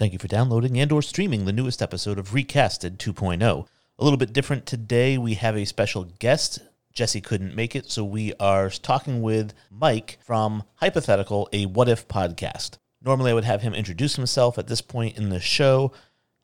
Thank 0.00 0.14
you 0.14 0.18
for 0.18 0.28
downloading 0.28 0.80
and 0.80 0.90
or 0.92 1.02
streaming 1.02 1.44
the 1.44 1.52
newest 1.52 1.82
episode 1.82 2.18
of 2.18 2.30
Recasted 2.30 2.96
2.0. 2.96 3.42
A 3.42 4.02
little 4.02 4.16
bit 4.16 4.32
different 4.32 4.64
today. 4.64 5.18
We 5.18 5.34
have 5.34 5.54
a 5.54 5.66
special 5.66 6.04
guest. 6.04 6.58
Jesse 6.94 7.20
couldn't 7.20 7.54
make 7.54 7.76
it, 7.76 7.90
so 7.90 8.02
we 8.02 8.32
are 8.40 8.70
talking 8.70 9.20
with 9.20 9.52
Mike 9.70 10.16
from 10.24 10.62
Hypothetical, 10.76 11.50
a 11.52 11.66
What 11.66 11.90
If 11.90 12.08
podcast. 12.08 12.78
Normally, 13.02 13.32
I 13.32 13.34
would 13.34 13.44
have 13.44 13.60
him 13.60 13.74
introduce 13.74 14.16
himself 14.16 14.56
at 14.56 14.68
this 14.68 14.80
point 14.80 15.18
in 15.18 15.28
the 15.28 15.38
show. 15.38 15.92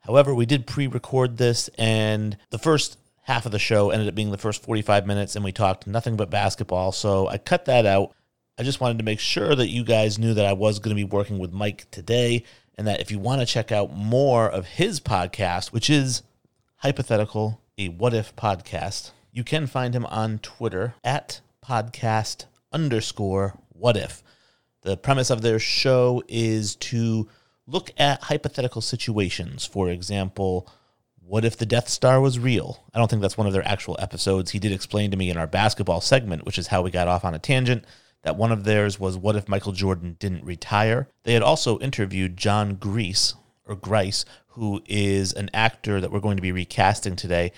However, 0.01 0.35
we 0.35 0.45
did 0.45 0.67
pre 0.67 0.85
record 0.85 1.37
this, 1.37 1.67
and 1.79 2.37
the 2.51 2.59
first 2.59 2.99
half 3.23 3.47
of 3.47 3.51
the 3.51 3.57
show 3.57 3.89
ended 3.89 4.07
up 4.07 4.13
being 4.13 4.29
the 4.29 4.37
first 4.37 4.61
45 4.61 5.07
minutes, 5.07 5.35
and 5.35 5.43
we 5.43 5.51
talked 5.51 5.87
nothing 5.87 6.15
but 6.15 6.29
basketball. 6.29 6.91
So 6.91 7.27
I 7.27 7.39
cut 7.39 7.65
that 7.65 7.87
out. 7.87 8.13
I 8.59 8.61
just 8.61 8.81
wanted 8.81 8.99
to 8.99 9.03
make 9.03 9.19
sure 9.19 9.55
that 9.55 9.69
you 9.69 9.83
guys 9.83 10.19
knew 10.19 10.35
that 10.35 10.45
I 10.45 10.53
was 10.53 10.77
going 10.77 10.95
to 10.95 10.99
be 10.99 11.03
working 11.03 11.39
with 11.39 11.53
Mike 11.53 11.89
today 11.89 12.43
and 12.77 12.87
that 12.87 13.01
if 13.01 13.11
you 13.11 13.19
want 13.19 13.41
to 13.41 13.47
check 13.47 13.71
out 13.71 13.95
more 13.95 14.47
of 14.47 14.65
his 14.65 14.99
podcast, 14.99 15.67
which 15.71 15.89
is 15.89 16.21
Hypothetical, 16.77 17.61
a 17.77 17.89
What 17.89 18.13
If 18.13 18.35
podcast, 18.35 19.11
you 19.31 19.43
can 19.43 19.67
find 19.67 19.95
him 19.95 20.05
on 20.05 20.39
Twitter 20.39 20.95
at 21.03 21.41
podcast 21.65 22.45
underscore 22.71 23.57
what 23.69 23.97
if. 23.97 24.23
The 24.81 24.95
premise 24.95 25.29
of 25.29 25.41
their 25.41 25.59
show 25.59 26.23
is 26.27 26.75
to 26.77 27.27
look 27.65 27.91
at 27.97 28.23
hypothetical 28.23 28.81
situations. 28.81 29.65
For 29.65 29.89
example, 29.89 30.69
what 31.19 31.43
if 31.43 31.57
the 31.57 31.65
Death 31.65 31.89
Star 31.89 32.21
was 32.21 32.39
real? 32.39 32.85
I 32.93 32.99
don't 32.99 33.09
think 33.09 33.21
that's 33.21 33.37
one 33.37 33.47
of 33.47 33.53
their 33.53 33.67
actual 33.67 33.97
episodes. 33.99 34.51
He 34.51 34.59
did 34.59 34.71
explain 34.71 35.11
to 35.11 35.17
me 35.17 35.29
in 35.29 35.37
our 35.37 35.47
basketball 35.47 35.99
segment, 35.99 36.45
which 36.45 36.57
is 36.57 36.67
how 36.67 36.81
we 36.81 36.91
got 36.91 37.07
off 37.09 37.25
on 37.25 37.33
a 37.33 37.39
tangent, 37.39 37.83
that 38.27 38.35
one 38.35 38.51
of 38.51 38.65
theirs 38.65 38.99
was 38.99 39.17
what 39.17 39.37
if 39.37 39.47
Michael 39.47 39.71
Jordan 39.71 40.17
didn't 40.19 40.43
retire? 40.43 41.07
They 41.23 41.31
had 41.31 41.41
also 41.41 41.79
interviewed 41.79 42.35
John 42.35 42.75
Grease 42.75 43.35
or 43.63 43.77
Grice, 43.77 44.25
who 44.47 44.83
is 44.85 45.31
an 45.31 45.49
actor 45.53 46.01
that 46.01 46.11
we're 46.11 46.19
going 46.19 46.35
to 46.35 46.41
be 46.41 46.51
recasting 46.51 47.15
today, 47.15 47.53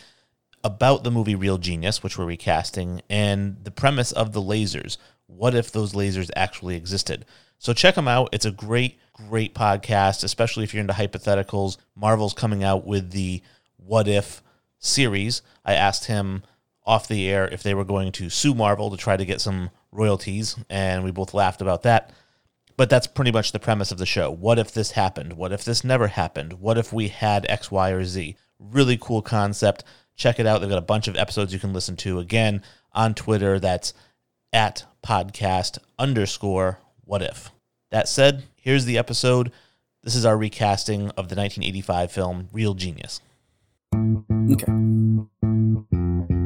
about 0.63 1.03
the 1.03 1.09
movie 1.09 1.33
Real 1.33 1.57
Genius, 1.57 2.03
which 2.03 2.19
we're 2.19 2.25
recasting, 2.25 3.02
and 3.09 3.57
the 3.63 3.71
premise 3.71 4.11
of 4.11 4.31
the 4.31 4.44
lasers. 4.44 4.97
What 5.25 5.55
if 5.55 5.71
those 5.71 5.94
lasers 5.94 6.29
actually 6.35 6.75
existed? 6.75 7.25
So 7.57 7.73
check 7.73 7.95
them 7.95 8.07
out. 8.07 8.29
It's 8.31 8.45
a 8.45 8.51
great, 8.51 8.99
great 9.13 9.55
podcast, 9.55 10.23
especially 10.23 10.66
if 10.66 10.75
you're 10.75 10.81
into 10.81 10.94
hypotheticals. 10.94 11.77
Marvel's 11.95 12.35
coming 12.35 12.63
out 12.63 12.85
with 12.85 13.09
the 13.09 13.41
What 13.77 14.07
If 14.07 14.44
series. 14.77 15.41
I 15.66 15.73
asked 15.73 16.05
him 16.05 16.44
off 16.85 17.07
the 17.07 17.27
air 17.27 17.47
if 17.47 17.63
they 17.63 17.73
were 17.73 17.83
going 17.83 18.11
to 18.11 18.29
sue 18.29 18.53
Marvel 18.53 18.91
to 18.91 18.97
try 18.97 19.17
to 19.17 19.25
get 19.25 19.41
some 19.41 19.72
royalties, 19.91 20.55
and 20.69 21.03
we 21.03 21.11
both 21.11 21.33
laughed 21.33 21.61
about 21.61 21.83
that. 21.83 22.11
But 22.77 22.89
that's 22.89 23.07
pretty 23.07 23.31
much 23.31 23.51
the 23.51 23.59
premise 23.59 23.91
of 23.91 23.97
the 23.97 24.05
show. 24.05 24.31
What 24.31 24.57
if 24.57 24.73
this 24.73 24.91
happened? 24.91 25.33
What 25.33 25.51
if 25.51 25.65
this 25.65 25.83
never 25.83 26.07
happened? 26.07 26.53
What 26.53 26.77
if 26.77 26.93
we 26.93 27.09
had 27.09 27.45
X, 27.49 27.69
Y, 27.69 27.89
or 27.89 28.05
Z? 28.05 28.37
Really 28.57 28.97
cool 28.97 29.21
concept. 29.21 29.83
Check 30.15 30.39
it 30.39 30.45
out. 30.45 30.61
They've 30.61 30.69
got 30.69 30.77
a 30.77 30.81
bunch 30.81 31.07
of 31.07 31.17
episodes 31.17 31.53
you 31.53 31.59
can 31.59 31.73
listen 31.73 31.97
to. 31.97 32.19
Again, 32.19 32.61
on 32.93 33.15
Twitter, 33.15 33.59
that's 33.59 33.93
at 34.53 34.85
podcast 35.05 35.77
underscore 35.97 36.79
what 37.03 37.21
if. 37.21 37.51
That 37.91 38.07
said, 38.07 38.43
here's 38.55 38.85
the 38.85 38.97
episode. 38.97 39.51
This 40.03 40.15
is 40.15 40.25
our 40.25 40.37
recasting 40.37 41.09
of 41.09 41.27
the 41.27 41.35
1985 41.35 42.11
film 42.11 42.49
Real 42.53 42.73
Genius. 42.73 43.19
Okay. 44.51 46.38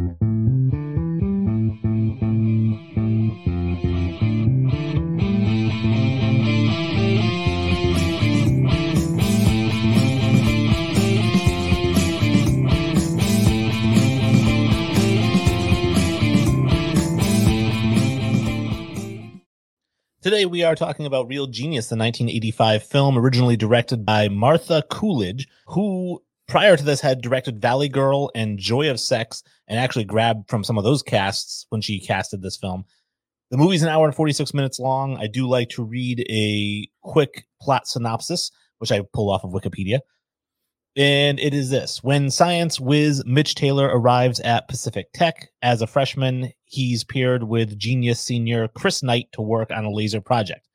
Today 20.24 20.46
we 20.46 20.64
are 20.64 20.74
talking 20.74 21.06
about 21.06 21.28
Real 21.28 21.48
Genius, 21.48 21.90
the 21.90 21.98
1985 21.98 22.84
film 22.84 23.18
originally 23.18 23.58
directed 23.58 24.06
by 24.06 24.30
Martha 24.30 24.82
Coolidge, 24.90 25.50
who 25.68 26.24
prior 26.48 26.78
to 26.78 26.84
this 26.84 27.02
had 27.02 27.22
directed 27.22 27.62
Valley 27.62 27.90
Girl 27.90 28.32
and 28.34 28.58
Joy 28.58 28.90
of 28.90 29.02
Sex 29.02 29.44
and 29.68 29.78
actually 29.78 30.06
grabbed 30.06 30.50
from 30.50 30.64
some 30.64 30.78
of 30.78 30.86
those 30.86 31.04
casts 31.04 31.66
when 31.72 31.82
she 31.82 32.00
casted 32.00 32.42
this 32.42 32.56
film. 32.56 32.86
The 33.52 33.58
movie's 33.58 33.84
an 33.84 33.90
hour 33.90 34.06
and 34.06 34.16
46 34.16 34.54
minutes 34.54 34.80
long. 34.80 35.18
I 35.18 35.28
do 35.28 35.46
like 35.46 35.68
to 35.72 35.84
read 35.84 36.26
a 36.30 36.88
quick 37.02 37.46
plot 37.60 37.86
synopsis, 37.86 38.50
which 38.78 38.94
I 38.94 39.02
pull 39.12 39.30
off 39.30 39.44
of 39.44 39.52
Wikipedia. 39.52 40.00
And 40.96 41.40
it 41.40 41.56
is 41.56 41.72
this 41.72 42.04
when 42.04 42.30
science 42.30 42.80
whiz 42.80 43.24
Mitch 43.26 43.56
Taylor 43.56 43.88
arrives 43.88 44.40
at 44.42 44.68
Pacific 44.68 45.08
Tech 45.14 45.50
as 45.64 45.82
a 45.82 45.88
freshman, 45.88 46.52
he's 46.66 47.04
paired 47.04 47.44
with 47.44 47.80
genius 47.80 48.20
senior 48.20 48.68
Chris 48.68 49.02
Knight 49.02 49.30
to 49.32 49.42
work 49.42 49.72
on 49.72 49.86
a 49.86 49.92
laser 49.92 50.22
project. 50.22 50.68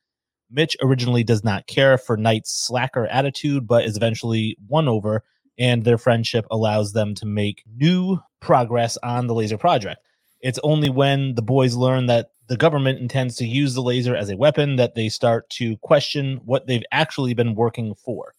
Mitch 0.50 0.76
originally 0.82 1.22
does 1.22 1.44
not 1.44 1.68
care 1.68 1.96
for 1.98 2.16
Knight's 2.16 2.52
slacker 2.52 3.06
attitude, 3.06 3.68
but 3.68 3.84
is 3.84 3.96
eventually 3.96 4.56
won 4.66 4.88
over, 4.88 5.22
and 5.56 5.84
their 5.84 5.98
friendship 5.98 6.46
allows 6.50 6.94
them 6.94 7.14
to 7.14 7.26
make 7.26 7.62
new 7.76 8.18
progress 8.40 8.96
on 9.04 9.28
the 9.28 9.34
laser 9.34 9.58
project. 9.58 10.00
It's 10.40 10.58
only 10.64 10.90
when 10.90 11.36
the 11.36 11.42
boys 11.42 11.76
learn 11.76 12.06
that 12.06 12.30
the 12.48 12.56
government 12.56 12.98
intends 12.98 13.36
to 13.36 13.46
use 13.46 13.74
the 13.74 13.82
laser 13.82 14.16
as 14.16 14.30
a 14.30 14.36
weapon 14.36 14.76
that 14.76 14.94
they 14.96 15.10
start 15.10 15.48
to 15.50 15.76
question 15.76 16.40
what 16.44 16.66
they've 16.66 16.84
actually 16.90 17.34
been 17.34 17.54
working 17.54 17.94
for. 17.94 18.34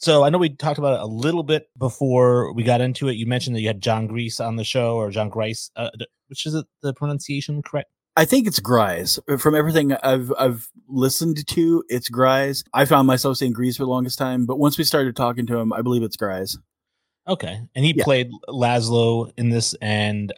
So 0.00 0.24
I 0.24 0.30
know 0.30 0.38
we 0.38 0.48
talked 0.48 0.78
about 0.78 0.94
it 0.94 1.02
a 1.02 1.06
little 1.06 1.42
bit 1.42 1.68
before 1.78 2.52
we 2.54 2.62
got 2.62 2.80
into 2.80 3.08
it. 3.08 3.14
You 3.16 3.26
mentioned 3.26 3.54
that 3.54 3.60
you 3.60 3.66
had 3.66 3.82
John 3.82 4.06
Grease 4.06 4.40
on 4.40 4.56
the 4.56 4.64
show 4.64 4.96
or 4.96 5.10
John 5.10 5.28
Grice, 5.28 5.70
uh, 5.76 5.90
which 6.28 6.46
is 6.46 6.56
the 6.82 6.94
pronunciation 6.94 7.62
correct? 7.62 7.90
I 8.16 8.24
think 8.24 8.46
it's 8.46 8.60
Grise. 8.60 9.18
From 9.38 9.54
everything 9.54 9.92
I've 10.02 10.32
I've 10.38 10.68
listened 10.88 11.46
to, 11.46 11.84
it's 11.88 12.08
Grise. 12.08 12.64
I 12.72 12.86
found 12.86 13.06
myself 13.06 13.36
saying 13.36 13.52
Grease 13.52 13.76
for 13.76 13.84
the 13.84 13.90
longest 13.90 14.18
time, 14.18 14.46
but 14.46 14.58
once 14.58 14.78
we 14.78 14.84
started 14.84 15.14
talking 15.16 15.46
to 15.46 15.58
him, 15.58 15.72
I 15.72 15.82
believe 15.82 16.02
it's 16.02 16.16
Grise. 16.16 16.56
Okay, 17.28 17.60
and 17.74 17.84
he 17.84 17.94
Yeah. 17.96 18.04
played 18.04 18.30
Laszlo 18.48 19.30
in 19.36 19.50
this, 19.50 19.74
and 19.82 20.32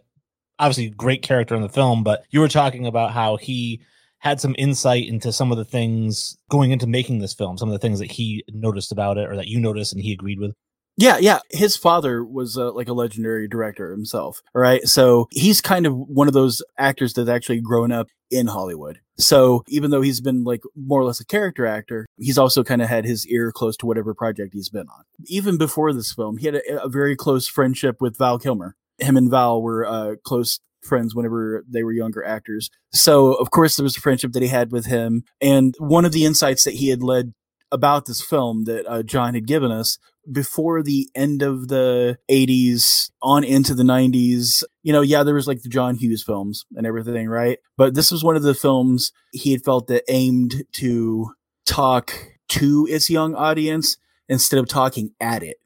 obviously 0.59 0.91
great 0.91 1.23
character 1.23 1.55
in 1.55 1.63
the 1.63 1.69
film. 1.69 2.03
But 2.03 2.25
you 2.31 2.41
were 2.41 2.49
talking 2.49 2.87
about 2.87 3.13
how 3.13 3.37
he 3.37 3.81
had 4.23 4.41
some 4.41 4.55
insight 4.57 5.09
into 5.09 5.33
some 5.33 5.51
of 5.51 5.59
the 5.59 5.65
things 5.65 6.37
going 6.49 6.71
into 6.71 6.87
making 6.87 7.19
this 7.19 7.35
film, 7.35 7.59
some 7.59 7.69
of 7.69 7.73
the 7.73 7.79
things 7.79 7.99
that 7.99 8.11
he 8.11 8.45
noticed 8.53 8.93
about 8.93 9.19
it, 9.19 9.29
or 9.29 9.37
that 9.37 9.49
you 9.49 9.61
noticed 9.61 9.93
and 9.93 10.01
he 10.01 10.13
agreed 10.13 10.39
with. 10.39 10.55
Yeah, 10.97 11.19
yeah. 11.19 11.41
His 11.51 11.77
father 11.77 12.25
was 12.25 12.57
uh, 12.57 12.71
like 12.73 12.87
a 12.87 12.93
legendary 12.93 13.49
director 13.49 13.91
himself, 13.91 14.41
right? 14.55 14.87
So 14.87 15.27
he's 15.31 15.61
kind 15.61 15.87
of 15.87 15.95
one 15.97 16.29
of 16.29 16.35
those 16.35 16.63
actors 16.79 17.15
that's 17.15 17.29
actually 17.29 17.61
grown 17.61 17.91
up 17.91 18.09
in 18.31 18.47
Hollywood. 18.47 19.01
So 19.19 19.65
even 19.69 19.91
though 19.91 20.03
he's 20.03 20.21
been 20.21 20.45
like 20.45 20.61
more 20.77 21.01
or 21.01 21.05
less 21.05 21.19
a 21.19 21.27
character 21.27 21.67
actor, 21.67 22.07
he's 22.19 22.39
also 22.39 22.63
kind 22.63 22.81
of 22.81 22.89
had 22.89 23.05
his 23.05 23.27
ear 23.27 23.51
close 23.53 23.77
to 23.79 23.87
whatever 23.87 24.15
project 24.15 24.53
he's 24.53 24.69
been 24.69 24.87
on. 24.87 25.05
Even 25.27 25.59
before 25.59 25.93
this 25.93 26.13
film, 26.13 26.37
he 26.37 26.47
had 26.47 26.57
a, 26.57 26.85
a 26.85 26.89
very 26.89 27.17
close 27.17 27.49
friendship 27.49 27.97
with 28.01 28.19
Val 28.19 28.39
Kilmer. 28.39 28.77
Him 28.99 29.17
and 29.17 29.31
Val 29.31 29.61
were 29.63 29.85
uh, 29.85 30.15
close 30.23 30.61
friends 30.83 31.15
whenever 31.15 31.65
they 31.69 31.83
were 31.83 31.93
younger 31.93 32.25
actors. 32.25 32.71
So 32.93 33.35
of 33.35 33.51
course 33.51 33.77
there 33.77 33.85
was 33.85 33.97
a 33.97 34.01
friendship 34.01 34.33
that 34.33 34.43
he 34.43 34.49
had 34.49 34.73
with 34.73 34.87
him. 34.87 35.25
And 35.41 35.75
one 35.79 36.05
of 36.05 36.13
the 36.13 36.25
insights 36.25 36.65
that 36.65 36.75
he 36.75 36.89
had 36.89 37.03
led 37.03 37.33
about 37.71 38.07
this 38.07 38.21
film 38.21 38.65
that 38.65 38.87
uh, 38.87 39.03
John 39.03 39.35
had 39.35 39.47
given 39.47 39.73
us 39.73 39.99
before 40.31 40.83
the 40.83 41.09
end 41.15 41.43
of 41.43 41.69
the 41.69 42.19
80s 42.31 43.11
on 43.23 43.43
into 43.43 43.75
the 43.75 43.83
90s 43.83 44.63
you 44.83 44.93
know 44.93 45.01
yeah 45.01 45.23
there 45.25 45.35
was 45.35 45.49
like 45.49 45.63
the 45.63 45.69
john 45.69 45.97
hughes 45.97 46.23
films 46.23 46.65
and 46.77 46.87
everything 46.87 47.29
right 47.29 47.59
but 47.77 47.95
this 47.95 48.13
was 48.13 48.23
one 48.23 48.37
of 48.37 48.43
the 48.43 48.55
films 48.55 49.13
he 49.33 49.51
had 49.51 49.65
felt 49.65 49.89
that 49.89 50.05
aimed 50.09 50.65
to 50.73 51.33
talk 51.67 52.13
to 52.49 52.87
its 52.89 53.11
young 53.11 53.35
audience 53.35 53.97
instead 54.29 54.61
of 54.61 54.69
talking 54.69 55.11
at 55.21 55.43
it 55.43 55.57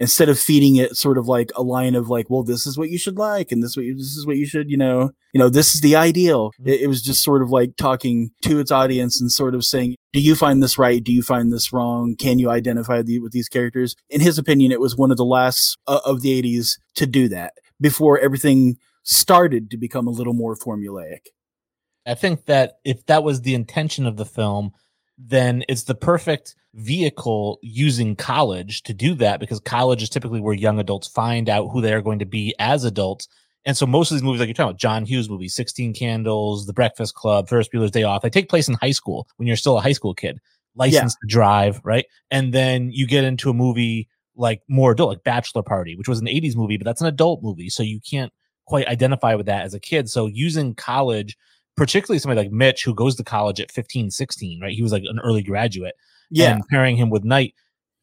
instead 0.00 0.28
of 0.28 0.38
feeding 0.38 0.76
it 0.76 0.96
sort 0.96 1.18
of 1.18 1.28
like 1.28 1.50
a 1.54 1.62
line 1.62 1.94
of 1.94 2.08
like 2.08 2.28
well 2.28 2.42
this 2.42 2.66
is 2.66 2.76
what 2.76 2.90
you 2.90 2.98
should 2.98 3.16
like 3.16 3.52
and 3.52 3.62
this 3.62 3.76
what 3.76 3.86
you, 3.86 3.94
this 3.94 4.16
is 4.16 4.26
what 4.26 4.36
you 4.36 4.46
should 4.46 4.70
you 4.70 4.76
know 4.76 5.10
you 5.32 5.38
know 5.38 5.48
this 5.48 5.74
is 5.74 5.80
the 5.80 5.96
ideal. 5.96 6.52
It, 6.64 6.82
it 6.82 6.86
was 6.86 7.02
just 7.02 7.22
sort 7.22 7.42
of 7.42 7.50
like 7.50 7.76
talking 7.76 8.30
to 8.42 8.58
its 8.58 8.70
audience 8.70 9.20
and 9.20 9.30
sort 9.30 9.54
of 9.54 9.64
saying 9.64 9.96
do 10.12 10.20
you 10.20 10.36
find 10.36 10.62
this 10.62 10.78
right? 10.78 11.02
Do 11.02 11.12
you 11.12 11.22
find 11.22 11.52
this 11.52 11.72
wrong? 11.72 12.14
Can 12.16 12.38
you 12.38 12.48
identify 12.50 13.02
the, 13.02 13.18
with 13.18 13.32
these 13.32 13.48
characters? 13.48 13.96
In 14.08 14.20
his 14.20 14.38
opinion 14.38 14.72
it 14.72 14.80
was 14.80 14.96
one 14.96 15.10
of 15.10 15.16
the 15.16 15.24
last 15.24 15.76
uh, 15.86 16.00
of 16.04 16.22
the 16.22 16.40
80s 16.40 16.78
to 16.96 17.06
do 17.06 17.28
that 17.28 17.54
before 17.80 18.18
everything 18.18 18.76
started 19.02 19.70
to 19.70 19.76
become 19.76 20.06
a 20.06 20.10
little 20.10 20.34
more 20.34 20.56
formulaic. 20.56 21.26
I 22.06 22.14
think 22.14 22.46
that 22.46 22.78
if 22.84 23.06
that 23.06 23.24
was 23.24 23.40
the 23.40 23.54
intention 23.54 24.06
of 24.06 24.16
the 24.16 24.26
film, 24.26 24.72
then 25.18 25.64
it's 25.68 25.84
the 25.84 25.94
perfect 25.94 26.54
vehicle 26.74 27.58
using 27.62 28.16
college 28.16 28.82
to 28.82 28.92
do 28.92 29.14
that 29.14 29.40
because 29.40 29.60
college 29.60 30.02
is 30.02 30.10
typically 30.10 30.40
where 30.40 30.54
young 30.54 30.78
adults 30.80 31.06
find 31.06 31.48
out 31.48 31.68
who 31.68 31.80
they 31.80 31.92
are 31.92 32.02
going 32.02 32.18
to 32.18 32.24
be 32.24 32.54
as 32.58 32.84
adults. 32.84 33.28
And 33.64 33.76
so 33.76 33.86
most 33.86 34.10
of 34.10 34.16
these 34.16 34.22
movies, 34.22 34.40
like 34.40 34.48
you're 34.48 34.54
talking 34.54 34.70
about, 34.70 34.78
John 34.78 35.04
Hughes 35.04 35.30
movies, 35.30 35.54
16 35.54 35.94
Candles, 35.94 36.66
The 36.66 36.72
Breakfast 36.72 37.14
Club, 37.14 37.48
Ferris 37.48 37.68
Bueller's 37.68 37.92
Day 37.92 38.02
Off, 38.02 38.22
they 38.22 38.30
take 38.30 38.48
place 38.48 38.68
in 38.68 38.74
high 38.74 38.90
school 38.90 39.28
when 39.36 39.46
you're 39.46 39.56
still 39.56 39.78
a 39.78 39.80
high 39.80 39.92
school 39.92 40.14
kid. 40.14 40.40
license 40.74 41.14
to 41.14 41.26
drive, 41.26 41.80
right? 41.84 42.06
And 42.30 42.52
then 42.52 42.90
you 42.90 43.06
get 43.06 43.24
into 43.24 43.50
a 43.50 43.54
movie 43.54 44.08
like 44.36 44.62
more 44.68 44.92
adult, 44.92 45.10
like 45.10 45.24
Bachelor 45.24 45.62
Party, 45.62 45.96
which 45.96 46.08
was 46.08 46.20
an 46.20 46.26
80s 46.26 46.56
movie, 46.56 46.76
but 46.76 46.84
that's 46.84 47.00
an 47.00 47.06
adult 47.06 47.42
movie. 47.42 47.70
So 47.70 47.82
you 47.82 48.00
can't 48.00 48.32
quite 48.66 48.88
identify 48.88 49.34
with 49.34 49.46
that 49.46 49.64
as 49.64 49.74
a 49.74 49.80
kid. 49.80 50.10
So 50.10 50.26
using 50.26 50.74
college, 50.74 51.36
particularly 51.76 52.18
somebody 52.18 52.40
like 52.40 52.52
Mitch, 52.52 52.84
who 52.84 52.94
goes 52.94 53.16
to 53.16 53.24
college 53.24 53.60
at 53.60 53.72
15, 53.72 54.10
16, 54.10 54.60
right? 54.60 54.72
He 54.74 54.82
was 54.82 54.92
like 54.92 55.04
an 55.06 55.20
early 55.20 55.42
graduate. 55.42 55.94
Yeah. 56.30 56.52
And 56.54 56.66
pairing 56.68 56.96
him 56.96 57.10
with 57.10 57.24
Knight, 57.24 57.54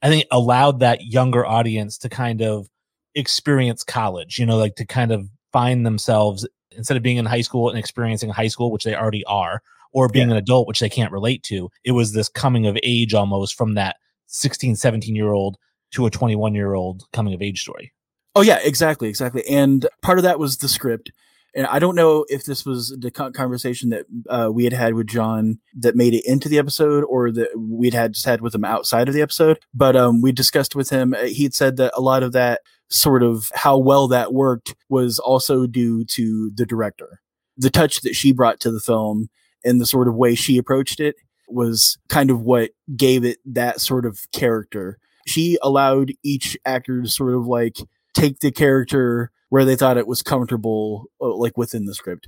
I 0.02 0.10
think 0.10 0.26
allowed 0.32 0.80
that 0.80 1.06
younger 1.06 1.46
audience 1.46 1.98
to 2.00 2.10
kind 2.10 2.42
of 2.42 2.70
experience 3.16 3.84
college, 3.84 4.40
you 4.40 4.46
know, 4.46 4.58
like 4.58 4.76
to 4.76 4.86
kind 4.86 5.12
of 5.12 5.28
find 5.52 5.86
themselves 5.86 6.48
instead 6.72 6.96
of 6.96 7.04
being 7.04 7.18
in 7.18 7.26
high 7.26 7.42
school 7.42 7.70
and 7.70 7.78
experiencing 7.78 8.30
high 8.30 8.48
school, 8.48 8.72
which 8.72 8.84
they 8.84 8.96
already 8.96 9.26
are, 9.26 9.62
or 9.92 10.08
being 10.08 10.30
Yeah. 10.30 10.36
an 10.36 10.38
adult, 10.38 10.68
which 10.68 10.80
they 10.80 10.90
can't 10.90 11.12
relate 11.12 11.44
to. 11.44 11.70
It 11.84 11.92
was 11.92 12.14
this 12.14 12.30
coming 12.30 12.66
of 12.66 12.78
age 12.84 13.14
almost 13.14 13.56
from 13.56 13.74
that 13.74 13.98
16, 14.28 14.76
17 14.78 15.16
year 15.16 15.34
old 15.34 15.58
to 15.92 16.06
a 16.06 16.10
21 16.10 16.56
year 16.56 16.74
old 16.74 17.04
coming 17.12 17.34
of 17.34 17.42
age 17.42 17.62
story. 17.62 17.92
Oh 18.34 18.42
yeah, 18.42 18.60
exactly, 18.64 19.10
exactly. 19.10 19.46
And 19.50 19.86
part 20.02 20.18
of 20.18 20.24
that 20.24 20.40
was 20.40 20.58
the 20.58 20.70
script. 20.70 21.12
And 21.54 21.68
I 21.68 21.80
don't 21.80 21.96
know 21.96 22.26
if 22.30 22.46
this 22.46 22.66
was 22.66 22.96
the 22.98 23.12
conversation 23.12 23.90
that 23.90 24.06
uh, 24.30 24.50
we 24.54 24.64
had 24.64 24.74
had 24.74 24.94
with 24.94 25.08
John 25.08 25.60
that 25.78 25.96
made 25.96 26.14
it 26.14 26.26
into 26.26 26.48
the 26.48 26.58
episode, 26.60 27.04
or 27.04 27.32
that 27.32 27.50
we'd 27.58 27.94
had 27.94 28.14
just 28.14 28.26
had 28.26 28.42
with 28.42 28.56
him 28.56 28.64
outside 28.64 29.08
of 29.08 29.14
the 29.14 29.22
episode. 29.22 29.60
But 29.74 29.96
um, 29.96 30.22
we 30.22 30.32
discussed 30.32 30.76
with 30.76 30.90
him. 30.90 31.14
uh, 31.14 31.24
He'd 31.24 31.54
said 31.54 31.78
that 31.78 31.94
a 31.96 32.02
lot 32.02 32.24
of 32.24 32.32
that 32.32 32.62
sort 32.90 33.24
of 33.24 33.50
how 33.54 33.78
well 33.78 34.08
that 34.10 34.34
worked 34.34 34.76
was 34.90 35.20
also 35.20 35.66
due 35.68 36.06
to 36.06 36.52
the 36.56 36.66
director, 36.66 37.20
the 37.58 37.70
touch 37.70 38.02
that 38.02 38.16
she 38.16 38.32
brought 38.32 38.60
to 38.62 38.72
the 38.72 38.80
film, 38.80 39.30
and 39.64 39.82
the 39.82 39.86
sort 39.86 40.08
of 40.08 40.16
way 40.16 40.36
she 40.36 40.58
approached 40.58 41.00
it 41.00 41.16
was 41.48 41.98
kind 42.08 42.32
of 42.32 42.42
what 42.42 42.72
gave 42.96 43.26
it 43.26 43.40
that 43.46 43.82
sort 43.82 44.06
of 44.06 44.20
character. 44.32 44.98
She 45.28 45.58
allowed 45.62 46.14
each 46.24 46.58
actor 46.66 47.02
to 47.02 47.10
sort 47.10 47.36
of 47.36 47.46
like 47.46 47.78
take 48.14 48.40
the 48.40 48.52
character 48.52 49.32
where 49.52 49.66
they 49.66 49.76
thought 49.76 49.98
it 49.98 50.08
was 50.08 50.22
comfortable, 50.24 51.06
uh, 51.22 51.36
like 51.36 51.58
within 51.58 51.86
the 51.86 51.94
script. 51.94 52.28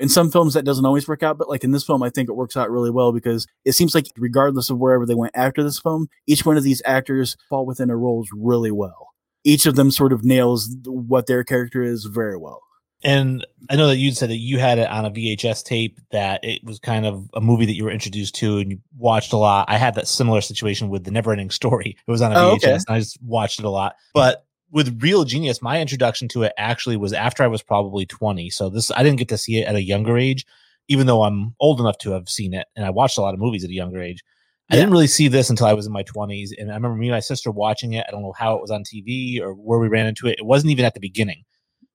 In 0.00 0.08
some 0.08 0.28
films, 0.28 0.54
that 0.54 0.64
doesn't 0.64 0.84
always 0.84 1.06
work 1.06 1.22
out, 1.22 1.38
but 1.38 1.48
like 1.48 1.62
in 1.62 1.70
this 1.70 1.84
film, 1.84 2.02
I 2.02 2.10
think 2.10 2.28
it 2.28 2.32
works 2.34 2.56
out 2.56 2.68
really 2.68 2.90
well 2.90 3.12
because 3.12 3.46
it 3.64 3.72
seems 3.72 3.94
like 3.94 4.08
regardless 4.18 4.68
of 4.68 4.78
wherever 4.78 5.06
they 5.06 5.14
went 5.14 5.30
after 5.36 5.62
this 5.62 5.78
film, 5.78 6.08
each 6.26 6.44
one 6.44 6.56
of 6.56 6.64
these 6.64 6.82
actors 6.84 7.36
fall 7.48 7.64
within 7.64 7.86
their 7.86 7.96
roles 7.96 8.28
really 8.34 8.72
well. 8.72 9.10
Each 9.44 9.66
of 9.66 9.76
them 9.76 9.92
sort 9.92 10.12
of 10.12 10.24
nails 10.24 10.76
what 10.84 11.26
their 11.26 11.44
character 11.44 11.80
is 11.82 12.06
very 12.06 12.36
well. 12.36 12.60
And 13.04 13.46
I 13.70 13.76
know 13.76 13.86
that 13.86 13.98
you 13.98 14.10
said 14.10 14.30
that 14.30 14.38
you 14.38 14.58
had 14.58 14.78
it 14.78 14.88
on 14.88 15.04
a 15.04 15.10
VHS 15.12 15.62
tape 15.62 16.00
that 16.10 16.42
it 16.42 16.64
was 16.64 16.78
kind 16.80 17.06
of 17.06 17.28
a 17.34 17.40
movie 17.40 17.66
that 17.66 17.74
you 17.74 17.84
were 17.84 17.90
introduced 17.92 18.34
to 18.36 18.58
and 18.58 18.72
you 18.72 18.78
watched 18.98 19.32
a 19.32 19.36
lot. 19.36 19.66
I 19.68 19.76
had 19.76 19.94
that 19.94 20.08
similar 20.08 20.40
situation 20.40 20.88
with 20.88 21.04
the 21.04 21.10
Never 21.12 21.30
Ending 21.30 21.50
Story. 21.50 21.96
It 22.08 22.10
was 22.10 22.20
on 22.22 22.32
a 22.32 22.34
Oh, 22.36 22.56
VHS 22.56 22.64
okay. 22.64 22.72
and 22.72 22.84
I 22.88 22.98
just 22.98 23.22
watched 23.22 23.58
it 23.60 23.64
a 23.66 23.70
lot. 23.70 23.94
But 24.14 24.44
with 24.74 25.00
Real 25.00 25.24
Genius, 25.24 25.62
my 25.62 25.80
introduction 25.80 26.28
to 26.28 26.42
it 26.42 26.52
actually 26.58 26.96
was 26.96 27.12
after 27.12 27.42
I 27.42 27.46
was 27.46 27.62
probably 27.62 28.04
20. 28.04 28.50
So 28.50 28.68
this 28.68 28.90
I 28.90 29.02
didn't 29.02 29.18
get 29.18 29.28
to 29.30 29.38
see 29.38 29.60
it 29.60 29.68
at 29.68 29.76
a 29.76 29.82
younger 29.82 30.18
age, 30.18 30.44
even 30.88 31.06
though 31.06 31.22
I'm 31.22 31.54
old 31.60 31.80
enough 31.80 31.96
to 31.98 32.10
have 32.10 32.28
seen 32.28 32.52
it 32.52 32.66
and 32.76 32.84
I 32.84 32.90
watched 32.90 33.16
a 33.16 33.22
lot 33.22 33.34
of 33.34 33.40
movies 33.40 33.64
at 33.64 33.70
a 33.70 33.74
younger 33.74 34.02
age. 34.02 34.22
I 34.70 34.76
didn't 34.76 34.92
really 34.92 35.06
see 35.06 35.28
this 35.28 35.50
until 35.50 35.66
I 35.66 35.74
was 35.74 35.86
in 35.86 35.92
my 35.92 36.02
20s. 36.02 36.50
And 36.58 36.70
I 36.70 36.74
remember 36.74 36.96
me 36.96 37.08
and 37.08 37.14
my 37.14 37.20
sister 37.20 37.50
watching 37.50 37.92
it. 37.92 38.04
I 38.08 38.10
don't 38.10 38.22
know 38.22 38.32
how 38.32 38.56
it 38.56 38.62
was 38.62 38.70
on 38.70 38.82
TV 38.82 39.38
or 39.38 39.52
where 39.54 39.78
we 39.78 39.88
ran 39.88 40.06
into 40.06 40.26
it. 40.26 40.38
It 40.38 40.46
wasn't 40.46 40.70
even 40.70 40.86
at 40.86 40.94
the 40.94 41.00
beginning 41.00 41.44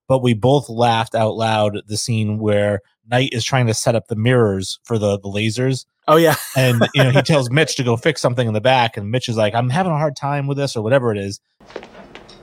but 0.09 0.23
we 0.23 0.33
both 0.33 0.67
laughed 0.67 1.15
out 1.15 1.35
loud 1.35 1.77
the 1.87 1.95
scene 1.95 2.39
where 2.39 2.81
Knight 3.09 3.29
is 3.31 3.45
trying 3.45 3.67
to 3.67 3.73
set 3.73 3.95
up 3.95 4.07
the 4.07 4.15
mirrors 4.15 4.79
for 4.83 4.97
the, 4.97 5.19
the 5.19 5.29
lasers. 5.29 5.85
Oh 6.07 6.17
yeah, 6.17 6.35
And 6.57 6.81
you 6.95 7.03
know, 7.03 7.11
he 7.11 7.21
tells 7.21 7.51
Mitch 7.51 7.75
to 7.75 7.83
go 7.83 7.95
fix 7.95 8.19
something 8.19 8.47
in 8.47 8.55
the 8.55 8.59
back, 8.59 8.97
and 8.97 9.11
Mitch 9.11 9.29
is 9.29 9.37
like, 9.37 9.53
I'm 9.53 9.69
having 9.69 9.91
a 9.91 9.97
hard 9.97 10.15
time 10.15 10.47
with 10.47 10.57
this 10.57 10.75
or 10.75 10.81
whatever 10.81 11.11
it 11.11 11.19
is. 11.19 11.39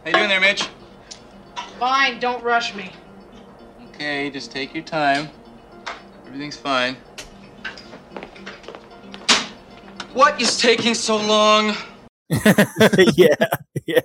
How 0.06 0.10
you 0.10 0.18
doing 0.18 0.28
there, 0.28 0.40
Mitch? 0.40 0.68
Fine, 1.80 2.20
don't 2.20 2.40
rush 2.44 2.76
me. 2.76 2.92
Okay, 3.88 4.30
just 4.30 4.52
take 4.52 4.72
your 4.72 4.84
time. 4.84 5.28
Everything's 6.24 6.56
fine. 6.56 6.96
What 10.12 10.40
is 10.40 10.58
taking 10.58 10.94
so 10.94 11.16
long? 11.16 11.74
yeah, 13.16 13.34
yeah, 13.84 14.00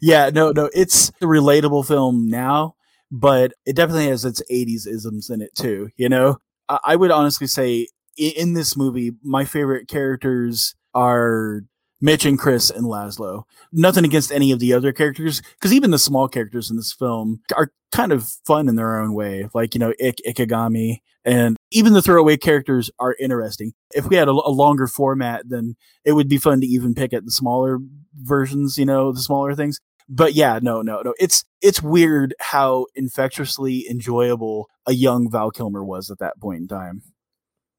yeah. 0.00 0.30
No, 0.32 0.52
no, 0.52 0.70
it's 0.72 1.08
a 1.20 1.24
relatable 1.24 1.88
film 1.88 2.28
now, 2.28 2.76
but 3.10 3.52
it 3.66 3.74
definitely 3.74 4.10
has 4.10 4.24
its 4.24 4.40
'80s 4.48 4.86
isms 4.86 5.28
in 5.28 5.42
it 5.42 5.56
too. 5.56 5.88
You 5.96 6.08
know, 6.08 6.38
I, 6.68 6.78
I 6.84 6.94
would 6.94 7.10
honestly 7.10 7.48
say 7.48 7.88
in, 8.16 8.32
in 8.36 8.52
this 8.54 8.76
movie, 8.76 9.14
my 9.24 9.44
favorite 9.44 9.88
characters 9.88 10.76
are 10.94 11.62
Mitch 12.02 12.26
and 12.26 12.38
Chris 12.38 12.68
and 12.68 12.84
Laszlo. 12.84 13.44
Nothing 13.72 14.04
against 14.04 14.32
any 14.32 14.52
of 14.52 14.58
the 14.58 14.74
other 14.74 14.92
characters, 14.92 15.40
because 15.40 15.72
even 15.72 15.92
the 15.92 15.98
small 15.98 16.28
characters 16.28 16.70
in 16.70 16.76
this 16.76 16.92
film 16.92 17.40
are 17.56 17.72
kind 17.92 18.12
of 18.12 18.28
fun 18.44 18.68
in 18.68 18.76
their 18.76 19.00
own 19.00 19.14
way. 19.14 19.48
Like 19.54 19.74
you 19.74 19.78
know, 19.78 19.94
Ik- 19.98 20.20
Ikigami, 20.26 20.98
and 21.24 21.56
even 21.70 21.92
the 21.94 22.02
throwaway 22.02 22.36
characters 22.36 22.90
are 22.98 23.16
interesting. 23.20 23.72
If 23.94 24.08
we 24.08 24.16
had 24.16 24.28
a, 24.28 24.32
a 24.32 24.50
longer 24.50 24.88
format, 24.88 25.48
then 25.48 25.76
it 26.04 26.12
would 26.12 26.28
be 26.28 26.38
fun 26.38 26.60
to 26.60 26.66
even 26.66 26.92
pick 26.94 27.12
at 27.12 27.24
the 27.24 27.30
smaller 27.30 27.78
versions, 28.16 28.76
you 28.76 28.84
know, 28.84 29.12
the 29.12 29.22
smaller 29.22 29.54
things. 29.54 29.78
But 30.08 30.34
yeah, 30.34 30.58
no, 30.60 30.82
no, 30.82 31.00
no. 31.02 31.14
It's 31.20 31.44
it's 31.62 31.80
weird 31.80 32.34
how 32.40 32.86
infectiously 32.94 33.86
enjoyable 33.88 34.68
a 34.86 34.92
young 34.92 35.30
Val 35.30 35.50
Kilmer 35.52 35.84
was 35.84 36.10
at 36.10 36.18
that 36.18 36.40
point 36.40 36.62
in 36.62 36.68
time. 36.68 37.02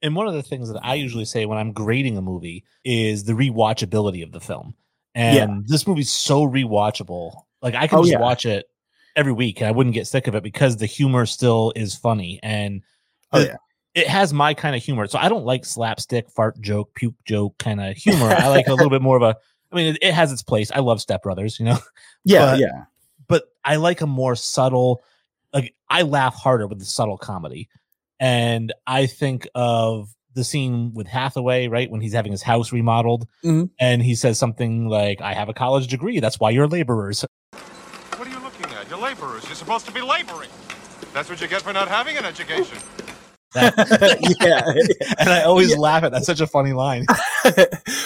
And 0.04 0.16
one 0.16 0.28
of 0.28 0.34
the 0.36 0.44
things 0.44 0.72
that 0.72 0.80
I 0.86 0.94
usually 0.96 1.26
say 1.26 1.46
when 1.48 1.58
I'm 1.58 1.72
grading 1.74 2.18
a 2.18 2.22
movie 2.22 2.64
is 2.84 3.24
the 3.24 3.34
rewatchability 3.34 4.22
of 4.22 4.32
the 4.32 4.40
film. 4.42 4.76
And 5.16 5.36
Yeah. 5.38 5.58
this 5.66 5.88
movie's 5.88 6.12
so 6.12 6.46
rewatchable. 6.48 7.34
Like 7.62 7.74
I 7.76 7.88
can 7.88 8.00
Oh, 8.00 8.02
just 8.04 8.12
yeah. 8.12 8.20
watch 8.20 8.46
it 8.46 8.66
every 9.16 9.32
week 9.32 9.62
and 9.62 9.68
I 9.68 9.72
wouldn't 9.72 9.94
get 9.94 10.08
sick 10.08 10.28
of 10.28 10.36
it 10.36 10.44
because 10.44 10.78
the 10.78 10.86
humor 10.86 11.26
still 11.26 11.72
is 11.76 11.96
funny 11.96 12.40
and 12.44 12.82
Oh, 13.32 13.40
the- 13.40 13.46
yeah. 13.46 13.56
it 13.96 14.08
has 14.08 14.34
my 14.34 14.54
kind 14.54 14.76
of 14.76 14.84
humor. 14.84 15.08
So 15.08 15.18
I 15.20 15.30
don't 15.30 15.46
like 15.46 15.66
slapstick, 15.66 16.30
fart 16.30 16.60
joke, 16.62 16.94
puke 16.96 17.16
joke 17.26 17.58
kind 17.58 17.80
of 17.80 17.96
humor. 17.96 18.28
I 18.28 18.50
like 18.50 18.68
a 18.68 18.74
little 18.74 18.90
bit 18.90 19.02
more 19.02 19.16
of 19.18 19.24
a. 19.24 19.38
I 19.72 19.76
mean, 19.76 19.96
it, 19.96 20.00
it 20.04 20.14
has 20.14 20.32
its 20.32 20.44
place. 20.44 20.72
I 20.72 20.80
love 20.80 21.00
Step 21.02 21.24
Brothers, 21.24 21.60
you 21.60 21.66
know, 21.66 21.78
Yeah, 22.26 22.52
But- 22.52 22.60
yeah. 22.60 22.84
but 23.28 23.44
I 23.64 23.78
like 23.78 24.02
a 24.02 24.08
more 24.08 24.36
subtle. 24.36 25.02
Like 25.54 25.76
I 25.90 26.02
laugh 26.02 26.36
harder 26.36 26.68
with 26.68 26.80
the 26.80 26.86
subtle 26.86 27.18
comedy, 27.18 27.70
and 28.20 28.74
I 28.88 29.06
think 29.06 29.48
of 29.56 30.10
the 30.36 30.44
scene 30.44 30.94
with 30.96 31.06
Hathaway, 31.08 31.68
right 31.68 31.92
when 31.92 32.02
he's 32.02 32.14
having 32.14 32.32
his 32.32 32.42
house 32.42 32.72
remodeled, 32.72 33.28
Mhm. 33.44 33.70
and 33.80 34.02
he 34.02 34.16
says 34.16 34.40
something 34.40 34.88
like, 34.88 35.22
"I 35.22 35.34
have 35.34 35.48
a 35.50 35.54
college 35.54 35.88
degree. 35.88 36.20
That's 36.20 36.40
why 36.40 36.50
you're 36.50 36.68
laborers." 36.68 37.24
What 37.52 38.28
are 38.28 38.32
you 38.32 38.40
looking 38.40 38.66
at? 38.76 38.90
You're 38.90 39.00
laborers. 39.00 39.44
You're 39.46 39.56
supposed 39.56 39.86
to 39.86 39.92
be 39.92 40.02
laboring. 40.02 40.50
That's 41.14 41.30
what 41.30 41.40
you 41.42 41.48
get 41.48 41.62
for 41.62 41.72
not 41.74 41.88
having 41.88 42.18
an 42.18 42.26
education. 42.26 42.78
That, 43.54 43.76
yeah. 44.42 45.14
and 45.20 45.30
I 45.30 45.44
always 45.44 45.70
Yeah. 45.70 45.78
laugh 45.78 45.98
at. 46.04 46.12
That. 46.12 46.14
That's 46.14 46.26
such 46.26 46.42
a 46.42 46.48
funny 46.48 46.74
line. 46.74 47.06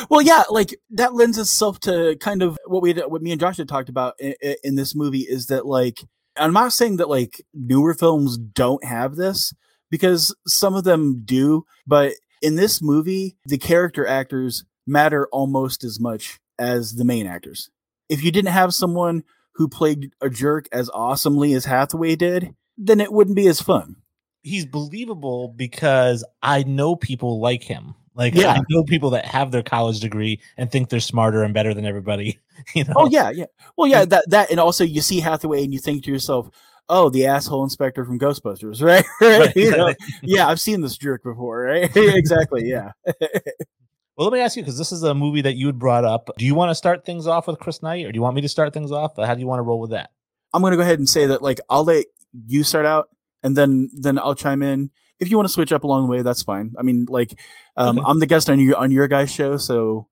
well, 0.10 0.22
yeah, 0.22 0.44
like 0.50 0.78
that 0.90 1.14
lends 1.14 1.38
itself 1.38 1.80
to 1.82 2.18
kind 2.20 2.42
of 2.44 2.58
what 2.66 2.82
we 2.82 2.92
what 2.94 3.22
me 3.22 3.32
and 3.32 3.40
Josh 3.40 3.56
had 3.56 3.70
talked 3.70 3.88
about 3.88 4.16
in, 4.20 4.36
in 4.62 4.76
this 4.76 4.94
movie 4.94 5.22
is 5.22 5.46
that 5.46 5.66
like 5.66 6.00
I'm 6.36 6.52
not 6.52 6.74
saying 6.74 6.98
that 6.98 7.08
like 7.08 7.42
newer 7.54 7.94
films 7.94 8.38
don't 8.38 8.84
have 8.84 9.16
this 9.16 9.54
because 9.89 10.36
some 10.46 10.75
of 10.75 10.84
them 10.84 11.22
do, 11.25 11.65
but 11.86 12.13
in 12.41 12.56
this 12.56 12.82
movie, 12.82 13.38
the 13.46 13.58
character 13.58 14.06
actors 14.06 14.63
matter 14.86 15.27
almost 15.32 15.84
as 15.84 16.00
much 16.00 16.39
as 16.60 16.94
the 16.96 17.06
main 17.06 17.27
actors. 17.27 17.70
If 18.10 18.24
you 18.24 18.32
didn't 18.32 18.51
have 18.51 18.74
someone 18.74 19.24
who 19.56 19.67
played 19.67 20.12
a 20.22 20.29
jerk 20.29 20.67
as 20.72 20.89
awesomely 20.94 21.53
as 21.53 21.65
Hathaway 21.65 22.15
did, 22.15 22.56
then 22.77 23.00
it 23.01 23.12
wouldn't 23.12 23.36
be 23.36 23.48
as 23.48 23.62
fun. 23.62 23.98
he's 24.44 24.65
believable 24.65 25.50
because 25.58 26.24
I 26.41 26.63
know 26.63 26.96
people 26.96 27.41
like 27.41 27.63
him. 27.63 27.96
Like 28.15 28.34
Yeah. 28.34 28.53
I 28.53 28.62
know 28.70 28.84
people 28.84 29.10
that 29.12 29.25
have 29.25 29.51
their 29.51 29.62
college 29.63 30.00
degree 30.00 30.39
and 30.58 30.72
think 30.72 30.89
they're 30.89 31.00
smarter 31.01 31.44
and 31.44 31.53
better 31.53 31.74
than 31.74 31.86
everybody. 31.86 32.39
You 32.74 32.86
know? 32.86 32.94
Oh 32.96 33.10
yeah, 33.10 33.29
yeah. 33.29 33.46
Well, 33.77 33.88
yeah, 33.88 34.03
that 34.06 34.29
that 34.32 34.50
and 34.50 34.60
also 34.60 34.84
you 34.84 35.01
see 35.01 35.20
Hathaway 35.20 35.63
and 35.63 35.72
you 35.74 35.79
think 35.79 36.03
to 36.06 36.12
yourself, 36.12 36.50
"Oh, 36.89 37.10
the 37.10 37.25
asshole 37.25 37.63
inspector 37.63 38.06
from 38.06 38.20
Ghostbusters," 38.20 38.82
right? 38.86 39.06
Right, 39.22 39.56
You 39.56 39.72
know? 39.72 39.94
Yeah, 40.22 40.48
I've 40.48 40.60
seen 40.60 40.82
this 40.82 40.98
jerk 40.98 41.24
before, 41.24 41.62
right? 41.62 41.89
exactly. 41.96 42.65
Yeah. 42.65 42.91
Well, 43.06 44.27
let 44.27 44.34
me 44.34 44.39
ask 44.39 44.56
you 44.56 44.63
because 44.63 44.77
this 44.77 44.91
is 44.91 45.03
a 45.03 45.13
movie 45.13 45.41
that 45.41 45.56
you 45.56 45.67
had 45.67 45.77
brought 45.77 46.03
up. 46.03 46.29
Do 46.38 46.46
you 46.46 46.56
want 46.56 46.72
to 46.72 46.75
start 46.75 47.06
things 47.06 47.27
off 47.27 47.48
with 47.48 47.60
Chris 47.60 47.84
Knight, 47.84 48.06
or 48.06 48.12
do 48.12 48.17
you 48.17 48.22
want 48.22 48.36
me 48.36 48.41
to 48.41 48.50
start 48.50 48.74
things 48.74 48.91
off? 48.91 49.15
How 49.17 49.34
do 49.36 49.39
you 49.39 49.48
want 49.48 49.60
to 49.60 49.63
roll 49.63 49.79
with 49.79 49.91
that? 49.91 50.10
I'm 50.53 50.62
gonna 50.62 50.75
go 50.75 50.82
ahead 50.82 50.98
and 51.00 51.08
say 51.08 51.27
that 51.27 51.41
like 51.44 51.60
I'll 51.70 51.84
let 51.84 52.06
you 52.48 52.63
start 52.63 52.86
out, 52.86 53.10
and 53.44 53.56
then 53.56 53.89
then 53.94 54.17
I'll 54.17 54.34
chime 54.36 54.63
in. 54.63 54.89
If 55.20 55.29
you 55.29 55.38
want 55.38 55.48
to 55.48 55.53
switch 55.53 55.72
up 55.72 55.84
along 55.84 56.03
the 56.03 56.12
way, 56.12 56.22
that's 56.22 56.44
fine. 56.44 56.74
I 56.79 56.84
mean, 56.84 57.06
like, 57.10 57.34
um, 57.75 57.98
Okay. 58.00 58.06
I'm 58.08 58.20
the 58.20 58.25
guest 58.27 58.50
on 58.50 58.60
your 58.60 58.77
on 58.77 58.91
your 58.91 59.08
guys' 59.08 59.32
show, 59.32 59.58
so 59.58 60.08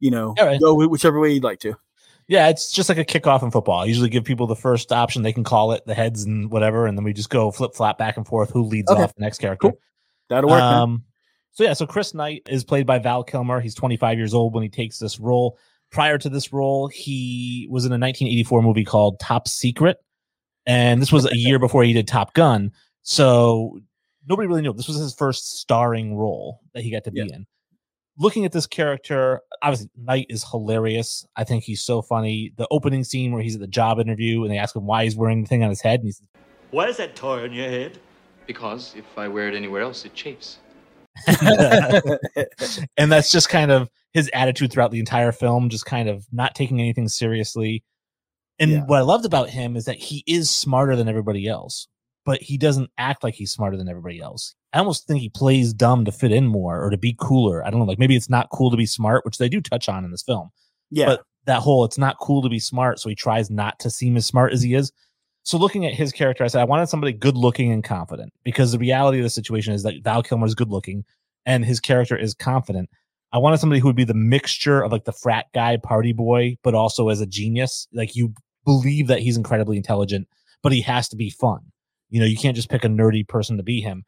you 0.00 0.10
know, 0.10 0.34
right. 0.40 0.60
go 0.60 0.74
whichever 0.88 1.20
way 1.20 1.32
you'd 1.32 1.44
like 1.44 1.60
to. 1.60 1.76
Yeah, 2.28 2.48
it's 2.48 2.72
just 2.72 2.88
like 2.88 2.98
a 2.98 3.04
kickoff 3.04 3.42
in 3.42 3.50
football. 3.50 3.80
I 3.80 3.84
usually 3.84 4.08
give 4.08 4.24
people 4.24 4.46
the 4.46 4.56
first 4.56 4.92
option; 4.92 5.22
they 5.22 5.32
can 5.32 5.44
call 5.44 5.72
it 5.72 5.84
the 5.86 5.94
heads 5.94 6.24
and 6.24 6.50
whatever, 6.50 6.86
and 6.86 6.96
then 6.96 7.04
we 7.04 7.12
just 7.12 7.30
go 7.30 7.50
flip 7.50 7.74
flop 7.74 7.98
back 7.98 8.16
and 8.16 8.26
forth. 8.26 8.50
Who 8.50 8.62
leads 8.64 8.90
Okay. 8.90 9.02
off 9.02 9.14
the 9.14 9.20
next 9.22 9.38
character? 9.38 9.70
Cool. 9.70 9.78
That'll 10.30 10.50
work. 10.50 10.62
Um, 10.62 11.04
So 11.52 11.62
yeah, 11.64 11.72
so 11.74 11.86
Chris 11.86 12.14
Knight 12.14 12.42
is 12.50 12.64
played 12.64 12.86
by 12.86 12.98
Val 12.98 13.22
Kilmer. 13.22 13.60
He's 13.60 13.74
25 13.76 14.18
years 14.18 14.34
old 14.34 14.54
when 14.54 14.62
he 14.64 14.68
takes 14.68 14.98
this 14.98 15.20
role. 15.20 15.56
Prior 15.92 16.18
to 16.18 16.28
this 16.28 16.52
role, 16.52 16.88
he 16.88 17.68
was 17.70 17.84
in 17.84 17.92
a 17.92 17.94
1984 17.98 18.60
movie 18.62 18.84
called 18.84 19.20
Top 19.20 19.46
Secret, 19.46 19.98
and 20.66 21.00
this 21.00 21.12
was 21.12 21.30
a 21.30 21.36
year 21.36 21.58
before 21.60 21.84
he 21.84 21.92
did 21.92 22.08
Top 22.08 22.34
Gun. 22.34 22.72
So 23.02 23.78
nobody 24.26 24.48
really 24.48 24.62
knew. 24.62 24.72
This 24.72 24.88
was 24.88 24.96
his 24.96 25.14
first 25.14 25.58
starring 25.60 26.16
role 26.16 26.60
that 26.72 26.82
he 26.82 26.90
got 26.90 27.04
to 27.04 27.12
be 27.12 27.20
Yeah. 27.20 27.36
in. 27.36 27.46
Looking 28.16 28.44
at 28.44 28.52
this 28.52 28.66
character, 28.66 29.40
obviously 29.62 29.90
Knight 29.96 30.26
is 30.28 30.44
hilarious. 30.48 31.26
I 31.36 31.44
think 31.44 31.64
he's 31.64 31.82
so 31.82 32.00
funny. 32.00 32.52
The 32.56 32.68
opening 32.70 33.02
scene 33.02 33.32
where 33.32 33.42
he's 33.42 33.54
at 33.56 33.60
the 33.60 33.66
job 33.66 33.98
interview 33.98 34.42
and 34.42 34.52
they 34.52 34.58
ask 34.58 34.76
him 34.76 34.86
why 34.86 35.04
he's 35.04 35.16
wearing 35.16 35.42
the 35.42 35.48
thing 35.48 35.64
on 35.64 35.70
his 35.70 35.80
head, 35.80 36.00
and 36.00 36.06
he 36.06 36.12
says, 36.12 36.28
Why 36.70 36.86
is 36.88 36.96
that 36.98 37.16
toy 37.16 37.42
on 37.42 37.52
your 37.52 37.68
head? 37.68 37.98
Because 38.46 38.94
if 38.96 39.18
I 39.18 39.26
wear 39.26 39.48
it 39.48 39.54
anywhere 39.54 39.82
else, 39.82 40.04
it 40.04 40.14
chafes. 40.14 40.58
and 42.96 43.10
that's 43.10 43.30
just 43.30 43.48
kind 43.48 43.70
of 43.70 43.88
his 44.12 44.30
attitude 44.34 44.72
throughout 44.72 44.90
the 44.90 44.98
entire 44.98 45.32
film, 45.32 45.68
just 45.68 45.86
kind 45.86 46.08
of 46.08 46.26
not 46.32 46.54
taking 46.54 46.80
anything 46.80 47.08
seriously. 47.08 47.82
And 48.58 48.70
Yeah. 48.70 48.84
what 48.84 48.98
I 48.98 49.02
loved 49.02 49.24
about 49.24 49.50
him 49.50 49.76
is 49.76 49.86
that 49.86 49.96
he 49.96 50.22
is 50.26 50.50
smarter 50.50 50.96
than 50.96 51.08
everybody 51.08 51.48
else, 51.48 51.88
but 52.24 52.42
he 52.42 52.58
doesn't 52.58 52.90
act 52.98 53.24
like 53.24 53.34
he's 53.34 53.52
smarter 53.52 53.76
than 53.76 53.88
everybody 53.88 54.20
else. 54.20 54.54
I 54.74 54.78
almost 54.78 55.06
think 55.06 55.20
he 55.20 55.28
plays 55.28 55.72
dumb 55.72 56.04
to 56.04 56.12
fit 56.12 56.32
in 56.32 56.46
more 56.46 56.84
or 56.84 56.90
to 56.90 56.98
be 56.98 57.16
cooler. 57.18 57.64
I 57.64 57.70
don't 57.70 57.78
know, 57.78 57.86
like 57.86 57.98
maybe 57.98 58.16
it's 58.16 58.28
not 58.28 58.50
cool 58.50 58.70
to 58.70 58.76
be 58.76 58.86
smart, 58.86 59.24
which 59.24 59.38
they 59.38 59.48
do 59.48 59.60
touch 59.60 59.88
on 59.88 60.04
in 60.04 60.10
this 60.10 60.22
film. 60.22 60.50
yeah. 60.90 61.06
But 61.06 61.22
that 61.46 61.60
whole 61.60 61.84
it's 61.84 61.98
not 61.98 62.18
cool 62.18 62.42
to 62.42 62.48
be 62.48 62.58
smart, 62.58 62.98
so 62.98 63.08
he 63.08 63.14
tries 63.14 63.50
not 63.50 63.78
to 63.80 63.90
seem 63.90 64.16
as 64.16 64.26
smart 64.26 64.52
as 64.52 64.62
he 64.62 64.74
is. 64.74 64.90
So 65.44 65.58
looking 65.58 65.84
at 65.84 65.92
his 65.92 66.10
character, 66.10 66.42
I 66.42 66.48
said 66.48 66.60
I 66.60 66.64
wanted 66.64 66.88
somebody 66.88 67.12
good 67.12 67.36
looking 67.36 67.70
and 67.70 67.84
confident 67.84 68.32
because 68.44 68.72
the 68.72 68.78
reality 68.78 69.18
of 69.18 69.24
the 69.24 69.30
situation 69.30 69.74
is 69.74 69.82
that 69.82 70.02
Val 70.02 70.22
Kilmer 70.22 70.46
is 70.46 70.54
good 70.54 70.70
looking 70.70 71.04
and 71.46 71.64
his 71.64 71.80
character 71.80 72.16
is 72.16 72.34
confident. 72.34 72.88
I 73.32 73.38
wanted 73.38 73.58
somebody 73.58 73.80
who 73.80 73.88
would 73.88 73.96
be 73.96 74.04
the 74.04 74.14
mixture 74.14 74.82
of 74.82 74.90
like 74.90 75.04
the 75.04 75.12
frat 75.12 75.46
guy, 75.54 75.76
party 75.76 76.12
boy, 76.12 76.56
but 76.62 76.74
also 76.74 77.10
as 77.10 77.20
a 77.20 77.26
genius. 77.26 77.86
Like 77.92 78.16
you 78.16 78.32
believe 78.64 79.08
that 79.08 79.20
he's 79.20 79.36
incredibly 79.36 79.76
intelligent, 79.76 80.28
but 80.62 80.72
he 80.72 80.80
has 80.80 81.08
to 81.10 81.16
be 81.16 81.30
fun. 81.30 81.60
You 82.08 82.20
know, 82.20 82.26
you 82.26 82.38
can't 82.38 82.56
just 82.56 82.70
pick 82.70 82.84
a 82.84 82.88
nerdy 82.88 83.26
person 83.26 83.56
to 83.58 83.62
be 83.62 83.80
him. 83.80 84.04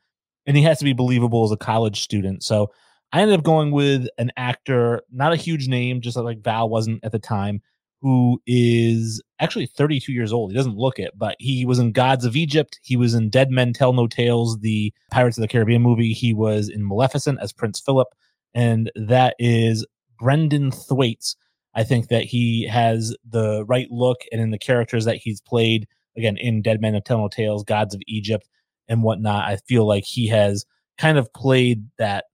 And 0.47 0.57
he 0.57 0.63
has 0.63 0.79
to 0.79 0.85
be 0.85 0.93
believable 0.93 1.45
as 1.45 1.51
a 1.51 1.57
college 1.57 2.01
student. 2.03 2.43
So 2.43 2.71
I 3.13 3.21
ended 3.21 3.39
up 3.39 3.45
going 3.45 3.71
with 3.71 4.07
an 4.19 4.31
actor, 4.37 5.03
not 5.11 5.33
a 5.33 5.37
huge 5.37 5.69
name, 5.69 6.01
just 6.01 6.17
like 6.17 6.43
Val 6.43 6.69
wasn't 6.69 7.05
at 7.05 7.13
the 7.13 7.19
time, 7.19 7.63
who 8.01 8.41
is 8.47 9.23
actually 9.41 9.67
32 9.67 10.13
years 10.13 10.33
old. 10.33 10.51
He 10.51 10.57
doesn't 10.57 10.77
look 10.77 10.99
it, 10.99 11.13
but 11.17 11.37
he 11.39 11.65
was 11.65 11.79
in 11.79 11.93
Gods 11.93 12.25
of 12.25 12.37
Egypt. 12.37 12.79
He 12.83 12.97
was 12.97 13.15
in 13.15 13.31
Dead 13.31 13.51
Men 13.51 13.73
Tell 13.73 13.93
No 13.93 14.07
Tales, 14.07 14.59
the 14.61 14.93
Pirates 15.11 15.37
of 15.37 15.43
the 15.43 15.49
Caribbean 15.49 15.83
movie. 15.83 16.13
He 16.13 16.35
was 16.35 16.69
in 16.69 16.87
Maleficent 16.87 17.39
as 17.41 17.53
Prince 17.53 17.81
Philip, 17.81 18.09
and 18.55 18.91
that 18.95 19.35
is 19.39 19.87
Brenton 20.19 20.71
Thwaites. 20.71 21.37
I 21.75 21.85
think 21.85 22.09
that 22.09 22.25
he 22.25 22.67
has 22.69 23.17
the 23.29 23.65
right 23.67 23.91
look, 23.91 24.19
and 24.33 24.41
in 24.41 24.51
the 24.51 24.59
characters 24.59 25.05
that 25.05 25.17
he's 25.17 25.41
played, 25.41 25.87
again 26.17 26.37
in 26.39 26.63
Dead 26.63 26.81
Men 26.81 27.01
Tell 27.03 27.19
No 27.19 27.29
Tales, 27.29 27.65
Gods 27.65 27.95
of 27.95 28.01
Egypt, 28.07 28.49
and 28.89 29.03
whatnot, 29.03 29.49
I 29.49 29.57
feel 29.69 29.87
like 29.87 30.05
he 30.05 30.29
has 30.29 30.65
kind 30.99 31.19
of 31.19 31.33
played 31.33 31.87
that 31.99 32.25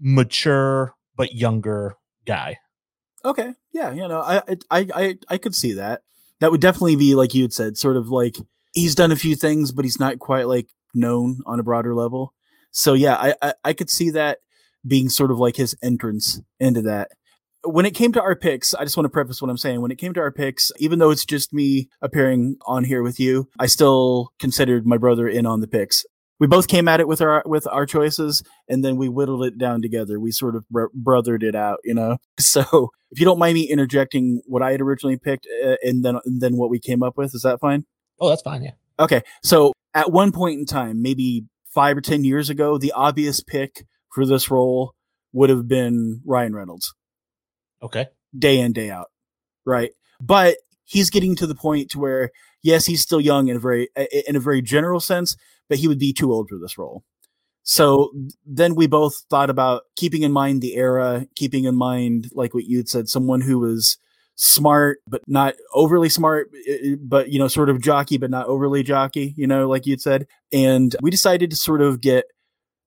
mature 0.00 0.94
but 1.16 1.34
younger 1.34 1.96
guy. 2.26 2.58
Okay. 3.24 3.54
Yeah. 3.72 3.92
You 3.92 4.08
know, 4.08 4.20
I, 4.20 4.42
I, 4.70 4.88
I, 4.94 5.18
I 5.28 5.38
could 5.38 5.54
see 5.54 5.72
that. 5.74 6.02
That 6.40 6.50
would 6.52 6.60
definitely 6.60 6.96
be 6.96 7.14
like 7.14 7.34
you 7.34 7.42
had 7.42 7.52
said, 7.52 7.76
sort 7.76 7.96
of 7.96 8.08
like 8.08 8.36
he's 8.72 8.94
done 8.94 9.10
a 9.10 9.16
few 9.16 9.34
things, 9.34 9.72
but 9.72 9.84
he's 9.84 9.98
not 9.98 10.18
quite 10.20 10.46
like 10.46 10.70
known 10.94 11.40
on 11.46 11.58
a 11.58 11.64
broader 11.64 11.94
level. 11.94 12.32
So 12.70 12.94
yeah, 12.94 13.16
I, 13.16 13.34
I, 13.42 13.54
I 13.64 13.72
could 13.72 13.90
see 13.90 14.10
that 14.10 14.38
being 14.86 15.08
sort 15.08 15.30
of 15.30 15.38
like 15.38 15.56
his 15.56 15.76
entrance 15.82 16.40
into 16.60 16.82
that. 16.82 17.10
When 17.64 17.86
it 17.86 17.94
came 17.94 18.12
to 18.12 18.22
our 18.22 18.36
picks, 18.36 18.72
I 18.74 18.84
just 18.84 18.96
want 18.96 19.06
to 19.06 19.10
preface 19.10 19.42
what 19.42 19.50
I'm 19.50 19.58
saying. 19.58 19.80
When 19.80 19.90
it 19.90 19.98
came 19.98 20.14
to 20.14 20.20
our 20.20 20.30
picks, 20.30 20.70
even 20.78 20.98
though 20.98 21.10
it's 21.10 21.24
just 21.24 21.52
me 21.52 21.88
appearing 22.00 22.56
on 22.66 22.84
here 22.84 23.02
with 23.02 23.18
you, 23.18 23.48
I 23.58 23.66
still 23.66 24.32
considered 24.38 24.86
my 24.86 24.96
brother 24.96 25.28
in 25.28 25.44
on 25.44 25.60
the 25.60 25.66
picks. 25.66 26.04
We 26.40 26.46
both 26.46 26.68
came 26.68 26.86
at 26.86 27.00
it 27.00 27.08
with 27.08 27.20
our 27.20 27.42
with 27.46 27.66
our 27.66 27.84
choices, 27.84 28.42
and 28.68 28.84
then 28.84 28.96
we 28.96 29.08
whittled 29.08 29.44
it 29.44 29.58
down 29.58 29.82
together. 29.82 30.20
We 30.20 30.30
sort 30.30 30.54
of 30.54 30.68
br- 30.68 30.86
brothered 30.96 31.42
it 31.42 31.54
out, 31.54 31.78
you 31.84 31.94
know. 31.94 32.18
So, 32.40 32.90
if 33.10 33.18
you 33.18 33.24
don't 33.24 33.38
mind 33.38 33.54
me 33.54 33.68
interjecting 33.68 34.40
what 34.46 34.62
I 34.62 34.70
had 34.70 34.80
originally 34.80 35.16
picked, 35.16 35.46
uh, 35.64 35.76
and 35.82 36.04
then 36.04 36.18
and 36.24 36.40
then 36.40 36.56
what 36.56 36.70
we 36.70 36.78
came 36.78 37.02
up 37.02 37.16
with, 37.16 37.34
is 37.34 37.42
that 37.42 37.60
fine? 37.60 37.84
Oh, 38.20 38.28
that's 38.28 38.42
fine. 38.42 38.62
Yeah. 38.62 38.72
Okay. 39.00 39.22
So, 39.42 39.72
at 39.94 40.12
one 40.12 40.30
point 40.30 40.60
in 40.60 40.66
time, 40.66 41.02
maybe 41.02 41.44
five 41.74 41.96
or 41.96 42.00
ten 42.00 42.22
years 42.22 42.48
ago, 42.50 42.78
the 42.78 42.92
obvious 42.92 43.42
pick 43.42 43.84
for 44.14 44.24
this 44.24 44.50
role 44.50 44.94
would 45.32 45.50
have 45.50 45.66
been 45.66 46.22
Ryan 46.24 46.54
Reynolds, 46.54 46.94
Okay. 47.82 48.06
day 48.36 48.58
in 48.58 48.72
day 48.72 48.90
out, 48.90 49.08
right? 49.64 49.92
But 50.20 50.56
he's 50.84 51.10
getting 51.10 51.36
to 51.36 51.46
the 51.46 51.54
point 51.54 51.90
to 51.90 51.98
where, 51.98 52.30
yes, 52.62 52.86
he's 52.86 53.02
still 53.02 53.20
young 53.20 53.48
in 53.48 53.56
a 53.56 53.60
very 53.60 53.88
in 54.26 54.36
a 54.36 54.40
very 54.40 54.62
general 54.62 55.00
sense, 55.00 55.36
but 55.68 55.78
he 55.78 55.88
would 55.88 55.98
be 55.98 56.12
too 56.12 56.32
old 56.32 56.48
for 56.48 56.58
this 56.58 56.78
role. 56.78 57.04
So 57.62 58.10
then 58.46 58.74
we 58.74 58.86
both 58.86 59.24
thought 59.28 59.50
about 59.50 59.82
keeping 59.94 60.22
in 60.22 60.32
mind 60.32 60.62
the 60.62 60.74
era, 60.74 61.26
keeping 61.36 61.64
in 61.64 61.76
mind, 61.76 62.30
like 62.32 62.54
what 62.54 62.64
you'd 62.64 62.88
said, 62.88 63.08
someone 63.08 63.42
who 63.42 63.58
was 63.58 63.98
smart, 64.36 65.00
but 65.06 65.20
not 65.26 65.54
overly 65.74 66.08
smart, 66.08 66.50
but, 67.00 67.28
you 67.30 67.38
know, 67.38 67.48
sort 67.48 67.68
of 67.68 67.82
jockey, 67.82 68.16
but 68.16 68.30
not 68.30 68.46
overly 68.46 68.82
jockey, 68.82 69.34
you 69.36 69.46
know, 69.46 69.68
like 69.68 69.84
you'd 69.84 70.00
said. 70.00 70.26
And 70.50 70.96
we 71.02 71.10
decided 71.10 71.50
to 71.50 71.56
sort 71.56 71.82
of 71.82 72.00
get 72.00 72.24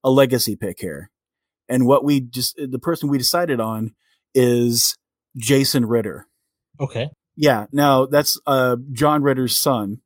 a 0.04 0.10
legacy 0.10 0.56
pick 0.56 0.80
here. 0.80 1.12
And 1.70 1.86
what 1.86 2.04
we 2.04 2.22
just, 2.22 2.58
the 2.58 2.80
person 2.80 3.08
we 3.08 3.20
decided 3.20 3.60
on 3.60 3.94
is 4.34 4.96
Jason 5.38 5.86
Ritter. 5.86 6.28
Okay. 6.80 7.10
Yeah. 7.36 7.66
Now 7.72 8.06
that's 8.06 8.40
uh, 8.46 8.78
John 8.92 9.24
Ritter's 9.24 9.56
son. 9.58 10.02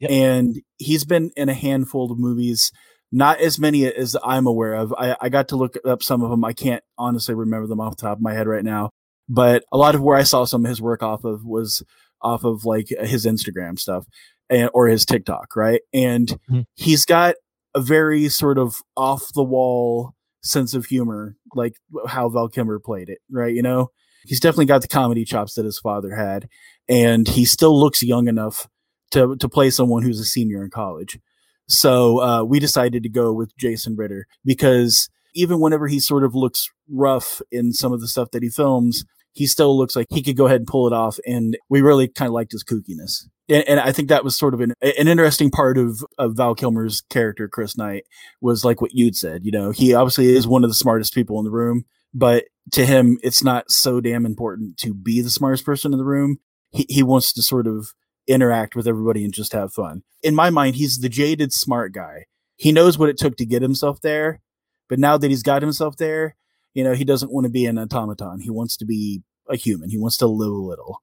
Yep. 0.00 0.10
And 0.10 0.56
he's 0.78 1.04
been 1.04 1.30
in 1.36 1.48
a 1.48 1.54
handful 1.54 2.10
of 2.10 2.18
movies, 2.18 2.72
not 3.12 3.40
as 3.40 3.58
many 3.58 3.86
as 3.86 4.16
I'm 4.24 4.46
aware 4.46 4.74
of. 4.74 4.92
I, 4.98 5.16
I 5.20 5.28
got 5.28 5.48
to 5.48 5.56
look 5.56 5.76
up 5.84 6.02
some 6.02 6.22
of 6.22 6.30
them. 6.30 6.44
I 6.44 6.52
can't 6.52 6.82
honestly 6.98 7.34
remember 7.34 7.66
them 7.66 7.80
off 7.80 7.96
the 7.96 8.02
top 8.02 8.18
of 8.18 8.22
my 8.22 8.34
head 8.34 8.46
right 8.48 8.64
now. 8.64 8.90
But 9.28 9.64
a 9.72 9.78
lot 9.78 9.94
of 9.94 10.02
where 10.02 10.16
I 10.16 10.24
saw 10.24 10.44
some 10.44 10.64
of 10.64 10.68
his 10.68 10.82
work 10.82 11.02
off 11.02 11.24
of 11.24 11.44
was 11.44 11.82
off 12.20 12.44
of 12.44 12.64
like 12.64 12.88
his 12.88 13.24
Instagram 13.24 13.78
stuff 13.78 14.04
and, 14.50 14.68
or 14.74 14.88
his 14.88 15.06
TikTok, 15.06 15.56
right? 15.56 15.80
And 15.94 16.28
Mhm. 16.50 16.64
he's 16.74 17.06
got 17.06 17.36
a 17.74 17.80
very 17.80 18.28
sort 18.28 18.58
of 18.58 18.82
off 18.96 19.32
the 19.34 19.42
wall 19.44 20.12
sense 20.44 20.74
of 20.74 20.86
humor, 20.86 21.36
like 21.54 21.76
how 22.06 22.28
Val 22.28 22.48
Kilmer 22.48 22.78
played 22.78 23.08
it, 23.08 23.18
right? 23.30 23.54
You 23.54 23.62
know, 23.62 23.90
he's 24.26 24.40
definitely 24.40 24.66
got 24.66 24.82
the 24.82 24.88
comedy 24.88 25.24
chops 25.24 25.54
that 25.54 25.64
his 25.64 25.78
father 25.78 26.14
had, 26.14 26.48
and 26.88 27.26
he 27.26 27.44
still 27.44 27.78
looks 27.78 28.02
young 28.02 28.28
enough 28.28 28.68
to 29.10 29.36
to 29.36 29.48
play 29.48 29.70
someone 29.70 30.02
who's 30.02 30.20
a 30.20 30.24
senior 30.24 30.62
in 30.62 30.70
college. 30.70 31.18
So 31.66 32.20
uh, 32.20 32.44
we 32.44 32.60
decided 32.60 33.02
to 33.02 33.08
go 33.08 33.32
with 33.32 33.56
Jason 33.56 33.96
Ritter 33.96 34.26
because 34.44 35.08
even 35.34 35.60
whenever 35.60 35.88
he 35.88 35.98
sort 35.98 36.24
of 36.24 36.34
looks 36.34 36.68
rough 36.88 37.40
in 37.50 37.72
some 37.72 37.92
of 37.92 38.00
the 38.00 38.08
stuff 38.08 38.30
that 38.32 38.42
he 38.42 38.50
films, 38.50 39.04
he 39.34 39.46
still 39.46 39.76
looks 39.76 39.94
like 39.94 40.06
he 40.10 40.22
could 40.22 40.36
go 40.36 40.46
ahead 40.46 40.60
and 40.60 40.66
pull 40.66 40.86
it 40.86 40.92
off. 40.92 41.18
And 41.26 41.58
we 41.68 41.82
really 41.82 42.08
kind 42.08 42.28
of 42.28 42.32
liked 42.32 42.52
his 42.52 42.64
kookiness. 42.64 43.24
And, 43.48 43.68
and 43.68 43.80
I 43.80 43.92
think 43.92 44.08
that 44.08 44.24
was 44.24 44.38
sort 44.38 44.54
of 44.54 44.60
an, 44.60 44.74
an 44.80 45.08
interesting 45.08 45.50
part 45.50 45.76
of, 45.76 46.02
of 46.18 46.36
Val 46.36 46.54
Kilmer's 46.54 47.02
character, 47.10 47.48
Chris 47.48 47.76
Knight, 47.76 48.04
was 48.40 48.64
like 48.64 48.80
what 48.80 48.94
you'd 48.94 49.16
said. 49.16 49.44
You 49.44 49.50
know, 49.50 49.70
he 49.72 49.92
obviously 49.92 50.34
is 50.34 50.46
one 50.46 50.64
of 50.64 50.70
the 50.70 50.74
smartest 50.74 51.14
people 51.14 51.38
in 51.40 51.44
the 51.44 51.50
room, 51.50 51.84
but 52.14 52.44
to 52.72 52.86
him, 52.86 53.18
it's 53.22 53.42
not 53.42 53.70
so 53.70 54.00
damn 54.00 54.24
important 54.24 54.78
to 54.78 54.94
be 54.94 55.20
the 55.20 55.30
smartest 55.30 55.66
person 55.66 55.92
in 55.92 55.98
the 55.98 56.04
room. 56.04 56.38
He, 56.70 56.86
he 56.88 57.02
wants 57.02 57.32
to 57.32 57.42
sort 57.42 57.66
of 57.66 57.92
interact 58.26 58.74
with 58.76 58.86
everybody 58.86 59.24
and 59.24 59.34
just 59.34 59.52
have 59.52 59.72
fun. 59.72 60.02
In 60.22 60.34
my 60.34 60.48
mind, 60.48 60.76
he's 60.76 61.00
the 61.00 61.08
jaded 61.08 61.52
smart 61.52 61.92
guy. 61.92 62.26
He 62.56 62.72
knows 62.72 62.96
what 62.96 63.08
it 63.08 63.18
took 63.18 63.36
to 63.36 63.44
get 63.44 63.62
himself 63.62 64.00
there, 64.00 64.40
but 64.88 64.98
now 65.00 65.18
that 65.18 65.28
he's 65.28 65.42
got 65.42 65.60
himself 65.60 65.96
there, 65.96 66.36
you 66.74 66.84
know, 66.84 66.92
he 66.92 67.04
doesn't 67.04 67.32
want 67.32 67.44
to 67.44 67.50
be 67.50 67.66
an 67.66 67.78
automaton. 67.78 68.40
He 68.40 68.50
wants 68.50 68.76
to 68.78 68.84
be 68.84 69.22
a 69.48 69.56
human. 69.56 69.90
He 69.90 69.98
wants 69.98 70.16
to 70.18 70.26
live 70.26 70.50
a 70.50 70.54
little. 70.54 71.02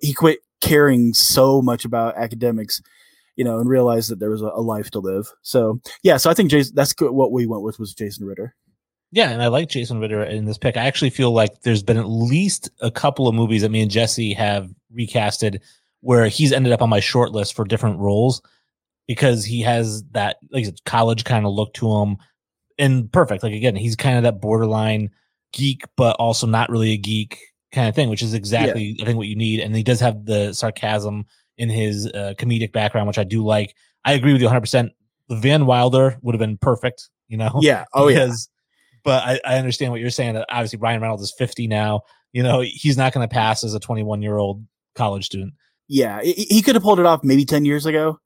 He 0.00 0.14
quit 0.14 0.40
caring 0.60 1.12
so 1.12 1.60
much 1.60 1.84
about 1.84 2.16
academics, 2.16 2.80
you 3.36 3.44
know, 3.44 3.58
and 3.58 3.68
realized 3.68 4.10
that 4.10 4.20
there 4.20 4.30
was 4.30 4.42
a, 4.42 4.50
a 4.54 4.62
life 4.62 4.90
to 4.92 5.00
live. 5.00 5.28
So 5.42 5.80
yeah, 6.02 6.16
so 6.16 6.30
I 6.30 6.34
think 6.34 6.50
Jason, 6.50 6.74
that's 6.74 6.92
good. 6.92 7.10
what 7.10 7.32
we 7.32 7.46
went 7.46 7.62
with 7.62 7.78
was 7.78 7.94
Jason 7.94 8.26
Ritter. 8.26 8.54
Yeah, 9.10 9.30
and 9.30 9.42
I 9.42 9.48
like 9.48 9.70
Jason 9.70 10.00
Ritter 10.00 10.22
in 10.22 10.44
this 10.44 10.58
pick. 10.58 10.76
I 10.76 10.86
actually 10.86 11.10
feel 11.10 11.32
like 11.32 11.62
there's 11.62 11.82
been 11.82 11.96
at 11.96 12.08
least 12.08 12.70
a 12.80 12.90
couple 12.90 13.26
of 13.26 13.34
movies 13.34 13.62
that 13.62 13.70
me 13.70 13.80
and 13.80 13.90
Jesse 13.90 14.34
have 14.34 14.70
recasted 14.94 15.60
where 16.00 16.28
he's 16.28 16.52
ended 16.52 16.72
up 16.72 16.82
on 16.82 16.90
my 16.90 17.00
short 17.00 17.32
list 17.32 17.54
for 17.54 17.64
different 17.64 17.98
roles 17.98 18.42
because 19.06 19.44
he 19.44 19.62
has 19.62 20.04
that 20.12 20.36
like 20.52 20.66
college 20.84 21.24
kind 21.24 21.46
of 21.46 21.52
look 21.52 21.72
to 21.74 21.90
him 21.90 22.18
and 22.78 23.10
perfect. 23.12 23.42
Like 23.42 23.52
again, 23.52 23.76
he's 23.76 23.96
kind 23.96 24.16
of 24.16 24.22
that 24.24 24.40
borderline 24.40 25.10
geek, 25.52 25.84
but 25.96 26.16
also 26.16 26.46
not 26.46 26.70
really 26.70 26.92
a 26.92 26.96
geek 26.96 27.40
kind 27.72 27.88
of 27.88 27.94
thing, 27.94 28.08
which 28.08 28.22
is 28.22 28.34
exactly 28.34 28.96
I 29.00 29.04
think 29.04 29.16
what 29.18 29.28
you 29.28 29.36
need. 29.36 29.60
And 29.60 29.74
he 29.74 29.82
does 29.82 30.00
have 30.00 30.24
the 30.24 30.52
sarcasm 30.52 31.26
in 31.56 31.68
his 31.68 32.06
uh, 32.06 32.34
comedic 32.38 32.72
background, 32.72 33.08
which 33.08 33.18
I 33.18 33.24
do 33.24 33.44
like. 33.44 33.74
I 34.04 34.12
agree 34.12 34.32
with 34.32 34.40
you 34.40 34.46
100. 34.46 34.60
percent 34.60 34.92
Van 35.30 35.66
Wilder 35.66 36.16
would 36.22 36.34
have 36.34 36.40
been 36.40 36.56
perfect, 36.56 37.10
you 37.28 37.36
know. 37.36 37.58
Yeah. 37.60 37.84
Oh 37.94 38.08
yeah. 38.08 38.30
but 39.04 39.22
I, 39.24 39.40
I 39.44 39.58
understand 39.58 39.92
what 39.92 40.00
you're 40.00 40.10
saying. 40.10 40.34
That 40.34 40.46
obviously 40.50 40.78
Ryan 40.78 41.00
Reynolds 41.00 41.22
is 41.22 41.34
50 41.36 41.66
now. 41.66 42.02
You 42.32 42.42
know, 42.42 42.60
he's 42.60 42.96
not 42.96 43.12
going 43.12 43.26
to 43.26 43.32
pass 43.32 43.64
as 43.64 43.74
a 43.74 43.80
21 43.80 44.22
year 44.22 44.36
old 44.36 44.64
college 44.94 45.26
student. 45.26 45.54
Yeah, 45.88 46.20
he, 46.22 46.60
could 46.60 46.74
have 46.74 46.84
pulled 46.84 47.00
it 47.00 47.06
off 47.06 47.24
maybe 47.24 47.46
ten 47.46 47.64
years 47.64 47.86
ago, 47.86 48.20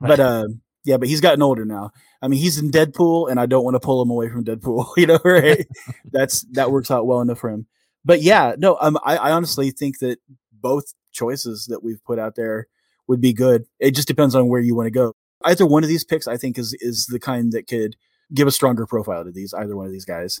but 0.00 0.18
uh, 0.18 0.46
yeah, 0.82 0.96
but 0.96 1.08
he's 1.08 1.20
gotten 1.20 1.42
older 1.42 1.66
now. 1.66 1.90
I 2.22 2.28
mean, 2.28 2.40
he's 2.40 2.56
in 2.56 2.70
Deadpool, 2.70 3.28
and 3.28 3.40
I 3.40 3.46
don't 3.46 3.64
want 3.64 3.74
to 3.74 3.80
pull 3.80 4.00
him 4.00 4.10
away 4.10 4.28
from 4.28 4.44
Deadpool. 4.44 4.86
You 4.96 5.06
know, 5.06 5.18
right? 5.24 5.66
That's 6.10 6.42
that 6.52 6.70
works 6.70 6.90
out 6.90 7.06
well 7.06 7.20
enough 7.20 7.40
for 7.40 7.50
him. 7.50 7.66
But 8.04 8.22
yeah, 8.22 8.54
no, 8.56 8.76
um, 8.80 8.98
I, 9.04 9.16
I 9.16 9.32
honestly 9.32 9.70
think 9.70 9.98
that 9.98 10.18
both 10.52 10.94
choices 11.12 11.66
that 11.66 11.82
we've 11.82 12.02
put 12.04 12.18
out 12.18 12.36
there 12.36 12.68
would 13.08 13.20
be 13.20 13.32
good. 13.32 13.64
It 13.80 13.94
just 13.94 14.08
depends 14.08 14.34
on 14.34 14.48
where 14.48 14.60
you 14.60 14.74
want 14.74 14.86
to 14.86 14.90
go. 14.92 15.12
Either 15.44 15.66
one 15.66 15.82
of 15.82 15.88
these 15.88 16.04
picks, 16.04 16.28
I 16.28 16.36
think, 16.36 16.58
is 16.58 16.76
is 16.80 17.06
the 17.06 17.18
kind 17.18 17.52
that 17.52 17.66
could 17.66 17.96
give 18.32 18.46
a 18.46 18.52
stronger 18.52 18.86
profile 18.86 19.24
to 19.24 19.32
these. 19.32 19.52
Either 19.52 19.76
one 19.76 19.86
of 19.86 19.92
these 19.92 20.04
guys. 20.04 20.40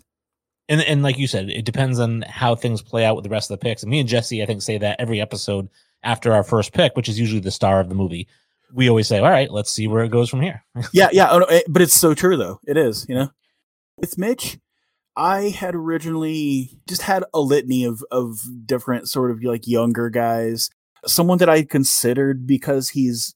And 0.68 0.80
and 0.82 1.02
like 1.02 1.18
you 1.18 1.26
said, 1.26 1.50
it 1.50 1.64
depends 1.64 1.98
on 1.98 2.22
how 2.22 2.54
things 2.54 2.82
play 2.82 3.04
out 3.04 3.16
with 3.16 3.24
the 3.24 3.30
rest 3.30 3.50
of 3.50 3.58
the 3.58 3.62
picks. 3.64 3.82
And 3.82 3.90
me 3.90 3.98
and 3.98 4.08
Jesse, 4.08 4.42
I 4.42 4.46
think, 4.46 4.62
say 4.62 4.78
that 4.78 5.00
every 5.00 5.20
episode 5.20 5.68
after 6.04 6.32
our 6.32 6.42
first 6.42 6.72
pick, 6.72 6.96
which 6.96 7.08
is 7.08 7.18
usually 7.18 7.40
the 7.40 7.50
star 7.50 7.80
of 7.80 7.88
the 7.88 7.94
movie. 7.94 8.28
We 8.72 8.88
always 8.88 9.08
say, 9.08 9.18
"All 9.18 9.30
right, 9.30 9.50
let's 9.50 9.70
see 9.70 9.86
where 9.86 10.04
it 10.04 10.10
goes 10.10 10.30
from 10.30 10.40
here." 10.40 10.64
yeah, 10.92 11.08
yeah, 11.12 11.28
oh, 11.30 11.60
but 11.68 11.82
it's 11.82 11.94
so 11.94 12.14
true 12.14 12.36
though. 12.36 12.60
It 12.66 12.76
is, 12.76 13.06
you 13.08 13.14
know. 13.14 13.30
With 13.98 14.18
Mitch, 14.18 14.58
I 15.16 15.50
had 15.50 15.74
originally 15.74 16.80
just 16.88 17.02
had 17.02 17.24
a 17.34 17.40
litany 17.40 17.84
of 17.84 18.02
of 18.10 18.38
different 18.66 19.08
sort 19.08 19.30
of 19.30 19.42
like 19.42 19.66
younger 19.66 20.10
guys. 20.10 20.70
Someone 21.04 21.38
that 21.38 21.48
I 21.48 21.64
considered 21.64 22.46
because 22.46 22.90
he's 22.90 23.34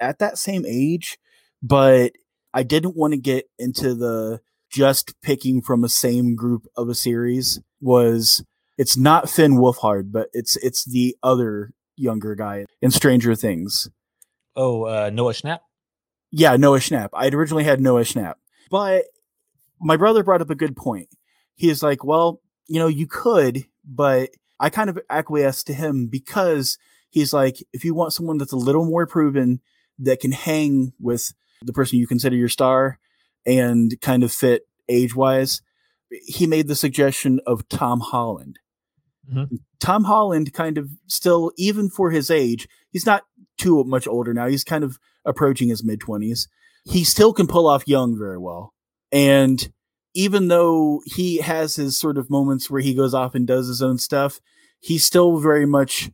at 0.00 0.18
that 0.20 0.38
same 0.38 0.64
age, 0.66 1.18
but 1.62 2.12
I 2.54 2.62
didn't 2.62 2.96
want 2.96 3.12
to 3.12 3.18
get 3.20 3.46
into 3.58 3.94
the 3.94 4.40
just 4.70 5.14
picking 5.22 5.60
from 5.62 5.84
a 5.84 5.88
same 5.88 6.34
group 6.34 6.66
of 6.76 6.88
a 6.88 6.94
series. 6.94 7.60
Was 7.80 8.44
it's 8.78 8.96
not 8.96 9.28
Finn 9.28 9.58
Wolfhard, 9.58 10.12
but 10.12 10.28
it's 10.32 10.56
it's 10.56 10.84
the 10.84 11.16
other 11.22 11.72
younger 11.96 12.34
guy 12.34 12.64
in 12.80 12.90
Stranger 12.90 13.34
Things. 13.34 13.90
Oh, 14.58 14.82
uh, 14.84 15.10
Noah 15.10 15.32
Schnapp. 15.32 15.60
Yeah, 16.32 16.56
Noah 16.56 16.80
Schnapp. 16.80 17.10
I'd 17.14 17.32
originally 17.32 17.64
had 17.64 17.80
Noah 17.80 18.02
Schnapp, 18.02 18.34
but 18.70 19.04
my 19.80 19.96
brother 19.96 20.22
brought 20.24 20.42
up 20.42 20.50
a 20.50 20.56
good 20.56 20.76
point. 20.76 21.08
He 21.54 21.70
is 21.70 21.82
like, 21.82 22.04
well, 22.04 22.42
you 22.66 22.78
know, 22.78 22.88
you 22.88 23.06
could, 23.06 23.64
but 23.84 24.30
I 24.60 24.68
kind 24.68 24.90
of 24.90 24.98
acquiesced 25.08 25.68
to 25.68 25.74
him 25.74 26.08
because 26.08 26.76
he's 27.08 27.32
like, 27.32 27.64
if 27.72 27.84
you 27.84 27.94
want 27.94 28.12
someone 28.12 28.36
that's 28.36 28.52
a 28.52 28.56
little 28.56 28.84
more 28.84 29.06
proven 29.06 29.60
that 30.00 30.20
can 30.20 30.32
hang 30.32 30.92
with 31.00 31.32
the 31.62 31.72
person 31.72 31.98
you 31.98 32.06
consider 32.06 32.36
your 32.36 32.48
star 32.48 32.98
and 33.46 33.98
kind 34.00 34.22
of 34.24 34.32
fit 34.32 34.62
age 34.88 35.14
wise, 35.14 35.62
he 36.10 36.46
made 36.46 36.66
the 36.66 36.74
suggestion 36.74 37.40
of 37.46 37.68
Tom 37.68 38.00
Holland. 38.00 38.58
Mhm. 39.32 39.60
Tom 39.78 40.04
Holland 40.04 40.52
kind 40.52 40.78
of 40.78 40.90
still, 41.06 41.52
even 41.56 41.88
for 41.88 42.10
his 42.10 42.30
age, 42.30 42.68
he's 42.90 43.06
not 43.06 43.24
too 43.58 43.84
much 43.84 44.06
older 44.06 44.32
now. 44.32 44.46
He's 44.46 44.64
kind 44.64 44.84
of 44.84 44.98
approaching 45.24 45.68
his 45.68 45.84
mid 45.84 46.00
20s. 46.00 46.48
He 46.84 47.04
still 47.04 47.32
can 47.32 47.46
pull 47.46 47.66
off 47.66 47.86
young 47.86 48.16
very 48.18 48.38
well. 48.38 48.72
And 49.12 49.70
even 50.14 50.48
though 50.48 51.02
he 51.04 51.38
has 51.38 51.76
his 51.76 51.98
sort 51.98 52.18
of 52.18 52.30
moments 52.30 52.70
where 52.70 52.80
he 52.80 52.94
goes 52.94 53.14
off 53.14 53.34
and 53.34 53.46
does 53.46 53.68
his 53.68 53.82
own 53.82 53.98
stuff, 53.98 54.40
he's 54.80 55.04
still 55.04 55.38
very 55.38 55.66
much 55.66 56.10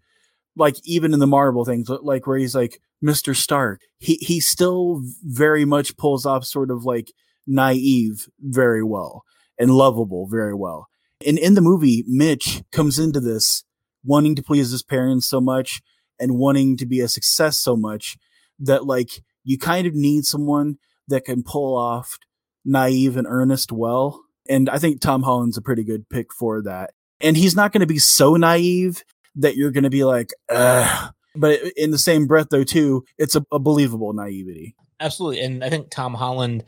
like 0.57 0.77
even 0.85 1.13
in 1.13 1.21
the 1.21 1.27
Marvel 1.27 1.65
things, 1.65 1.91
uh, 1.91 1.99
like 2.03 2.27
where 2.27 2.39
he's 2.39 2.55
like 2.55 2.81
Mr. 3.05 3.35
Stark. 3.35 3.81
He 3.99 4.15
he 4.17 4.41
still 4.41 5.03
very 5.23 5.65
much 5.65 5.97
pulls 5.97 6.27
off 6.27 6.45
sort 6.45 6.71
of 6.71 6.85
like 6.85 7.13
naive 7.47 8.29
very 8.41 8.83
well 8.83 9.25
and 9.59 9.71
lovable 9.71 10.27
very 10.27 10.55
well. 10.55 10.89
And 11.27 11.39
in 11.39 11.55
the 11.55 11.61
movie, 11.61 12.05
Mitch 12.07 12.63
comes 12.73 12.99
into 12.99 13.21
this 13.21 13.65
wanting 14.05 14.35
to 14.37 14.43
please 14.43 14.71
his 14.71 14.83
parents 14.83 15.27
so 15.27 15.41
much 15.41 15.81
and 16.19 16.39
wanting 16.39 16.77
to 16.79 16.87
be 16.87 17.01
a 17.01 17.09
success 17.09 17.59
so 17.59 17.77
much 17.77 18.17
that 18.59 18.87
like 18.87 19.23
you 19.43 19.59
kind 19.59 19.87
of 19.87 19.95
need 19.95 20.25
someone 20.25 20.79
that 21.09 21.25
can 21.25 21.43
pull 21.43 21.77
off 21.77 22.19
naive 22.65 23.17
and 23.17 23.27
earnest 23.29 23.73
well. 23.73 24.23
And 24.49 24.69
I 24.69 24.79
think 24.79 25.01
Tom 25.01 25.23
Holland's 25.23 25.57
a 25.57 25.63
pretty 25.63 25.85
good 25.85 26.09
pick 26.09 26.33
for 26.33 26.63
that. 26.63 26.93
And 27.21 27.37
he's 27.37 27.57
not 27.57 27.73
going 27.73 27.81
to 27.81 27.87
be 27.87 27.99
so 27.99 28.37
naive 28.37 29.05
that 29.37 29.57
you're 29.57 29.71
going 29.71 29.85
to 29.85 29.91
be 29.91 30.05
like, 30.05 30.31
Ugh. 30.51 31.13
but 31.35 31.61
in 31.77 31.91
the 31.91 31.99
same 31.99 32.27
breath, 32.27 32.49
though, 32.51 32.65
too, 32.65 33.05
it's 33.19 33.37
a, 33.37 33.45
a 33.51 33.59
believable 33.59 34.13
naivety. 34.13 34.77
Absolutely. 35.01 35.41
And 35.41 35.65
I 35.65 35.71
think 35.71 35.91
Tom 35.91 36.15
Holland, 36.15 36.65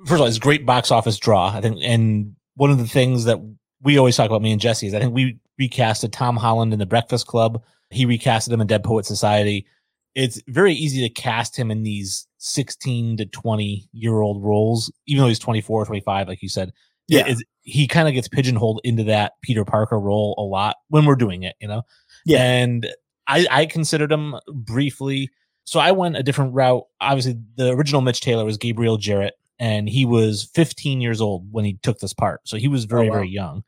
first 0.00 0.14
of 0.14 0.20
all, 0.20 0.26
is 0.26 0.38
great 0.38 0.66
box 0.66 0.90
office 0.90 1.18
draw. 1.18 1.48
I 1.48 1.60
think, 1.60 1.78
and 1.82 2.34
one 2.54 2.70
of 2.70 2.78
the 2.78 2.88
things 2.88 3.24
that 3.24 3.38
we 3.82 3.98
always 3.98 4.16
talk 4.16 4.26
about, 4.26 4.42
me 4.42 4.52
and 4.52 4.60
Jesse, 4.60 4.88
is 4.88 4.94
I 4.94 5.00
think 5.00 5.14
we 5.14 5.38
recasted 5.60 6.12
Tom 6.12 6.36
Holland 6.36 6.72
in 6.72 6.78
The 6.78 6.86
Breakfast 6.86 7.26
Club. 7.26 7.62
He 7.90 8.06
recasted 8.06 8.52
him 8.52 8.60
in 8.60 8.66
Dead 8.66 8.82
Poet 8.84 9.06
Society. 9.06 9.66
It's 10.14 10.40
very 10.48 10.72
easy 10.72 11.06
to 11.06 11.12
cast 11.12 11.56
him 11.56 11.70
in 11.70 11.82
these 11.82 12.26
16 12.38 13.18
to 13.18 13.26
20 13.26 13.88
year 13.92 14.20
old 14.20 14.42
roles, 14.42 14.90
even 15.06 15.22
though 15.22 15.28
he's 15.28 15.38
24, 15.38 15.82
or 15.82 15.86
25, 15.86 16.28
like 16.28 16.42
you 16.42 16.48
said. 16.48 16.72
Yeah. 17.08 17.20
It's- 17.20 17.42
he 17.68 17.88
kind 17.88 18.06
of 18.06 18.14
gets 18.14 18.28
pigeonholed 18.28 18.80
into 18.84 19.02
that 19.04 19.32
Peter 19.42 19.64
Parker 19.64 19.98
role 19.98 20.36
a 20.38 20.42
lot 20.42 20.76
when 20.88 21.04
we're 21.04 21.16
doing 21.16 21.42
it, 21.42 21.56
you 21.60 21.66
know? 21.66 21.82
Yeah. 22.24 22.38
And 22.42 22.88
I, 23.26 23.44
I 23.50 23.66
considered 23.66 24.12
him 24.12 24.36
briefly. 24.52 25.30
So 25.64 25.80
I 25.80 25.90
went 25.90 26.16
a 26.16 26.22
different 26.22 26.54
route. 26.54 26.84
Obviously, 27.00 27.36
the 27.56 27.70
original 27.70 28.02
Mitch 28.02 28.20
Taylor 28.20 28.44
was 28.44 28.56
Gabriel 28.56 28.98
Jarrett, 28.98 29.34
and 29.58 29.88
he 29.88 30.04
was 30.04 30.48
15 30.54 31.00
years 31.00 31.20
old 31.20 31.52
when 31.52 31.64
he 31.64 31.74
took 31.82 31.98
this 31.98 32.14
part. 32.14 32.40
So 32.44 32.56
he 32.56 32.68
was 32.68 32.84
oh, 32.84 32.88
very, 32.88 33.08
Oh, 33.08 33.10
wow. 33.10 33.16
very 33.16 33.28
young. 33.30 33.64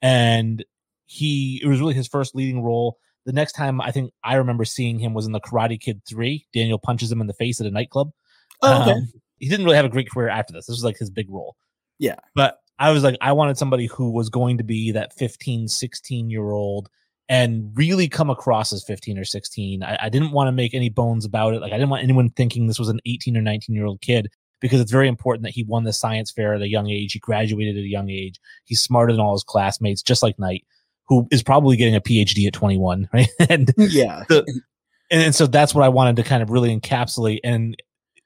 And 0.00 0.64
he, 1.04 1.60
it 1.62 1.66
was 1.68 1.78
really 1.78 1.92
his 1.94 2.08
first 2.08 2.34
leading 2.34 2.62
role. 2.62 2.96
The 3.24 3.32
next 3.32 3.52
time 3.52 3.80
I 3.80 3.90
think 3.90 4.12
I 4.24 4.34
remember 4.34 4.64
seeing 4.64 4.98
him 4.98 5.14
was 5.14 5.26
in 5.26 5.32
The 5.32 5.40
Karate 5.40 5.80
Kid 5.80 6.02
3. 6.08 6.46
Daniel 6.52 6.78
punches 6.78 7.10
him 7.10 7.20
in 7.20 7.26
the 7.26 7.34
face 7.34 7.60
at 7.60 7.66
a 7.66 7.70
nightclub. 7.70 8.10
Oh, 8.62 8.82
okay. 8.82 8.92
Um, 8.92 9.12
he 9.38 9.48
didn't 9.48 9.64
really 9.64 9.76
have 9.76 9.84
a 9.84 9.90
great 9.90 10.10
career 10.10 10.28
after 10.28 10.52
this. 10.52 10.66
This 10.66 10.76
was 10.76 10.84
like 10.84 10.98
his 10.98 11.10
big 11.10 11.30
role. 11.30 11.56
Yeah. 11.98 12.16
But 12.34 12.58
I 12.78 12.90
was 12.90 13.02
like, 13.02 13.16
I 13.20 13.32
wanted 13.32 13.58
somebody 13.58 13.86
who 13.86 14.10
was 14.10 14.28
going 14.28 14.58
to 14.58 14.64
be 14.64 14.92
that 14.92 15.12
15, 15.14 15.68
16 15.68 16.30
year 16.30 16.50
old 16.50 16.88
and 17.28 17.70
really 17.74 18.08
come 18.08 18.30
across 18.30 18.72
as 18.72 18.84
15 18.84 19.18
or 19.18 19.24
16. 19.24 19.82
I, 19.82 19.98
I 20.02 20.08
didn't 20.08 20.32
want 20.32 20.48
to 20.48 20.52
make 20.52 20.74
any 20.74 20.88
bones 20.88 21.24
about 21.24 21.54
it. 21.54 21.60
Like, 21.60 21.72
I 21.72 21.76
didn't 21.76 21.90
want 21.90 22.02
anyone 22.02 22.30
thinking 22.30 22.66
this 22.66 22.78
was 22.78 22.88
an 22.88 23.00
18 23.06 23.36
or 23.36 23.42
19 23.42 23.74
year 23.74 23.86
old 23.86 24.00
kid 24.00 24.28
because 24.60 24.80
it's 24.80 24.92
very 24.92 25.08
important 25.08 25.44
that 25.44 25.54
he 25.54 25.64
won 25.64 25.84
the 25.84 25.92
science 25.92 26.30
fair 26.30 26.54
at 26.54 26.62
a 26.62 26.68
young 26.68 26.88
age. 26.88 27.12
He 27.12 27.18
graduated 27.18 27.76
at 27.76 27.84
a 27.84 27.88
young 27.88 28.10
age. 28.10 28.40
He's 28.64 28.80
smarter 28.80 29.12
than 29.12 29.20
all 29.20 29.34
his 29.34 29.44
classmates, 29.44 30.02
just 30.02 30.22
like 30.22 30.38
Knight, 30.38 30.64
who 31.12 31.28
is 31.30 31.42
probably 31.42 31.76
getting 31.76 31.94
a 31.94 32.00
PhD 32.00 32.46
at 32.46 32.54
21, 32.54 33.08
right? 33.12 33.28
and 33.50 33.72
yeah. 33.76 34.24
and, 34.30 34.46
and 35.10 35.34
so 35.34 35.46
that's 35.46 35.74
what 35.74 35.84
I 35.84 35.90
wanted 35.90 36.16
to 36.16 36.22
kind 36.22 36.42
of 36.42 36.48
really 36.48 36.74
encapsulate. 36.74 37.40
And 37.44 37.76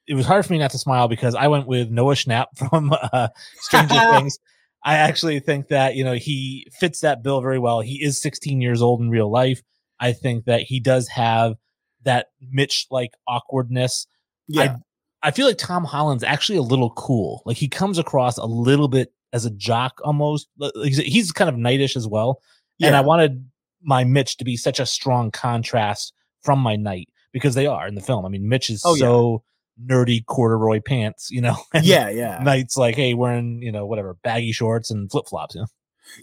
it 0.07 0.15
was 0.15 0.25
hard 0.25 0.47
for 0.47 0.53
me 0.53 0.61
not 0.61 0.71
to 0.71 0.79
smile 0.79 1.09
because 1.09 1.35
I 1.35 1.49
went 1.49 1.67
with 1.67 1.91
Noah 1.91 2.15
Schnapp 2.15 2.47
from 2.57 2.95
uh, 3.13 3.29
Stranger 3.57 3.95
Things. 4.13 4.39
I 4.85 4.95
actually 4.99 5.41
think 5.41 5.67
that 5.69 5.97
you 5.97 6.05
know 6.05 6.15
he 6.15 6.69
fits 6.79 7.01
that 7.01 7.25
bill 7.25 7.41
very 7.41 7.59
well. 7.59 7.81
He 7.81 8.03
is 8.05 8.23
16 8.23 8.61
years 8.61 8.81
old 8.81 9.01
in 9.01 9.11
real 9.11 9.31
life. 9.31 9.61
I 9.99 10.13
think 10.13 10.45
that 10.45 10.61
he 10.61 10.79
does 10.79 11.09
have 11.09 11.55
that 12.05 12.29
Mitch 12.41 12.87
like 12.91 13.11
awkwardness. 13.27 14.07
Yeah. 14.47 14.77
I 15.23 15.33
feel 15.33 15.47
like 15.47 15.59
Tom 15.59 15.83
Holland's 15.83 16.23
actually 16.23 16.59
a 16.59 16.63
little 16.63 16.91
cool. 16.91 17.43
Like 17.47 17.57
he 17.57 17.67
comes 17.67 17.99
across 17.99 18.39
a 18.39 18.45
little 18.45 18.87
bit 18.87 19.13
as 19.33 19.45
a 19.45 19.51
jock 19.51 19.99
almost. 20.05 20.49
He's, 20.85 20.99
he's 20.99 21.33
kind 21.33 21.49
of 21.49 21.57
knightish 21.57 21.97
as 21.97 22.07
well. 22.07 22.41
And 22.81 22.95
I 22.97 23.01
wanted 23.01 23.49
my 23.83 24.05
Mitch 24.05 24.37
to 24.39 24.45
be 24.45 24.57
such 24.57 24.81
a 24.81 24.87
strong 24.87 25.31
contrast 25.31 26.13
from 26.43 26.59
my 26.59 26.77
knight 26.77 27.09
because 27.33 27.55
they 27.55 27.67
are 27.67 27.87
in 27.87 27.95
the 27.95 28.01
film. 28.01 28.25
I 28.25 28.29
mean, 28.29 28.49
Mitch 28.49 28.71
is 28.71 28.83
Oh, 28.85 28.95
yeah. 28.95 29.01
so 29.01 29.43
nerdy 29.85 30.25
corduroy 30.25 30.81
pants, 30.81 31.31
you 31.31 31.41
know. 31.41 31.57
yeah. 31.83 32.09
Yeah. 32.09 32.41
Knight's 32.43 32.77
like, 32.77 32.95
hey, 32.97 33.15
wearing, 33.15 33.61
you 33.63 33.73
know, 33.73 33.87
whatever, 33.87 34.17
baggy 34.23 34.53
shorts 34.53 34.91
and 34.91 35.11
flip 35.11 35.27
flops, 35.29 35.55
you 35.55 35.63
know. 35.63 35.67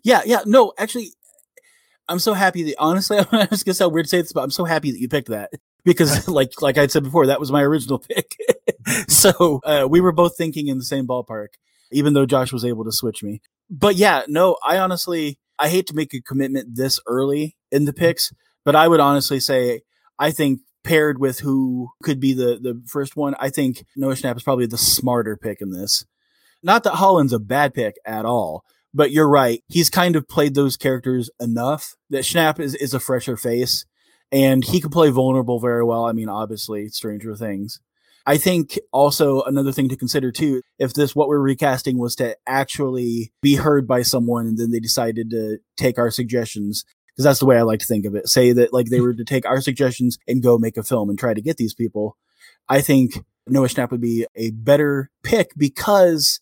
Yeah, 0.04 0.22
yeah. 0.26 0.42
No, 0.46 0.74
actually, 0.78 1.10
I'm 2.08 2.20
so 2.20 2.34
happy 2.34 2.64
that 2.64 2.76
honestly, 2.80 3.18
I 3.32 3.48
was 3.50 3.64
gonna 3.64 3.74
sound 3.76 3.94
weird 3.94 4.06
to 4.06 4.10
say 4.10 4.22
this, 4.22 4.34
but 4.34 4.42
I'm 4.44 4.52
so 4.52 4.66
happy 4.66 4.92
that 4.92 5.00
you 5.00 5.08
picked 5.10 5.30
that 5.30 5.52
because, 5.84 6.28
like, 6.30 6.62
like 6.62 6.78
I 6.78 6.88
said 6.88 7.04
before, 7.04 7.28
that 7.28 7.40
was 7.40 7.52
my 7.52 7.62
original 7.62 8.00
pick. 8.00 8.36
so 9.08 9.60
uh, 9.64 9.88
we 9.90 10.02
were 10.02 10.12
both 10.12 10.36
thinking 10.38 10.68
in 10.68 10.78
the 10.78 10.84
same 10.84 11.06
ballpark, 11.08 11.50
even 11.92 12.14
though 12.14 12.26
Josh 12.26 12.52
was 12.54 12.66
able 12.66 12.86
to 12.86 12.92
switch 12.92 13.24
me. 13.24 13.42
But 13.70 13.96
yeah, 13.96 14.24
no, 14.28 14.58
I 14.66 14.78
honestly, 14.78 15.40
I 15.60 15.70
hate 15.70 15.88
to 15.88 15.96
make 15.96 16.14
a 16.14 16.22
commitment 16.22 16.76
this 16.76 17.00
early 17.08 17.56
in 17.72 17.86
the 17.86 17.92
mm-hmm. 17.92 18.00
picks, 18.00 18.34
but 18.66 18.76
I 18.76 18.88
would 18.88 19.00
honestly 19.00 19.40
say 19.40 19.82
I 20.20 20.32
think 20.32 20.62
paired 20.84 21.20
with 21.20 21.40
who 21.40 21.90
could 22.04 22.20
be 22.20 22.34
the 22.34 22.60
the 22.62 22.82
first 22.88 23.16
one, 23.16 23.36
I 23.40 23.50
think 23.50 23.86
Noah 23.96 24.14
Schnapp 24.14 24.38
is 24.38 24.44
probably 24.44 24.66
the 24.66 24.78
smarter 24.78 25.38
pick 25.38 25.62
in 25.62 25.72
this. 25.72 26.06
Not 26.62 26.84
that 26.84 26.96
Holland's 26.96 27.34
a 27.34 27.40
bad 27.40 27.74
pick 27.74 27.96
at 28.06 28.26
all, 28.26 28.64
but 28.94 29.12
you're 29.12 29.30
right. 29.30 29.62
He's 29.68 29.90
kind 29.90 30.16
of 30.16 30.28
played 30.28 30.56
those 30.56 30.78
characters 30.78 31.30
enough 31.40 31.96
that 32.10 32.24
Schnapp 32.24 32.60
is, 32.60 32.76
is 32.76 32.94
a 32.94 33.00
fresher 33.00 33.36
face 33.36 33.86
and 34.32 34.64
he 34.64 34.82
can 34.82 34.90
play 34.90 35.10
vulnerable 35.10 35.60
very 35.60 35.84
well. 35.84 36.06
I 36.06 36.12
mean, 36.12 36.30
obviously, 36.30 36.90
Stranger 36.90 37.36
Things. 37.36 37.80
I 38.26 38.38
think 38.38 38.80
also 38.92 39.42
another 39.42 39.72
thing 39.72 39.90
to 39.90 39.98
consider 39.98 40.32
too, 40.32 40.62
if 40.80 40.94
this 40.94 41.16
what 41.16 41.28
we're 41.28 41.40
recasting 41.40 41.98
was 41.98 42.16
to 42.18 42.38
actually 42.48 43.34
be 43.42 43.56
heard 43.56 43.88
by 43.88 44.02
someone 44.02 44.48
and 44.48 44.58
then 44.58 44.72
they 44.72 44.80
decided 44.80 45.30
to 45.32 45.58
take 45.76 45.98
our 45.98 46.10
suggestions, 46.10 46.86
because 47.08 47.26
that's 47.26 47.40
the 47.40 47.46
way 47.46 47.58
I 47.58 47.64
like 47.64 47.80
to 47.80 47.86
think 47.86 48.06
of 48.06 48.16
it. 48.16 48.30
Say 48.30 48.54
that 48.54 48.72
like 48.72 48.88
they 48.88 49.02
were 49.02 49.14
to 49.14 49.26
take 49.26 49.46
our 49.46 49.62
suggestions 49.62 50.18
and 50.28 50.42
go 50.42 50.58
make 50.58 50.78
a 50.78 50.84
film 50.84 51.10
and 51.10 51.20
try 51.20 51.34
to 51.34 51.42
get 51.42 51.58
these 51.58 51.74
people. 51.74 52.18
I 52.70 52.80
think 52.80 53.24
Noah 53.46 53.68
Schnapp 53.68 53.92
would 53.92 54.02
be 54.02 54.26
a 54.36 54.52
better 54.52 55.12
pick 55.24 55.52
because 55.58 56.40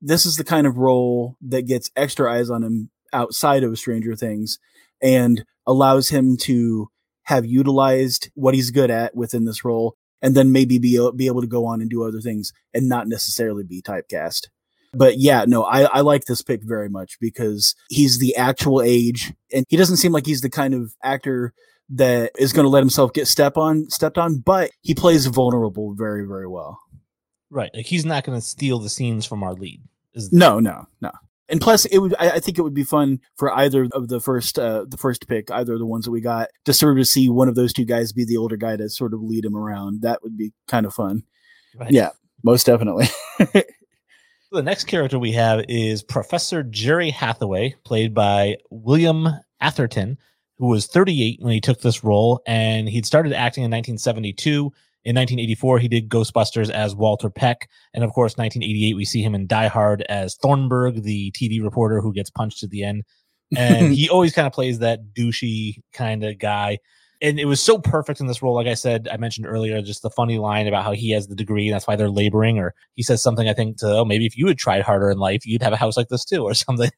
this 0.00 0.24
is 0.24 0.36
the 0.36 0.44
kind 0.44 0.66
of 0.66 0.78
role 0.78 1.36
that 1.42 1.66
gets 1.66 1.90
extra 1.94 2.32
eyes 2.32 2.48
on 2.48 2.62
him 2.62 2.90
outside 3.12 3.64
of 3.64 3.78
Stranger 3.78 4.14
Things 4.14 4.58
and 5.02 5.44
allows 5.66 6.08
him 6.08 6.36
to 6.38 6.88
have 7.24 7.44
utilized 7.44 8.30
what 8.34 8.54
he's 8.54 8.70
good 8.70 8.90
at 8.90 9.14
within 9.14 9.44
this 9.44 9.64
role 9.64 9.96
and 10.22 10.34
then 10.34 10.52
maybe 10.52 10.78
be, 10.78 10.98
uh, 10.98 11.10
be 11.10 11.26
able 11.26 11.40
to 11.40 11.46
go 11.46 11.66
on 11.66 11.80
and 11.80 11.90
do 11.90 12.04
other 12.04 12.20
things 12.20 12.52
and 12.74 12.88
not 12.88 13.08
necessarily 13.08 13.64
be 13.64 13.82
typecast. 13.82 14.48
But 14.94 15.18
yeah, 15.18 15.44
no, 15.46 15.64
I, 15.64 15.82
I 15.82 16.00
like 16.00 16.24
this 16.24 16.42
pick 16.42 16.62
very 16.64 16.88
much 16.88 17.18
because 17.20 17.74
he's 17.90 18.18
the 18.18 18.34
actual 18.36 18.80
age 18.80 19.32
and 19.52 19.64
he 19.68 19.76
doesn't 19.76 19.98
seem 19.98 20.12
like 20.12 20.26
he's 20.26 20.40
the 20.40 20.50
kind 20.50 20.74
of 20.74 20.94
actor 21.02 21.52
that 21.90 22.32
is 22.38 22.52
going 22.52 22.64
to 22.64 22.70
let 22.70 22.80
himself 22.80 23.12
get 23.12 23.26
step 23.26 23.56
on 23.56 23.88
stepped 23.90 24.18
on, 24.18 24.38
but 24.38 24.70
he 24.82 24.94
plays 24.94 25.26
vulnerable 25.26 25.94
very, 25.94 26.26
very 26.26 26.46
well. 26.46 26.78
Right. 27.50 27.70
Like 27.74 27.86
he's 27.86 28.04
not 28.04 28.24
going 28.24 28.38
to 28.38 28.46
steal 28.46 28.78
the 28.78 28.88
scenes 28.88 29.26
from 29.26 29.42
our 29.42 29.54
lead. 29.54 29.82
Is 30.14 30.32
no, 30.32 30.58
no, 30.58 30.86
no. 31.00 31.12
And 31.48 31.60
plus, 31.60 31.86
it 31.86 31.98
would. 31.98 32.14
I, 32.18 32.32
I, 32.32 32.40
think 32.40 32.58
it 32.58 32.62
would 32.62 32.74
be 32.74 32.84
fun 32.84 33.20
for 33.36 33.50
either 33.56 33.88
of 33.92 34.08
the 34.08 34.20
first, 34.20 34.58
uh, 34.58 34.84
the 34.86 34.98
first 34.98 35.26
pick, 35.28 35.50
either 35.50 35.74
of 35.74 35.78
the 35.78 35.86
ones 35.86 36.04
that 36.04 36.10
we 36.10 36.20
got, 36.20 36.48
to 36.66 36.74
sort 36.74 36.98
of 36.98 37.06
see 37.06 37.28
one 37.28 37.48
of 37.48 37.54
those 37.54 37.72
two 37.72 37.86
guys 37.86 38.12
be 38.12 38.24
the 38.24 38.36
older 38.36 38.56
guy 38.56 38.76
to 38.76 38.88
sort 38.90 39.14
of 39.14 39.22
lead 39.22 39.44
him 39.44 39.56
around. 39.56 40.02
That 40.02 40.22
would 40.22 40.36
be 40.36 40.52
kind 40.66 40.84
of 40.84 40.92
fun. 40.92 41.22
Right. 41.74 41.90
Yeah, 41.90 42.10
most 42.42 42.66
definitely. 42.66 43.06
the 43.38 44.62
next 44.62 44.84
character 44.84 45.18
we 45.18 45.32
have 45.32 45.64
is 45.68 46.02
Professor 46.02 46.62
Jerry 46.62 47.10
Hathaway, 47.10 47.74
played 47.84 48.12
by 48.12 48.56
William 48.70 49.28
Atherton, 49.60 50.18
who 50.58 50.66
was 50.66 50.86
38 50.86 51.40
when 51.40 51.52
he 51.52 51.60
took 51.60 51.80
this 51.80 52.04
role, 52.04 52.42
and 52.46 52.88
he'd 52.88 53.06
started 53.06 53.32
acting 53.32 53.64
in 53.64 53.70
1972 53.70 54.72
in 55.04 55.14
1984, 55.14 55.78
he 55.78 55.88
did 55.88 56.08
Ghostbusters 56.08 56.70
as 56.70 56.94
Walter 56.94 57.30
Peck. 57.30 57.68
And 57.94 58.04
of 58.04 58.12
course, 58.12 58.36
1988, 58.36 58.94
we 58.94 59.04
see 59.04 59.22
him 59.22 59.34
in 59.34 59.46
Die 59.46 59.68
Hard 59.68 60.02
as 60.08 60.34
Thornburg, 60.36 61.02
the 61.02 61.30
TV 61.32 61.62
reporter 61.62 62.00
who 62.00 62.12
gets 62.12 62.30
punched 62.30 62.62
at 62.62 62.70
the 62.70 62.82
end. 62.82 63.04
And 63.56 63.92
he 63.94 64.08
always 64.08 64.32
kind 64.32 64.46
of 64.46 64.52
plays 64.52 64.80
that 64.80 65.14
douchey 65.14 65.80
kind 65.92 66.24
of 66.24 66.38
guy. 66.38 66.78
And 67.20 67.40
it 67.40 67.46
was 67.46 67.60
so 67.60 67.78
perfect 67.78 68.20
in 68.20 68.26
this 68.26 68.42
role. 68.42 68.54
Like 68.54 68.66
I 68.66 68.74
said, 68.74 69.08
I 69.10 69.16
mentioned 69.16 69.46
earlier, 69.46 69.80
just 69.82 70.02
the 70.02 70.10
funny 70.10 70.38
line 70.38 70.66
about 70.66 70.84
how 70.84 70.92
he 70.92 71.10
has 71.12 71.26
the 71.26 71.34
degree 71.34 71.66
and 71.66 71.74
that's 71.74 71.86
why 71.86 71.96
they're 71.96 72.10
laboring. 72.10 72.58
Or 72.58 72.74
he 72.94 73.02
says 73.02 73.22
something, 73.22 73.48
I 73.48 73.54
think, 73.54 73.78
to, 73.78 73.98
oh, 73.98 74.04
maybe 74.04 74.26
if 74.26 74.36
you 74.36 74.46
had 74.46 74.58
tried 74.58 74.82
harder 74.82 75.10
in 75.10 75.18
life, 75.18 75.46
you'd 75.46 75.62
have 75.62 75.72
a 75.72 75.76
house 75.76 75.96
like 75.96 76.08
this 76.08 76.24
too, 76.24 76.42
or 76.42 76.54
something. 76.54 76.90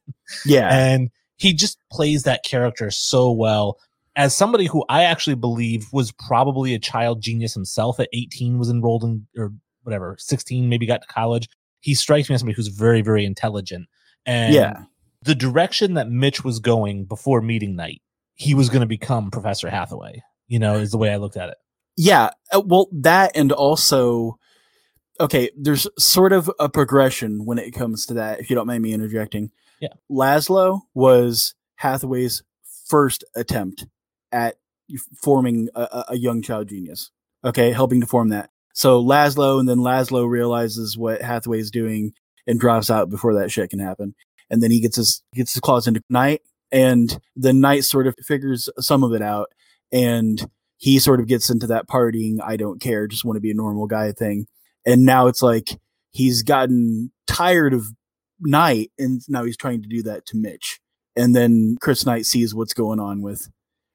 Yeah. 0.45 0.71
And 0.71 1.09
he 1.37 1.53
just 1.53 1.77
plays 1.91 2.23
that 2.23 2.43
character 2.43 2.91
so 2.91 3.31
well 3.31 3.77
as 4.15 4.35
somebody 4.35 4.65
who 4.65 4.83
I 4.89 5.03
actually 5.03 5.35
believe 5.35 5.87
was 5.91 6.11
probably 6.11 6.73
a 6.73 6.79
child 6.79 7.21
genius 7.21 7.53
himself 7.53 7.99
at 7.99 8.09
18 8.13 8.57
was 8.57 8.69
enrolled 8.69 9.03
in 9.03 9.27
or 9.37 9.53
whatever 9.83 10.15
16 10.19 10.69
maybe 10.69 10.85
got 10.85 11.01
to 11.01 11.07
college 11.07 11.49
he 11.79 11.95
strikes 11.95 12.29
me 12.29 12.35
as 12.35 12.41
somebody 12.41 12.55
who's 12.55 12.67
very 12.67 13.01
very 13.01 13.25
intelligent. 13.25 13.87
And 14.25 14.53
yeah. 14.53 14.83
the 15.23 15.35
direction 15.35 15.95
that 15.95 16.09
mitch 16.09 16.43
was 16.43 16.59
going 16.59 17.05
before 17.05 17.41
meeting 17.41 17.75
Knight 17.75 18.01
he 18.35 18.53
was 18.53 18.69
going 18.69 18.81
to 18.81 18.87
become 18.87 19.31
professor 19.31 19.69
hathaway 19.69 20.21
you 20.47 20.59
know 20.59 20.75
is 20.75 20.91
the 20.91 20.97
way 20.97 21.11
i 21.11 21.17
looked 21.17 21.37
at 21.37 21.49
it. 21.49 21.57
Yeah 21.97 22.31
uh, 22.53 22.61
well 22.63 22.87
that 22.91 23.31
and 23.35 23.51
also 23.51 24.37
okay 25.19 25.49
there's 25.57 25.87
sort 25.97 26.33
of 26.33 26.51
a 26.59 26.69
progression 26.69 27.45
when 27.45 27.57
it 27.57 27.71
comes 27.71 28.05
to 28.07 28.13
that 28.15 28.39
if 28.39 28.49
you 28.49 28.55
don't 28.55 28.67
mind 28.67 28.83
me 28.83 28.93
interjecting. 28.93 29.51
Yeah. 29.79 29.93
Laszlo 30.11 30.81
was 30.93 31.55
hathaway's 31.77 32.43
first 32.87 33.23
attempt 33.35 33.85
at 34.31 34.55
forming 35.23 35.69
a, 35.75 36.05
a 36.09 36.17
young 36.17 36.41
child 36.41 36.69
genius. 36.69 37.11
Okay, 37.43 37.71
helping 37.71 38.01
to 38.01 38.07
form 38.07 38.29
that. 38.29 38.49
So 38.73 39.03
Laszlo, 39.03 39.59
and 39.59 39.67
then 39.67 39.79
Laszlo 39.79 40.29
realizes 40.29 40.97
what 40.97 41.21
Hathaway 41.21 41.59
is 41.59 41.71
doing 41.71 42.13
and 42.47 42.59
drops 42.59 42.89
out 42.89 43.09
before 43.09 43.33
that 43.35 43.51
shit 43.51 43.69
can 43.69 43.79
happen. 43.79 44.15
And 44.49 44.61
then 44.61 44.71
he 44.71 44.81
gets 44.81 44.97
his 44.97 45.23
gets 45.33 45.53
his 45.53 45.61
claws 45.61 45.87
into 45.87 46.01
Knight, 46.09 46.41
and 46.71 47.19
the 47.35 47.53
Knight 47.53 47.83
sort 47.83 48.07
of 48.07 48.15
figures 48.25 48.69
some 48.79 49.03
of 49.03 49.13
it 49.13 49.21
out, 49.21 49.47
and 49.91 50.49
he 50.77 50.99
sort 50.99 51.19
of 51.19 51.27
gets 51.27 51.49
into 51.49 51.67
that 51.67 51.87
partying, 51.87 52.39
I 52.43 52.57
don't 52.57 52.81
care, 52.81 53.07
just 53.07 53.23
want 53.23 53.37
to 53.37 53.41
be 53.41 53.51
a 53.51 53.55
normal 53.55 53.85
guy 53.85 54.11
thing. 54.11 54.47
And 54.85 55.05
now 55.05 55.27
it's 55.27 55.43
like 55.43 55.79
he's 56.09 56.41
gotten 56.41 57.11
tired 57.27 57.73
of 57.73 57.87
Knight, 58.39 58.91
and 58.97 59.21
now 59.29 59.43
he's 59.43 59.57
trying 59.57 59.83
to 59.83 59.87
do 59.87 60.01
that 60.03 60.25
to 60.27 60.37
Mitch. 60.37 60.79
And 61.15 61.35
then 61.35 61.77
Chris 61.81 62.05
Knight 62.05 62.25
sees 62.25 62.55
what's 62.55 62.73
going 62.73 62.99
on 62.99 63.21
with 63.21 63.49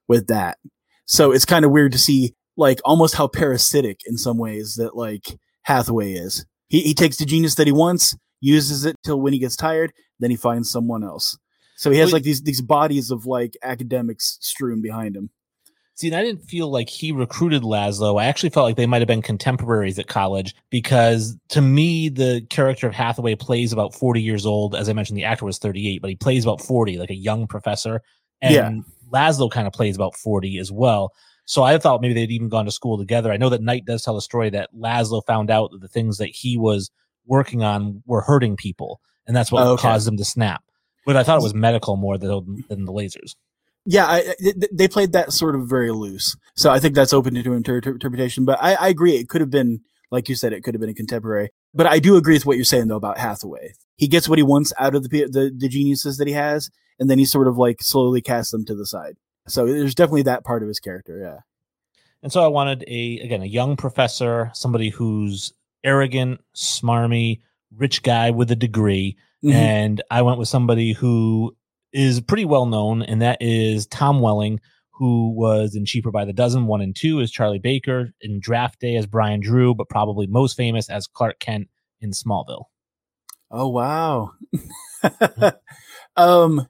with 0.08 0.26
that. 0.28 0.58
So 1.06 1.32
it's 1.32 1.44
kind 1.44 1.64
of 1.64 1.70
weird 1.70 1.92
to 1.92 1.98
see 1.98 2.34
like 2.56 2.80
almost 2.84 3.14
how 3.14 3.28
parasitic 3.28 4.00
in 4.06 4.16
some 4.16 4.38
ways 4.38 4.74
that 4.76 4.96
like 4.96 5.38
Hathaway 5.62 6.12
is. 6.12 6.44
He 6.68 6.80
he 6.82 6.94
takes 6.94 7.16
the 7.16 7.24
genius 7.24 7.54
that 7.56 7.66
he 7.66 7.72
wants, 7.72 8.16
uses 8.40 8.84
it 8.84 8.96
till 9.04 9.20
when 9.20 9.32
he 9.32 9.38
gets 9.38 9.56
tired, 9.56 9.92
then 10.18 10.30
he 10.30 10.36
finds 10.36 10.70
someone 10.70 11.04
else. 11.04 11.38
So 11.76 11.90
he 11.90 11.98
has 11.98 12.12
like 12.12 12.22
these 12.22 12.42
these 12.42 12.62
bodies 12.62 13.10
of 13.10 13.26
like 13.26 13.56
academics 13.62 14.38
strewn 14.40 14.80
behind 14.80 15.16
him. 15.16 15.30
See, 15.94 16.08
and 16.08 16.16
I 16.16 16.22
didn't 16.22 16.42
feel 16.42 16.68
like 16.68 16.90
he 16.90 17.10
recruited 17.10 17.62
Laszlo. 17.62 18.20
I 18.20 18.26
actually 18.26 18.50
felt 18.50 18.64
like 18.64 18.76
they 18.76 18.84
might 18.84 19.00
have 19.00 19.08
been 19.08 19.22
contemporaries 19.22 19.98
at 19.98 20.08
college 20.08 20.54
because 20.68 21.38
to 21.48 21.62
me, 21.62 22.10
the 22.10 22.44
character 22.50 22.86
of 22.86 22.92
Hathaway 22.92 23.34
plays 23.34 23.72
about 23.72 23.94
40 23.94 24.20
years 24.20 24.44
old. 24.44 24.74
As 24.74 24.90
I 24.90 24.92
mentioned, 24.92 25.16
the 25.16 25.24
actor 25.24 25.46
was 25.46 25.58
38, 25.58 26.02
but 26.02 26.10
he 26.10 26.16
plays 26.16 26.44
about 26.44 26.60
40, 26.60 26.98
like 26.98 27.08
a 27.08 27.14
young 27.14 27.46
professor. 27.46 28.02
And 28.42 28.54
yeah. 28.54 28.70
Laszlo 29.12 29.50
kind 29.50 29.66
of 29.66 29.72
plays 29.72 29.96
about 29.96 30.16
40 30.16 30.58
as 30.58 30.70
well. 30.72 31.12
So 31.44 31.62
I 31.62 31.78
thought 31.78 32.00
maybe 32.00 32.14
they'd 32.14 32.32
even 32.32 32.48
gone 32.48 32.64
to 32.64 32.72
school 32.72 32.98
together. 32.98 33.32
I 33.32 33.36
know 33.36 33.48
that 33.50 33.62
Knight 33.62 33.84
does 33.84 34.02
tell 34.02 34.16
a 34.16 34.22
story 34.22 34.50
that 34.50 34.70
Laszlo 34.74 35.22
found 35.26 35.50
out 35.50 35.70
that 35.70 35.80
the 35.80 35.88
things 35.88 36.18
that 36.18 36.28
he 36.28 36.58
was 36.58 36.90
working 37.24 37.62
on 37.62 38.02
were 38.04 38.20
hurting 38.20 38.56
people, 38.56 39.00
and 39.26 39.36
that's 39.36 39.52
what 39.52 39.62
oh, 39.62 39.72
okay. 39.72 39.82
caused 39.82 40.08
him 40.08 40.16
to 40.16 40.24
snap. 40.24 40.62
But 41.04 41.16
I 41.16 41.22
thought 41.22 41.38
it 41.38 41.42
was 41.44 41.54
medical 41.54 41.96
more 41.96 42.18
than, 42.18 42.64
than 42.68 42.84
the 42.84 42.92
lasers. 42.92 43.36
Yeah, 43.84 44.06
I, 44.06 44.34
they 44.72 44.88
played 44.88 45.12
that 45.12 45.32
sort 45.32 45.54
of 45.54 45.68
very 45.68 45.92
loose. 45.92 46.36
So 46.56 46.70
I 46.70 46.80
think 46.80 46.96
that's 46.96 47.12
open 47.12 47.34
to 47.34 47.52
inter- 47.52 47.76
interpretation. 47.76 48.44
But 48.44 48.58
I, 48.60 48.74
I 48.74 48.88
agree. 48.88 49.12
It 49.12 49.28
could 49.28 49.40
have 49.40 49.50
been, 49.50 49.82
like 50.10 50.28
you 50.28 50.34
said, 50.34 50.52
it 50.52 50.64
could 50.64 50.74
have 50.74 50.80
been 50.80 50.90
a 50.90 50.94
contemporary. 50.94 51.50
But 51.72 51.86
I 51.86 52.00
do 52.00 52.16
agree 52.16 52.34
with 52.34 52.46
what 52.46 52.56
you're 52.56 52.64
saying, 52.64 52.88
though, 52.88 52.96
about 52.96 53.18
Hathaway. 53.18 53.74
He 53.96 54.08
gets 54.08 54.28
what 54.28 54.38
he 54.38 54.42
wants 54.42 54.72
out 54.76 54.96
of 54.96 55.08
the, 55.08 55.26
the, 55.30 55.52
the 55.56 55.68
geniuses 55.68 56.18
that 56.18 56.26
he 56.26 56.34
has, 56.34 56.68
and 56.98 57.10
then 57.10 57.18
he 57.18 57.24
sort 57.24 57.48
of 57.48 57.56
like 57.56 57.82
slowly 57.82 58.20
casts 58.20 58.52
them 58.52 58.64
to 58.66 58.74
the 58.74 58.86
side. 58.86 59.16
So 59.48 59.66
there's 59.66 59.94
definitely 59.94 60.22
that 60.22 60.44
part 60.44 60.62
of 60.62 60.68
his 60.68 60.80
character, 60.80 61.18
yeah. 61.18 61.40
And 62.22 62.32
so 62.32 62.42
I 62.42 62.48
wanted 62.48 62.84
a 62.88 63.18
again 63.20 63.42
a 63.42 63.46
young 63.46 63.76
professor, 63.76 64.50
somebody 64.54 64.88
who's 64.88 65.52
arrogant, 65.84 66.40
smarmy, 66.54 67.40
rich 67.76 68.02
guy 68.02 68.30
with 68.30 68.50
a 68.50 68.56
degree, 68.56 69.16
mm-hmm. 69.44 69.56
and 69.56 70.02
I 70.10 70.22
went 70.22 70.38
with 70.38 70.48
somebody 70.48 70.92
who 70.92 71.56
is 71.92 72.20
pretty 72.20 72.44
well 72.44 72.66
known, 72.66 73.02
and 73.02 73.22
that 73.22 73.38
is 73.40 73.86
Tom 73.86 74.20
Welling, 74.20 74.60
who 74.90 75.30
was 75.36 75.76
in 75.76 75.84
Cheaper 75.84 76.10
by 76.10 76.24
the 76.24 76.32
Dozen 76.32 76.66
one 76.66 76.80
and 76.80 76.96
two 76.96 77.20
as 77.20 77.30
Charlie 77.30 77.58
Baker, 77.58 78.10
in 78.20 78.40
Draft 78.40 78.80
Day 78.80 78.96
as 78.96 79.06
Brian 79.06 79.40
Drew, 79.40 79.74
but 79.74 79.88
probably 79.88 80.26
most 80.26 80.56
famous 80.56 80.90
as 80.90 81.06
Clark 81.06 81.38
Kent 81.38 81.68
in 82.00 82.10
Smallville. 82.10 82.64
Oh 83.50 83.68
wow. 83.68 84.32
um 86.16 86.66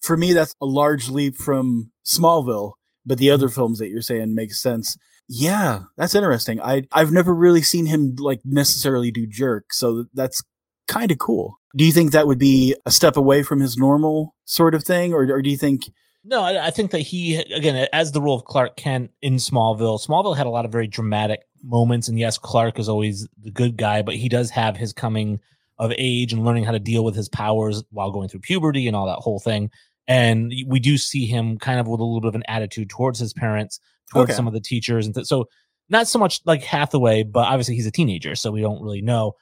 for 0.00 0.16
me, 0.16 0.32
that's 0.32 0.54
a 0.60 0.66
large 0.66 1.08
leap 1.08 1.36
from 1.36 1.90
Smallville, 2.04 2.72
but 3.04 3.18
the 3.18 3.30
other 3.30 3.46
mm-hmm. 3.46 3.54
films 3.54 3.78
that 3.78 3.88
you're 3.88 4.02
saying 4.02 4.34
make 4.34 4.52
sense. 4.52 4.96
Yeah, 5.28 5.82
that's 5.96 6.14
interesting. 6.14 6.60
I 6.60 6.82
I've 6.92 7.12
never 7.12 7.32
really 7.32 7.62
seen 7.62 7.86
him 7.86 8.16
like 8.18 8.40
necessarily 8.44 9.12
do 9.12 9.26
jerk, 9.26 9.72
so 9.72 10.06
that's 10.12 10.42
kind 10.88 11.12
of 11.12 11.18
cool. 11.18 11.60
Do 11.76 11.84
you 11.84 11.92
think 11.92 12.10
that 12.10 12.26
would 12.26 12.38
be 12.38 12.74
a 12.84 12.90
step 12.90 13.16
away 13.16 13.44
from 13.44 13.60
his 13.60 13.76
normal 13.76 14.34
sort 14.44 14.74
of 14.74 14.82
thing, 14.82 15.14
or 15.14 15.22
or 15.30 15.40
do 15.40 15.50
you 15.50 15.56
think? 15.56 15.82
No, 16.24 16.42
I, 16.42 16.66
I 16.66 16.70
think 16.70 16.90
that 16.90 17.00
he 17.00 17.36
again 17.36 17.86
as 17.92 18.10
the 18.10 18.20
role 18.20 18.36
of 18.36 18.44
Clark 18.44 18.76
Kent 18.76 19.12
in 19.22 19.34
Smallville. 19.36 20.04
Smallville 20.04 20.36
had 20.36 20.46
a 20.46 20.50
lot 20.50 20.64
of 20.64 20.72
very 20.72 20.88
dramatic 20.88 21.42
moments, 21.62 22.08
and 22.08 22.18
yes, 22.18 22.36
Clark 22.36 22.80
is 22.80 22.88
always 22.88 23.28
the 23.40 23.52
good 23.52 23.76
guy, 23.76 24.02
but 24.02 24.16
he 24.16 24.28
does 24.28 24.50
have 24.50 24.76
his 24.76 24.92
coming 24.92 25.38
of 25.78 25.92
age 25.96 26.32
and 26.32 26.44
learning 26.44 26.64
how 26.64 26.72
to 26.72 26.78
deal 26.78 27.04
with 27.04 27.14
his 27.14 27.28
powers 27.28 27.82
while 27.90 28.10
going 28.10 28.28
through 28.28 28.40
puberty 28.40 28.86
and 28.86 28.94
all 28.94 29.06
that 29.06 29.14
whole 29.14 29.40
thing 29.40 29.70
and 30.10 30.52
we 30.66 30.80
do 30.80 30.98
see 30.98 31.24
him 31.24 31.56
kind 31.56 31.78
of 31.78 31.86
with 31.86 32.00
a 32.00 32.04
little 32.04 32.20
bit 32.20 32.28
of 32.28 32.34
an 32.34 32.42
attitude 32.48 32.90
towards 32.90 33.20
his 33.20 33.32
parents, 33.32 33.78
towards 34.12 34.30
okay. 34.30 34.36
some 34.36 34.48
of 34.48 34.52
the 34.52 34.60
teachers, 34.60 35.06
and 35.06 35.14
th- 35.14 35.26
so 35.26 35.46
not 35.88 36.08
so 36.08 36.18
much 36.18 36.40
like 36.44 36.64
Hathaway, 36.64 37.22
but 37.22 37.46
obviously 37.46 37.76
he's 37.76 37.86
a 37.86 37.92
teenager, 37.92 38.34
so 38.34 38.50
we 38.50 38.60
don't 38.60 38.82
really 38.82 39.02
know. 39.02 39.34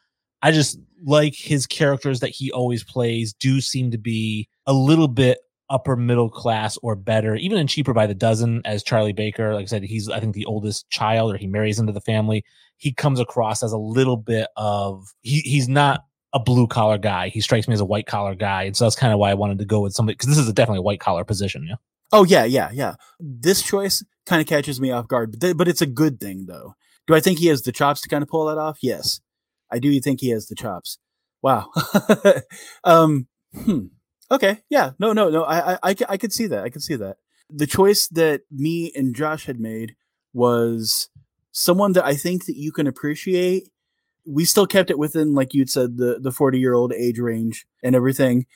I 0.42 0.52
just 0.52 0.78
like 1.02 1.34
his 1.34 1.66
characters 1.66 2.20
that 2.20 2.28
he 2.28 2.52
always 2.52 2.84
plays 2.84 3.32
do 3.32 3.62
seem 3.62 3.90
to 3.92 3.98
be 3.98 4.46
a 4.66 4.74
little 4.74 5.08
bit 5.08 5.38
upper 5.70 5.96
middle 5.96 6.28
class 6.28 6.76
or 6.82 6.94
better, 6.94 7.34
even 7.36 7.56
in 7.56 7.66
Cheaper 7.66 7.94
by 7.94 8.06
the 8.06 8.14
Dozen 8.14 8.60
as 8.66 8.82
Charlie 8.82 9.14
Baker. 9.14 9.54
Like 9.54 9.62
I 9.62 9.66
said, 9.66 9.84
he's 9.84 10.10
I 10.10 10.20
think 10.20 10.34
the 10.34 10.44
oldest 10.44 10.90
child, 10.90 11.32
or 11.32 11.38
he 11.38 11.46
marries 11.46 11.78
into 11.78 11.92
the 11.92 12.02
family. 12.02 12.44
He 12.76 12.92
comes 12.92 13.20
across 13.20 13.62
as 13.62 13.72
a 13.72 13.78
little 13.78 14.18
bit 14.18 14.48
of 14.58 15.14
he 15.22 15.40
he's 15.40 15.66
not 15.66 16.04
a 16.38 16.44
blue 16.44 16.66
collar 16.66 16.98
guy. 16.98 17.28
He 17.28 17.40
strikes 17.40 17.68
me 17.68 17.74
as 17.74 17.80
a 17.80 17.84
white 17.84 18.06
collar 18.06 18.34
guy, 18.34 18.64
and 18.64 18.76
so 18.76 18.84
that's 18.84 18.96
kind 18.96 19.12
of 19.12 19.18
why 19.18 19.30
I 19.30 19.34
wanted 19.34 19.58
to 19.58 19.64
go 19.64 19.80
with 19.80 19.92
somebody 19.92 20.14
because 20.14 20.28
this 20.28 20.38
is 20.38 20.48
a 20.48 20.52
definitely 20.52 20.78
a 20.78 20.82
white 20.82 21.00
collar 21.00 21.24
position. 21.24 21.66
Yeah. 21.68 21.76
Oh 22.12 22.24
yeah, 22.24 22.44
yeah, 22.44 22.70
yeah. 22.72 22.94
This 23.20 23.62
choice 23.62 24.04
kind 24.26 24.40
of 24.40 24.46
catches 24.46 24.80
me 24.80 24.90
off 24.90 25.08
guard, 25.08 25.32
but 25.32 25.40
th- 25.40 25.56
but 25.56 25.68
it's 25.68 25.82
a 25.82 25.86
good 25.86 26.20
thing 26.20 26.46
though. 26.46 26.74
Do 27.06 27.14
I 27.14 27.20
think 27.20 27.38
he 27.38 27.46
has 27.46 27.62
the 27.62 27.72
chops 27.72 28.00
to 28.02 28.08
kind 28.08 28.22
of 28.22 28.28
pull 28.28 28.46
that 28.46 28.58
off? 28.58 28.78
Yes, 28.82 29.20
I 29.70 29.78
do 29.78 29.98
think 30.00 30.20
he 30.20 30.30
has 30.30 30.46
the 30.46 30.54
chops. 30.54 30.98
Wow. 31.42 31.70
um. 32.84 33.28
Hmm. 33.54 33.86
Okay. 34.30 34.60
Yeah. 34.68 34.92
No. 34.98 35.12
No. 35.12 35.30
No. 35.30 35.44
I, 35.44 35.74
I. 35.74 35.78
I. 35.82 35.96
I 36.08 36.16
could 36.16 36.32
see 36.32 36.46
that. 36.46 36.64
I 36.64 36.70
could 36.70 36.82
see 36.82 36.96
that. 36.96 37.16
The 37.50 37.66
choice 37.66 38.08
that 38.08 38.42
me 38.50 38.92
and 38.94 39.14
Josh 39.14 39.46
had 39.46 39.58
made 39.58 39.96
was 40.34 41.08
someone 41.52 41.92
that 41.92 42.04
I 42.04 42.14
think 42.14 42.46
that 42.46 42.56
you 42.56 42.72
can 42.72 42.86
appreciate. 42.86 43.70
We 44.30 44.44
still 44.44 44.66
kept 44.66 44.90
it 44.90 44.98
within, 44.98 45.34
like 45.34 45.54
you'd 45.54 45.70
said, 45.70 45.96
the 45.96 46.18
the 46.20 46.30
forty 46.32 46.58
year 46.58 46.74
old 46.74 46.92
age 46.92 47.18
range 47.18 47.66
and 47.82 47.96
everything. 47.96 48.46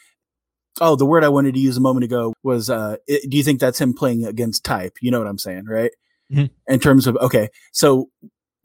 Oh, 0.80 0.96
the 0.96 1.06
word 1.06 1.24
I 1.24 1.28
wanted 1.28 1.54
to 1.54 1.60
use 1.60 1.76
a 1.76 1.80
moment 1.80 2.04
ago 2.04 2.32
was, 2.42 2.70
uh, 2.70 2.96
it, 3.06 3.30
do 3.30 3.36
you 3.36 3.42
think 3.42 3.60
that's 3.60 3.80
him 3.80 3.92
playing 3.94 4.24
against 4.24 4.64
type? 4.64 4.96
You 5.02 5.10
know 5.10 5.18
what 5.18 5.28
I'm 5.28 5.38
saying, 5.38 5.64
right? 5.66 5.90
Mhm. 6.32 6.50
In 6.66 6.80
terms 6.80 7.06
of, 7.06 7.16
okay. 7.16 7.48
So 7.72 8.08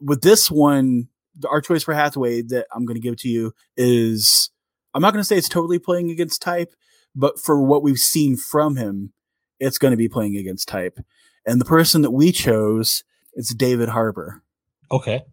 with 0.00 0.22
this 0.22 0.50
one, 0.50 1.08
the- 1.38 1.48
our 1.48 1.60
choice 1.60 1.82
for 1.82 1.92
Hathaway 1.92 2.40
that 2.42 2.66
I'm 2.74 2.86
going 2.86 2.94
to 2.94 3.00
give 3.00 3.16
to 3.18 3.28
you 3.28 3.52
is, 3.76 4.50
I'm 4.94 5.02
not 5.02 5.12
going 5.12 5.20
to 5.20 5.26
say 5.26 5.36
it's 5.36 5.50
totally 5.50 5.78
playing 5.78 6.10
against 6.10 6.40
type, 6.40 6.72
but 7.14 7.38
for 7.38 7.62
what 7.62 7.82
we've 7.82 7.98
seen 7.98 8.36
from 8.36 8.76
him, 8.76 9.12
it's 9.60 9.76
going 9.76 9.92
to 9.92 9.96
be 9.98 10.08
playing 10.08 10.36
against 10.36 10.66
type. 10.66 10.98
And 11.44 11.60
the 11.60 11.66
person 11.66 12.00
that 12.02 12.10
we 12.10 12.32
chose, 12.32 13.04
is 13.34 13.48
David 13.50 13.90
Harbour. 13.90 14.42
Okay. 14.90 15.24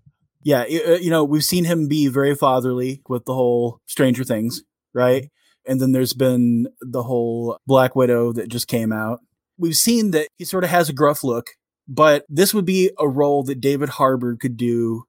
Yeah, 0.45 0.61
uh, 0.61 0.97
you 1.01 1.09
know, 1.09 1.23
we've 1.23 1.43
seen 1.43 1.65
him 1.65 1.87
be 1.87 2.07
very 2.07 2.35
fatherly 2.35 3.01
with 3.09 3.25
the 3.25 3.33
whole 3.33 3.81
Stranger 3.87 4.23
Things, 4.23 4.61
right? 4.93 5.31
And 5.67 5.81
then 5.81 5.91
there's 5.91 6.13
been 6.13 6.67
the 6.81 7.01
whole 7.01 7.57
Black 7.65 7.95
Widow 7.95 8.31
that 8.33 8.47
just 8.49 8.67
came 8.67 8.93
out. 8.93 9.21
We've 9.57 9.75
seen 9.75 10.11
that 10.11 10.27
he 10.37 10.45
sort 10.45 10.63
of 10.63 10.69
has 10.69 10.87
a 10.87 10.93
gruff 10.93 11.23
look, 11.23 11.47
but 11.87 12.25
this 12.29 12.53
would 12.53 12.65
be 12.65 12.91
a 12.99 13.07
role 13.07 13.43
that 13.45 13.59
David 13.59 13.89
Harbour 13.89 14.35
could 14.35 14.55
do 14.55 15.05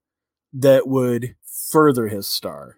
that 0.54 0.88
would 0.88 1.34
further 1.70 2.08
his 2.08 2.26
star. 2.26 2.76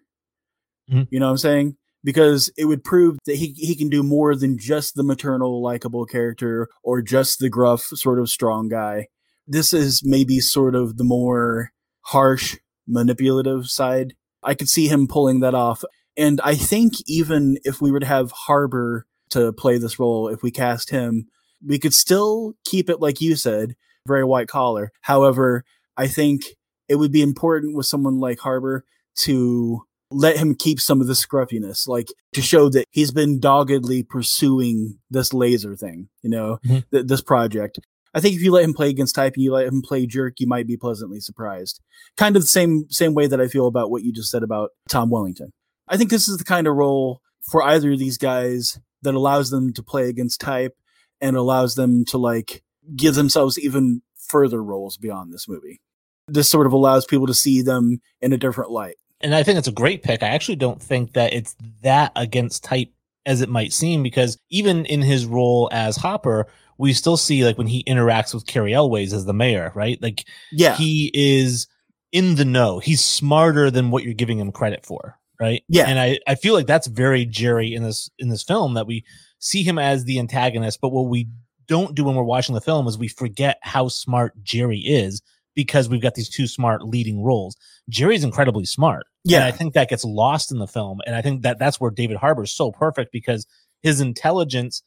Mhm. 0.90 1.06
You 1.10 1.20
know 1.20 1.26
what 1.26 1.32
I'm 1.32 1.38
saying? 1.38 1.76
Because 2.02 2.50
it 2.56 2.64
would 2.64 2.82
prove 2.82 3.18
that 3.26 3.36
he 3.36 3.54
he 3.56 3.76
can 3.76 3.88
do 3.88 4.02
more 4.02 4.34
than 4.34 4.58
just 4.58 4.96
the 4.96 5.04
maternal 5.04 5.62
likable 5.62 6.06
character 6.06 6.68
or 6.82 7.02
just 7.02 7.38
the 7.38 7.50
gruff 7.50 7.82
sort 7.94 8.18
of 8.18 8.30
strong 8.30 8.68
guy. 8.68 9.06
This 9.46 9.72
is 9.72 10.02
maybe 10.04 10.40
sort 10.40 10.74
of 10.74 10.96
the 10.96 11.04
more 11.04 11.70
harsh, 12.08 12.56
manipulative 12.86 13.66
side. 13.66 14.14
I 14.42 14.54
could 14.54 14.68
see 14.68 14.88
him 14.88 15.06
pulling 15.06 15.40
that 15.40 15.54
off. 15.54 15.84
And 16.16 16.40
I 16.42 16.54
think 16.54 16.94
even 17.06 17.58
if 17.64 17.80
we 17.80 17.90
were 17.92 18.00
to 18.00 18.06
have 18.06 18.32
Harbour 18.32 19.06
to 19.30 19.52
play 19.52 19.78
this 19.78 19.98
role, 19.98 20.28
if 20.28 20.42
we 20.42 20.50
cast 20.50 20.90
him, 20.90 21.28
we 21.64 21.78
could 21.78 21.94
still 21.94 22.54
keep 22.64 22.88
it, 22.88 23.00
like 23.00 23.20
you 23.20 23.36
said, 23.36 23.76
very 24.06 24.24
white 24.24 24.48
collar. 24.48 24.90
However, 25.02 25.64
I 25.96 26.06
think 26.06 26.42
it 26.88 26.96
would 26.96 27.12
be 27.12 27.20
important 27.22 27.76
with 27.76 27.86
someone 27.86 28.18
like 28.20 28.38
Harbour 28.38 28.84
to 29.24 29.82
let 30.10 30.38
him 30.38 30.54
keep 30.54 30.80
some 30.80 31.02
of 31.02 31.06
the 31.08 31.14
scruffiness, 31.14 31.86
like 31.86 32.08
to 32.32 32.40
show 32.40 32.70
that 32.70 32.86
he's 32.90 33.10
been 33.10 33.38
doggedly 33.38 34.02
pursuing 34.02 34.98
this 35.10 35.34
laser 35.34 35.76
thing, 35.76 36.08
you 36.22 36.30
know, 36.30 36.58
Mhm. 36.64 36.84
th- 36.90 37.06
this 37.06 37.20
project. 37.20 37.78
I 38.14 38.20
think 38.20 38.34
if 38.36 38.42
you 38.42 38.52
let 38.52 38.64
him 38.64 38.74
play 38.74 38.88
against 38.88 39.14
type 39.14 39.34
and 39.34 39.42
you 39.42 39.52
let 39.52 39.66
him 39.66 39.82
play 39.82 40.06
jerk, 40.06 40.34
you 40.38 40.46
might 40.46 40.66
be 40.66 40.76
pleasantly 40.76 41.20
surprised. 41.20 41.80
Kind 42.16 42.36
of 42.36 42.42
the 42.42 42.48
same 42.48 42.86
same 42.90 43.14
way 43.14 43.26
that 43.26 43.40
I 43.40 43.48
feel 43.48 43.66
about 43.66 43.90
what 43.90 44.02
you 44.02 44.12
just 44.12 44.30
said 44.30 44.42
about 44.42 44.70
Tom 44.88 45.10
Wellington. 45.10 45.52
I 45.88 45.96
think 45.96 46.10
this 46.10 46.28
is 46.28 46.38
the 46.38 46.44
kind 46.44 46.66
of 46.66 46.74
role 46.74 47.20
for 47.50 47.62
either 47.62 47.92
of 47.92 47.98
these 47.98 48.18
guys 48.18 48.78
that 49.02 49.14
allows 49.14 49.50
them 49.50 49.72
to 49.74 49.82
play 49.82 50.08
against 50.08 50.40
type 50.40 50.76
and 51.20 51.36
allows 51.36 51.74
them 51.74 52.04
to 52.06 52.18
like 52.18 52.62
give 52.96 53.14
themselves 53.14 53.58
even 53.58 54.02
further 54.16 54.62
roles 54.62 54.96
beyond 54.96 55.32
this 55.32 55.48
movie. 55.48 55.80
This 56.26 56.50
sort 56.50 56.66
of 56.66 56.72
allows 56.72 57.06
people 57.06 57.26
to 57.26 57.34
see 57.34 57.62
them 57.62 58.00
in 58.20 58.32
a 58.32 58.38
different 58.38 58.70
light. 58.70 58.96
and 59.20 59.34
I 59.34 59.42
think 59.42 59.58
it's 59.58 59.68
a 59.68 59.72
great 59.72 60.02
pick. 60.02 60.22
I 60.22 60.28
actually 60.28 60.56
don't 60.56 60.80
think 60.80 61.14
that 61.14 61.32
it's 61.32 61.56
that 61.82 62.12
against 62.14 62.64
type 62.64 62.90
as 63.28 63.40
it 63.42 63.48
might 63.48 63.72
seem, 63.72 64.02
because 64.02 64.38
even 64.50 64.84
in 64.86 65.02
his 65.02 65.26
role 65.26 65.68
as 65.72 65.96
Hopper, 65.96 66.46
we 66.78 66.92
still 66.92 67.16
see 67.16 67.44
like 67.44 67.58
when 67.58 67.66
he 67.66 67.84
interacts 67.84 68.32
with 68.34 68.46
Cary 68.46 68.72
Elwes 68.74 69.12
as 69.12 69.24
the 69.24 69.32
mayor, 69.32 69.70
right? 69.74 70.00
Like 70.02 70.24
Yeah. 70.50 70.74
he 70.76 71.10
is 71.14 71.66
in 72.10 72.36
the 72.36 72.44
know. 72.44 72.78
He's 72.78 73.04
smarter 73.04 73.70
than 73.70 73.90
what 73.90 74.02
you're 74.02 74.14
giving 74.14 74.38
him 74.38 74.50
credit 74.50 74.86
for, 74.86 75.18
right? 75.40 75.62
Yeah. 75.68 75.84
And 75.86 75.98
I, 75.98 76.18
I 76.26 76.34
feel 76.36 76.54
like 76.54 76.66
that's 76.66 76.86
very 76.86 77.24
Jerry 77.26 77.74
in 77.74 77.82
this 77.82 78.08
in 78.18 78.28
this 78.28 78.42
film 78.42 78.74
that 78.74 78.86
we 78.86 79.04
see 79.40 79.62
him 79.62 79.78
as 79.78 80.04
the 80.04 80.18
antagonist, 80.18 80.80
but 80.80 80.88
what 80.90 81.08
we 81.08 81.28
don't 81.66 81.94
do 81.94 82.04
when 82.04 82.14
we're 82.14 82.22
watching 82.22 82.54
the 82.54 82.60
film 82.62 82.86
is 82.88 82.96
we 82.96 83.08
forget 83.08 83.58
how 83.62 83.88
smart 83.88 84.32
Jerry 84.42 84.78
is 84.80 85.20
because 85.58 85.88
we've 85.88 86.00
got 86.00 86.14
these 86.14 86.28
two 86.28 86.46
smart 86.46 86.84
leading 86.86 87.20
roles. 87.20 87.56
Jerry's 87.88 88.22
incredibly 88.22 88.64
smart. 88.64 89.06
Yeah. 89.24 89.38
And 89.38 89.44
I 89.44 89.50
think 89.50 89.74
that 89.74 89.88
gets 89.88 90.04
lost 90.04 90.52
in 90.52 90.58
the 90.60 90.68
film. 90.68 91.00
And 91.04 91.16
I 91.16 91.20
think 91.20 91.42
that 91.42 91.58
that's 91.58 91.80
where 91.80 91.90
David 91.90 92.16
Harbour 92.16 92.44
is 92.44 92.54
so 92.54 92.70
perfect 92.70 93.10
because 93.10 93.44
his 93.82 94.00
intelligence 94.00 94.84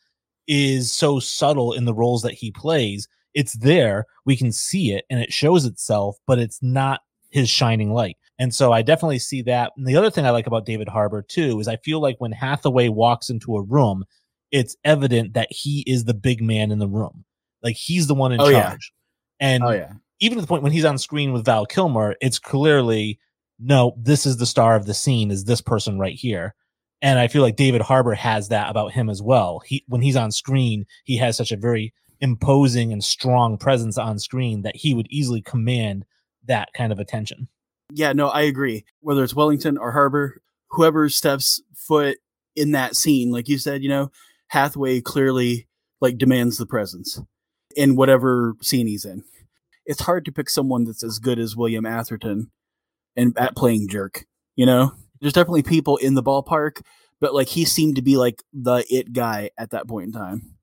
is 0.48 0.90
so 0.90 1.20
subtle 1.20 1.74
in 1.74 1.84
the 1.84 1.94
roles 1.94 2.22
that 2.22 2.36
he 2.36 2.52
plays. 2.52 3.06
It's 3.34 3.52
there, 3.58 4.06
we 4.26 4.38
can 4.38 4.54
see 4.54 4.94
it, 4.94 5.04
and 5.10 5.20
it 5.20 5.34
shows 5.34 5.66
itself, 5.66 6.16
but 6.26 6.40
it's 6.40 6.60
not 6.62 7.02
his 7.32 7.50
shining 7.50 7.92
light. 7.92 8.16
And 8.40 8.56
so 8.56 8.72
I 8.72 8.82
definitely 8.82 9.20
see 9.20 9.42
that. 9.42 9.74
And 9.76 9.86
the 9.86 9.98
other 9.98 10.10
thing 10.10 10.26
I 10.26 10.30
like 10.30 10.48
about 10.48 10.66
David 10.66 10.88
Harbour 10.88 11.22
too 11.22 11.60
is 11.60 11.68
I 11.68 11.76
feel 11.84 12.00
like 12.00 12.16
when 12.20 12.32
Hathaway 12.32 12.88
walks 12.88 13.30
into 13.30 13.58
a 13.58 13.62
room, 13.62 14.06
it's 14.52 14.78
evident 14.86 15.34
that 15.34 15.50
he 15.52 15.84
is 15.86 16.06
the 16.06 16.14
big 16.14 16.42
man 16.42 16.72
in 16.72 16.80
the 16.80 16.88
room. 16.88 17.26
Like 17.62 17.76
he's 17.76 18.08
the 18.08 18.16
one 18.16 18.32
in 18.32 18.40
Oh, 18.40 18.48
yeah. 18.48 18.70
charge. 18.70 18.94
And 19.42 19.64
Oh 19.66 19.72
yeah. 19.72 19.92
Even 20.22 20.38
to 20.38 20.42
the 20.42 20.48
point 20.48 20.64
when 20.64 20.72
he's 20.72 20.86
on 20.86 20.98
screen 20.98 21.34
with 21.34 21.46
Val 21.46 21.66
Kilmer, 21.66 22.16
it's 22.22 22.40
clearly 22.40 23.20
no, 23.60 23.94
this 23.96 24.26
is 24.26 24.38
the 24.38 24.46
star 24.46 24.76
of 24.76 24.86
the 24.86 24.94
scene, 24.94 25.30
is 25.30 25.46
this 25.46 25.62
person 25.62 26.00
right 26.00 26.16
here. 26.16 26.56
And 27.02 27.20
I 27.20 27.28
feel 27.28 27.44
like 27.44 27.56
David 27.56 27.82
Harbour 27.82 28.14
has 28.14 28.50
that 28.50 28.70
about 28.70 28.92
him 28.92 29.10
as 29.10 29.22
well. 29.22 29.62
He 29.66 29.84
when 29.88 30.02
he's 30.02 30.16
on 30.16 30.32
screen, 30.32 30.86
he 31.04 31.18
has 31.18 31.36
such 31.36 31.52
a 31.52 31.58
very 31.58 31.94
imposing 32.22 32.94
and 32.94 33.04
strong 33.04 33.58
presence 33.58 33.98
on 33.98 34.20
screen 34.20 34.62
that 34.62 34.76
he 34.76 34.94
would 34.94 35.08
easily 35.10 35.42
command 35.42 36.06
that 36.46 36.70
kind 36.74 36.92
of 36.92 37.00
attention. 37.00 37.48
Yeah, 37.92 38.14
no, 38.14 38.30
I 38.30 38.42
agree. 38.42 38.86
Whether 39.02 39.24
it's 39.24 39.36
Wellington 39.36 39.78
or 39.78 39.92
Harbour, 39.92 40.42
whoever 40.70 41.10
steps 41.10 41.62
foot 41.76 42.18
in 42.56 42.72
that 42.72 42.96
scene, 42.96 43.32
like 43.32 43.50
you 43.50 43.58
said, 43.58 43.82
you 43.82 43.90
know, 43.90 44.12
Hathaway 44.48 45.02
clearly 45.02 45.68
like 46.00 46.18
demands 46.18 46.58
the 46.58 46.66
presence 46.66 47.20
in 47.76 47.96
whatever 47.96 48.56
scene 48.62 48.88
he's 48.88 49.06
in. 49.06 49.24
It's 49.86 50.02
hard 50.02 50.26
to 50.26 50.32
pick 50.32 50.50
someone 50.50 50.86
that's 50.86 51.04
as 51.04 51.20
good 51.20 51.40
as 51.40 51.56
William 51.56 51.86
Atherton 51.86 52.52
and 53.16 53.38
at 53.38 53.56
playing 53.56 53.88
jerk, 53.88 54.26
you 54.56 54.66
know? 54.66 54.94
There's 55.20 55.34
definitely 55.34 55.64
people 55.64 55.98
in 55.98 56.16
the 56.16 56.24
ballpark, 56.24 56.82
but 57.20 57.34
like 57.34 57.48
he 57.48 57.66
seemed 57.66 57.96
to 57.96 58.02
be 58.02 58.18
like 58.18 58.44
the 58.54 58.84
it 58.90 59.14
guy 59.14 59.52
at 59.58 59.70
that 59.72 59.88
point 59.88 60.08
in 60.08 60.12
time. 60.12 60.56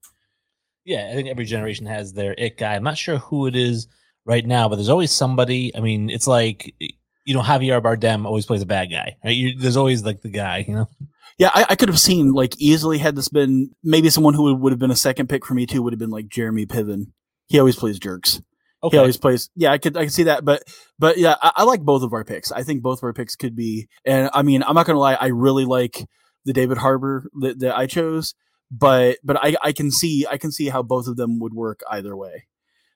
Yeah, 0.84 1.08
I 1.10 1.14
think 1.14 1.28
every 1.28 1.44
generation 1.44 1.86
has 1.86 2.12
their 2.12 2.34
it 2.36 2.56
guy. 2.56 2.74
I'm 2.74 2.82
not 2.82 2.98
sure 2.98 3.18
who 3.18 3.46
it 3.46 3.54
is 3.54 3.86
right 4.24 4.44
now, 4.44 4.68
but 4.68 4.76
there's 4.76 4.88
always 4.88 5.12
somebody. 5.12 5.74
I 5.76 5.80
mean, 5.80 6.10
it's 6.10 6.26
like 6.26 6.74
you 7.28 7.34
know, 7.34 7.42
Javier 7.42 7.82
Bardem 7.82 8.24
always 8.24 8.46
plays 8.46 8.62
a 8.62 8.66
bad 8.66 8.90
guy. 8.90 9.14
Right? 9.22 9.36
You, 9.36 9.58
there's 9.58 9.76
always 9.76 10.02
like 10.02 10.22
the 10.22 10.30
guy, 10.30 10.64
you 10.66 10.74
know. 10.74 10.88
Yeah, 11.36 11.50
I, 11.52 11.66
I 11.68 11.76
could 11.76 11.90
have 11.90 12.00
seen 12.00 12.32
like 12.32 12.58
easily 12.58 12.96
had 12.96 13.16
this 13.16 13.28
been 13.28 13.70
maybe 13.84 14.08
someone 14.08 14.32
who 14.32 14.44
would, 14.44 14.60
would 14.60 14.72
have 14.72 14.78
been 14.78 14.90
a 14.90 14.96
second 14.96 15.28
pick 15.28 15.44
for 15.44 15.52
me 15.52 15.66
too 15.66 15.82
would 15.82 15.92
have 15.92 16.00
been 16.00 16.10
like 16.10 16.28
Jeremy 16.28 16.64
Piven. 16.64 17.12
He 17.46 17.58
always 17.58 17.76
plays 17.76 17.98
jerks. 17.98 18.40
Okay. 18.82 18.96
He 18.96 18.98
always 18.98 19.16
plays. 19.16 19.50
Yeah, 19.56 19.72
I 19.72 19.78
could 19.78 19.96
I 19.96 20.04
could 20.04 20.12
see 20.12 20.24
that, 20.24 20.44
but 20.44 20.62
but 20.98 21.18
yeah, 21.18 21.34
I, 21.42 21.52
I 21.56 21.62
like 21.64 21.82
both 21.82 22.02
of 22.02 22.12
our 22.12 22.24
picks. 22.24 22.52
I 22.52 22.62
think 22.62 22.82
both 22.82 23.00
of 23.00 23.04
our 23.04 23.12
picks 23.12 23.34
could 23.34 23.56
be. 23.56 23.88
And 24.04 24.30
I 24.32 24.42
mean, 24.42 24.62
I'm 24.62 24.74
not 24.74 24.86
gonna 24.86 24.98
lie, 25.00 25.14
I 25.14 25.26
really 25.28 25.64
like 25.64 26.06
the 26.44 26.52
David 26.52 26.78
Harbour 26.78 27.24
that, 27.40 27.58
that 27.58 27.76
I 27.76 27.86
chose, 27.86 28.34
but 28.70 29.18
but 29.24 29.36
I 29.42 29.56
I 29.62 29.72
can 29.72 29.90
see 29.90 30.26
I 30.30 30.38
can 30.38 30.52
see 30.52 30.68
how 30.68 30.82
both 30.82 31.08
of 31.08 31.16
them 31.16 31.40
would 31.40 31.54
work 31.54 31.80
either 31.90 32.16
way. 32.16 32.46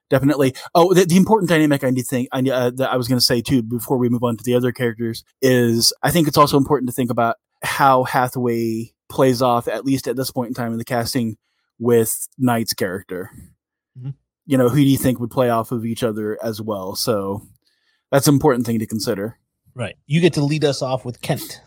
Definitely. 0.09 0.55
Oh, 0.75 0.93
the, 0.93 1.07
the 1.07 1.17
important 1.17 1.49
dynamic 1.49 1.83
I 1.83 1.91
need 1.91 2.03
to 2.03 2.07
think 2.07 2.29
I 2.33 2.41
uh, 2.41 2.71
that 2.77 2.93
I 2.93 2.97
was 2.97 3.09
going 3.09 3.19
to 3.19 3.25
say 3.25 3.41
too 3.41 3.63
before 3.63 3.97
we 3.97 4.11
move 4.11 4.23
on 4.23 4.37
to 4.37 4.45
the 4.45 4.55
other 4.55 4.71
characters 4.71 5.25
is 5.41 5.93
I 6.03 6.11
think 6.11 6.29
it's 6.29 6.37
also 6.37 6.59
important 6.59 6.91
to 6.91 6.95
think 6.95 7.11
about 7.11 7.37
how 7.63 8.05
Hathaway 8.05 8.93
plays 9.09 9.41
off 9.41 9.69
at 9.69 9.85
least 9.87 10.07
at 10.07 10.17
this 10.17 10.31
point 10.31 10.49
in 10.49 10.55
time 10.55 10.73
in 10.73 10.79
the 10.79 10.85
casting 10.85 11.39
with 11.79 12.29
Knight's 12.39 12.75
character. 12.75 13.31
Mhm. 13.99 14.15
You 14.47 14.59
know, 14.59 14.69
who 14.69 14.77
do 14.77 14.83
you 14.83 14.99
think 14.99 15.21
would 15.21 15.31
play 15.31 15.51
off 15.51 15.73
of 15.73 15.85
each 15.85 16.03
other 16.03 16.39
as 16.43 16.61
well? 16.61 16.95
So 16.97 17.43
that's 18.11 18.27
an 18.27 18.35
important 18.35 18.67
thing 18.67 18.79
to 18.79 18.87
consider. 18.87 19.39
Right. 19.75 19.97
You 20.07 20.21
get 20.21 20.35
to 20.35 20.45
lead 20.45 20.65
us 20.65 20.83
off 20.83 21.05
with 21.05 21.21
Kent. 21.21 21.63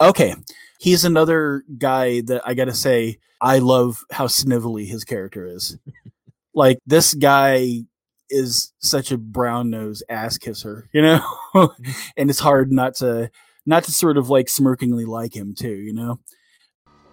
Okay. 0.00 0.34
He's 0.78 1.04
another 1.04 1.62
guy 1.78 2.22
that 2.22 2.42
I 2.44 2.54
gotta 2.54 2.74
say, 2.74 3.18
I 3.40 3.58
love 3.58 4.04
how 4.10 4.26
snivelly 4.26 4.86
his 4.86 5.04
character 5.04 5.46
is. 5.46 5.78
like 6.54 6.78
this 6.86 7.14
guy 7.14 7.84
is 8.28 8.72
such 8.78 9.10
a 9.10 9.18
brown 9.18 9.70
nose 9.70 10.02
ass 10.08 10.38
kisser, 10.38 10.88
you 10.92 11.02
know? 11.02 11.20
Mm-hmm. 11.54 11.90
and 12.16 12.30
it's 12.30 12.38
hard 12.38 12.72
not 12.72 12.94
to 12.96 13.30
not 13.66 13.84
to 13.84 13.92
sort 13.92 14.16
of 14.16 14.30
like 14.30 14.48
smirkingly 14.48 15.06
like 15.06 15.34
him 15.34 15.54
too, 15.54 15.74
you 15.74 15.92
know? 15.92 16.20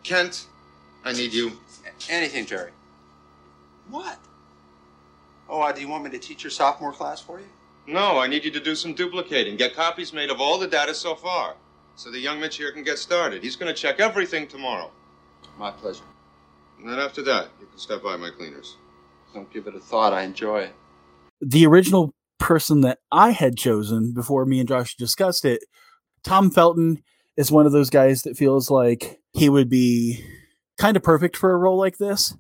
Kent, 0.04 0.46
I 1.04 1.14
need 1.14 1.34
you. 1.34 1.52
Anything, 2.10 2.46
Jerry. 2.46 2.72
What? 3.90 4.18
Oh, 5.50 5.62
uh, 5.62 5.72
do 5.72 5.82
you 5.82 5.88
want 5.88 6.04
me 6.04 6.10
to 6.12 6.20
teach 6.20 6.44
your 6.44 6.52
sophomore 6.52 6.92
class 6.92 7.22
for 7.22 7.40
you? 7.40 7.48
No, 7.88 8.20
I 8.20 8.28
need 8.28 8.44
you 8.44 8.52
to 8.52 8.60
do 8.60 8.76
some 8.76 8.94
duplicating. 8.94 9.56
Get 9.56 9.74
copies 9.74 10.12
made 10.12 10.30
of 10.30 10.42
all 10.42 10.58
the 10.58 10.68
data 10.68 10.94
so 10.94 11.16
far. 11.16 11.56
So 11.96 12.12
the 12.12 12.20
young 12.20 12.40
Mitch 12.40 12.58
here 12.58 12.72
can 12.72 12.84
get 12.84 13.00
started. 13.00 13.42
He's 13.42 13.56
going 13.56 13.74
to 13.74 13.82
check 13.82 14.00
everything 14.00 14.48
tomorrow. 14.48 14.92
My 15.58 15.72
pleasure. 15.72 16.04
And 16.80 16.88
then 16.88 17.00
after 17.00 17.22
that, 17.24 17.48
you 17.60 17.66
can 17.66 17.80
step 17.80 18.04
by 18.04 18.18
my 18.18 18.30
cleaners. 18.30 18.76
Don't 19.34 19.52
give 19.52 19.68
it 19.68 19.76
a 19.76 19.80
thought. 19.80 20.14
I 20.14 20.24
enjoy 20.24 20.62
it. 20.62 20.74
The 21.42 21.66
original 21.66 22.14
person 22.40 22.82
that 22.82 23.00
I 23.12 23.32
had 23.32 23.58
chosen 23.58 24.14
before 24.14 24.46
me 24.46 24.60
and 24.60 24.68
Josh 24.68 24.96
discussed 24.96 25.46
it, 25.46 25.64
Tom 26.24 26.52
Felton 26.52 27.02
is 27.36 27.52
one 27.52 27.66
of 27.66 27.72
those 27.72 27.90
guys 27.90 28.24
that 28.24 28.38
feels 28.38 28.70
like 28.70 29.20
he 29.34 29.50
would 29.50 29.70
be 29.70 30.24
kind 30.78 30.98
of 30.98 31.04
perfect 31.04 31.38
for 31.38 31.52
a 31.52 31.58
role 31.58 31.78
like 31.78 31.98
this. 31.98 32.36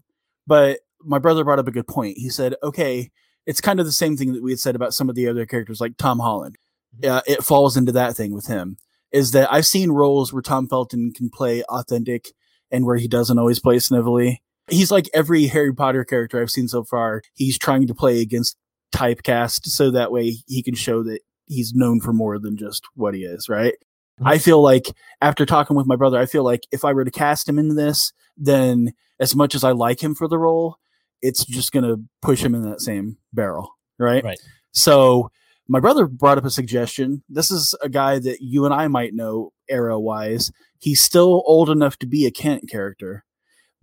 But 0.45 0.79
my 1.03 1.19
brother 1.19 1.43
brought 1.43 1.59
up 1.59 1.67
a 1.67 1.71
good 1.71 1.87
point. 1.87 2.17
He 2.17 2.29
said, 2.29 2.55
okay, 2.63 3.11
it's 3.45 3.61
kind 3.61 3.79
of 3.79 3.85
the 3.85 3.91
same 3.91 4.17
thing 4.17 4.33
that 4.33 4.43
we 4.43 4.51
had 4.51 4.59
said 4.59 4.75
about 4.75 4.93
some 4.93 5.09
of 5.09 5.15
the 5.15 5.27
other 5.27 5.45
characters 5.45 5.81
like 5.81 5.97
Tom 5.97 6.19
Holland. 6.19 6.57
Uh, 7.03 7.21
it 7.27 7.43
falls 7.43 7.77
into 7.77 7.91
that 7.91 8.15
thing 8.15 8.33
with 8.33 8.47
him 8.47 8.77
is 9.11 9.31
that 9.31 9.51
I've 9.51 9.65
seen 9.65 9.91
roles 9.91 10.33
where 10.33 10.41
Tom 10.41 10.67
Felton 10.67 11.13
can 11.13 11.29
play 11.29 11.63
authentic 11.63 12.33
and 12.71 12.85
where 12.85 12.97
he 12.97 13.07
doesn't 13.07 13.39
always 13.39 13.59
play 13.59 13.77
snivelly. 13.77 14.37
He's 14.69 14.91
like 14.91 15.09
every 15.13 15.47
Harry 15.47 15.73
Potter 15.73 16.03
character 16.03 16.41
I've 16.41 16.51
seen 16.51 16.67
so 16.67 16.83
far. 16.83 17.21
He's 17.33 17.57
trying 17.57 17.87
to 17.87 17.95
play 17.95 18.21
against 18.21 18.57
typecast 18.93 19.65
so 19.65 19.91
that 19.91 20.11
way 20.11 20.35
he 20.47 20.61
can 20.61 20.75
show 20.75 21.03
that 21.03 21.21
he's 21.45 21.73
known 21.73 22.01
for 22.01 22.11
more 22.11 22.37
than 22.37 22.57
just 22.57 22.83
what 22.95 23.13
he 23.13 23.21
is, 23.21 23.47
right? 23.47 23.73
Mm-hmm. 24.19 24.27
I 24.27 24.37
feel 24.39 24.61
like 24.61 24.87
after 25.21 25.45
talking 25.45 25.77
with 25.77 25.87
my 25.87 25.95
brother, 25.95 26.19
I 26.19 26.25
feel 26.25 26.43
like 26.43 26.67
if 26.71 26.83
I 26.83 26.91
were 26.91 27.05
to 27.05 27.11
cast 27.11 27.47
him 27.47 27.57
in 27.57 27.75
this, 27.75 28.11
then 28.35 28.93
as 29.19 29.35
much 29.35 29.55
as 29.55 29.63
I 29.63 29.71
like 29.71 30.03
him 30.03 30.15
for 30.15 30.27
the 30.27 30.37
role, 30.37 30.77
it's 31.21 31.45
just 31.45 31.71
going 31.71 31.85
to 31.85 32.01
push 32.21 32.43
him 32.43 32.55
in 32.55 32.63
that 32.63 32.81
same 32.81 33.17
barrel, 33.33 33.71
right? 33.99 34.23
Right. 34.23 34.39
So 34.71 35.29
my 35.67 35.79
brother 35.79 36.07
brought 36.07 36.37
up 36.37 36.45
a 36.45 36.49
suggestion. 36.49 37.23
This 37.27 37.51
is 37.51 37.75
a 37.81 37.89
guy 37.89 38.19
that 38.19 38.37
you 38.41 38.65
and 38.65 38.73
I 38.73 38.87
might 38.87 39.13
know 39.13 39.51
era 39.69 39.99
wise. 39.99 40.51
He's 40.79 41.01
still 41.01 41.43
old 41.45 41.69
enough 41.69 41.97
to 41.97 42.07
be 42.07 42.25
a 42.25 42.31
Kent 42.31 42.69
character, 42.69 43.25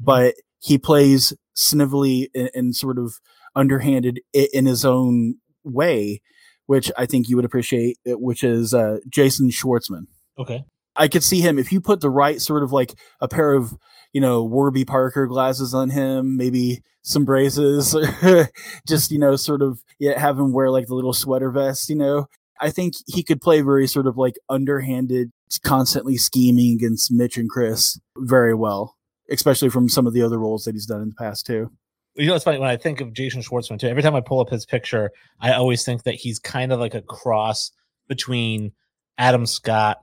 but 0.00 0.34
he 0.60 0.78
plays 0.78 1.34
snivelly 1.56 2.28
and, 2.34 2.50
and 2.54 2.76
sort 2.76 2.98
of 2.98 3.14
underhanded 3.54 4.20
in 4.32 4.66
his 4.66 4.84
own 4.84 5.36
way, 5.62 6.20
which 6.66 6.90
I 6.96 7.06
think 7.06 7.28
you 7.28 7.36
would 7.36 7.44
appreciate, 7.44 7.98
which 8.06 8.42
is 8.42 8.72
uh, 8.72 8.98
Jason 9.08 9.50
Schwartzman. 9.50 10.06
Okay. 10.38 10.64
I 10.96 11.08
could 11.08 11.24
see 11.24 11.40
him 11.40 11.58
if 11.58 11.72
you 11.72 11.80
put 11.80 12.00
the 12.00 12.10
right 12.10 12.40
sort 12.40 12.62
of 12.62 12.72
like 12.72 12.94
a 13.20 13.28
pair 13.28 13.52
of, 13.52 13.76
you 14.14 14.20
know, 14.20 14.44
Warby 14.44 14.84
Parker 14.86 15.26
glasses 15.26 15.74
on 15.74 15.90
him, 15.90 16.36
maybe 16.36 16.82
some 17.02 17.26
braces, 17.26 17.94
just, 18.88 19.10
you 19.10 19.18
know, 19.18 19.36
sort 19.36 19.60
of 19.60 19.82
yeah, 19.98 20.18
have 20.18 20.38
him 20.38 20.52
wear 20.52 20.70
like 20.70 20.86
the 20.86 20.94
little 20.94 21.12
sweater 21.12 21.50
vest, 21.50 21.90
you 21.90 21.96
know. 21.96 22.26
I 22.60 22.70
think 22.70 22.94
he 23.06 23.24
could 23.24 23.40
play 23.40 23.60
very 23.60 23.88
sort 23.88 24.06
of 24.06 24.16
like 24.16 24.36
underhanded, 24.48 25.32
constantly 25.64 26.16
scheming 26.16 26.76
against 26.76 27.10
Mitch 27.10 27.36
and 27.36 27.50
Chris 27.50 27.98
very 28.16 28.54
well, 28.54 28.96
especially 29.28 29.68
from 29.68 29.88
some 29.88 30.06
of 30.06 30.14
the 30.14 30.22
other 30.22 30.38
roles 30.38 30.64
that 30.64 30.74
he's 30.74 30.86
done 30.86 31.02
in 31.02 31.08
the 31.08 31.16
past 31.16 31.44
too. 31.44 31.70
You 32.14 32.28
know, 32.28 32.36
it's 32.36 32.44
funny 32.44 32.60
when 32.60 32.70
I 32.70 32.76
think 32.76 33.00
of 33.00 33.12
Jason 33.12 33.42
Schwartzman 33.42 33.80
too. 33.80 33.88
Every 33.88 34.02
time 34.02 34.14
I 34.14 34.20
pull 34.20 34.38
up 34.38 34.48
his 34.48 34.64
picture, 34.64 35.10
I 35.40 35.52
always 35.52 35.84
think 35.84 36.04
that 36.04 36.14
he's 36.14 36.38
kind 36.38 36.72
of 36.72 36.78
like 36.78 36.94
a 36.94 37.02
cross 37.02 37.72
between 38.06 38.70
Adam 39.18 39.44
Scott 39.46 39.98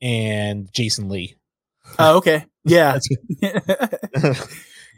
and 0.00 0.68
Jason 0.72 1.08
Lee. 1.08 1.36
Oh, 2.00 2.16
okay. 2.16 2.46
Yeah. 2.64 2.98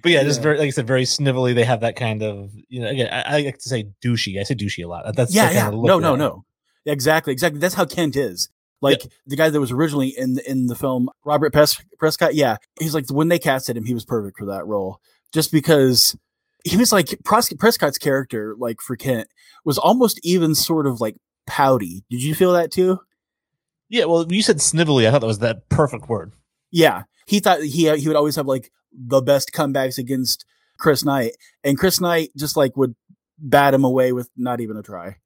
But 0.02 0.12
yeah, 0.12 0.22
just 0.22 0.42
very 0.42 0.58
like 0.58 0.66
I 0.66 0.70
said, 0.70 0.86
very 0.86 1.04
snivelly. 1.04 1.54
They 1.54 1.64
have 1.64 1.80
that 1.80 1.96
kind 1.96 2.22
of 2.22 2.52
you 2.68 2.82
know. 2.82 2.88
Again, 2.88 3.08
I, 3.10 3.22
I 3.22 3.40
like 3.40 3.56
to 3.56 3.68
say 3.70 3.88
douchey. 4.04 4.38
I 4.38 4.42
say 4.42 4.54
douchey 4.54 4.84
a 4.84 4.86
lot. 4.86 5.16
That's 5.16 5.34
yeah, 5.34 5.50
yeah. 5.50 5.62
kind 5.62 5.74
of 5.76 5.82
No, 5.82 5.98
no, 5.98 6.12
I- 6.12 6.18
no. 6.18 6.44
Exactly, 6.84 7.32
exactly. 7.32 7.58
That's 7.58 7.74
how 7.74 7.86
Kent 7.86 8.14
is. 8.14 8.50
Like 8.82 9.00
the 9.26 9.34
guy 9.34 9.48
that 9.48 9.58
was 9.58 9.72
originally 9.72 10.08
in 10.08 10.34
the, 10.34 10.50
in 10.50 10.66
the 10.66 10.74
film, 10.74 11.08
Robert 11.24 11.54
Pres- 11.54 11.82
Prescott. 11.98 12.34
Yeah, 12.34 12.58
he's 12.78 12.94
like 12.94 13.06
when 13.10 13.28
they 13.28 13.38
casted 13.38 13.78
him, 13.78 13.86
he 13.86 13.94
was 13.94 14.04
perfect 14.04 14.36
for 14.36 14.44
that 14.44 14.66
role, 14.66 15.00
just 15.32 15.50
because 15.50 16.14
he 16.66 16.76
was 16.76 16.92
like 16.92 17.18
Pres- 17.24 17.54
Prescott's 17.54 17.96
character, 17.96 18.54
like 18.58 18.82
for 18.82 18.96
Kent, 18.96 19.28
was 19.64 19.78
almost 19.78 20.20
even 20.22 20.54
sort 20.54 20.86
of 20.86 21.00
like 21.00 21.16
pouty. 21.46 22.04
Did 22.10 22.22
you 22.22 22.34
feel 22.34 22.52
that 22.52 22.70
too? 22.70 22.98
Yeah, 23.88 24.04
well, 24.04 24.30
you 24.30 24.42
said 24.42 24.58
snivelly. 24.58 25.08
I 25.08 25.10
thought 25.12 25.22
that 25.22 25.26
was 25.28 25.38
that 25.38 25.70
perfect 25.70 26.10
word. 26.10 26.32
Yeah, 26.74 27.04
he 27.26 27.38
thought 27.38 27.60
he 27.62 27.88
he 27.96 28.08
would 28.08 28.16
always 28.16 28.34
have 28.34 28.46
like 28.46 28.72
the 28.92 29.22
best 29.22 29.52
comebacks 29.52 29.96
against 29.96 30.44
Chris 30.76 31.04
Knight, 31.04 31.36
and 31.62 31.78
Chris 31.78 32.00
Knight 32.00 32.30
just 32.36 32.56
like 32.56 32.76
would 32.76 32.96
bat 33.38 33.74
him 33.74 33.84
away 33.84 34.12
with 34.12 34.28
not 34.36 34.60
even 34.60 34.76
a 34.76 34.82
try. 34.82 35.18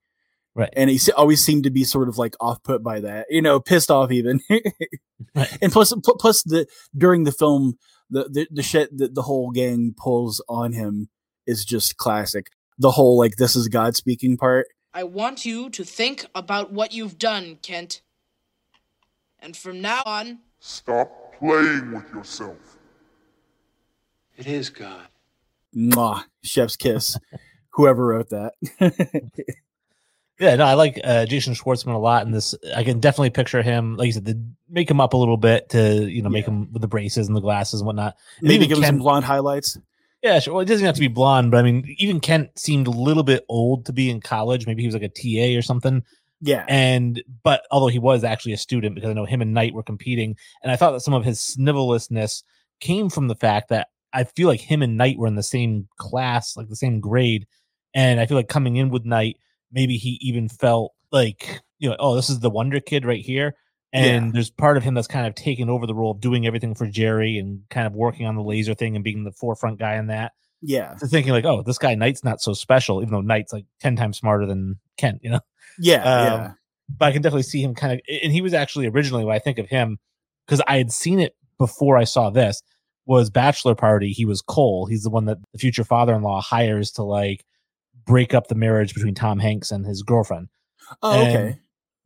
Right. 0.54 0.68
And 0.74 0.90
he 0.90 1.00
always 1.12 1.42
seemed 1.42 1.64
to 1.64 1.70
be 1.70 1.84
sort 1.84 2.08
of 2.08 2.18
like 2.18 2.34
off 2.38 2.62
put 2.62 2.82
by 2.82 3.00
that, 3.00 3.26
you 3.30 3.40
know, 3.40 3.60
pissed 3.60 3.90
off 3.90 4.12
even. 4.12 4.40
Right. 5.34 5.58
And 5.60 5.72
plus, 5.72 5.92
plus 6.20 6.44
the 6.44 6.68
during 6.96 7.24
the 7.24 7.32
film, 7.32 7.76
the 8.08 8.28
the 8.30 8.46
the 8.52 8.62
shit 8.62 8.96
that 8.98 9.16
the 9.16 9.22
whole 9.22 9.50
gang 9.50 9.92
pulls 9.96 10.40
on 10.48 10.72
him 10.72 11.08
is 11.44 11.64
just 11.64 11.96
classic. 11.96 12.50
The 12.78 12.92
whole 12.92 13.18
like 13.18 13.34
this 13.34 13.56
is 13.56 13.66
God 13.66 13.96
speaking 13.96 14.36
part. 14.36 14.68
I 14.94 15.02
want 15.02 15.44
you 15.44 15.70
to 15.70 15.82
think 15.82 16.26
about 16.36 16.72
what 16.72 16.92
you've 16.92 17.18
done, 17.18 17.58
Kent. 17.62 18.00
And 19.40 19.56
from 19.56 19.80
now 19.80 20.02
on, 20.06 20.38
Stop 20.60 21.27
playing 21.38 21.92
with 21.92 22.10
yourself. 22.12 22.78
It 24.36 24.46
is 24.46 24.70
God. 24.70 25.08
Mwah, 25.74 26.24
chef's 26.42 26.76
kiss. 26.76 27.18
Whoever 27.70 28.06
wrote 28.06 28.30
that. 28.30 28.54
Yeah, 30.40 30.54
no, 30.54 30.64
I 30.64 30.74
like 30.74 31.00
uh, 31.02 31.26
Jason 31.26 31.54
Schwartzman 31.54 31.94
a 31.94 31.98
lot 31.98 32.24
in 32.24 32.30
this. 32.30 32.54
I 32.74 32.84
can 32.84 33.00
definitely 33.00 33.30
picture 33.30 33.60
him, 33.60 33.96
like 33.96 34.06
you 34.06 34.12
said, 34.12 34.26
to 34.26 34.38
make 34.68 34.88
him 34.88 35.00
up 35.00 35.12
a 35.12 35.16
little 35.16 35.36
bit 35.36 35.70
to 35.70 36.08
you 36.08 36.22
know 36.22 36.28
make 36.28 36.46
him 36.46 36.72
with 36.72 36.80
the 36.80 36.86
braces 36.88 37.26
and 37.26 37.36
the 37.36 37.40
glasses 37.40 37.80
and 37.80 37.86
whatnot. 37.86 38.16
And 38.38 38.46
Maybe 38.46 38.66
even 38.66 38.68
give 38.68 38.78
him 38.78 38.84
some 38.84 38.98
blonde 38.98 39.24
highlights. 39.24 39.78
Yeah, 40.22 40.38
sure. 40.38 40.54
Well, 40.54 40.62
it 40.62 40.66
doesn't 40.66 40.86
have 40.86 40.94
to 40.94 41.00
be 41.00 41.08
blonde, 41.08 41.50
but 41.50 41.58
I 41.58 41.62
mean, 41.62 41.92
even 41.98 42.20
Kent 42.20 42.56
seemed 42.56 42.86
a 42.86 42.92
little 42.92 43.24
bit 43.24 43.44
old 43.48 43.86
to 43.86 43.92
be 43.92 44.10
in 44.10 44.20
college. 44.20 44.66
Maybe 44.66 44.82
he 44.82 44.86
was 44.86 44.94
like 44.94 45.02
a 45.02 45.08
TA 45.08 45.58
or 45.58 45.62
something. 45.62 46.04
Yeah. 46.40 46.64
And 46.68 47.22
but 47.42 47.62
although 47.70 47.88
he 47.88 47.98
was 47.98 48.24
actually 48.24 48.52
a 48.52 48.58
student, 48.58 48.94
because 48.94 49.10
I 49.10 49.14
know 49.14 49.24
him 49.24 49.42
and 49.42 49.54
Knight 49.54 49.74
were 49.74 49.82
competing, 49.82 50.36
and 50.62 50.70
I 50.70 50.76
thought 50.76 50.92
that 50.92 51.00
some 51.00 51.14
of 51.14 51.24
his 51.24 51.38
snivellousness 51.40 52.42
came 52.80 53.08
from 53.10 53.28
the 53.28 53.34
fact 53.34 53.68
that 53.70 53.88
I 54.12 54.24
feel 54.24 54.48
like 54.48 54.60
him 54.60 54.82
and 54.82 54.96
Knight 54.96 55.18
were 55.18 55.26
in 55.26 55.34
the 55.34 55.42
same 55.42 55.88
class, 55.98 56.56
like 56.56 56.68
the 56.68 56.76
same 56.76 57.00
grade, 57.00 57.46
and 57.94 58.20
I 58.20 58.26
feel 58.26 58.36
like 58.36 58.48
coming 58.48 58.76
in 58.76 58.88
with 58.90 59.04
Knight, 59.04 59.36
maybe 59.72 59.96
he 59.96 60.18
even 60.22 60.48
felt 60.48 60.94
like 61.10 61.60
you 61.78 61.88
know, 61.88 61.96
oh, 61.98 62.14
this 62.16 62.28
is 62.30 62.40
the 62.40 62.50
Wonder 62.50 62.80
Kid 62.80 63.04
right 63.04 63.24
here. 63.24 63.54
And 63.92 64.34
there's 64.34 64.50
part 64.50 64.76
of 64.76 64.82
him 64.82 64.92
that's 64.94 65.06
kind 65.06 65.26
of 65.26 65.34
taken 65.34 65.70
over 65.70 65.86
the 65.86 65.94
role 65.94 66.10
of 66.10 66.20
doing 66.20 66.46
everything 66.46 66.74
for 66.74 66.86
Jerry 66.86 67.38
and 67.38 67.62
kind 67.70 67.86
of 67.86 67.94
working 67.94 68.26
on 68.26 68.34
the 68.34 68.42
laser 68.42 68.74
thing 68.74 68.94
and 68.96 69.02
being 69.02 69.24
the 69.24 69.32
forefront 69.32 69.78
guy 69.78 69.94
in 69.96 70.08
that 70.08 70.32
Yeah. 70.60 70.92
to 71.00 71.06
thinking 71.06 71.32
like, 71.32 71.46
oh, 71.46 71.62
this 71.62 71.78
guy 71.78 71.94
Knight's 71.94 72.22
not 72.22 72.42
so 72.42 72.52
special, 72.52 73.00
even 73.00 73.12
though 73.12 73.22
Knight's 73.22 73.52
like 73.52 73.64
ten 73.80 73.96
times 73.96 74.18
smarter 74.18 74.44
than 74.44 74.78
Kent, 74.98 75.20
you 75.22 75.30
know. 75.30 75.40
Yeah. 75.78 76.02
Um, 76.02 76.40
yeah. 76.40 76.52
But 76.98 77.06
I 77.06 77.12
can 77.12 77.22
definitely 77.22 77.42
see 77.42 77.62
him 77.62 77.74
kind 77.74 77.92
of, 77.94 78.00
and 78.22 78.32
he 78.32 78.40
was 78.40 78.54
actually 78.54 78.86
originally 78.86 79.24
when 79.24 79.34
I 79.36 79.38
think 79.38 79.58
of 79.58 79.68
him 79.68 79.98
because 80.46 80.62
I 80.66 80.78
had 80.78 80.90
seen 80.90 81.18
it 81.20 81.34
before 81.58 81.98
I 81.98 82.04
saw 82.04 82.30
this 82.30 82.62
was 83.06 83.30
Bachelor 83.30 83.74
Party. 83.74 84.10
He 84.10 84.24
was 84.24 84.40
Cole. 84.42 84.86
He's 84.86 85.02
the 85.02 85.10
one 85.10 85.26
that 85.26 85.38
the 85.52 85.58
future 85.58 85.84
father-in-law 85.84 86.40
hires 86.42 86.90
to 86.92 87.02
like 87.02 87.44
break 88.06 88.32
up 88.34 88.48
the 88.48 88.54
marriage 88.54 88.94
between 88.94 89.14
Tom 89.14 89.38
Hanks 89.38 89.70
and 89.70 89.84
his 89.84 90.02
girlfriend. 90.02 90.48
Oh, 91.02 91.12
and- 91.20 91.36
okay. 91.36 91.58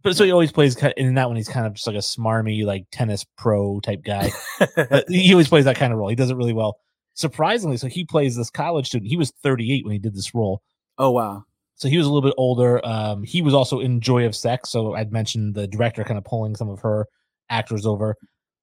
But 0.03 0.17
so 0.17 0.25
he 0.25 0.33
always 0.33 0.51
plays 0.51 0.77
in 0.97 1.15
that 1.15 1.29
one. 1.29 1.37
He's 1.37 1.49
kind 1.49 1.65
of 1.65 1.75
just 1.75 1.87
like 1.87 1.95
a 1.95 2.01
smarmy, 2.01 2.65
like 2.65 2.87
tennis 2.91 3.25
pro 3.39 3.79
type 3.79 4.03
guy. 4.03 4.31
he 5.09 5.33
always 5.33 5.47
plays 5.49 5.64
that 5.66 5.77
kind 5.77 5.93
of 5.93 5.99
role. 6.01 6.09
He 6.09 6.16
does 6.16 6.29
it 6.31 6.37
really 6.37 6.53
well. 6.53 6.79
Surprisingly, 7.14 7.77
so 7.77 7.87
he 7.87 8.05
plays 8.05 8.35
this 8.35 8.51
college 8.51 8.89
student. 8.89 9.09
He 9.09 9.16
was 9.16 9.31
38 9.45 9.85
when 9.85 9.93
he 9.93 10.01
did 10.01 10.16
this 10.16 10.35
role. 10.35 10.61
oh 10.99 11.11
wow. 11.12 11.45
So 11.83 11.89
he 11.89 11.99
was 11.99 12.07
a 12.07 12.11
little 12.11 12.28
bit 12.28 12.35
older. 12.39 12.80
Um, 12.87 13.24
he 13.24 13.43
was 13.43 13.55
also 13.55 13.80
in 13.80 14.01
Joy 14.01 14.24
of 14.24 14.37
Sex. 14.37 14.70
So 14.70 14.95
I'd 14.95 15.12
mentioned 15.12 15.55
the 15.57 15.66
director 15.66 16.05
kind 16.05 16.16
of 16.16 16.24
pulling 16.24 16.55
some 16.55 16.68
of 16.68 16.78
her 16.80 17.09
actors 17.51 17.85
over. 17.87 18.16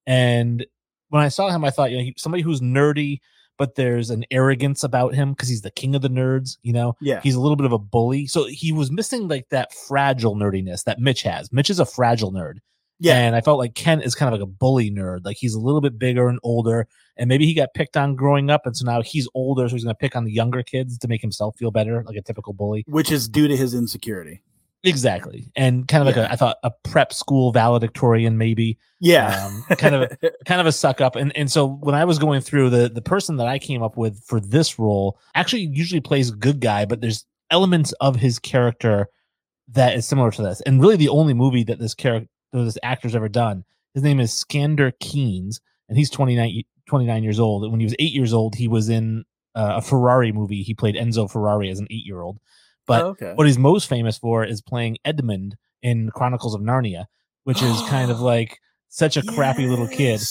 And 0.08 0.66
when 1.10 1.22
I 1.22 1.28
saw 1.28 1.50
him, 1.50 1.66
I 1.66 1.70
thought, 1.70 1.92
you 1.92 1.98
know, 1.98 2.04
he, 2.04 2.14
somebody 2.18 2.42
who's 2.44 2.62
nerdy, 2.62 3.20
but 3.58 3.76
there's 3.76 4.10
an 4.10 4.24
arrogance 4.32 4.86
about 4.86 5.14
him 5.14 5.32
because 5.32 5.50
he's 5.50 5.64
the 5.64 5.70
king 5.72 5.96
of 5.96 6.02
the 6.02 6.10
nerds. 6.10 6.58
You 6.64 6.72
know, 6.72 6.96
Yeah. 7.02 7.20
he's 7.22 7.36
a 7.36 7.42
little 7.42 7.58
bit 7.58 7.66
of 7.66 7.74
a 7.74 7.78
bully. 7.78 8.26
So 8.26 8.46
he 8.46 8.72
was 8.72 8.90
missing 8.90 9.28
like 9.28 9.50
that 9.50 9.74
fragile 9.74 10.36
nerdiness 10.36 10.86
that 10.86 11.00
Mitch 11.00 11.24
has. 11.24 11.52
Mitch 11.52 11.70
is 11.70 11.80
a 11.82 11.86
fragile 11.86 12.32
nerd. 12.32 12.60
Yeah. 13.02 13.18
And 13.18 13.36
I 13.36 13.42
felt 13.42 13.60
like 13.60 13.76
Kent 13.76 14.04
is 14.06 14.16
kind 14.16 14.34
of 14.34 14.40
like 14.40 14.48
a 14.48 14.50
bully 14.50 14.90
nerd. 14.90 15.26
Like 15.26 15.36
he's 15.38 15.56
a 15.56 15.60
little 15.60 15.82
bit 15.82 16.00
bigger 16.00 16.30
and 16.30 16.40
older, 16.42 16.88
and 17.20 17.28
maybe 17.28 17.46
he 17.46 17.54
got 17.54 17.70
picked 17.76 17.96
on 17.98 18.16
growing 18.16 18.50
up, 18.50 18.66
and 18.66 18.76
so 18.76 18.84
now 18.86 19.02
he's 19.04 19.28
older, 19.36 19.70
so 19.70 19.76
he's 19.76 19.84
going 19.84 19.94
to 19.94 20.00
pick 20.00 20.16
on 20.16 20.24
the 20.24 20.32
younger 20.32 20.64
kids 20.64 20.98
to 20.98 21.08
make 21.08 21.22
himself 21.22 21.56
feel 21.58 21.70
better, 21.70 22.04
like 22.08 22.16
a 22.18 22.22
typical 22.24 22.54
bully. 22.54 22.84
Which 22.88 23.12
is 23.12 23.28
due 23.28 23.48
to 23.48 23.56
his 23.56 23.74
insecurity. 23.76 24.42
Exactly, 24.86 25.52
and 25.58 25.88
kind 25.90 26.02
of 26.02 26.08
like 26.08 26.16
Yeah. 26.16 26.30
a, 26.30 26.34
I 26.34 26.36
thought 26.38 26.56
a 26.64 26.72
prep 26.86 27.12
school 27.12 27.52
valedictorian, 27.52 28.38
maybe 28.38 28.78
Yeah. 29.02 29.46
um, 29.70 29.76
kind 29.78 29.94
of 29.94 30.02
a, 30.04 30.18
kind 30.46 30.62
of 30.62 30.68
a 30.68 30.72
suck 30.72 31.02
up. 31.02 31.18
And 31.18 31.36
and 31.36 31.52
so 31.52 31.68
when 31.68 31.96
I 31.96 32.06
was 32.06 32.18
going 32.18 32.40
through 32.40 32.70
the 32.70 32.88
the 32.88 33.02
person 33.02 33.36
that 33.38 33.48
I 33.48 33.60
came 33.60 33.84
up 33.84 33.98
with 33.98 34.24
for 34.24 34.40
this 34.40 34.80
role 34.80 35.20
actually 35.36 35.64
usually 35.64 36.00
plays 36.00 36.30
a 36.30 36.36
good 36.36 36.62
guy, 36.62 36.86
but 36.86 37.02
there's 37.02 37.26
elements 37.52 37.92
of 38.00 38.16
his 38.16 38.40
character 38.40 39.10
that 39.74 39.96
is 39.96 40.08
similar 40.08 40.32
to 40.32 40.42
this. 40.42 40.62
And 40.62 40.80
really, 40.82 40.96
the 40.96 41.10
only 41.10 41.34
movie 41.34 41.66
that 41.66 41.78
this 41.80 41.94
character 41.94 42.30
this 42.54 42.78
actor's 42.82 43.16
ever 43.16 43.28
done. 43.30 43.66
His 43.94 44.04
name 44.04 44.20
is 44.22 44.32
Skander 44.32 44.94
Keynes, 45.02 45.60
and 45.90 45.98
he's 45.98 46.10
29, 46.10 46.52
y- 46.56 46.64
29 46.90 47.24
years 47.24 47.40
old. 47.40 47.64
And 47.64 47.72
when 47.72 47.80
he 47.80 47.86
was 47.86 47.96
eight 48.00 48.12
years 48.14 48.34
old, 48.34 48.56
he 48.56 48.68
was 48.68 48.90
in 48.90 49.24
uh, 49.56 49.76
a 49.78 49.82
Ferrari 49.82 50.32
movie. 50.32 50.64
He 50.64 50.74
played 50.74 50.96
Enzo 50.96 51.30
Ferrari 51.32 51.70
as 51.70 51.80
an 51.80 51.88
eight 51.90 52.06
year 52.06 52.22
old. 52.22 52.40
But 52.86 53.04
Oh, 53.04 53.08
okay. 53.10 53.34
what 53.36 53.48
he's 53.48 53.58
most 53.58 53.88
famous 53.88 54.18
for 54.18 54.44
is 54.44 54.62
playing 54.62 54.98
Edmund 55.06 55.56
in 55.82 56.10
Chronicles 56.10 56.56
of 56.56 56.62
Narnia, 56.62 57.06
which 57.44 57.62
is 57.62 57.82
kind 57.88 58.12
of 58.12 58.20
like 58.34 58.58
such 58.90 59.16
a 59.16 59.22
crappy 59.22 59.68
little 59.68 59.88
kid. 59.88 60.22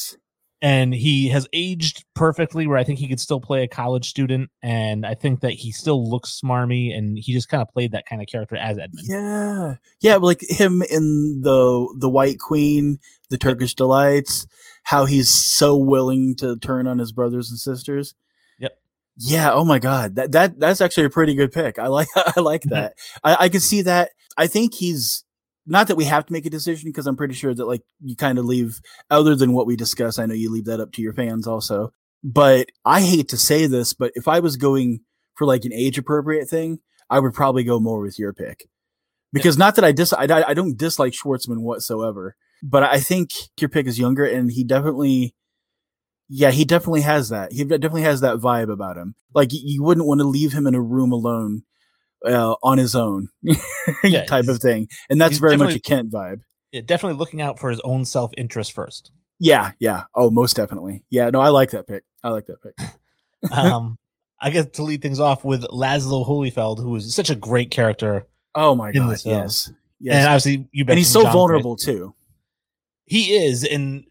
And 0.61 0.93
he 0.93 1.29
has 1.29 1.47
aged 1.53 2.05
perfectly 2.15 2.67
where 2.67 2.77
I 2.79 2.83
think 2.83 2.99
he 2.99 3.07
could 3.07 3.21
still 3.21 3.41
play 3.41 3.63
a 3.63 3.69
college 3.69 4.09
student. 4.11 4.51
And 4.61 5.07
I 5.07 5.15
think 5.15 5.41
that 5.41 5.53
he 5.53 5.71
still 5.71 6.09
looks 6.11 6.41
smarmy 6.45 6.93
and 6.97 7.17
he 7.17 7.33
just 7.33 7.49
kind 7.49 7.63
of 7.63 7.69
played 7.69 7.93
that 7.93 8.07
kind 8.07 8.21
of 8.21 8.27
character 8.27 8.57
as 8.57 8.77
Edmund. 8.77 9.07
Yeah, 9.09 9.77
yeah, 10.01 10.17
like 10.17 10.41
him 10.49 10.83
in 10.83 11.43
the 11.43 11.95
the 11.99 12.09
White 12.09 12.41
Queen, 12.41 12.99
the 13.31 13.39
Turkish 13.39 13.75
Delights, 13.75 14.49
how 14.83 15.05
he's 15.05 15.33
so 15.33 15.77
willing 15.77 16.35
to 16.37 16.57
turn 16.59 16.89
on 16.89 16.99
his 16.99 17.13
brothers 17.13 17.51
and 17.51 17.59
sisters. 17.61 18.15
Yep. 18.59 18.73
Yeah. 19.17 19.53
Oh 19.53 19.65
my 19.65 19.79
God, 19.79 20.17
that 20.17 20.33
that 20.33 20.59
that's 20.59 20.81
actually 20.81 21.05
a 21.05 21.11
pretty 21.11 21.35
good 21.37 21.53
pick. 21.53 21.79
I 21.79 21.87
like 21.87 22.09
I 22.17 22.41
like 22.41 22.63
Mm-hmm. 22.63 22.75
that. 22.75 22.95
I, 23.23 23.37
I 23.45 23.49
can 23.49 23.61
see 23.61 23.83
that. 23.83 24.11
I 24.37 24.49
think 24.49 24.75
he's 24.75 25.23
not 25.69 25.89
that 25.89 25.97
we 25.97 26.05
have 26.05 26.27
to 26.27 26.33
make 26.33 26.47
a 26.47 26.51
decision 26.51 26.89
because 26.89 27.07
I'm 27.07 27.17
pretty 27.17 27.35
sure 27.35 27.55
that 27.55 27.67
like 27.67 27.83
you 28.01 28.17
kind 28.17 28.39
of 28.39 28.45
leave 28.45 28.81
other 29.11 29.35
than 29.35 29.53
what 29.53 29.67
we 29.67 29.77
discuss. 29.77 30.19
I 30.19 30.27
know 30.27 30.35
you 30.35 30.51
leave 30.51 30.65
that 30.65 30.81
up 30.81 30.93
to 30.93 31.03
your 31.03 31.13
fans 31.13 31.47
also. 31.47 31.93
But 32.25 32.71
I 32.85 33.01
hate 33.03 33.29
to 33.29 33.37
say 33.37 33.67
this, 33.67 33.93
but 33.95 34.13
if 34.15 34.27
I 34.27 34.41
was 34.41 34.57
going 34.57 35.01
for 35.37 35.47
like 35.47 35.65
an 35.65 35.73
age 35.73 35.99
appropriate 35.99 36.49
thing, 36.49 36.81
I 37.09 37.21
would 37.21 37.33
probably 37.33 37.63
go 37.63 37.79
more 37.79 38.01
with 38.01 38.19
your 38.19 38.33
pick 38.33 38.69
because 39.33 39.59
not 39.59 39.77
that 39.77 39.85
I 39.85 39.93
dis 39.93 40.13
I, 40.13 40.25
I 40.25 40.55
don't 40.55 40.77
dislike 40.77 41.13
Schwartzman 41.13 41.61
whatsoever, 41.61 42.37
but 42.63 42.83
I 42.83 43.01
think 43.01 43.31
your 43.61 43.69
pick 43.69 43.87
is 43.87 43.99
younger 43.99 44.25
and 44.25 44.51
he 44.51 44.65
definitely, 44.65 45.35
yeah, 46.29 46.51
he 46.51 46.65
definitely 46.65 47.03
has 47.03 47.29
that. 47.29 47.53
He 47.53 47.65
definitely 47.65 48.03
has 48.03 48.21
that 48.21 48.39
vibe 48.39 48.71
about 48.71 48.97
him. 48.97 49.15
Like 49.35 49.51
you 49.53 49.83
wouldn't 49.83 50.07
want 50.07 50.21
to 50.21 50.27
leave 50.27 50.53
him 50.53 50.67
in 50.67 50.75
a 50.75 50.83
room 50.83 51.13
alone, 51.13 51.63
uh, 52.25 52.55
on 52.63 52.79
his 52.79 52.95
own, 52.95 53.29
Yeah, 54.05 54.25
type 54.25 54.49
of 54.49 54.59
thing. 54.59 54.89
And 55.09 55.21
that's 55.21 55.39
very 55.39 55.57
much 55.57 55.75
a 55.75 55.81
Kent 55.81 56.11
vibe. 56.11 56.41
Yeah, 56.73 56.83
definitely 56.85 57.19
looking 57.19 57.41
out 57.41 57.59
for 57.59 57.71
his 57.71 57.81
own 57.81 58.05
self 58.05 58.33
interest 58.37 58.73
first. 58.73 59.11
Yeah, 59.39 59.73
yeah. 59.79 60.05
Oh, 60.15 60.31
most 60.31 60.57
definitely. 60.57 61.05
Yeah, 61.11 61.31
no, 61.31 61.41
I 61.41 61.49
like 61.49 61.71
that 61.71 61.87
pick. 61.87 62.05
I 62.23 62.31
like 62.31 62.47
that 62.47 62.63
pick. 62.63 63.53
um, 63.53 63.97
I 64.41 64.51
guess 64.51 64.67
to 64.73 64.83
lead 64.83 65.03
things 65.03 65.21
off 65.21 65.45
with 65.45 65.63
Laszlo 65.63 66.27
Hollyfeld, 66.27 66.79
who 66.79 66.95
is 66.97 67.15
such 67.15 67.31
a 67.31 67.35
great 67.35 67.71
character. 67.71 68.27
Oh 68.55 68.75
my 68.75 68.93
god, 68.93 69.21
film. 69.21 69.35
yes, 69.35 69.71
yes. 70.01 70.17
And 70.17 70.27
obviously, 70.27 70.69
you 70.73 70.85
and 70.89 70.99
he's 70.99 71.11
so 71.11 71.23
John 71.23 71.33
vulnerable 71.33 71.77
too. 71.77 72.15
He 73.05 73.37
is, 73.37 73.65
and 73.65 74.05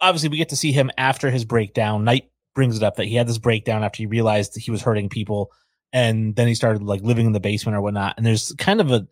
obviously, 0.00 0.28
we 0.28 0.36
get 0.36 0.50
to 0.50 0.56
see 0.56 0.72
him 0.72 0.90
after 0.98 1.30
his 1.30 1.44
breakdown. 1.44 2.04
Knight 2.04 2.30
brings 2.54 2.76
it 2.76 2.82
up 2.82 2.96
that 2.96 3.06
he 3.06 3.14
had 3.14 3.26
this 3.26 3.38
breakdown 3.38 3.82
after 3.82 3.98
he 3.98 4.06
realized 4.06 4.54
that 4.54 4.60
he 4.60 4.70
was 4.70 4.82
hurting 4.82 5.08
people, 5.08 5.50
and 5.92 6.34
then 6.36 6.48
he 6.48 6.54
started 6.54 6.82
like 6.82 7.02
living 7.02 7.26
in 7.26 7.32
the 7.32 7.40
basement 7.40 7.76
or 7.76 7.80
whatnot. 7.80 8.14
And 8.16 8.24
there's 8.26 8.52
kind 8.58 8.80
of 8.80 8.90
a 8.90 9.06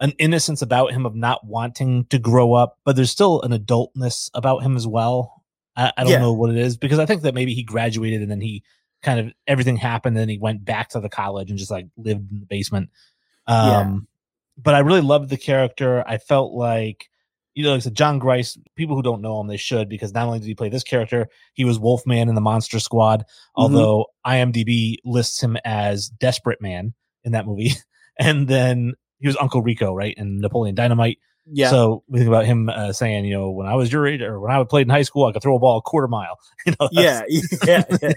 an 0.00 0.12
innocence 0.18 0.60
about 0.60 0.90
him 0.92 1.06
of 1.06 1.14
not 1.14 1.46
wanting 1.46 2.04
to 2.06 2.18
grow 2.18 2.52
up, 2.52 2.78
but 2.84 2.96
there's 2.96 3.10
still 3.12 3.40
an 3.42 3.52
adultness 3.52 4.28
about 4.34 4.62
him 4.62 4.76
as 4.76 4.86
well. 4.88 5.44
I, 5.76 5.92
I 5.96 6.02
don't 6.02 6.12
Yeah. 6.12 6.18
know 6.18 6.32
what 6.32 6.50
it 6.50 6.56
is 6.56 6.76
because 6.76 6.98
I 6.98 7.06
think 7.06 7.22
that 7.22 7.34
maybe 7.34 7.54
he 7.54 7.62
graduated 7.62 8.20
and 8.20 8.30
then 8.30 8.40
he 8.40 8.64
kind 9.02 9.20
of 9.20 9.32
everything 9.46 9.76
happened, 9.76 10.16
and 10.16 10.22
then 10.22 10.28
he 10.28 10.38
went 10.38 10.64
back 10.64 10.88
to 10.90 11.00
the 11.00 11.08
college 11.08 11.50
and 11.50 11.58
just 11.58 11.70
like 11.70 11.86
lived 11.96 12.30
in 12.32 12.40
the 12.40 12.46
basement. 12.46 12.90
Um, 13.46 13.68
Yeah. 13.68 13.98
but 14.62 14.74
I 14.74 14.80
really 14.80 15.00
loved 15.02 15.28
the 15.30 15.36
character. 15.36 16.02
I 16.06 16.18
felt 16.18 16.52
like, 16.54 17.08
you 17.54 17.62
know, 17.64 17.70
like 17.70 17.78
I 17.78 17.80
said, 17.80 17.94
Jon 17.94 18.18
Gries, 18.18 18.58
people 18.76 18.96
who 18.96 19.02
don't 19.02 19.22
know 19.22 19.40
him, 19.40 19.46
they 19.46 19.56
should, 19.56 19.88
because 19.88 20.12
not 20.12 20.26
only 20.26 20.40
did 20.40 20.46
he 20.46 20.54
play 20.54 20.68
this 20.68 20.82
character, 20.82 21.28
he 21.54 21.64
was 21.64 21.78
Wolfman 21.78 22.28
in 22.28 22.34
the 22.34 22.40
Monster 22.40 22.80
Squad, 22.80 23.24
although 23.54 24.06
IMDb 24.26 24.96
lists 25.04 25.42
him 25.42 25.56
as 25.64 26.08
Desperate 26.08 26.60
Man 26.60 26.94
in 27.24 27.32
that 27.32 27.46
movie. 27.46 27.72
And 28.16 28.46
then 28.46 28.92
he 29.18 29.26
was 29.26 29.36
Uncle 29.40 29.60
Rico, 29.60 29.92
right? 29.92 30.14
In 30.16 30.38
Napoleon 30.40 30.76
Dynamite. 30.76 31.18
Yeah. 31.46 31.68
So 31.70 32.04
we 32.06 32.20
think 32.20 32.28
about 32.28 32.46
him 32.46 32.68
uh, 32.68 32.92
saying, 32.92 33.24
you 33.24 33.34
know, 33.34 33.50
when 33.50 33.66
I 33.66 33.74
was 33.74 33.92
your 33.92 34.06
age 34.06 34.22
or 34.22 34.38
when 34.38 34.52
I 34.52 34.62
played 34.62 34.86
in 34.86 34.90
high 34.90 35.02
school, 35.02 35.26
I 35.26 35.32
could 35.32 35.42
throw 35.42 35.56
a 35.56 35.58
ball 35.58 35.78
a 35.78 35.82
quarter 35.82 36.06
mile. 36.06 36.38
You 36.66 36.74
know, 36.78 36.88
yeah, 36.92 37.22
yeah, 37.28 37.82
yeah. 38.00 38.12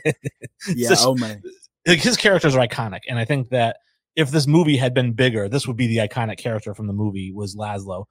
yeah. 0.73 0.88
Such- 0.89 0.99
oh 1.01 1.15
man. 1.15 1.41
like 1.88 1.99
his 1.99 2.15
characters 2.15 2.55
are 2.55 2.65
iconic 2.65 3.01
and 3.09 3.17
i 3.19 3.25
think 3.25 3.49
that 3.49 3.77
if 4.15 4.31
this 4.31 4.47
movie 4.47 4.77
had 4.77 4.93
been 4.93 5.13
bigger 5.13 5.49
this 5.49 5.67
would 5.67 5.75
be 5.77 5.88
the 5.88 5.97
iconic 5.97 6.38
character 6.38 6.73
from 6.73 6.88
the 6.88 6.93
movie 6.93 7.31
was 7.33 7.55
laszlo 7.55 8.05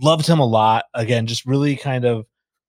loved 0.00 0.26
him 0.26 0.38
a 0.38 0.46
lot 0.46 0.84
again 0.94 1.26
just 1.26 1.46
really 1.46 1.76
kind 1.76 2.04
of 2.04 2.26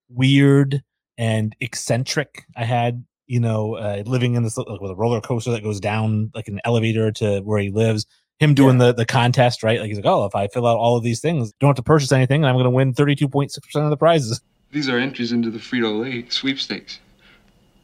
weird 0.09 0.82
and 1.18 1.55
eccentric 1.59 2.45
i 2.55 2.63
had 2.63 3.03
you 3.26 3.39
know 3.39 3.76
uh, 3.76 4.03
living 4.05 4.36
in 4.36 4.43
this 4.43 4.57
like, 4.57 4.80
with 4.80 4.91
a 4.91 4.95
roller 4.95 5.20
coaster 5.20 5.51
that 5.51 5.63
goes 5.63 5.80
down 5.80 6.32
like 6.34 6.47
an 6.47 6.61
elevator 6.63 7.11
to 7.11 7.41
where 7.41 7.59
he 7.59 7.70
lives 7.70 8.05
him 8.39 8.53
doing 8.53 8.78
the 8.78 8.93
the 8.93 9.05
contest 9.05 9.63
right 9.63 9.80
like 9.80 9.88
he's 9.88 9.97
like 9.97 10.05
oh 10.05 10.26
if 10.26 10.36
i 10.36 10.47
fill 10.47 10.68
out 10.68 10.78
all 10.78 10.95
of 10.95 11.03
these 11.03 11.20
things 11.20 11.51
don't 11.59 11.70
have 11.70 11.76
to 11.76 11.84
purchase 11.84 12.11
anything 12.11 12.43
and 12.43 12.49
i'm 12.49 12.55
going 12.55 12.63
to 12.63 12.70
win 12.70 12.93
32.6% 12.93 13.57
of 13.84 13.89
the 13.89 13.97
prizes 13.97 14.41
These 14.72 14.89
are 14.89 14.97
entries 14.97 15.32
into 15.32 15.49
the 15.49 15.59
Frito 15.59 16.01
Lay 16.01 16.28
sweepstakes. 16.30 16.99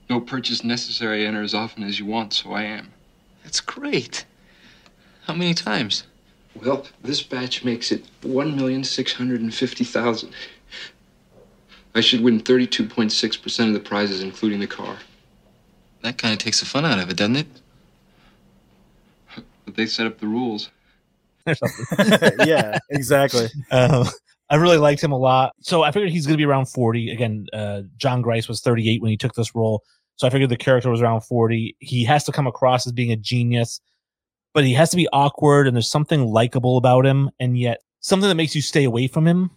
No 0.09 0.19
purchase 0.19 0.63
necessary. 0.63 1.25
Enter 1.25 1.41
as 1.41 1.53
often 1.53 1.83
as 1.83 1.97
you 1.97 2.05
want, 2.05 2.33
so 2.33 2.51
I 2.51 2.63
am. 2.63 2.91
That's 3.43 3.61
great. 3.61 4.25
How 5.23 5.33
many 5.33 5.53
times? 5.53 6.03
Well, 6.61 6.85
this 7.01 7.23
batch 7.23 7.63
makes 7.63 7.91
it 7.91 8.05
1,650,000. 8.21 10.31
I 11.95 12.01
should 12.01 12.21
win 12.21 12.41
32.6% 12.41 13.67
of 13.67 13.73
the 13.73 13.79
prizes, 13.79 14.21
including 14.21 14.59
the 14.59 14.67
car. 14.67 14.97
That 16.01 16.17
kind 16.17 16.33
of 16.33 16.39
takes 16.39 16.59
the 16.59 16.65
fun 16.65 16.85
out 16.85 16.99
of 16.99 17.09
it, 17.09 17.17
doesn't 17.17 17.37
it? 17.37 17.47
But 19.65 19.75
they 19.75 19.85
set 19.85 20.07
up 20.07 20.19
the 20.19 20.27
rules. 20.27 20.69
or 21.45 21.55
something 21.55 22.47
yeah, 22.47 22.77
exactly. 22.89 23.47
Uh, 23.71 24.09
I 24.49 24.55
really 24.55 24.77
liked 24.77 25.03
him 25.03 25.11
a 25.11 25.17
lot. 25.17 25.53
So 25.61 25.83
I 25.83 25.91
figured 25.91 26.11
he's 26.11 26.25
going 26.25 26.33
to 26.33 26.37
be 26.37 26.45
around 26.45 26.65
40. 26.65 27.11
Again, 27.11 27.47
uh, 27.53 27.83
Jon 27.97 28.21
Gries 28.21 28.47
was 28.47 28.61
38 28.61 29.01
when 29.01 29.11
he 29.11 29.17
took 29.17 29.33
this 29.33 29.55
role. 29.55 29.83
So 30.15 30.27
I 30.27 30.29
figured 30.29 30.49
the 30.49 30.57
character 30.57 30.89
was 30.89 31.01
around 31.01 31.21
40. 31.21 31.75
He 31.79 32.03
has 32.05 32.23
to 32.25 32.31
come 32.31 32.47
across 32.47 32.85
as 32.85 32.91
being 32.91 33.11
a 33.11 33.15
genius, 33.15 33.79
but 34.53 34.63
he 34.63 34.73
has 34.73 34.89
to 34.91 34.97
be 34.97 35.07
awkward 35.11 35.67
and 35.67 35.75
there's 35.75 35.89
something 35.89 36.25
likable 36.25 36.77
about 36.77 37.05
him 37.05 37.29
and 37.39 37.57
yet 37.57 37.81
something 37.99 38.29
that 38.29 38.35
makes 38.35 38.55
you 38.55 38.61
stay 38.61 38.83
away 38.83 39.07
from 39.07 39.27
him. 39.27 39.51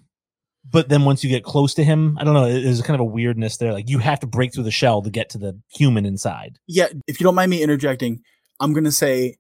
But 0.69 0.89
then 0.89 1.05
once 1.05 1.23
you 1.23 1.31
get 1.31 1.45
close 1.45 1.75
to 1.75 1.85
him, 1.85 2.19
I 2.19 2.25
don't 2.25 2.35
know, 2.35 2.49
there's 2.53 2.83
kind 2.83 2.97
of 2.97 3.01
a 3.01 3.11
weirdness 3.11 3.59
there. 3.59 3.73
Like 3.73 3.89
you 3.89 3.99
have 3.99 4.19
to 4.21 4.27
break 4.27 4.53
through 4.53 4.65
the 4.65 4.73
shell 4.73 5.01
to 5.03 5.11
get 5.11 5.31
to 5.31 5.39
the 5.39 5.61
human 5.69 6.05
inside. 6.05 6.59
Yeah, 6.67 6.89
if 7.07 7.21
you 7.21 7.25
don't 7.25 7.37
mind 7.37 7.51
me 7.51 7.63
interjecting, 7.63 8.23
I'm 8.59 8.73
going 8.73 8.85
to 8.85 8.93
say 8.93 9.37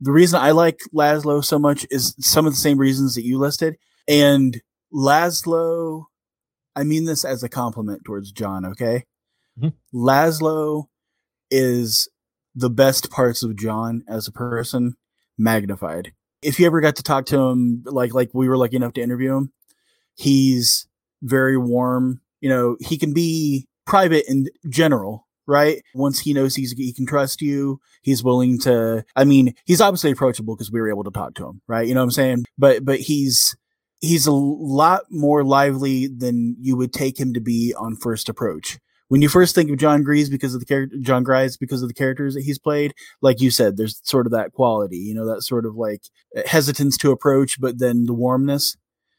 the 0.00 0.12
reason 0.12 0.40
I 0.40 0.52
like 0.52 0.78
Laszlo 0.94 1.44
so 1.44 1.58
much 1.58 1.86
is 1.90 2.14
some 2.20 2.46
of 2.46 2.52
the 2.52 2.58
same 2.58 2.78
reasons 2.78 3.16
that 3.16 3.24
you 3.24 3.38
listed. 3.38 3.76
And 4.06 4.60
Laszlo, 4.94 6.04
I 6.76 6.84
mean 6.84 7.04
this 7.04 7.24
as 7.24 7.42
a 7.42 7.48
compliment 7.48 8.04
towards 8.04 8.30
John, 8.30 8.64
okay? 8.64 9.04
Mhm. 9.60 9.72
Laszlo 9.92 10.84
is 11.50 12.08
the 12.60 12.70
best 12.70 13.10
parts 13.10 13.42
of 13.42 13.56
John 13.56 14.04
as 14.06 14.28
a 14.28 14.32
person 14.32 14.94
magnified. 15.38 16.12
If 16.42 16.60
you 16.60 16.66
ever 16.66 16.80
got 16.80 16.96
to 16.96 17.02
talk 17.02 17.26
to 17.26 17.38
him, 17.38 17.82
like 17.86 18.14
like 18.14 18.30
we 18.32 18.48
were 18.48 18.56
lucky 18.56 18.76
enough 18.76 18.92
to 18.94 19.02
interview 19.02 19.36
him, 19.36 19.52
he's 20.14 20.86
very 21.22 21.56
warm. 21.56 22.20
You 22.40 22.48
know, 22.48 22.76
he 22.80 22.96
can 22.96 23.12
be 23.12 23.66
private 23.86 24.24
in 24.28 24.46
general, 24.68 25.26
right? 25.46 25.82
Once 25.94 26.20
he 26.20 26.32
knows 26.32 26.54
he's 26.54 26.72
he 26.72 26.92
can 26.92 27.06
trust 27.06 27.42
you, 27.42 27.80
he's 28.02 28.22
willing 28.22 28.58
to. 28.60 29.04
I 29.16 29.24
mean, 29.24 29.54
he's 29.64 29.80
obviously 29.80 30.10
approachable 30.10 30.54
because 30.54 30.70
we 30.70 30.80
were 30.80 30.90
able 30.90 31.04
to 31.04 31.10
talk 31.10 31.34
to 31.34 31.46
him, 31.46 31.62
right? 31.66 31.86
You 31.86 31.94
know 31.94 32.00
what 32.00 32.04
I'm 32.04 32.10
saying? 32.12 32.44
But 32.56 32.84
but 32.84 33.00
he's 33.00 33.56
he's 34.00 34.26
a 34.26 34.32
lot 34.32 35.02
more 35.10 35.44
lively 35.44 36.06
than 36.06 36.56
you 36.60 36.76
would 36.76 36.92
take 36.92 37.18
him 37.18 37.34
to 37.34 37.40
be 37.40 37.74
on 37.74 37.96
first 37.96 38.28
approach. 38.28 38.78
When 39.10 39.22
you 39.22 39.28
first 39.28 39.56
think 39.56 39.68
of 39.70 39.76
Jon 39.76 40.04
Gries 40.04 40.30
because 40.30 40.54
of 40.54 40.60
the 40.60 40.66
character 40.66 40.96
Jon 41.00 41.24
Gries 41.24 41.56
because 41.56 41.82
of 41.82 41.88
the 41.88 41.94
characters 41.94 42.34
that 42.34 42.44
he's 42.44 42.60
played, 42.60 42.94
like 43.20 43.40
you 43.40 43.50
said, 43.50 43.76
there's 43.76 44.00
sort 44.04 44.24
of 44.24 44.30
that 44.30 44.52
quality, 44.52 44.98
you 44.98 45.14
know, 45.14 45.26
that 45.26 45.42
sort 45.42 45.66
of 45.66 45.74
like 45.74 46.02
hesitance 46.46 46.96
to 46.98 47.10
approach, 47.10 47.60
but 47.60 47.80
then 47.80 48.06
the 48.06 48.14
warmness. 48.14 48.76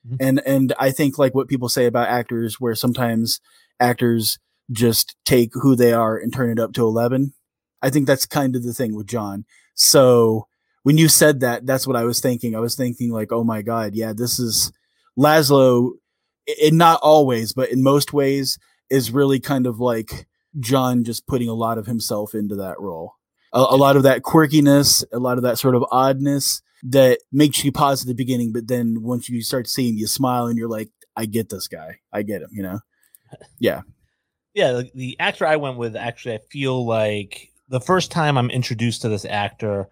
Mhm. 0.09 0.17
And 0.21 0.41
and 0.45 0.73
I 0.79 0.91
think 0.91 1.17
like 1.17 1.35
what 1.35 1.49
people 1.49 1.67
say 1.67 1.87
about 1.87 2.07
actors 2.07 2.55
where 2.57 2.73
sometimes 2.73 3.41
actors 3.81 4.39
just 4.71 5.17
take 5.25 5.49
who 5.55 5.75
they 5.75 5.91
are 5.91 6.17
and 6.17 6.33
turn 6.33 6.49
it 6.49 6.57
up 6.59 6.71
to 6.73 6.83
11. 6.85 7.33
I 7.81 7.89
think 7.89 8.07
that's 8.07 8.25
kind 8.25 8.55
of 8.55 8.63
the 8.63 8.73
thing 8.73 8.95
with 8.95 9.07
John. 9.07 9.43
So 9.75 10.47
when 10.83 10.97
you 10.97 11.09
said 11.09 11.41
that, 11.41 11.65
that's 11.65 11.85
what 11.85 11.97
I 11.97 12.05
was 12.05 12.21
thinking. 12.21 12.55
I 12.55 12.59
was 12.61 12.77
thinking 12.77 13.11
like, 13.11 13.33
oh 13.33 13.43
my 13.43 13.61
god, 13.61 13.93
yeah, 13.93 14.13
this 14.15 14.39
is 14.39 14.71
Laszlo. 15.19 15.91
And 16.63 16.77
not 16.77 16.99
always, 17.03 17.51
but 17.53 17.69
in 17.71 17.83
most 17.83 18.13
ways, 18.13 18.57
is 18.91 19.09
really 19.11 19.39
kind 19.39 19.65
of 19.65 19.79
like 19.79 20.27
John 20.59 21.03
just 21.03 21.25
putting 21.25 21.49
a 21.49 21.53
lot 21.55 21.77
of 21.79 21.87
himself 21.87 22.35
into 22.35 22.55
that 22.57 22.79
role. 22.79 23.15
A, 23.53 23.59
a 23.59 23.77
lot 23.77 23.95
of 23.97 24.03
that 24.03 24.21
quirkiness, 24.21 25.03
a 25.11 25.17
lot 25.19 25.37
of 25.37 25.43
that 25.43 25.57
sort 25.57 25.75
of 25.75 25.83
oddness 25.91 26.61
that 26.83 27.19
makes 27.31 27.63
you 27.63 27.71
pause 27.71 28.01
at 28.01 28.07
the 28.07 28.13
beginning, 28.13 28.51
but 28.53 28.67
then 28.67 29.01
once 29.01 29.29
you 29.29 29.41
start 29.41 29.67
seeing, 29.67 29.97
you 29.97 30.07
smile 30.07 30.47
and 30.47 30.57
you're 30.57 30.69
like, 30.69 30.89
I 31.15 31.25
get 31.25 31.49
this 31.49 31.67
guy. 31.67 31.99
I 32.13 32.21
get 32.23 32.41
him. 32.43 32.49
You 32.51 32.63
know? 32.63 32.79
Yeah. 33.59 33.81
yeah 34.53 34.73
the, 34.73 34.91
the 34.93 35.15
actor 35.17 35.45
i 35.47 35.55
went 35.55 35.77
with 35.77 35.95
actually 35.95 36.35
i 36.35 36.39
feel 36.51 36.85
like 36.85 37.49
the 37.69 37.79
first 37.79 38.11
time 38.11 38.37
i'm 38.37 38.49
introduced 38.49 39.03
to 39.03 39.09
this 39.09 39.23
actor 39.23 39.87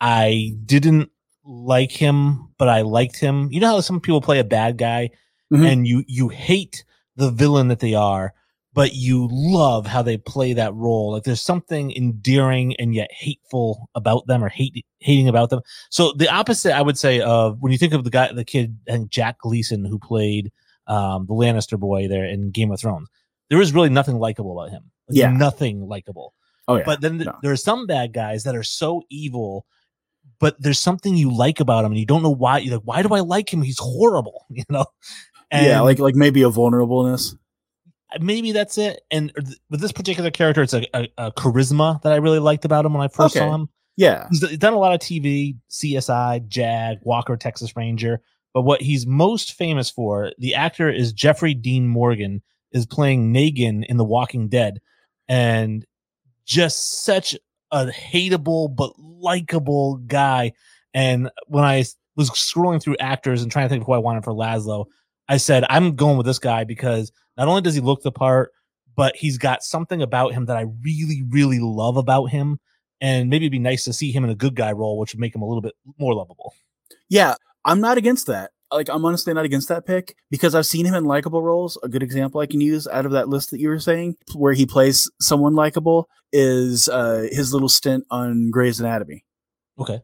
i 0.00 0.56
didn't 0.66 1.10
like 1.44 1.92
him 1.92 2.48
but 2.58 2.68
i 2.68 2.80
liked 2.82 3.16
him 3.20 3.48
you 3.52 3.60
know 3.60 3.68
how 3.68 3.80
some 3.80 4.00
people 4.00 4.20
play 4.20 4.40
a 4.40 4.44
bad 4.44 4.76
guy 4.76 5.10
Mhm. 5.52 5.72
and 5.72 5.86
you 5.86 6.02
you 6.08 6.28
hate 6.30 6.82
the 7.14 7.30
villain 7.30 7.68
that 7.68 7.78
they 7.78 7.94
are 7.94 8.34
but 8.72 8.94
you 8.94 9.28
love 9.32 9.86
how 9.86 10.00
they 10.02 10.16
play 10.16 10.52
that 10.52 10.72
role 10.74 11.12
like 11.12 11.24
there's 11.24 11.42
something 11.42 11.92
endearing 11.96 12.74
and 12.76 12.94
yet 12.94 13.10
hateful 13.12 13.88
about 13.94 14.26
them 14.26 14.42
or 14.44 14.48
hate 14.48 14.84
hating 15.00 15.28
about 15.28 15.50
them 15.50 15.60
so 15.90 16.12
the 16.12 16.28
opposite 16.28 16.72
i 16.74 16.82
would 16.82 16.98
say 16.98 17.20
of 17.20 17.56
when 17.60 17.72
you 17.72 17.78
think 17.78 17.92
of 17.92 18.04
the 18.04 18.10
guy 18.10 18.32
the 18.32 18.44
kid 18.44 18.78
and 18.86 19.10
jack 19.10 19.38
gleeson 19.40 19.84
who 19.84 19.98
played 19.98 20.52
um, 20.86 21.26
the 21.26 21.34
lannister 21.34 21.78
boy 21.78 22.08
there 22.08 22.24
in 22.24 22.50
game 22.50 22.70
of 22.72 22.80
thrones 22.80 23.08
there 23.48 23.60
is 23.60 23.72
really 23.72 23.88
nothing 23.88 24.16
likable 24.18 24.56
about 24.58 24.70
him. 24.70 24.84
Like, 25.08 25.18
Yeah. 25.18 25.30
nothing 25.32 25.88
likable. 25.88 26.34
Oh 26.68 26.76
yeah. 26.76 26.84
But 26.86 27.00
then 27.00 27.14
th- 27.18 27.26
no. 27.26 27.36
there 27.42 27.50
are 27.50 27.56
some 27.56 27.84
bad 27.84 28.12
guys 28.12 28.44
that 28.44 28.54
are 28.54 28.62
so 28.62 29.02
evil, 29.10 29.66
but 30.38 30.54
there's 30.62 30.78
something 30.78 31.16
you 31.16 31.34
like 31.36 31.58
about 31.58 31.84
him, 31.84 31.90
and 31.90 31.98
you 31.98 32.06
don't 32.06 32.22
know 32.22 32.30
why. 32.32 32.58
You're 32.58 32.76
like, 32.76 32.86
why 32.86 33.02
do 33.02 33.08
I 33.12 33.20
like 33.20 33.52
him? 33.52 33.60
He's 33.62 33.78
horrible, 33.80 34.46
you 34.50 34.62
know. 34.68 34.84
yeah, 35.52 35.80
like 35.80 35.98
like 35.98 36.14
maybe 36.14 36.42
a 36.42 36.48
vulnerableness. 36.50 37.36
Maybe 38.20 38.52
that's 38.52 38.78
it. 38.78 39.02
And 39.10 39.32
with 39.70 39.80
this 39.80 39.92
particular 39.92 40.30
character, 40.30 40.62
it's 40.62 40.74
a, 40.74 40.86
a, 40.94 41.08
a 41.18 41.32
charisma 41.32 42.00
that 42.02 42.12
I 42.12 42.16
really 42.16 42.38
liked 42.38 42.64
about 42.64 42.84
him 42.86 42.94
when 42.94 43.02
I 43.02 43.08
first 43.08 43.36
Okay. 43.36 43.44
saw 43.44 43.54
him. 43.54 43.68
Yeah. 43.96 44.26
He's 44.30 44.40
done 44.58 44.72
a 44.72 44.78
lot 44.78 44.94
of 44.94 45.00
TV, 45.00 45.56
CSI, 45.70 46.46
Jag, 46.48 46.98
Walker, 47.02 47.36
Texas 47.36 47.76
Ranger. 47.76 48.20
But 48.54 48.62
what 48.62 48.80
he's 48.82 49.06
most 49.06 49.52
famous 49.52 49.90
for, 49.90 50.32
the 50.38 50.54
actor 50.54 50.90
is 50.90 51.12
Jeffrey 51.12 51.54
Dean 51.54 51.86
Morgan, 51.86 52.42
is 52.72 52.86
playing 52.86 53.32
Negan 53.32 53.84
in 53.86 53.96
The 53.96 54.04
Walking 54.04 54.48
Dead, 54.48 54.80
and 55.28 55.84
just 56.46 57.04
such 57.04 57.36
a 57.70 57.86
hateable 57.86 58.74
but 58.74 58.92
likable 58.98 59.96
guy. 59.98 60.52
And 60.94 61.30
when 61.46 61.62
I 61.64 61.84
was 62.16 62.30
scrolling 62.30 62.82
through 62.82 62.96
actors 62.98 63.42
and 63.42 63.52
trying 63.52 63.66
to 63.66 63.68
think 63.68 63.82
of 63.82 63.86
who 63.86 63.92
I 63.92 63.98
wanted 63.98 64.24
for 64.24 64.32
Laszlo, 64.32 64.86
I 65.30 65.38
said 65.38 65.64
I'm 65.70 65.96
going 65.96 66.18
with 66.18 66.26
this 66.26 66.38
guy 66.38 66.64
because 66.64 67.10
not 67.38 67.48
only 67.48 67.62
does 67.62 67.74
he 67.74 67.80
look 67.80 68.02
the 68.02 68.12
part, 68.12 68.52
but 68.96 69.16
he's 69.16 69.38
got 69.38 69.62
something 69.62 70.02
about 70.02 70.34
him 70.34 70.44
that 70.46 70.58
I 70.58 70.66
really, 70.82 71.22
really 71.30 71.60
love 71.60 71.96
about 71.96 72.26
him 72.26 72.58
and 73.00 73.30
maybe 73.30 73.46
it'd 73.46 73.52
be 73.52 73.58
nice 73.58 73.84
to 73.84 73.92
see 73.92 74.12
him 74.12 74.24
in 74.24 74.30
a 74.30 74.34
good 74.34 74.54
guy 74.54 74.72
role, 74.72 74.98
which 74.98 75.14
would 75.14 75.20
make 75.20 75.34
him 75.34 75.42
a 75.42 75.46
little 75.46 75.62
bit 75.62 75.74
more 75.98 76.14
lovable. 76.14 76.54
Yeah, 77.08 77.34
I'm 77.64 77.80
not 77.80 77.96
against 77.96 78.26
that. 78.26 78.50
Like, 78.72 78.88
I'm 78.88 79.04
honestly 79.04 79.34
not 79.34 79.44
against 79.44 79.68
that 79.68 79.84
pick 79.84 80.14
because 80.30 80.54
I've 80.54 80.66
seen 80.66 80.86
him 80.86 80.94
in 80.94 81.04
likable 81.04 81.42
roles. 81.42 81.78
A 81.82 81.88
good 81.88 82.02
example 82.02 82.40
I 82.40 82.46
can 82.46 82.60
use 82.60 82.86
out 82.86 83.04
of 83.04 83.12
that 83.12 83.28
list 83.28 83.50
that 83.50 83.58
you 83.58 83.68
were 83.68 83.80
saying, 83.80 84.16
where 84.34 84.52
he 84.52 84.64
plays 84.64 85.10
someone 85.20 85.54
likable, 85.54 86.08
is 86.32 86.88
uh, 86.88 87.26
his 87.32 87.52
little 87.52 87.68
stint 87.68 88.04
on 88.10 88.50
Grey's 88.50 88.78
Anatomy. 88.78 89.24
Okay, 89.78 90.02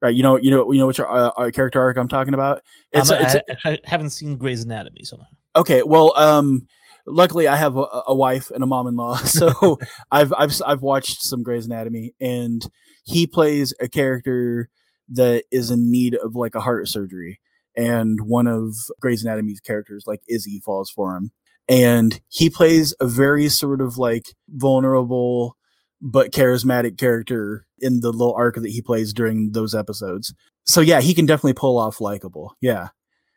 Right? 0.00 0.14
You 0.14 0.22
know, 0.22 0.36
you 0.36 0.50
know, 0.50 0.70
you 0.72 0.78
know 0.78 0.86
which 0.86 1.00
uh, 1.00 1.04
uh, 1.04 1.50
character 1.50 1.80
arc 1.80 1.96
I'm 1.96 2.08
talking 2.08 2.34
about. 2.34 2.62
It's, 2.92 3.10
Um, 3.10 3.18
it's 3.20 3.34
I, 3.64 3.70
I 3.72 3.78
haven't 3.84 4.10
seen 4.10 4.36
Grey's 4.36 4.64
Anatomy, 4.64 5.04
so 5.04 5.18
okay. 5.56 5.82
Well, 5.82 6.16
um, 6.16 6.66
luckily 7.06 7.48
I 7.48 7.56
have 7.56 7.76
a, 7.76 7.86
a 8.06 8.14
wife 8.14 8.50
and 8.50 8.62
a 8.62 8.66
mom-in-law, 8.66 9.16
so 9.18 9.78
I've 10.10 10.32
I've 10.36 10.52
I've 10.64 10.82
watched 10.82 11.22
some 11.22 11.42
Grey's 11.42 11.66
Anatomy, 11.66 12.14
and 12.20 12.66
he 13.04 13.26
plays 13.26 13.74
a 13.80 13.88
character 13.88 14.68
that 15.10 15.44
is 15.50 15.70
in 15.70 15.90
need 15.90 16.14
of 16.14 16.34
like 16.34 16.54
a 16.54 16.60
heart 16.60 16.88
surgery, 16.88 17.40
and 17.76 18.20
one 18.22 18.46
of 18.46 18.74
Grey's 19.00 19.24
Anatomy's 19.24 19.60
characters, 19.60 20.04
like 20.06 20.20
Izzie, 20.28 20.62
falls 20.64 20.90
for 20.90 21.16
him, 21.16 21.32
and 21.68 22.20
he 22.28 22.50
plays 22.50 22.94
a 23.00 23.06
very 23.06 23.48
sort 23.48 23.80
of 23.80 23.98
like 23.98 24.34
vulnerable 24.48 25.56
but 26.00 26.32
charismatic 26.32 26.98
character 26.98 27.66
in 27.80 28.00
the 28.00 28.12
little 28.12 28.34
arc 28.34 28.56
that 28.56 28.70
he 28.70 28.82
plays 28.82 29.12
during 29.12 29.52
those 29.52 29.74
episodes. 29.74 30.34
So 30.64 30.80
yeah, 30.80 31.00
he 31.00 31.14
can 31.14 31.26
definitely 31.26 31.54
pull 31.54 31.78
off 31.78 32.00
likable. 32.00 32.56
Yeah, 32.60 32.88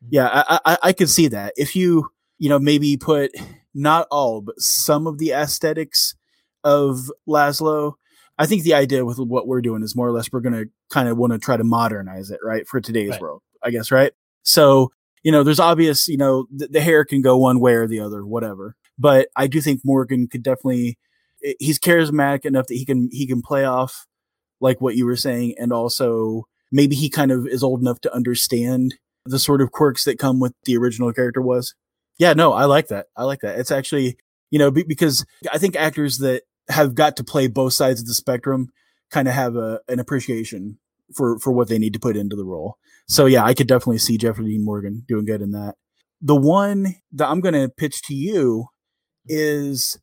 mm-hmm. 0.04 0.08
yeah, 0.12 0.44
I 0.48 0.60
I, 0.66 0.78
I 0.84 0.94
could 0.94 1.10
see 1.10 1.28
that 1.30 1.54
if 1.56 1.76
you 1.76 2.10
you 2.38 2.50
know 2.50 2.60
maybe 2.60 2.98
put 2.98 3.32
not 3.74 4.08
all 4.12 4.42
but 4.42 4.60
some 4.60 5.08
of 5.08 5.18
the 5.18 5.32
aesthetics 5.32 6.16
of 6.64 7.10
Laszlo. 7.28 7.94
I 8.38 8.46
think 8.48 8.64
the 8.64 8.74
idea 8.74 9.06
with 9.06 9.20
what 9.20 9.48
we're 9.48 9.62
doing 9.62 9.84
is 9.84 9.96
more 9.96 10.08
or 10.08 10.12
less 10.12 10.32
we're 10.32 10.40
going 10.40 10.54
to 10.54 10.66
kind 10.90 11.08
of 11.08 11.18
want 11.18 11.32
to 11.34 11.38
try 11.38 11.58
to 11.58 11.64
modernize 11.64 12.32
it, 12.32 12.40
right, 12.44 12.68
for 12.68 12.82
today's 12.82 13.12
Right. 13.12 13.22
world, 13.22 13.44
I 13.62 13.70
guess, 13.70 13.92
right? 13.92 14.14
So, 14.42 14.92
you 15.22 15.32
know, 15.32 15.44
there's 15.44 15.60
obvious, 15.60 16.08
you 16.08 16.18
know, 16.18 16.48
the, 16.50 16.68
the 16.68 16.82
hair 16.82 17.06
can 17.06 17.22
go 17.22 17.38
one 17.38 17.60
way 17.60 17.74
or 17.74 17.88
the 17.88 18.00
other, 18.00 18.26
whatever. 18.26 18.76
But 18.98 19.28
I 19.36 19.46
do 19.46 19.62
think 19.62 19.82
Morgan 19.84 20.28
could 20.28 20.42
definitely 20.42 20.98
Eh, 21.46 21.54
he's 21.60 21.80
charismatic 21.80 22.46
enough 22.46 22.68
that 22.68 22.76
he 22.76 22.86
can 22.86 23.10
he 23.12 23.28
can 23.28 23.42
play 23.42 23.66
off 23.66 24.06
like 24.60 24.80
what 24.80 24.96
you 24.96 25.06
were 25.06 25.16
saying 25.16 25.56
and 25.58 25.74
also 25.74 26.46
maybe 26.72 26.96
he 26.96 27.10
kind 27.10 27.32
of 27.32 27.48
is 27.48 27.64
old 27.64 27.82
enough 27.82 28.00
to 28.02 28.14
understand 28.14 28.96
the 29.26 29.40
sort 29.40 29.62
of 29.62 29.72
quirks 29.72 30.04
that 30.06 30.20
come 30.20 30.40
with 30.40 30.54
the 30.64 30.78
original 30.78 31.12
character 31.14 31.42
was. 31.42 31.76
Yeah, 32.18 32.34
no, 32.34 32.54
I 32.54 32.66
like 32.66 32.88
that. 32.88 33.08
I 33.16 33.24
like 33.24 33.40
that. 33.42 33.60
It's 33.60 33.72
actually, 33.72 34.18
you 34.50 34.60
know, 34.60 34.72
because 34.72 35.26
I 35.52 35.58
think 35.58 35.76
actors 35.76 36.20
that 36.20 36.44
have 36.70 36.96
got 36.96 37.18
to 37.18 37.24
play 37.24 37.48
both 37.48 37.74
sides 37.74 38.02
of 38.02 38.08
the 38.08 38.14
spectrum 38.14 38.70
kind 39.10 39.28
of 39.28 39.34
have 39.34 39.56
a 39.56 39.82
an 39.88 40.00
appreciation 40.00 40.80
for 41.14 41.38
for 41.40 41.52
what 41.52 41.68
they 41.68 41.80
need 41.80 41.94
to 41.94 42.00
put 42.00 42.16
into 42.16 42.36
the 42.36 42.46
role. 42.46 42.78
So 43.08 43.26
yeah, 43.26 43.44
I 43.44 43.54
could 43.54 43.68
definitely 43.68 43.98
see 43.98 44.18
Jeffrey 44.18 44.46
Dean 44.46 44.64
Morgan 44.64 45.04
doing 45.08 45.26
good 45.26 45.42
in 45.42 45.52
that. 45.52 45.76
The 46.22 46.36
one 46.36 46.96
that 47.14 47.28
I'm 47.28 47.42
going 47.42 47.56
to 47.56 47.70
pitch 47.70 48.04
to 48.04 48.14
you 48.14 48.68
is 49.26 50.00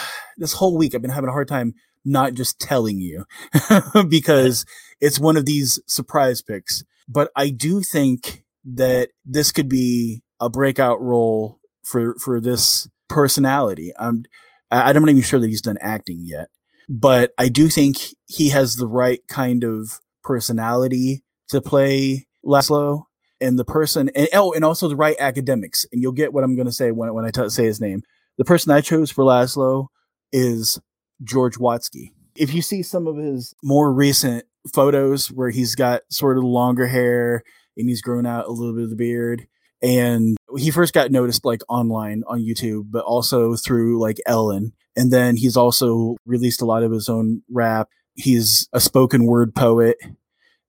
this 0.36 0.54
whole 0.54 0.76
week 0.76 0.94
I've 0.94 1.02
been 1.02 1.10
having 1.10 1.28
a 1.28 1.32
hard 1.32 1.48
time 1.48 1.74
not 2.04 2.34
just 2.34 2.60
telling 2.60 3.00
you 3.00 3.24
because 4.08 4.64
it's 5.00 5.18
one 5.18 5.36
of 5.36 5.44
these 5.44 5.80
surprise 5.86 6.40
picks. 6.40 6.84
But 7.08 7.30
I 7.36 7.50
do 7.50 7.82
think 7.82 8.44
that 8.64 9.10
this 9.24 9.52
could 9.52 9.68
be 9.68 10.22
a 10.40 10.48
breakout 10.48 11.00
role 11.00 11.60
for 11.82 12.14
for 12.16 12.40
this 12.40 12.88
personality. 13.08 13.92
I'm 13.98 14.24
I'm 14.70 15.00
not 15.00 15.10
even 15.10 15.22
sure 15.22 15.40
that 15.40 15.48
he's 15.48 15.62
done 15.62 15.78
acting 15.80 16.20
yet, 16.22 16.48
but 16.88 17.32
I 17.38 17.48
do 17.48 17.68
think 17.68 17.98
he 18.26 18.48
has 18.50 18.76
the 18.76 18.88
right 18.88 19.20
kind 19.28 19.64
of 19.64 20.00
personality 20.22 21.22
to 21.48 21.60
play 21.60 22.26
Laszlo 22.44 23.04
and 23.40 23.58
the 23.58 23.64
person 23.64 24.10
and 24.14 24.28
oh 24.32 24.52
and 24.52 24.64
also 24.64 24.88
the 24.88 24.96
right 24.96 25.16
academics. 25.20 25.86
And 25.92 26.02
you'll 26.02 26.12
get 26.12 26.32
what 26.32 26.42
I'm 26.42 26.56
going 26.56 26.66
to 26.66 26.72
say 26.72 26.90
when 26.90 27.12
when 27.14 27.24
I 27.24 27.30
t- 27.30 27.48
say 27.48 27.64
his 27.64 27.80
name. 27.80 28.02
The 28.38 28.44
person 28.44 28.72
I 28.72 28.80
chose 28.80 29.10
for 29.10 29.24
Laszlo 29.24 29.86
is 30.32 30.78
George 31.24 31.56
Watsky. 31.56 32.12
If 32.36 32.52
you 32.52 32.60
see 32.60 32.82
some 32.82 33.06
of 33.06 33.16
his 33.16 33.54
more 33.62 33.92
recent 33.92 34.44
photos 34.74 35.28
where 35.32 35.50
he's 35.50 35.74
got 35.74 36.02
sort 36.10 36.36
of 36.36 36.44
longer 36.44 36.86
hair 36.86 37.42
and 37.76 37.88
he's 37.88 38.02
grown 38.02 38.26
out 38.26 38.46
a 38.46 38.52
little 38.52 38.74
bit 38.74 38.84
of 38.84 38.90
the 38.90 38.96
beard, 38.96 39.46
and 39.82 40.36
he 40.56 40.70
first 40.70 40.92
got 40.92 41.10
noticed 41.10 41.44
like 41.44 41.62
online 41.68 42.24
on 42.26 42.40
YouTube, 42.40 42.90
but 42.90 43.04
also 43.04 43.56
through 43.56 44.00
like 44.00 44.18
Ellen. 44.26 44.72
And 44.96 45.12
then 45.12 45.36
he's 45.36 45.56
also 45.56 46.16
released 46.24 46.62
a 46.62 46.66
lot 46.66 46.82
of 46.82 46.92
his 46.92 47.08
own 47.08 47.42
rap. 47.50 47.88
He's 48.14 48.68
a 48.72 48.80
spoken 48.80 49.26
word 49.26 49.54
poet 49.54 49.98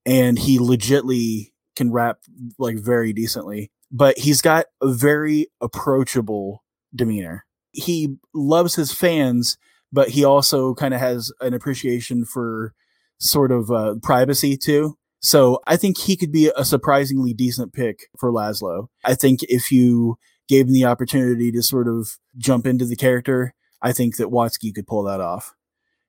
and 0.06 0.38
he 0.38 0.60
legitly 0.60 1.52
can 1.76 1.92
rap 1.92 2.20
like 2.60 2.78
very 2.78 3.14
decently, 3.14 3.72
but 3.92 4.18
he's 4.18 4.42
got 4.42 4.66
a 4.82 4.90
very 4.90 5.48
approachable 5.62 6.64
demeanor. 6.94 7.46
He 7.78 8.18
loves 8.34 8.76
his 8.76 8.92
fans, 8.92 9.58
but 9.92 10.10
he 10.10 10.26
also 10.26 10.74
kind 10.74 10.94
of 10.94 11.00
has 11.00 11.32
an 11.42 11.54
appreciation 11.54 12.26
for 12.26 12.74
sort 13.20 13.52
of 13.52 13.72
uh, 13.72 13.96
privacy 14.02 14.58
too. 14.58 14.98
So 15.20 15.60
I 15.66 15.78
think 15.78 15.98
he 15.98 16.16
could 16.16 16.32
be 16.32 16.52
a 16.56 16.64
surprisingly 16.64 17.34
decent 17.34 17.74
pick 17.74 18.08
for 18.18 18.32
Laszlo. 18.32 18.88
I 19.04 19.16
think 19.16 19.42
if 19.44 19.72
you 19.72 20.18
gave 20.48 20.68
him 20.68 20.74
the 20.74 20.86
opportunity 20.86 21.52
to 21.52 21.64
sort 21.64 21.88
of 21.88 22.18
jump 22.38 22.68
into 22.68 22.86
the 22.86 22.96
character, 22.96 23.54
I 23.82 23.92
think 23.94 24.18
that 24.18 24.28
Watsky 24.28 24.74
could 24.74 24.88
pull 24.88 25.04
that 25.04 25.20
off. 25.20 25.54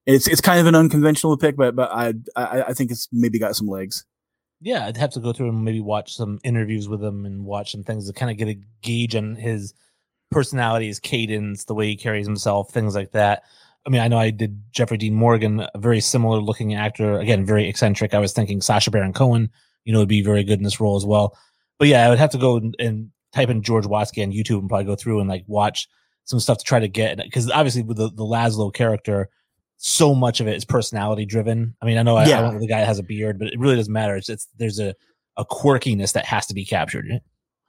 It's 0.07 0.27
it's 0.27 0.41
kind 0.41 0.61
of 0.61 0.67
an 0.67 0.75
unconventional 0.75 1.37
pick, 1.37 1.57
but 1.57 1.77
but 1.77 1.91
I 1.93 2.15
I, 2.35 2.63
I 2.69 2.73
think 2.73 2.91
it's 2.91 3.09
maybe 3.13 3.39
got 3.39 3.57
some 3.57 3.67
legs. 3.67 4.05
Yeah, 4.61 4.87
I'd 4.87 4.97
have 4.97 5.11
to 5.11 5.21
go 5.21 5.33
through 5.33 5.51
and 5.51 5.65
maybe 5.65 5.81
watch 5.81 6.15
some 6.15 6.41
interviews 6.43 6.89
with 6.89 7.03
him 7.03 7.25
and 7.25 7.45
watch 7.45 7.73
some 7.73 7.85
things 7.85 8.07
to 8.07 8.13
kind 8.13 8.31
of 8.31 8.37
get 8.37 8.49
a 8.49 8.59
gauge 8.83 9.15
on 9.15 9.37
his 9.37 9.75
personality, 10.31 10.87
his 10.87 11.01
cadence, 11.01 11.65
the 11.65 11.75
way 11.75 11.87
he 11.87 11.97
carries 11.97 12.27
himself, 12.27 12.71
things 12.71 12.95
like 12.95 13.13
that. 13.13 13.45
I 13.87 13.91
mean, 13.91 14.01
I 14.01 14.09
know 14.09 14.19
I 14.19 14.31
did 14.31 14.61
Jeffrey 14.71 14.99
Dean 14.99 15.15
Morgan, 15.15 15.61
a 15.61 15.79
very 15.79 16.01
similar 16.01 16.41
looking 16.41 16.75
actor, 16.75 17.19
again, 17.19 17.47
very 17.47 17.69
eccentric. 17.69 18.13
I 18.13 18.19
was 18.19 18.33
thinking 18.33 18.61
Sacha 18.61 18.91
Baron 18.91 19.13
Cohen, 19.13 19.51
you 19.85 19.93
know, 19.93 20.01
would 20.01 20.09
be 20.09 20.23
very 20.23 20.45
good 20.45 20.59
in 20.59 20.65
this 20.65 20.81
role 20.81 20.97
as 20.97 21.07
well. 21.07 21.37
But 21.79 21.89
yeah, 21.89 22.05
I 22.05 22.11
would 22.11 22.19
have 22.19 22.31
to 22.31 22.39
go 22.39 22.57
and, 22.57 22.77
and 22.79 23.11
type 23.33 23.49
in 23.49 23.63
George 23.63 23.85
Watsky 23.85 24.23
on 24.23 24.33
YouTube 24.33 24.59
and 24.59 24.69
probably 24.69 24.85
go 24.85 24.97
through 24.97 25.21
and 25.21 25.29
like 25.29 25.45
watch 25.47 25.89
some 26.25 26.41
stuff 26.41 26.59
to 26.59 26.65
try 26.65 26.79
to 26.79 26.89
get 26.89 27.17
because 27.17 27.51
obviously 27.51 27.83
with 27.83 27.97
the, 27.97 28.11
the 28.11 28.25
Laszlo 28.25 28.73
character, 28.73 29.31
so 29.79 30.15
much 30.15 30.41
of 30.41 30.49
it 30.49 30.57
is 30.57 30.65
personality 30.65 31.25
driven. 31.25 31.75
I 31.81 31.87
mean, 31.87 31.97
I 31.97 32.03
know 32.03 32.17
I, 32.17 32.27
Yeah. 32.27 32.49
I 32.49 32.59
the 32.59 32.67
guy 32.67 32.81
that 32.81 32.87
has 32.87 32.99
a 32.99 33.05
beard, 33.05 33.39
but 33.39 33.49
it 33.49 33.59
really 33.59 33.77
doesn't 33.77 33.93
matter. 33.93 34.17
It's, 34.17 34.29
it's 34.29 34.49
there's 34.59 34.79
a 34.79 34.95
a 35.39 35.45
quirkiness 35.45 36.13
that 36.13 36.27
has 36.27 36.47
to 36.47 36.55
be 36.55 36.65
captured. 36.65 37.21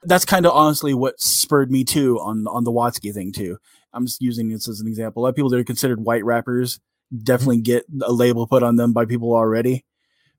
That's 0.02 0.24
kind 0.24 0.46
of 0.46 0.52
honestly 0.52 0.94
what 0.94 1.20
spurred 1.20 1.70
me 1.70 1.84
too 1.84 2.18
on 2.20 2.46
on 2.46 2.64
the 2.64 2.72
Watsky 2.72 3.12
thing 3.12 3.32
too. 3.32 3.58
I'm 3.92 4.06
just 4.06 4.22
using 4.22 4.48
this 4.48 4.68
as 4.68 4.80
an 4.80 4.86
example. 4.86 5.22
A 5.22 5.24
lot 5.24 5.28
of 5.30 5.36
people 5.36 5.50
that 5.50 5.58
are 5.58 5.64
considered 5.64 6.04
white 6.04 6.24
rappers 6.24 6.80
definitely 7.22 7.58
mm-hmm. 7.58 7.62
get 7.64 7.84
a 8.02 8.12
label 8.12 8.46
put 8.46 8.62
on 8.62 8.76
them 8.76 8.92
by 8.92 9.04
people 9.04 9.34
already, 9.34 9.84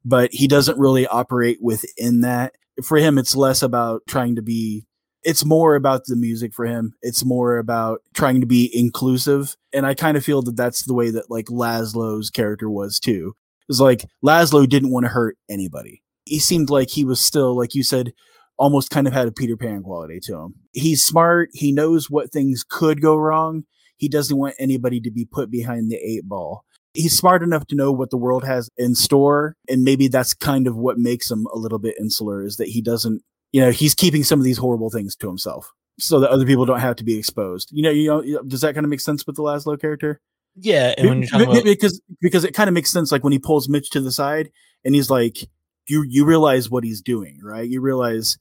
but 0.05 0.31
he 0.33 0.47
doesn't 0.47 0.79
really 0.79 1.05
operate 1.07 1.59
within 1.61 2.21
that. 2.21 2.53
For 2.83 2.97
him, 2.97 3.17
it's 3.17 3.35
less 3.35 3.61
about 3.61 4.03
trying 4.07 4.35
to 4.35 4.41
be. 4.41 4.85
It's 5.23 5.45
more 5.45 5.75
about 5.75 6.05
the 6.05 6.15
music 6.15 6.51
for 6.51 6.65
him. 6.65 6.95
It's 7.03 7.23
more 7.23 7.59
about 7.59 8.01
trying 8.15 8.41
to 8.41 8.47
be 8.47 8.71
inclusive, 8.73 9.55
and 9.71 9.85
I 9.85 9.93
kind 9.93 10.17
of 10.17 10.25
feel 10.25 10.41
that 10.43 10.55
that's 10.55 10.85
the 10.85 10.95
way 10.95 11.11
that 11.11 11.29
like 11.29 11.45
Laszlo's 11.45 12.31
character 12.31 12.69
was 12.69 12.99
too. 12.99 13.35
It's 13.69 13.79
like 13.79 14.05
Laszlo 14.25 14.67
didn't 14.67 14.91
want 14.91 15.05
to 15.05 15.11
hurt 15.11 15.37
anybody. 15.47 16.01
He 16.25 16.39
seemed 16.39 16.69
like 16.69 16.89
he 16.89 17.05
was 17.05 17.19
still, 17.19 17.55
like 17.55 17.75
you 17.75 17.83
said, 17.83 18.13
almost 18.61 18.91
kind 18.91 19.07
of 19.07 19.13
had 19.13 19.27
a 19.27 19.31
Peter 19.31 19.57
Pan 19.57 19.81
quality 19.81 20.19
to 20.19 20.37
him. 20.37 20.53
He's 20.71 21.03
smart. 21.03 21.49
He 21.51 21.71
knows 21.71 22.11
what 22.11 22.31
things 22.31 22.63
could 22.63 23.01
go 23.01 23.17
wrong. 23.17 23.63
He 23.97 24.07
doesn't 24.07 24.37
want 24.37 24.53
anybody 24.59 25.01
to 25.01 25.09
be 25.09 25.25
put 25.25 25.49
behind 25.49 25.89
the 25.89 25.97
eight 25.97 26.25
ball. 26.25 26.63
He's 26.93 27.17
smart 27.17 27.41
enough 27.41 27.65
to 27.67 27.75
know 27.75 27.91
what 27.91 28.11
the 28.11 28.17
world 28.17 28.43
has 28.45 28.69
in 28.77 28.93
store. 28.93 29.55
And 29.67 29.83
maybe 29.83 30.07
that's 30.07 30.35
kind 30.35 30.67
of 30.67 30.77
what 30.77 30.99
makes 30.99 31.31
him 31.31 31.47
a 31.51 31.57
little 31.57 31.79
bit 31.79 31.95
insular 31.99 32.45
is 32.45 32.57
that 32.57 32.67
he 32.67 32.83
doesn't, 32.83 33.23
you 33.51 33.61
know, 33.61 33.71
he's 33.71 33.95
keeping 33.95 34.23
some 34.23 34.39
of 34.39 34.45
these 34.45 34.59
horrible 34.59 34.91
things 34.91 35.15
to 35.15 35.27
himself 35.27 35.71
so 35.99 36.19
that 36.19 36.29
other 36.29 36.45
people 36.45 36.65
don't 36.65 36.79
have 36.81 36.97
to 36.97 37.03
be 37.03 37.17
exposed. 37.17 37.69
You 37.71 37.81
know, 37.81 37.89
you 37.89 38.07
know, 38.07 38.43
does 38.43 38.61
that 38.61 38.75
kind 38.75 38.85
of 38.85 38.91
make 38.91 38.99
sense 38.99 39.25
with 39.25 39.37
the 39.37 39.43
Laszlo 39.43 39.79
character? 39.79 40.21
Yeah, 40.55 40.93
and 40.97 41.07
when 41.07 41.19
you're 41.21 41.29
talking 41.29 41.47
Be- 41.47 41.51
about 41.53 41.63
because 41.63 42.01
because 42.19 42.43
it 42.43 42.53
kind 42.53 42.67
of 42.67 42.73
makes 42.73 42.91
sense 42.91 43.11
like 43.11 43.23
when 43.23 43.33
he 43.33 43.39
pulls 43.39 43.69
Mitch 43.69 43.89
to 43.91 44.01
the 44.01 44.11
side 44.11 44.51
and 44.83 44.93
he's 44.93 45.09
like 45.09 45.37
you 45.87 46.03
you 46.07 46.25
realize 46.25 46.69
what 46.69 46.83
he's 46.83 47.01
doing 47.01 47.39
right 47.41 47.69
you 47.69 47.81
realize 47.81 48.37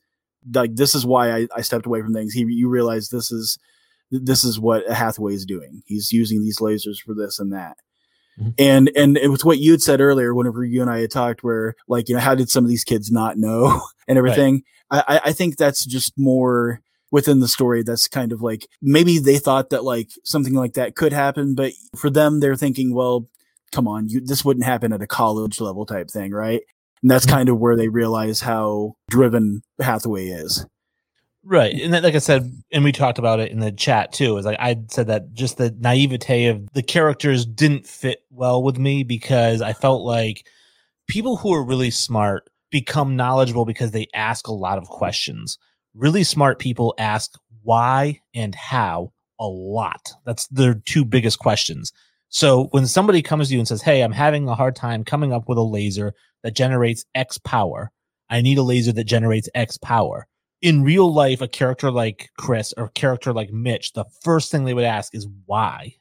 like 0.55 0.75
this 0.77 0.95
is 0.95 1.05
why 1.05 1.33
I, 1.33 1.47
I 1.57 1.61
stepped 1.61 1.87
away 1.87 2.03
from 2.03 2.15
things. 2.15 2.33
He 2.33 2.45
you 2.49 2.69
realize 2.69 3.09
this 3.09 3.31
is 3.31 3.59
this 4.11 4.43
is 4.45 4.59
what 4.59 4.89
Hathaway 4.89 5.35
is 5.35 5.47
doing. 5.47 5.83
He's 5.87 6.13
using 6.13 6.41
these 6.43 6.59
lasers 6.59 6.99
for 7.05 7.15
this 7.15 7.39
and 7.39 7.53
that. 7.53 7.77
Mhm. 8.41 8.55
and 8.59 8.91
and 8.97 9.17
it 9.19 9.29
was 9.29 9.45
what 9.45 9.59
you 9.59 9.73
had 9.73 9.83
said 9.83 10.01
earlier 10.01 10.35
whenever 10.35 10.65
you 10.65 10.81
and 10.81 10.91
I 10.91 11.01
had 11.01 11.11
talked 11.11 11.43
where 11.43 11.75
like 11.89 12.09
you 12.09 12.15
know 12.15 12.21
how 12.21 12.35
did 12.35 12.49
some 12.49 12.65
of 12.65 12.71
these 12.71 12.85
kids 12.85 13.11
not 13.11 13.37
know 13.37 13.81
and 14.09 14.17
everything? 14.19 14.63
I 14.91 15.03
I 15.09 15.21
I 15.27 15.33
think 15.33 15.57
that's 15.57 15.85
just 15.85 16.15
more 16.17 16.81
within 17.11 17.41
the 17.41 17.49
story 17.49 17.83
that's 17.83 18.07
kind 18.07 18.33
of 18.33 18.41
like 18.41 18.67
maybe 18.81 19.19
they 19.19 19.37
thought 19.39 19.71
that 19.71 19.83
like 19.85 20.11
something 20.25 20.55
like 20.55 20.75
that 20.75 20.95
could 20.95 21.13
happen 21.13 21.57
but 21.57 21.73
for 21.97 22.09
them 22.09 22.39
they're 22.39 22.55
thinking 22.55 22.95
well 22.95 23.29
come 23.73 23.89
on 23.89 24.09
you 24.09 24.21
this 24.21 24.45
wouldn't 24.45 24.65
happen 24.65 24.93
at 24.93 25.03
a 25.03 25.09
college 25.09 25.61
level 25.61 25.85
type 25.85 26.09
thing 26.09 26.31
right 26.31 26.63
and 27.03 27.11
that's 27.11 27.27
Mhm. 27.27 27.31
kind 27.31 27.49
of 27.49 27.59
where 27.59 27.77
they 27.77 27.89
realize 27.89 28.41
how 28.41 28.95
driven 29.09 29.63
hathaway 29.81 30.27
is 30.29 30.65
Right. 31.43 31.75
And 31.81 31.95
that, 31.95 32.03
like 32.03 32.15
I 32.15 32.19
said, 32.19 32.53
and 32.71 32.85
we 32.85 32.93
talked 32.93 33.19
about 33.19 33.41
it 33.41 33.51
in 33.51 33.61
the 33.61 33.73
chat 33.73 34.13
too, 34.13 34.37
is 34.37 34.45
like 34.45 34.59
I 34.61 34.77
said 34.91 35.07
that 35.07 35.33
just 35.33 35.57
the 35.57 35.75
naivete 35.81 36.49
of 36.49 36.71
the 36.75 36.83
characters 36.83 37.47
didn't 37.47 37.87
fit 37.87 38.19
well 38.31 38.63
with 38.63 38.77
me 38.77 39.05
because 39.05 39.63
I 39.63 39.73
felt 39.73 40.03
like 40.03 40.47
people 41.09 41.39
who 41.39 41.55
are 41.55 41.65
really 41.65 41.91
smart 41.91 42.51
become 42.71 43.17
knowledgeable 43.17 43.65
because 43.65 43.93
they 43.93 44.07
ask 44.15 44.49
a 44.49 44.53
lot 44.53 44.77
of 44.77 44.89
questions. 44.89 45.57
Really 45.95 46.25
smart 46.25 46.59
people 46.59 46.95
ask 46.99 47.33
why 47.63 48.21
and 48.35 48.55
how 48.55 49.11
a 49.39 49.47
lot. 49.47 50.13
That's 50.27 50.47
their 50.49 50.75
two 50.75 51.07
biggest 51.07 51.39
questions. 51.39 51.91
So 52.29 52.65
when 52.73 52.87
somebody 52.87 53.23
comes 53.23 53.49
to 53.49 53.55
you 53.55 53.61
and 53.61 53.67
says, 53.67 53.81
Hey, 53.81 54.03
I'm 54.03 54.13
having 54.13 54.47
a 54.47 54.55
hard 54.55 54.77
time 54.77 55.05
coming 55.05 55.33
up 55.33 55.49
with 55.49 55.57
a 55.57 55.63
laser 55.63 56.13
that 56.43 56.55
generates 56.55 57.05
X 57.15 57.39
power, 57.39 57.91
I 58.29 58.41
need 58.41 58.59
a 58.59 58.63
laser 58.63 58.93
that 58.93 59.05
generates 59.05 59.49
X 59.55 59.79
power 59.79 60.27
in 60.63 60.83
real 60.83 61.13
life, 61.13 61.41
a 61.41 61.49
character 61.49 61.91
like 61.91 62.29
Chris 62.37 62.75
or 62.77 62.85
a 62.85 62.91
character 62.91 63.33
like 63.33 63.51
Mitch, 63.51 63.93
the 63.95 64.05
first 64.23 64.51
thing 64.51 64.65
they 64.65 64.75
would 64.75 64.85
ask 64.85 65.15
is 65.15 65.27
why. 65.47 65.95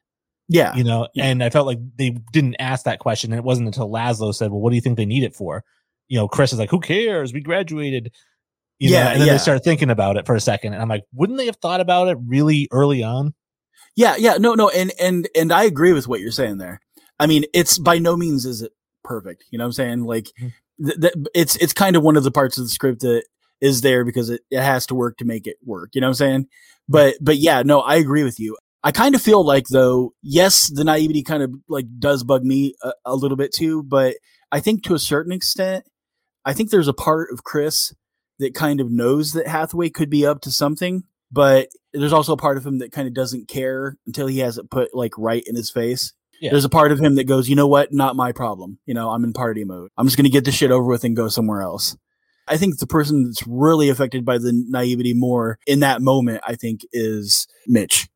yeah 0.49 0.75
You 0.75 0.83
know, 0.83 1.07
Yeah. 1.13 1.25
and 1.27 1.43
I 1.43 1.49
felt 1.49 1.65
like 1.67 1.79
they 1.97 2.09
didn't 2.33 2.57
ask 2.59 2.83
that 2.85 2.99
question. 2.99 3.31
And 3.31 3.39
it 3.39 3.45
wasn't 3.45 3.67
until 3.67 3.89
Laszlo 3.89 4.33
said, 4.35 4.51
Well, 4.51 4.59
what 4.59 4.71
do 4.71 4.75
you 4.75 4.81
think 4.81 4.97
they 4.97 5.05
need 5.05 5.23
it 5.23 5.33
for? 5.35 5.63
You 6.09 6.17
know, 6.17 6.27
Chris 6.27 6.51
is 6.51 6.59
like, 6.59 6.71
Who 6.71 6.79
cares? 6.81 7.31
We 7.33 7.39
graduated. 7.41 8.11
You 8.79 8.89
Yeah, 8.91 9.05
know, 9.05 9.09
and 9.11 9.21
then 9.21 9.27
yeah. 9.27 9.33
they 9.35 9.39
started 9.39 9.63
thinking 9.63 9.89
about 9.89 10.17
it 10.17 10.25
for 10.25 10.35
a 10.35 10.41
second. 10.41 10.73
And 10.73 10.81
I'm 10.81 10.89
like, 10.89 11.03
wouldn't 11.13 11.37
they 11.37 11.45
have 11.45 11.57
thought 11.57 11.79
about 11.81 12.07
it 12.09 12.17
really 12.25 12.67
early 12.71 13.01
on? 13.03 13.33
yeah 13.95 14.15
yeah 14.17 14.37
no 14.37 14.53
no 14.53 14.69
and 14.69 14.91
and 15.01 15.27
and 15.35 15.51
i 15.51 15.63
agree 15.63 15.93
with 15.93 16.07
what 16.07 16.19
you're 16.19 16.31
saying 16.31 16.57
there 16.57 16.79
i 17.19 17.25
mean 17.25 17.43
it's 17.53 17.79
by 17.79 17.97
no 17.97 18.15
means 18.15 18.45
is 18.45 18.61
it 18.61 18.71
perfect 19.09 19.43
you 19.51 19.57
know 19.57 19.63
what 19.65 19.69
i'm 19.69 19.73
saying? 19.73 20.03
Like 20.05 20.27
Mhm. 20.39 20.53
th- 20.85 20.99
th- 21.01 21.13
it's 21.33 21.55
it's 21.57 21.73
kind 21.73 21.95
of 21.97 22.03
one 22.03 22.15
of 22.15 22.23
the 22.23 22.31
parts 22.31 22.57
of 22.57 22.63
the 22.63 22.69
script 22.69 23.01
that 23.01 23.23
is 23.59 23.81
there 23.81 24.05
because 24.05 24.29
it, 24.29 24.41
it 24.51 24.61
has 24.61 24.85
to 24.87 24.95
work 24.95 25.17
to 25.17 25.25
make 25.25 25.47
it 25.47 25.57
work 25.65 25.89
you 25.93 25.99
know 26.01 26.07
what 26.07 26.21
i'm 26.21 26.25
saying? 26.25 26.47
But 26.87 27.15
but 27.19 27.37
yeah 27.37 27.63
no 27.63 27.81
i 27.81 27.95
agree 27.95 28.23
with 28.23 28.39
you. 28.39 28.55
I 28.83 28.91
kind 28.93 29.15
of 29.15 29.21
feel 29.21 29.43
like 29.45 29.67
though 29.67 30.13
yes 30.21 30.71
the 30.73 30.83
naivety 30.85 31.23
kind 31.23 31.43
of 31.43 31.53
like 31.67 31.85
does 31.99 32.23
bug 32.23 32.43
me 32.45 32.75
a, 32.81 32.93
a 33.05 33.15
little 33.15 33.35
bit 33.35 33.51
too 33.53 33.83
but 33.83 34.15
i 34.53 34.59
think 34.61 34.83
to 34.83 34.93
a 34.95 34.99
certain 34.99 35.33
extent 35.33 35.83
i 36.45 36.53
think 36.53 36.69
there's 36.69 36.87
a 36.87 36.93
part 36.93 37.27
of 37.33 37.43
chris 37.43 37.93
that 38.39 38.53
kind 38.53 38.79
of 38.79 38.89
knows 38.89 39.33
that 39.33 39.47
hathaway 39.47 39.89
could 39.89 40.09
be 40.09 40.25
up 40.25 40.39
to 40.41 40.51
something 40.51 41.03
but 41.29 41.67
there's 41.93 42.13
also 42.13 42.33
a 42.33 42.37
part 42.37 42.55
of 42.57 42.65
him 42.65 42.77
that 42.79 42.91
kind 42.93 43.07
of 43.07 43.13
doesn't 43.13 43.49
care 43.49 43.97
until 44.07 44.27
he 44.27 44.39
has 44.39 44.57
it 44.57 44.71
put 44.71 44.95
like 44.95 45.11
right 45.17 45.43
in 45.45 45.55
his 45.57 45.69
face 45.69 46.13
Yeah. 46.39 46.51
there's 46.51 46.65
a 46.65 46.69
part 46.69 46.91
of 46.91 46.99
him 46.99 47.15
that 47.15 47.25
goes, 47.25 47.49
you 47.49 47.55
know 47.55 47.67
what? 47.67 47.93
Not 47.93 48.15
my 48.15 48.31
problem. 48.31 48.79
You 48.85 48.93
know, 48.93 49.09
I'm 49.09 49.23
in 49.23 49.33
party 49.33 49.63
mode. 49.63 49.89
I'm 49.97 50.07
just 50.07 50.17
going 50.17 50.25
to 50.25 50.31
get 50.31 50.45
this 50.45 50.55
shit 50.55 50.71
over 50.71 50.85
with 50.85 51.03
and 51.03 51.15
go 51.15 51.27
somewhere 51.27 51.61
else. 51.61 51.97
I 52.47 52.57
think 52.57 52.79
the 52.79 52.87
person 52.87 53.25
that's 53.25 53.45
really 53.45 53.89
affected 53.89 54.25
by 54.25 54.39
the 54.39 54.51
naivety 54.67 55.13
more 55.13 55.59
in 55.67 55.81
that 55.81 56.01
moment, 56.01 56.41
I 56.45 56.55
think, 56.55 56.81
is 56.91 57.47
Mitch. 57.67 58.09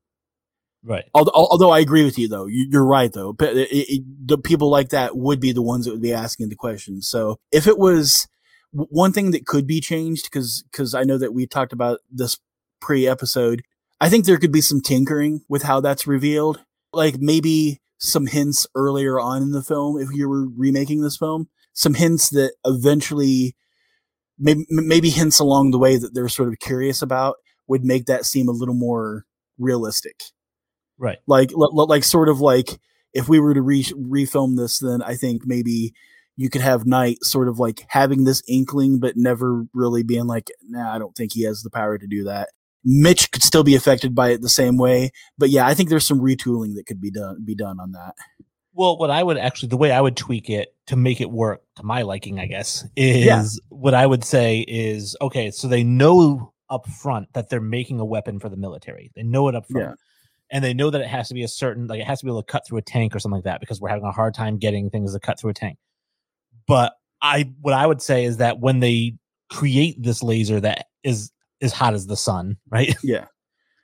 Right. 0.84 1.06
Although, 1.14 1.32
although 1.34 1.70
I 1.70 1.80
agree 1.80 2.04
with 2.04 2.18
you, 2.18 2.28
though, 2.28 2.48
you, 2.48 2.68
you're 2.70 2.86
right, 2.86 3.12
though. 3.14 3.32
But 3.32 3.56
it, 3.56 3.70
it, 3.72 4.28
the 4.28 4.38
people 4.38 4.70
like 4.70 4.90
that 4.90 5.16
would 5.16 5.40
be 5.40 5.54
the 5.54 5.62
ones 5.62 5.86
that 5.86 5.92
would 5.92 6.02
be 6.02 6.14
asking 6.14 6.50
the 6.50 6.56
questions. 6.56 7.08
So 7.08 7.40
if 7.52 7.68
it 7.68 7.78
was 7.78 8.28
one 8.72 9.14
thing 9.14 9.32
that 9.32 9.46
could 9.46 9.68
be 9.68 9.80
changed, 9.80 10.26
because 10.26 10.64
because 10.72 10.94
I 10.94 11.04
know 11.04 11.18
that 11.18 11.34
we 11.34 11.48
talked 11.48 11.72
about 11.72 12.00
this 12.12 12.38
pre-episode, 12.82 13.62
I 14.02 14.10
think 14.10 14.26
there 14.26 14.38
could 14.38 14.52
be 14.52 14.62
some 14.62 14.82
tinkering 14.82 15.42
with 15.48 15.64
how 15.64 15.80
that's 15.80 16.08
revealed. 16.08 16.62
Like 16.92 17.16
maybe 17.20 17.80
some 18.04 18.28
hints 18.28 18.68
earlier 18.76 19.20
on 19.20 19.42
in 19.42 19.52
the 19.52 19.64
film, 19.64 20.00
if 20.00 20.10
you 20.12 20.28
were 20.28 20.48
remaking 20.58 21.02
this 21.02 21.18
film, 21.18 21.48
some 21.74 21.94
hints 21.94 22.30
that 22.32 22.54
eventually, 22.66 23.56
maybe 24.38 24.66
maybe 24.70 25.10
hints 25.10 25.40
along 25.40 25.72
the 25.72 25.80
way 25.80 25.98
that 25.98 26.14
they're 26.14 26.28
sort 26.30 26.50
of 26.50 26.60
curious 26.60 27.02
about 27.02 27.38
would 27.68 27.84
make 27.86 28.06
that 28.06 28.26
seem 28.26 28.48
a 28.48 28.52
little 28.52 28.76
more 28.76 29.26
realistic. 29.58 30.22
Right. 31.00 31.18
like 31.28 31.52
li- 31.52 31.70
li- 31.72 31.86
like 31.90 32.04
sort 32.04 32.30
of 32.30 32.40
like 32.40 32.80
if 33.14 33.28
we 33.28 33.40
were 33.40 33.54
to 33.56 33.62
re- 33.62 33.84
refilm 33.84 34.56
this 34.56 34.78
then 34.80 35.02
i 35.02 35.16
think 35.16 35.42
maybe 35.44 35.94
you 36.38 36.50
could 36.52 36.62
have 36.62 36.86
knight 36.86 37.18
sort 37.24 37.50
of 37.50 37.60
like 37.60 37.84
having 37.90 38.24
this 38.24 38.44
inkling 38.48 39.00
but 39.00 39.18
never 39.18 39.66
really 39.74 40.04
being 40.04 40.28
like 40.28 40.52
nah 40.70 40.94
i 40.94 41.00
don't 41.00 41.16
think 41.16 41.34
he 41.34 41.44
has 41.44 41.62
the 41.64 41.72
power 41.72 41.98
to 41.98 42.08
do 42.08 42.24
that 42.26 42.50
mitch 42.86 43.32
could 43.32 43.44
still 43.44 43.64
be 43.64 43.76
affected 43.76 44.14
by 44.14 44.30
it 44.30 44.42
the 44.42 44.50
same 44.50 44.78
way 44.78 45.10
but 45.38 45.50
yeah 45.50 45.66
i 45.66 45.74
think 45.74 45.90
there's 45.90 46.06
some 46.06 46.20
retooling 46.20 46.76
that 46.76 46.86
could 46.86 47.00
be 47.02 47.12
done 47.12 47.44
be 47.46 47.56
done 47.56 47.80
on 47.80 47.92
that 47.92 48.14
Well, 48.76 48.98
what 48.98 49.12
I 49.12 49.22
would 49.22 49.38
actually, 49.38 49.70
the 49.70 49.78
way 49.78 49.92
I 49.92 50.02
would 50.02 50.18
tweak 50.18 50.50
it 50.50 50.76
to 50.88 50.96
make 50.96 51.22
it 51.22 51.30
work 51.30 51.62
to 51.76 51.84
my 51.84 52.02
liking, 52.02 52.40
I 52.40 52.48
guess, 52.48 52.84
is 52.96 53.24
Yeah. 53.26 53.44
what 53.70 53.94
I 53.94 54.08
would 54.08 54.24
say 54.24 54.66
is 54.68 55.16
okay, 55.22 55.52
so 55.52 55.68
they 55.68 55.84
know 55.84 56.52
up 56.72 56.90
front 56.90 57.28
that 57.34 57.50
they're 57.50 57.62
making 57.62 58.00
a 58.00 58.06
weapon 58.06 58.40
for 58.40 58.50
the 58.50 58.58
military. 58.58 59.12
They 59.16 59.22
know 59.22 59.48
it 59.48 59.54
up 59.54 59.68
front. 59.68 59.90
Yeah. 59.90 59.96
And 60.50 60.64
they 60.64 60.74
know 60.74 60.90
that 60.90 61.02
it 61.02 61.08
has 61.08 61.28
to 61.28 61.36
be 61.36 61.44
a 61.44 61.48
certain, 61.48 61.86
like 61.86 62.00
it 62.00 62.08
has 62.08 62.22
to 62.22 62.26
be 62.26 62.32
able 62.32 62.42
to 62.42 62.52
cut 62.52 62.66
through 62.66 62.80
a 62.80 62.82
tank 62.82 63.16
or 63.16 63.20
something 63.20 63.38
like 63.38 63.44
that 63.44 63.60
because 63.60 63.80
we're 63.80 63.90
having 63.90 64.06
a 64.06 64.12
hard 64.12 64.34
time 64.34 64.58
getting 64.58 64.90
things 64.90 65.14
to 65.14 65.20
cut 65.20 65.40
through 65.40 65.52
a 65.52 65.54
tank. 65.54 65.78
But 66.68 66.94
I, 67.22 67.52
what 67.62 67.76
I 67.76 67.86
would 67.86 68.02
say 68.02 68.26
is 68.26 68.38
that 68.38 68.60
when 68.60 68.80
they 68.80 69.18
create 69.52 70.02
this 70.02 70.24
laser 70.24 70.60
that 70.62 70.88
is 71.04 71.32
as 71.64 71.74
hot 71.74 71.94
as 71.94 72.06
the 72.06 72.18
sun, 72.18 72.58
right? 72.70 72.96
yeah 73.04 73.26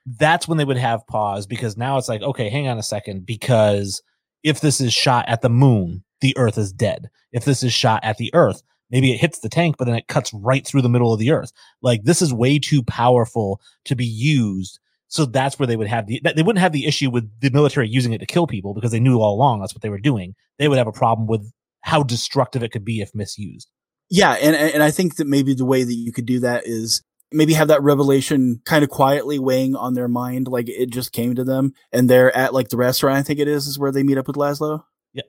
that's 0.06 0.48
when 0.48 0.58
they 0.58 0.64
would 0.64 0.76
have 0.76 1.06
pause 1.06 1.46
because 1.46 1.76
now 1.76 1.98
it's 1.98 2.08
like, 2.08 2.22
okay, 2.22 2.48
hang 2.48 2.68
on 2.68 2.78
a 2.78 2.82
second, 2.82 3.26
because 3.26 4.02
if 4.42 4.60
this 4.60 4.80
is 4.80 4.92
shot 4.92 5.28
at 5.28 5.42
the 5.42 5.50
moon, 5.50 6.02
the 6.20 6.36
earth 6.36 6.58
is 6.58 6.72
dead. 6.72 7.10
If 7.32 7.44
this 7.44 7.62
is 7.62 7.72
shot 7.72 8.02
at 8.02 8.16
the 8.16 8.32
earth, 8.34 8.62
maybe 8.90 9.12
it 9.12 9.20
hits 9.20 9.40
the 9.40 9.48
tank, 9.48 9.76
but 9.78 9.84
then 9.84 9.94
it 9.94 10.08
cuts 10.08 10.32
right 10.32 10.66
through 10.66 10.82
the 10.82 10.88
middle 10.88 11.12
of 11.12 11.18
the 11.18 11.30
earth. 11.30 11.52
Like 11.82 12.04
this 12.04 12.22
is 12.22 12.32
way 12.32 12.58
too 12.58 12.82
powerful 12.82 13.60
to 13.84 13.94
be 13.94 14.06
used. 14.06 14.78
So 15.08 15.26
that's 15.26 15.58
where 15.58 15.66
they 15.66 15.76
would 15.76 15.88
have 15.88 16.06
the 16.06 16.20
they 16.22 16.42
wouldn't 16.42 16.60
have 16.60 16.72
the 16.72 16.86
issue 16.86 17.10
with 17.10 17.28
the 17.40 17.50
military 17.50 17.88
using 17.88 18.12
it 18.12 18.18
to 18.18 18.26
kill 18.26 18.46
people 18.46 18.74
because 18.74 18.92
they 18.92 19.00
knew 19.00 19.18
all 19.18 19.34
along 19.34 19.60
that's 19.60 19.74
what 19.74 19.82
they 19.82 19.88
were 19.88 19.98
doing. 19.98 20.34
They 20.58 20.68
would 20.68 20.78
have 20.78 20.86
a 20.86 20.92
problem 20.92 21.26
with 21.26 21.52
how 21.82 22.02
destructive 22.02 22.62
it 22.62 22.70
could 22.70 22.84
be 22.84 23.00
if 23.00 23.14
misused. 23.14 23.70
Yeah, 24.08 24.32
and 24.32 24.54
and 24.54 24.82
I 24.82 24.90
think 24.90 25.16
that 25.16 25.26
maybe 25.26 25.54
the 25.54 25.64
way 25.64 25.82
that 25.82 25.94
you 25.94 26.12
could 26.12 26.26
do 26.26 26.40
that 26.40 26.62
is 26.64 27.02
maybe 27.32 27.54
have 27.54 27.68
that 27.68 27.82
revelation 27.82 28.60
kind 28.64 28.84
of 28.84 28.90
quietly 28.90 29.38
weighing 29.38 29.74
on 29.76 29.94
their 29.94 30.08
mind, 30.08 30.48
like 30.48 30.68
it 30.68 30.90
just 30.90 31.12
came 31.12 31.34
to 31.34 31.44
them, 31.44 31.72
and 31.92 32.08
they're 32.08 32.36
at 32.36 32.54
like 32.54 32.68
the 32.68 32.76
restaurant. 32.76 33.18
I 33.18 33.22
think 33.22 33.38
it 33.38 33.48
is 33.48 33.66
is 33.66 33.78
where 33.78 33.92
they 33.92 34.02
meet 34.02 34.18
up 34.18 34.26
with 34.26 34.36
Laszlo. 34.36 34.84
Yeah, 35.12 35.22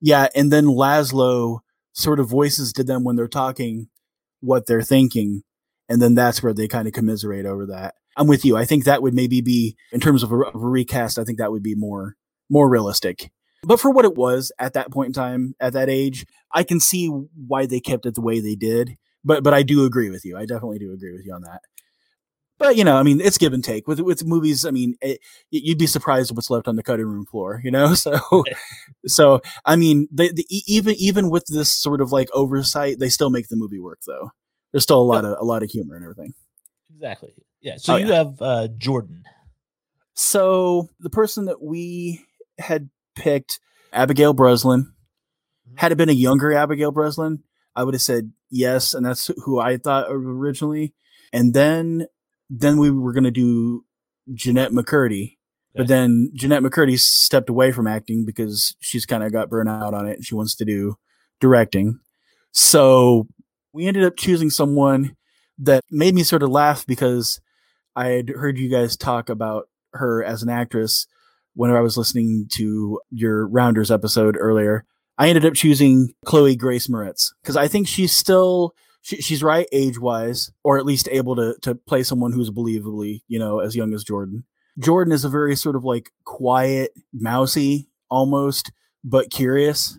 yeah, 0.00 0.28
and 0.34 0.52
then 0.52 0.66
Laszlo 0.66 1.60
sort 1.92 2.20
of 2.20 2.28
voices 2.28 2.72
to 2.74 2.84
them 2.84 3.04
when 3.04 3.16
they're 3.16 3.28
talking 3.28 3.88
what 4.40 4.66
they're 4.66 4.82
thinking, 4.82 5.42
and 5.88 6.00
then 6.00 6.14
that's 6.14 6.42
where 6.42 6.54
they 6.54 6.68
kind 6.68 6.86
of 6.86 6.94
commiserate 6.94 7.46
over 7.46 7.66
that. 7.66 7.94
I'm 8.16 8.26
with 8.26 8.44
you. 8.44 8.56
I 8.56 8.64
think 8.64 8.84
that 8.84 9.02
would 9.02 9.14
maybe 9.14 9.40
be 9.40 9.76
in 9.92 10.00
terms 10.00 10.22
of 10.22 10.32
a, 10.32 10.36
of 10.36 10.62
a 10.62 10.66
recast. 10.66 11.18
I 11.18 11.24
think 11.24 11.38
that 11.38 11.52
would 11.52 11.62
be 11.62 11.74
more 11.74 12.16
more 12.48 12.68
realistic. 12.68 13.30
But 13.62 13.80
for 13.80 13.90
what 13.90 14.04
it 14.04 14.14
was 14.14 14.52
at 14.58 14.74
that 14.74 14.92
point 14.92 15.08
in 15.08 15.12
time, 15.12 15.54
at 15.58 15.72
that 15.72 15.88
age, 15.88 16.24
I 16.52 16.62
can 16.62 16.78
see 16.78 17.08
why 17.08 17.66
they 17.66 17.80
kept 17.80 18.06
it 18.06 18.14
the 18.14 18.20
way 18.20 18.40
they 18.40 18.54
did. 18.54 18.96
But 19.26 19.42
but 19.42 19.52
I 19.52 19.62
do 19.62 19.84
agree 19.84 20.08
with 20.08 20.24
you. 20.24 20.36
I 20.36 20.46
definitely 20.46 20.78
do 20.78 20.92
agree 20.92 21.12
with 21.12 21.26
you 21.26 21.34
on 21.34 21.42
that. 21.42 21.60
But 22.58 22.76
you 22.76 22.84
know, 22.84 22.96
I 22.96 23.02
mean, 23.02 23.20
it's 23.20 23.36
give 23.36 23.52
and 23.52 23.62
take 23.62 23.86
with 23.86 24.00
with 24.00 24.24
movies. 24.24 24.64
I 24.64 24.70
mean, 24.70 24.94
it, 25.02 25.20
you'd 25.50 25.78
be 25.78 25.86
surprised 25.86 26.34
what's 26.34 26.48
left 26.48 26.68
on 26.68 26.76
the 26.76 26.82
cutting 26.82 27.06
room 27.06 27.26
floor. 27.26 27.60
You 27.62 27.70
know, 27.70 27.94
so 27.94 28.44
so 29.06 29.40
I 29.64 29.76
mean, 29.76 30.08
the, 30.10 30.32
the, 30.32 30.46
even 30.66 30.94
even 30.98 31.28
with 31.28 31.44
this 31.48 31.72
sort 31.72 32.00
of 32.00 32.12
like 32.12 32.28
oversight, 32.32 32.98
they 32.98 33.08
still 33.08 33.30
make 33.30 33.48
the 33.48 33.56
movie 33.56 33.80
work. 33.80 33.98
Though 34.06 34.30
there's 34.72 34.84
still 34.84 35.00
a 35.00 35.02
lot 35.02 35.24
of 35.24 35.36
a 35.38 35.44
lot 35.44 35.62
of 35.62 35.70
humor 35.70 35.96
and 35.96 36.04
everything. 36.04 36.34
Exactly. 36.94 37.34
Yeah. 37.60 37.76
So 37.78 37.94
oh, 37.94 37.96
you 37.96 38.06
yeah. 38.06 38.14
have 38.14 38.40
uh, 38.40 38.68
Jordan. 38.78 39.24
So 40.14 40.88
the 41.00 41.10
person 41.10 41.46
that 41.46 41.60
we 41.60 42.24
had 42.58 42.88
picked, 43.16 43.60
Abigail 43.92 44.32
Breslin, 44.32 44.84
mm-hmm. 44.84 45.76
had 45.76 45.92
it 45.92 45.96
been 45.96 46.08
a 46.08 46.12
younger 46.12 46.54
Abigail 46.54 46.90
Breslin, 46.90 47.42
I 47.74 47.84
would 47.84 47.92
have 47.92 48.00
said 48.00 48.32
yes, 48.50 48.94
and 48.94 49.04
that's 49.04 49.30
who 49.44 49.58
I 49.58 49.76
thought 49.76 50.06
originally. 50.08 50.94
And 51.32 51.54
then 51.54 52.06
then 52.48 52.78
we 52.78 52.90
were 52.90 53.12
going 53.12 53.24
to 53.24 53.30
do 53.30 53.84
Jennette 54.32 54.70
McCurdy, 54.70 55.24
okay. 55.24 55.36
but 55.74 55.88
then 55.88 56.30
Jennette 56.34 56.62
McCurdy 56.62 56.98
stepped 56.98 57.50
away 57.50 57.72
from 57.72 57.86
acting 57.86 58.24
because 58.24 58.76
she's 58.80 59.06
kind 59.06 59.24
of 59.24 59.32
got 59.32 59.50
burnt 59.50 59.68
out 59.68 59.94
on 59.94 60.06
it 60.06 60.14
and 60.14 60.24
she 60.24 60.34
wants 60.34 60.54
to 60.56 60.64
do 60.64 60.96
directing. 61.40 61.98
So 62.52 63.26
we 63.72 63.86
ended 63.86 64.04
up 64.04 64.16
choosing 64.16 64.50
someone 64.50 65.16
that 65.58 65.82
made 65.90 66.14
me 66.14 66.22
sort 66.22 66.42
of 66.42 66.50
laugh 66.50 66.86
because 66.86 67.40
I 67.94 68.08
had 68.08 68.28
heard 68.30 68.58
you 68.58 68.68
guys 68.68 68.96
talk 68.96 69.28
about 69.28 69.68
her 69.92 70.22
as 70.22 70.42
an 70.42 70.48
actress 70.48 71.06
whenever 71.54 71.78
I 71.78 71.82
was 71.82 71.96
listening 71.96 72.46
to 72.52 73.00
your 73.10 73.46
Rounders 73.48 73.90
episode 73.90 74.36
earlier. 74.38 74.84
I 75.18 75.28
ended 75.28 75.46
up 75.46 75.54
choosing 75.54 76.12
Chloe 76.24 76.56
Grace 76.56 76.88
Moretz 76.88 77.32
because 77.42 77.56
I 77.56 77.68
think 77.68 77.88
she's 77.88 78.12
still 78.12 78.74
she, 79.02 79.20
she's 79.20 79.42
right 79.42 79.68
age 79.72 79.98
wise, 79.98 80.50
or 80.64 80.78
at 80.78 80.86
least 80.86 81.08
able 81.10 81.36
to 81.36 81.56
to 81.62 81.74
play 81.74 82.02
someone 82.02 82.32
who's 82.32 82.50
believably 82.50 83.22
you 83.28 83.38
know 83.38 83.60
as 83.60 83.76
young 83.76 83.94
as 83.94 84.04
Jordan. 84.04 84.44
Jordan 84.78 85.12
is 85.12 85.24
a 85.24 85.28
very 85.28 85.56
sort 85.56 85.76
of 85.76 85.84
like 85.84 86.10
quiet, 86.24 86.92
mousy 87.12 87.88
almost, 88.10 88.72
but 89.02 89.30
curious, 89.30 89.98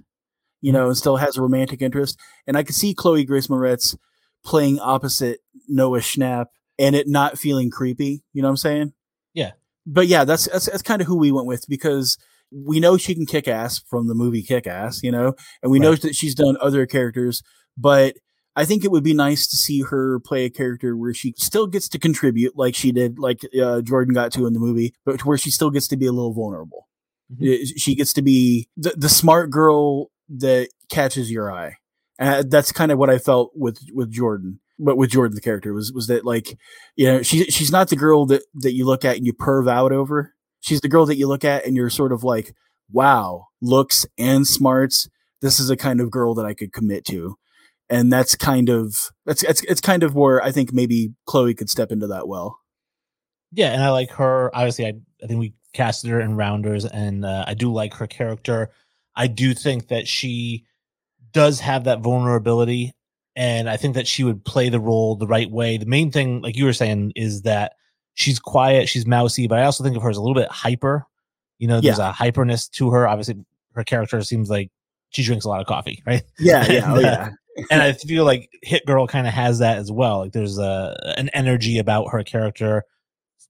you 0.62 0.72
know, 0.72 0.88
and 0.88 0.98
still 0.98 1.18
has 1.18 1.38
a 1.38 1.42
romantic 1.42 1.82
interest. 1.82 2.20
And 2.46 2.58
I 2.58 2.64
could 2.64 2.76
see 2.76 2.94
Chloe 2.94 3.26
Grace 3.26 3.48
Moretz 3.48 3.98
playing 4.46 4.80
opposite 4.80 5.40
Noah 5.68 6.00
Schnapp 6.00 6.48
and 6.78 6.96
it 6.96 7.08
not 7.08 7.38
feeling 7.38 7.72
creepy. 7.72 8.24
You 8.34 8.42
know 8.42 8.50
what 8.50 8.52
I'm 8.52 8.58
saying? 8.58 8.94
Yeah. 9.34 9.52
But 9.86 10.08
yeah, 10.08 10.26
that's 10.26 10.48
that's, 10.48 10.66
that's 10.66 10.84
kind 10.84 11.02
of 11.02 11.08
who 11.08 11.18
we 11.18 11.32
went 11.32 11.48
with 11.48 11.66
because 11.68 12.18
we 12.52 12.80
know 12.80 12.98
she 12.98 13.16
can 13.16 13.26
kick 13.26 13.48
ass 13.48 13.80
from 13.80 14.08
the 14.08 14.16
movie 14.16 14.44
Kick 14.44 14.68
Ass, 14.68 15.02
you 15.04 15.12
know, 15.12 15.34
and 15.62 15.72
we 15.72 15.80
right. 15.80 15.86
know 15.86 15.96
that 15.96 16.16
she's 16.16 16.36
done 16.36 16.58
other 16.62 16.86
characters, 16.86 17.44
but 17.78 18.16
I 18.56 18.66
think 18.66 18.84
it 18.84 18.92
would 18.92 19.04
be 19.04 19.14
nice 19.14 19.46
to 19.48 19.56
see 19.56 19.82
her 19.82 20.20
play 20.20 20.46
a 20.46 20.50
character 20.50 20.98
where 20.98 21.14
she 21.14 21.34
still 21.38 21.68
gets 21.68 21.88
to 21.90 22.00
contribute 22.00 22.58
like 22.58 22.74
she 22.74 22.92
did, 22.92 23.20
like 23.20 23.42
uh, 23.62 23.82
Jordan 23.82 24.14
got 24.14 24.32
to 24.34 24.48
in 24.48 24.54
the 24.54 24.60
movie, 24.60 24.96
but 25.06 25.24
where 25.26 25.38
she 25.38 25.52
still 25.52 25.70
gets 25.70 25.88
to 25.90 25.98
be 25.98 26.08
a 26.08 26.12
little 26.12 26.34
vulnerable. 26.34 26.88
Mm-hmm. 27.32 27.78
She 27.78 27.94
gets 27.94 28.14
to 28.14 28.22
be 28.22 28.68
the, 28.76 28.96
the 28.98 29.10
smart 29.10 29.52
girl 29.52 30.08
that 30.30 30.70
catches 30.90 31.30
your 31.32 31.52
eye. 31.52 31.76
And 32.18 32.50
that's 32.50 32.72
kind 32.72 32.92
of 32.92 32.98
what 32.98 33.12
I 33.12 33.20
felt 33.20 33.52
with, 33.54 33.80
with 33.94 34.12
Jordan 34.12 34.60
but 34.80 34.98
with 34.98 35.10
Jordan 35.10 35.36
the 35.36 35.42
character 35.42 35.74
was 35.74 35.92
was 35.92 36.08
that 36.08 36.26
like 36.26 36.58
you 36.96 37.08
know 37.08 37.24
she 37.24 37.46
she's 37.46 37.72
not 37.72 37.90
the 37.90 37.96
girl 37.96 38.26
that 38.28 38.44
that 38.54 38.74
you 38.74 38.86
look 38.86 39.04
at 39.04 39.18
and 39.18 39.26
you 39.26 39.34
perv 39.34 39.70
out 39.70 39.92
over. 39.92 40.36
She's 40.68 40.82
the 40.82 40.90
girl 40.90 41.06
that 41.06 41.16
you 41.16 41.28
look 41.28 41.46
at 41.46 41.66
and 41.66 41.76
you're 41.76 41.90
sort 41.90 42.12
of 42.12 42.24
like, 42.24 42.54
wow, 42.92 43.48
looks 43.62 44.06
and 44.18 44.46
smarts. 44.46 45.08
This 45.42 45.60
is 45.60 45.70
a 45.70 45.78
kind 45.78 46.02
of 46.02 46.12
girl 46.12 46.34
that 46.36 46.46
I 46.46 46.54
could 46.54 46.74
commit 46.74 47.06
to, 47.06 47.38
and 47.90 48.12
that's 48.12 48.36
kind 48.36 48.70
of 48.70 49.12
that's 49.26 49.44
it's 49.44 49.62
it's 49.64 49.82
kind 49.82 50.04
of 50.04 50.14
where 50.16 50.44
I 50.44 50.52
think 50.52 50.74
maybe 50.74 51.14
Chloe 51.26 51.54
could 51.54 51.70
step 51.70 51.92
into 51.92 52.08
that 52.08 52.28
well. 52.28 52.60
Yeah, 53.54 53.72
and 53.72 53.82
I 53.82 53.92
like 53.92 54.12
her. 54.12 54.54
Obviously, 54.54 54.88
I 54.88 54.94
I 55.24 55.28
think 55.28 55.40
we 55.40 55.54
casted 55.74 56.10
her 56.10 56.20
in 56.20 56.36
Rounders, 56.36 56.86
and 56.86 57.24
uh, 57.24 57.46
I 57.48 57.54
do 57.54 57.72
like 57.72 57.94
her 57.94 58.08
character. 58.08 58.72
I 59.16 59.28
do 59.28 59.54
think 59.54 59.88
that 59.88 60.08
she 60.08 60.66
does 61.32 61.60
have 61.60 61.86
that 61.86 62.02
vulnerability 62.02 62.94
and 63.38 63.70
I 63.70 63.78
think 63.78 63.94
that 63.94 64.08
she 64.08 64.24
would 64.24 64.44
play 64.44 64.70
the 64.70 64.80
role 64.80 65.16
the 65.16 65.28
right 65.28 65.50
way. 65.50 65.78
The 65.78 65.86
main 65.86 66.12
thing, 66.12 66.42
like 66.42 66.58
you 66.58 66.66
were 66.66 66.74
saying, 66.74 67.14
is 67.16 67.44
that 67.44 67.74
she's 68.18 68.40
quiet, 68.40 68.90
she's 68.90 69.06
mousy, 69.06 69.48
but 69.48 69.60
I 69.60 69.64
also 69.64 69.84
think 69.84 69.96
of 69.96 70.02
her 70.02 70.10
as 70.10 70.18
a 70.18 70.22
little 70.22 70.36
bit 70.36 70.50
hyper. 70.50 71.06
You 71.60 71.68
know, 71.68 71.80
there's 71.80 72.00
yeah. 72.00 72.10
a 72.10 72.14
hyperness 72.14 72.70
to 72.72 72.90
her. 72.90 73.08
Obviously, 73.08 73.46
her 73.74 73.84
character 73.84 74.22
seems 74.24 74.50
like 74.50 74.72
she 75.10 75.24
drinks 75.24 75.46
a 75.46 75.50
lot 75.50 75.62
of 75.62 75.68
coffee, 75.68 76.04
right? 76.08 76.24
Yeah, 76.40 76.70
yeah, 76.70 76.84
and, 76.84 76.98
oh, 76.98 77.00
yeah. 77.00 77.30
Uh, 77.58 77.64
and 77.70 77.82
I 77.82 77.94
feel 77.94 78.26
like 78.26 78.50
Hit 78.64 78.86
Girl 78.88 79.08
kind 79.08 79.28
of 79.28 79.34
has 79.34 79.60
that 79.60 79.78
as 79.78 79.92
well. 79.92 80.20
Like 80.20 80.32
there's 80.34 80.58
a 80.58 81.14
an 81.18 81.30
energy 81.30 81.78
about 81.78 82.10
her 82.12 82.24
character, 82.24 82.84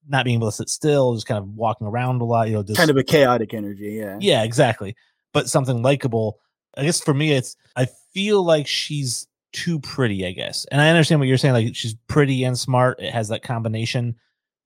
not 0.07 0.25
being 0.25 0.37
able 0.37 0.49
to 0.49 0.55
sit 0.55 0.69
still, 0.69 1.15
just 1.15 1.27
kind 1.27 1.37
of 1.37 1.47
walking 1.47 1.87
around 1.87 2.21
a 2.21 2.25
lot. 2.25 2.47
You 2.47 2.55
know, 2.55 2.63
just, 2.63 2.77
kind 2.77 2.91
of 2.91 2.97
a 2.97 3.03
chaotic 3.03 3.53
energy. 3.53 3.93
Yeah, 3.93 4.17
yeah, 4.19 4.43
exactly. 4.43 4.95
But 5.33 5.49
something 5.49 5.81
likable. 5.81 6.39
I 6.75 6.83
guess 6.83 7.01
for 7.01 7.13
me, 7.13 7.31
it's 7.31 7.55
I 7.77 7.87
feel 8.13 8.43
like 8.43 8.67
she's 8.67 9.27
too 9.53 9.79
pretty, 9.79 10.25
I 10.25 10.31
guess. 10.33 10.65
And 10.71 10.81
I 10.81 10.89
understand 10.89 11.19
what 11.19 11.29
you're 11.29 11.37
saying. 11.37 11.53
Like 11.53 11.73
she's 11.75 11.95
pretty 12.07 12.43
and 12.43 12.59
smart. 12.59 12.99
It 12.99 13.13
has 13.13 13.29
that 13.29 13.43
combination. 13.43 14.15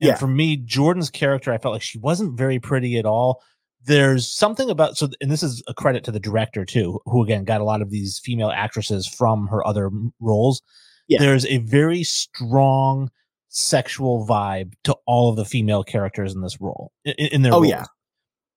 And 0.01 0.09
yeah. 0.09 0.15
for 0.15 0.27
me, 0.27 0.57
Jordan's 0.57 1.09
character, 1.09 1.53
I 1.53 1.57
felt 1.57 1.73
like 1.73 1.81
she 1.81 1.99
wasn't 1.99 2.37
very 2.37 2.59
pretty 2.59 2.97
at 2.97 3.05
all. 3.05 3.41
There's 3.85 4.29
something 4.29 4.69
about 4.69 4.97
so, 4.97 5.09
and 5.21 5.31
this 5.31 5.43
is 5.43 5.63
a 5.67 5.73
credit 5.73 6.03
to 6.05 6.11
the 6.11 6.19
director 6.19 6.65
too, 6.65 6.99
who 7.05 7.23
again 7.23 7.43
got 7.45 7.61
a 7.61 7.63
lot 7.63 7.81
of 7.81 7.89
these 7.89 8.19
female 8.23 8.51
actresses 8.51 9.07
from 9.07 9.47
her 9.47 9.65
other 9.65 9.89
roles. 10.19 10.61
Yeah. 11.07 11.19
There's 11.19 11.45
a 11.45 11.57
very 11.59 12.03
strong 12.03 13.09
sexual 13.49 14.25
vibe 14.27 14.73
to 14.83 14.95
all 15.05 15.29
of 15.29 15.35
the 15.35 15.45
female 15.45 15.83
characters 15.83 16.33
in 16.33 16.41
this 16.41 16.61
role 16.61 16.91
in, 17.03 17.13
in 17.17 17.41
their 17.41 17.51
oh 17.51 17.57
roles. 17.57 17.67
yeah 17.67 17.83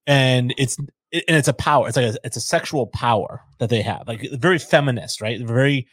and 0.07 0.55
it's 0.57 0.79
and 0.79 0.89
it's 1.13 1.49
a 1.49 1.53
power 1.53 1.89
it's 1.89 1.97
like 1.97 2.15
a, 2.15 2.17
it's 2.23 2.37
a 2.37 2.41
sexual 2.41 2.87
power 2.87 3.41
that 3.59 3.71
they 3.71 3.83
have 3.83 4.07
like 4.07 4.25
very 4.35 4.57
feminist 4.57 5.21
right 5.21 5.41
very 5.41 5.89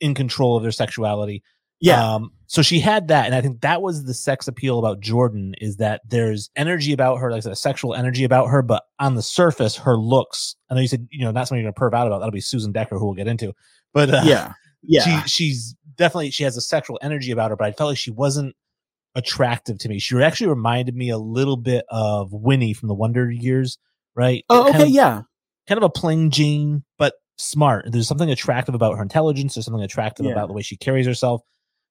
in 0.00 0.14
control 0.14 0.56
of 0.56 0.62
their 0.62 0.72
sexuality. 0.72 1.42
Yeah. 1.80 2.14
Um, 2.14 2.32
so 2.46 2.62
she 2.62 2.80
had 2.80 3.08
that, 3.08 3.26
and 3.26 3.34
I 3.34 3.40
think 3.40 3.60
that 3.60 3.80
was 3.80 4.04
the 4.04 4.12
sex 4.12 4.48
appeal 4.48 4.78
about 4.78 5.00
Jordan 5.00 5.54
is 5.60 5.76
that 5.76 6.02
there's 6.08 6.50
energy 6.56 6.92
about 6.92 7.18
her, 7.18 7.30
like 7.30 7.38
I 7.38 7.40
said, 7.40 7.56
sexual 7.56 7.94
energy 7.94 8.24
about 8.24 8.48
her, 8.48 8.60
but 8.60 8.82
on 8.98 9.14
the 9.14 9.22
surface, 9.22 9.76
her 9.76 9.96
looks. 9.96 10.56
I 10.68 10.74
know 10.74 10.80
you 10.80 10.88
said 10.88 11.06
you 11.10 11.24
know 11.24 11.30
not 11.30 11.46
something 11.46 11.62
you're 11.62 11.72
gonna 11.72 11.90
perv 11.90 11.96
out 11.96 12.08
about. 12.08 12.18
That'll 12.18 12.32
be 12.32 12.40
Susan 12.40 12.72
Decker, 12.72 12.98
who 12.98 13.06
we'll 13.06 13.14
get 13.14 13.28
into. 13.28 13.52
But 13.94 14.10
uh, 14.10 14.22
yeah, 14.24 14.54
yeah, 14.82 15.22
she, 15.22 15.28
she's 15.28 15.76
definitely 15.96 16.32
she 16.32 16.42
has 16.42 16.56
a 16.56 16.60
sexual 16.60 16.98
energy 17.02 17.30
about 17.30 17.50
her, 17.50 17.56
but 17.56 17.68
I 17.68 17.72
felt 17.72 17.90
like 17.90 17.98
she 17.98 18.10
wasn't 18.10 18.56
attractive 19.14 19.78
to 19.78 19.88
me. 19.88 20.00
She 20.00 20.20
actually 20.20 20.48
reminded 20.48 20.96
me 20.96 21.08
a 21.08 21.18
little 21.18 21.56
bit 21.56 21.84
of 21.88 22.32
Winnie 22.32 22.72
from 22.72 22.88
the 22.88 22.94
Wonder 22.94 23.30
Years, 23.30 23.78
right? 24.16 24.44
Oh, 24.48 24.62
okay, 24.62 24.72
kind 24.72 24.82
of, 24.82 24.88
yeah, 24.90 25.22
kind 25.68 25.78
of 25.78 25.84
a 25.84 25.90
plain 25.90 26.32
Jane, 26.32 26.82
but 26.98 27.14
smart. 27.38 27.86
There's 27.92 28.08
something 28.08 28.30
attractive 28.30 28.74
about 28.74 28.96
her 28.96 29.02
intelligence. 29.02 29.54
There's 29.54 29.66
something 29.66 29.84
attractive 29.84 30.26
yeah. 30.26 30.32
about 30.32 30.48
the 30.48 30.52
way 30.52 30.62
she 30.62 30.76
carries 30.76 31.06
herself. 31.06 31.42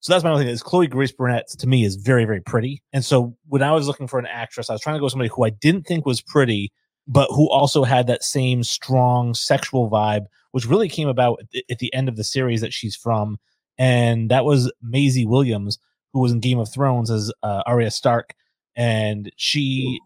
So 0.01 0.13
that's 0.13 0.23
my 0.23 0.31
only 0.31 0.45
thing 0.45 0.53
is 0.53 0.63
Chloe 0.63 0.87
Grace 0.87 1.11
Burnett 1.11 1.49
to 1.49 1.67
me 1.67 1.83
is 1.83 1.95
very, 1.95 2.23
very 2.25 2.41
pretty. 2.41 2.81
And 2.93 3.03
so 3.03 3.35
when 3.47 3.61
I 3.61 3.71
was 3.73 3.85
looking 3.87 4.07
for 4.07 4.17
an 4.17 4.27
actress, 4.27 4.69
I 4.69 4.73
was 4.73 4.81
trying 4.81 4.95
to 4.95 4.99
go 4.99 5.05
with 5.05 5.11
somebody 5.11 5.29
who 5.33 5.43
I 5.43 5.49
didn't 5.49 5.85
think 5.87 6.05
was 6.05 6.21
pretty, 6.21 6.71
but 7.07 7.27
who 7.31 7.49
also 7.49 7.83
had 7.83 8.07
that 8.07 8.23
same 8.23 8.63
strong 8.63 9.33
sexual 9.33 9.89
vibe, 9.89 10.25
which 10.51 10.65
really 10.65 10.87
came 10.87 11.09
about 11.09 11.41
at 11.69 11.79
the 11.79 11.93
end 11.93 12.07
of 12.07 12.15
the 12.15 12.23
series 12.23 12.61
that 12.61 12.73
she's 12.73 12.95
from. 12.95 13.37
And 13.77 14.31
that 14.31 14.45
was 14.45 14.71
Maisie 14.81 15.25
Williams, 15.25 15.79
who 16.13 16.21
was 16.21 16.31
in 16.31 16.39
Game 16.39 16.59
of 16.59 16.71
Thrones 16.71 17.11
as 17.11 17.31
uh, 17.43 17.63
Arya 17.65 17.91
Stark. 17.91 18.35
And 18.75 19.31
she, 19.35 19.99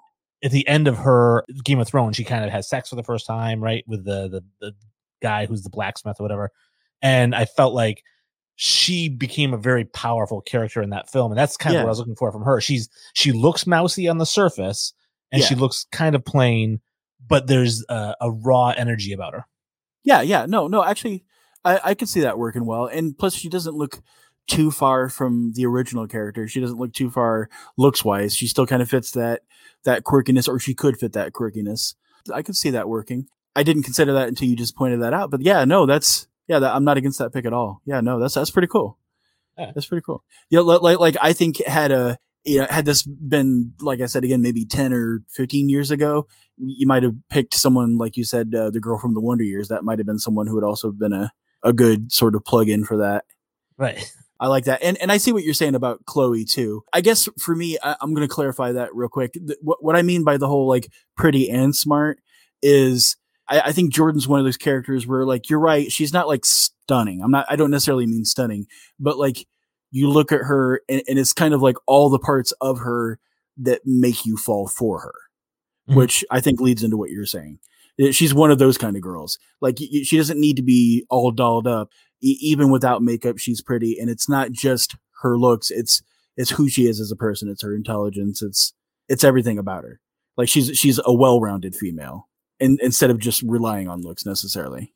at 0.44 0.52
the 0.52 0.68
end 0.68 0.88
of 0.88 0.98
her 0.98 1.46
Game 1.64 1.80
of 1.80 1.88
Thrones, 1.88 2.16
she 2.16 2.24
kind 2.24 2.44
of 2.44 2.52
has 2.52 2.68
sex 2.68 2.90
for 2.90 2.96
the 2.96 3.04
first 3.04 3.28
time, 3.28 3.64
right? 3.64 3.84
With 3.88 4.06
the, 4.06 4.28
the, 4.28 4.44
the 4.60 4.76
guy 5.22 5.46
who's 5.46 5.62
the 5.62 5.70
blacksmith 5.70 6.20
or 6.20 6.24
whatever. 6.24 6.50
and 7.02 7.36
I 7.36 7.46
felt 7.46 7.74
like 7.74 8.04
she 8.56 9.10
became 9.10 9.54
a 9.54 9.58
very 9.58 9.86
powerful 9.86 10.42
character 10.42 10.82
in 10.82 10.92
that 10.92 11.10
film, 11.10 11.32
and 11.32 11.40
that's 11.40 11.58
kind 11.58 11.76
of 11.76 11.80
Yeah. 11.80 11.84
what 11.84 11.90
I 11.90 11.92
was 11.92 12.00
looking 12.00 12.16
for 12.16 12.32
from 12.32 12.44
her. 12.44 12.62
She's 12.62 12.90
she 13.14 13.32
looks 13.32 13.66
mousy 13.66 14.08
on 14.08 14.18
the 14.20 14.26
surface, 14.26 14.94
and 15.32 15.42
she 15.44 15.56
looks 15.56 15.86
kind 15.92 16.16
of 16.16 16.24
plain, 16.24 16.80
but 17.28 17.48
there's 17.48 17.84
a, 17.90 18.16
a 18.22 18.32
raw 18.32 18.70
energy 18.70 19.14
about 19.14 19.34
her. 19.34 19.46
Yeah, 20.04 20.22
yeah. 20.22 20.46
No, 20.48 20.68
no, 20.68 20.84
actually 20.84 21.24
I, 21.66 21.80
I 21.84 21.94
could 21.96 22.10
see 22.10 22.22
that 22.22 22.38
working 22.38 22.66
well. 22.66 22.86
And 22.86 23.18
plus 23.18 23.34
she 23.34 23.50
doesn't 23.50 23.74
look 23.76 24.02
too 24.48 24.70
far 24.70 25.08
from 25.10 25.54
the 25.56 25.66
original 25.66 26.08
character. 26.08 26.48
She 26.48 26.60
doesn't 26.60 26.78
look 26.78 26.94
too 26.94 27.10
far 27.10 27.50
looks 27.78 28.04
wise. 28.04 28.36
She 28.36 28.48
still 28.48 28.68
kind 28.68 28.82
of 28.82 28.90
fits 28.90 29.12
that 29.12 29.42
that 29.86 30.04
quirkiness, 30.04 30.48
or 30.48 30.60
she 30.60 30.74
could 30.74 30.98
fit 30.98 31.14
that 31.14 31.32
quirkiness. 31.34 31.96
I 32.34 32.42
could 32.42 32.56
see 32.56 32.70
that 32.72 32.88
working. 32.90 33.28
I 33.56 33.64
didn't 33.64 33.84
consider 33.84 34.14
that 34.14 34.28
until 34.28 34.48
you 34.48 34.56
just 34.56 34.76
pointed 34.76 35.02
that 35.02 35.14
out. 35.14 35.32
But 35.32 35.42
yeah, 35.42 35.64
no, 35.66 35.86
that's 35.86 36.28
yeah, 36.48 36.60
that, 36.60 36.76
I'm 36.76 36.84
not 36.84 36.98
against 36.98 37.20
that 37.20 37.34
pick 37.34 37.46
at 37.46 37.54
all. 37.54 37.82
Yeah, 37.86 38.02
no, 38.02 38.20
that's 38.20 38.34
that's 38.34 38.52
pretty 38.52 38.68
cool. 38.68 38.98
Yeah. 39.58 39.72
That's 39.74 39.88
pretty 39.88 40.04
cool. 40.04 40.24
Yeah, 40.50 40.62
li- 40.62 40.80
like 40.82 41.00
like 41.00 41.16
I 41.22 41.34
think 41.34 41.64
had 41.66 41.92
a 41.92 42.18
you 42.44 42.60
know 42.60 42.68
had 42.70 42.86
this 42.86 43.04
been 43.04 43.74
like 43.80 44.02
I 44.02 44.08
said 44.08 44.24
again 44.24 44.42
maybe 44.42 44.66
ten 44.66 44.94
or 44.94 45.22
fifteen 45.30 45.70
years 45.70 45.92
ago, 45.92 46.28
you 46.58 46.88
might 46.88 47.04
have 47.04 47.16
picked 47.30 47.54
someone 47.54 47.98
like 47.98 48.18
you 48.18 48.24
said 48.24 48.54
uh, 48.56 48.70
the 48.72 48.80
girl 48.80 48.98
from 48.98 49.14
the 49.14 49.22
Wonder 49.22 49.44
Years. 49.44 49.68
That 49.68 49.84
might 49.84 50.00
have 50.00 50.08
been 50.08 50.20
someone 50.20 50.48
who 50.48 50.56
would 50.56 50.64
also 50.64 50.90
have 50.90 51.00
been 51.00 51.14
a 51.14 51.32
a 51.64 51.72
good 51.72 52.12
sort 52.12 52.36
of 52.36 52.44
plug 52.44 52.68
in 52.70 52.84
for 52.84 52.98
that. 52.98 53.26
Right. 53.78 54.04
I 54.40 54.48
like 54.48 54.66
that, 54.66 54.84
and 54.84 54.98
and 54.98 55.10
I 55.10 55.18
see 55.18 55.32
what 55.32 55.44
you're 55.44 55.54
saying 55.54 55.76
about 55.76 56.06
Chloe 56.06 56.44
too. 56.44 56.84
I 56.92 57.00
guess 57.00 57.30
for 57.40 57.56
me, 57.56 57.78
I, 57.82 57.96
I'm 58.02 58.14
going 58.14 58.28
to 58.28 58.34
clarify 58.34 58.74
that 58.74 58.94
real 58.94 59.08
quick. 59.08 59.34
Th- 59.34 59.60
what 59.62 59.82
what 59.82 59.96
I 59.96 60.02
mean 60.02 60.26
by 60.26 60.36
the 60.36 60.48
whole 60.48 60.68
like 60.68 60.92
pretty 61.16 61.50
and 61.50 61.74
smart 61.74 62.20
is 62.62 63.16
I, 63.50 63.60
I 63.66 63.72
think 63.72 63.94
Jordan's 63.94 64.28
one 64.28 64.40
of 64.40 64.46
those 64.46 64.58
characters 64.58 65.06
where 65.08 65.26
like 65.26 65.50
you're 65.50 65.60
right, 65.60 65.92
she's 65.92 66.14
not 66.14 66.28
like 66.28 66.46
stunning. 66.46 67.22
I'm 67.22 67.32
not. 67.32 67.46
I 67.50 67.56
don't 67.56 67.72
necessarily 67.72 68.06
mean 68.06 68.26
stunning, 68.26 68.66
but 69.00 69.18
like 69.18 69.46
you 69.92 70.10
look 70.10 70.32
at 70.32 70.42
her 70.42 70.82
and, 70.90 71.04
and 71.08 71.20
it's 71.20 71.34
kind 71.34 71.54
of 71.54 71.62
like 71.62 71.76
all 71.88 72.10
the 72.10 72.20
parts 72.20 72.52
of 72.62 72.80
her 72.80 73.20
that 73.58 73.82
make 73.86 74.26
you 74.26 74.36
fall 74.38 74.68
for 74.68 75.00
her, 75.02 75.14
Mhm. 75.90 75.96
which 75.98 76.26
I 76.32 76.40
think 76.42 76.60
leads 76.60 76.84
into 76.84 76.98
what 76.98 77.10
you're 77.12 77.26
saying. 77.26 77.60
Uh, 78.02 78.12
She's 78.12 78.34
one 78.34 78.50
of 78.50 78.58
those 78.58 78.78
kind 78.78 78.96
of 78.96 79.04
girls. 79.04 79.38
Like 79.62 79.78
she 79.78 80.18
doesn't 80.18 80.40
need 80.40 80.56
to 80.58 80.64
be 80.64 81.06
all 81.10 81.32
dolled 81.32 81.68
up 81.68 81.90
e- 82.22 82.38
even 82.42 82.72
without 82.72 83.04
makeup 83.04 83.38
she's 83.38 83.62
pretty 83.62 84.00
and 84.00 84.10
it's 84.10 84.28
not 84.28 84.52
just 84.52 84.96
her 85.22 85.38
looks 85.38 85.70
it's 85.70 86.02
it's 86.36 86.50
who 86.50 86.68
she 86.70 86.88
is 86.88 87.00
as 87.00 87.12
a 87.12 87.16
person 87.16 87.48
it's 87.50 87.62
her 87.62 87.76
intelligence 87.76 88.42
it's 88.42 88.74
it's 89.08 89.24
everything 89.24 89.60
about 89.60 89.84
her 89.84 90.00
like 90.38 90.50
she's 90.50 90.76
she's 90.78 91.00
a 91.06 91.14
well-rounded 91.14 91.76
female 91.76 92.28
and 92.60 92.80
instead 92.82 93.10
of 93.10 93.20
just 93.20 93.42
relying 93.44 93.88
on 93.88 94.02
looks 94.02 94.26
necessarily 94.26 94.94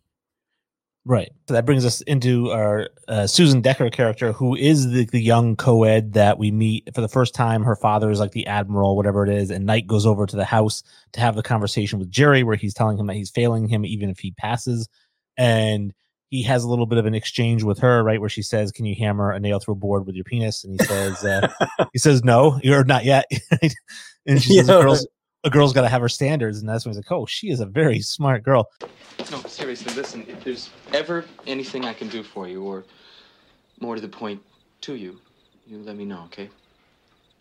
Right. 1.08 1.32
So 1.48 1.54
that 1.54 1.66
brings 1.66 1.86
us 1.86 2.02
into 2.02 2.52
our 2.52 2.90
uh, 3.08 3.28
Susan 3.28 3.62
Decker 3.62 3.90
character, 3.90 4.34
who 4.34 4.56
is 4.58 4.92
the, 4.92 5.06
the 5.06 5.22
young 5.22 5.56
co-ed 5.56 6.12
that 6.14 6.38
we 6.38 6.52
meet 6.52 6.94
for 6.94 7.00
the 7.00 7.08
first 7.08 7.34
time. 7.34 7.64
Her 7.64 7.78
father 7.78 8.12
is 8.12 8.20
like 8.20 8.34
the 8.34 8.46
admiral, 8.46 8.98
whatever 8.98 9.24
it 9.24 9.30
is, 9.30 9.50
and 9.50 9.66
Knight 9.66 9.88
goes 9.88 10.06
over 10.06 10.26
to 10.26 10.36
the 10.36 10.44
house 10.44 10.84
to 11.14 11.22
have 11.22 11.38
the 11.38 11.44
conversation 11.44 11.98
with 11.98 12.12
Jerry, 12.12 12.44
where 12.44 12.58
he's 12.58 12.74
telling 12.74 12.98
him 12.98 13.08
that 13.08 13.14
he's 13.14 13.30
failing 13.30 13.70
him 13.70 13.86
even 13.86 14.10
if 14.10 14.20
he 14.20 14.32
passes, 14.32 14.90
and 15.38 15.94
he 16.30 16.44
has 16.44 16.66
a 16.66 16.70
little 16.70 16.86
bit 16.86 16.98
of 16.98 17.06
an 17.06 17.16
exchange 17.16 17.64
with 17.64 17.80
her, 17.80 18.04
right, 18.04 18.20
where 18.20 18.30
she 18.30 18.42
says, 18.42 18.74
"Can 18.74 18.84
you 18.84 18.96
hammer 18.96 19.32
a 19.32 19.40
nail 19.40 19.60
through 19.60 19.76
a 19.76 19.78
board 19.78 20.06
with 20.06 20.16
your 20.16 20.26
penis?" 20.26 20.66
And 20.66 20.74
he 20.78 20.86
says, 20.86 21.24
uh, 21.24 21.48
"He 21.94 22.00
says 22.00 22.22
no, 22.26 22.60
you're 22.64 22.84
not 22.84 23.06
yet." 23.06 23.32
and 24.26 24.44
she 24.44 24.58
says, 24.58 24.68
Yeah. 24.68 24.80
"A 24.80 24.82
girl's 24.82 25.08
a 25.48 25.50
girl's 25.50 25.74
got 25.74 25.82
to 25.82 25.90
have 25.90 26.02
her 26.02 26.10
standards," 26.10 26.60
and 26.60 26.70
that's 26.70 26.86
when 26.86 26.92
he's 26.92 26.98
like, 26.98 27.12
"Oh, 27.12 27.26
she 27.26 27.50
is 27.50 27.60
a 27.60 27.66
very 27.66 28.00
smart 28.02 28.44
girl." 28.44 28.70
No, 29.32 29.42
seriously, 29.42 29.94
listen. 29.96 30.26
If 30.28 30.44
there's 30.44 30.70
ever 30.94 31.26
anything 31.48 31.86
I 31.86 31.94
can 31.94 32.08
do 32.10 32.22
for 32.24 32.48
you, 32.48 32.64
or 32.64 32.84
more 33.80 33.96
to 33.96 34.02
the 34.02 34.08
point, 34.08 34.42
to 34.82 34.96
you, 34.96 35.20
you 35.66 35.80
let 35.80 35.96
me 35.96 36.06
know, 36.06 36.22
okay? 36.26 36.50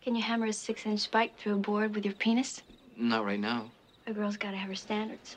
Can 0.03 0.15
you 0.15 0.23
hammer 0.23 0.47
a 0.47 0.53
six 0.53 0.87
inch 0.87 1.01
spike 1.01 1.37
through 1.39 1.55
a 1.55 1.59
board 1.59 1.95
with 1.95 2.05
your 2.05 2.15
penis? 2.15 2.63
Not 2.97 3.25
right 3.25 3.41
now. 3.41 3.71
A 4.07 4.13
girl's 4.13 4.37
gotta 4.37 4.57
have 4.57 4.69
her 4.69 4.75
standards. 4.75 5.37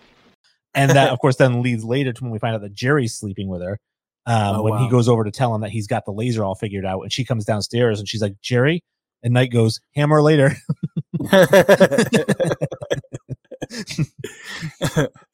and 0.75 0.91
that 0.91 1.09
of 1.13 1.19
course 1.19 1.35
then 1.37 1.61
leads 1.61 1.83
later 1.83 2.13
to 2.13 2.23
when 2.23 2.31
we 2.31 2.39
find 2.39 2.55
out 2.55 2.61
that 2.61 2.73
Jerry's 2.73 3.15
sleeping 3.15 3.47
with 3.47 3.61
her. 3.61 3.79
Um, 4.25 4.57
Oh, 4.57 4.61
when 4.63 4.79
he 4.79 4.87
goes 4.89 5.09
over 5.09 5.23
to 5.23 5.31
tell 5.31 5.55
him 5.55 5.61
that 5.61 5.71
he's 5.71 5.87
got 5.87 6.05
the 6.05 6.11
laser 6.11 6.43
all 6.43 6.53
figured 6.55 6.85
out, 6.85 7.01
and 7.01 7.11
she 7.11 7.25
comes 7.25 7.45
downstairs 7.45 7.99
and 7.99 8.07
she's 8.07 8.21
like, 8.21 8.35
"Jerry," 8.41 8.83
and 9.23 9.33
Knight 9.33 9.51
goes, 9.51 9.79
"Hammer 9.95 10.21
later." 10.21 10.55
Uh, 11.31 11.45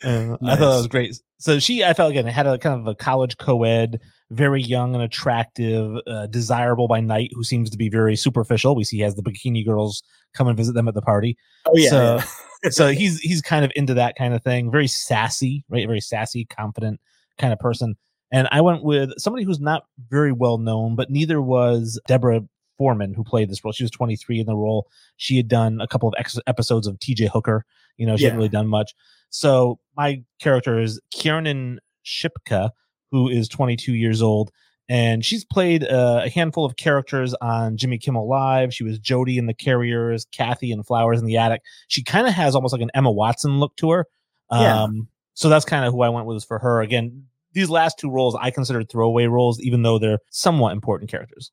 I 0.03 0.11
thought 0.33 0.39
that 0.41 0.59
was 0.59 0.87
great. 0.87 1.19
So 1.37 1.59
she, 1.59 1.83
I 1.83 1.93
felt 1.93 2.11
again, 2.11 2.25
had 2.25 2.47
a 2.47 2.57
kind 2.57 2.79
of 2.79 2.87
a 2.87 2.95
college 2.95 3.37
co-ed, 3.37 3.99
very 4.31 4.61
young 4.61 4.93
and 4.95 5.03
attractive, 5.03 5.97
uh, 6.07 6.27
desirable 6.27 6.87
by 6.87 7.01
night, 7.01 7.31
who 7.33 7.43
seems 7.43 7.69
to 7.69 7.77
be 7.77 7.89
very 7.89 8.15
superficial. 8.15 8.75
We 8.75 8.83
see 8.83 8.97
he 8.97 9.03
has 9.03 9.15
the 9.15 9.23
bikini 9.23 9.65
girls 9.65 10.01
come 10.33 10.47
and 10.47 10.57
visit 10.57 10.73
them 10.73 10.87
at 10.87 10.93
the 10.93 11.01
party. 11.01 11.37
oh 11.65 11.73
yeah, 11.75 11.89
So- 11.89 12.19
yeah. 12.63 12.69
so 12.71 12.87
he's 12.91 13.19
he's 13.19 13.41
kind 13.41 13.65
of 13.65 13.71
into 13.75 13.93
that 13.95 14.15
kind 14.17 14.33
of 14.33 14.43
thing. 14.43 14.71
Very 14.71 14.87
sassy, 14.87 15.63
right? 15.69 15.87
Very 15.87 16.01
sassy, 16.01 16.45
confident 16.45 16.99
kind 17.37 17.53
of 17.53 17.59
person. 17.59 17.95
And 18.31 18.47
I 18.51 18.61
went 18.61 18.83
with 18.83 19.11
somebody 19.17 19.45
who's 19.45 19.59
not 19.59 19.83
very 20.09 20.31
well 20.31 20.57
known, 20.57 20.95
but 20.95 21.09
neither 21.11 21.41
was 21.41 21.99
Deborah 22.07 22.41
Foreman, 22.77 23.13
who 23.13 23.23
played 23.23 23.49
this 23.49 23.63
role. 23.63 23.71
She 23.71 23.83
was 23.83 23.91
23 23.91 24.39
in 24.39 24.45
the 24.45 24.55
role. 24.55 24.87
She 25.17 25.37
had 25.37 25.47
done 25.47 25.81
a 25.81 25.87
couple 25.87 26.09
of 26.09 26.15
ex- 26.17 26.39
episodes 26.47 26.87
of 26.87 26.97
TJ 26.99 27.29
Hooker. 27.29 27.65
You 27.97 28.05
know, 28.05 28.17
she 28.17 28.25
hadn't 28.25 28.37
really 28.37 28.49
done 28.49 28.67
much. 28.67 28.93
So 29.29 29.79
my 29.95 30.23
character 30.39 30.79
is 30.79 30.99
Kiernan 31.11 31.79
Shipka, 32.05 32.71
who 33.11 33.29
is 33.29 33.47
22 33.47 33.93
years 33.93 34.21
old. 34.21 34.51
And 34.87 35.25
she's 35.25 35.43
played 35.43 35.83
uh, 35.83 36.21
a 36.25 36.29
handful 36.29 36.63
of 36.63 36.75
characters 36.75 37.33
on 37.41 37.75
Jimmy 37.75 37.97
Kimmel 37.97 38.29
Live. 38.29 38.73
She 38.73 38.83
was 38.83 38.99
Jody 38.99 39.37
in 39.37 39.47
The 39.47 39.53
Carriers, 39.53 40.25
Kathy 40.31 40.71
in 40.71 40.83
Flowers 40.83 41.19
in 41.19 41.25
the 41.25 41.37
Attic. 41.37 41.61
She 41.87 42.03
kind 42.03 42.27
of 42.27 42.33
has 42.33 42.53
almost 42.53 42.71
like 42.71 42.83
an 42.83 42.91
Emma 42.93 43.11
Watson 43.11 43.59
look 43.59 43.75
to 43.77 43.91
her. 43.91 44.05
Yeah. 44.51 44.83
Um, 44.83 45.07
so 45.33 45.49
that's 45.49 45.65
kind 45.65 45.85
of 45.85 45.93
who 45.93 46.01
I 46.01 46.09
went 46.09 46.27
with 46.27 46.45
for 46.45 46.59
her. 46.59 46.81
Again, 46.81 47.25
these 47.53 47.69
last 47.69 47.97
two 47.97 48.11
roles 48.11 48.35
I 48.39 48.51
considered 48.51 48.89
throwaway 48.89 49.25
roles, 49.25 49.59
even 49.61 49.81
though 49.81 49.97
they're 49.97 50.19
somewhat 50.29 50.73
important 50.73 51.09
characters. 51.09 51.51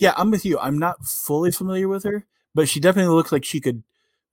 Yeah, 0.00 0.14
I'm 0.16 0.30
with 0.30 0.44
you. 0.46 0.58
I'm 0.58 0.78
not 0.78 1.04
fully 1.04 1.52
familiar 1.52 1.86
with 1.86 2.04
her, 2.04 2.26
but 2.54 2.68
she 2.68 2.80
definitely 2.80 3.14
looks 3.14 3.30
like 3.30 3.44
she 3.44 3.60
could 3.60 3.84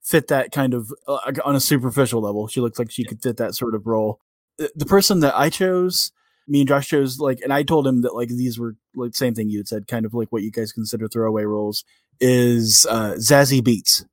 fit 0.02 0.28
that 0.28 0.50
kind 0.50 0.72
of 0.72 0.90
uh, 1.06 1.20
on 1.44 1.54
a 1.54 1.60
superficial 1.60 2.22
level. 2.22 2.48
She 2.48 2.60
looks 2.60 2.78
like 2.78 2.90
she 2.90 3.04
could 3.04 3.22
fit 3.22 3.36
that 3.36 3.54
sort 3.54 3.74
of 3.74 3.86
role. 3.86 4.18
The, 4.56 4.72
the 4.74 4.86
person 4.86 5.20
that 5.20 5.36
I 5.36 5.50
chose, 5.50 6.10
me 6.48 6.60
and 6.60 6.68
Josh 6.68 6.88
chose, 6.88 7.20
like, 7.20 7.40
and 7.42 7.52
I 7.52 7.62
told 7.62 7.86
him 7.86 8.00
that 8.00 8.14
like 8.14 8.30
these 8.30 8.58
were 8.58 8.76
like 8.94 9.14
same 9.14 9.34
thing 9.34 9.50
you 9.50 9.58
had 9.58 9.68
said, 9.68 9.86
kind 9.86 10.06
of 10.06 10.14
like 10.14 10.32
what 10.32 10.42
you 10.42 10.50
guys 10.50 10.72
consider 10.72 11.06
throwaway 11.06 11.44
roles, 11.44 11.84
is 12.18 12.86
uh, 12.88 13.12
Zazie 13.18 13.60
Beetz. 13.60 14.06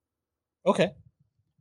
Okay. 0.65 0.91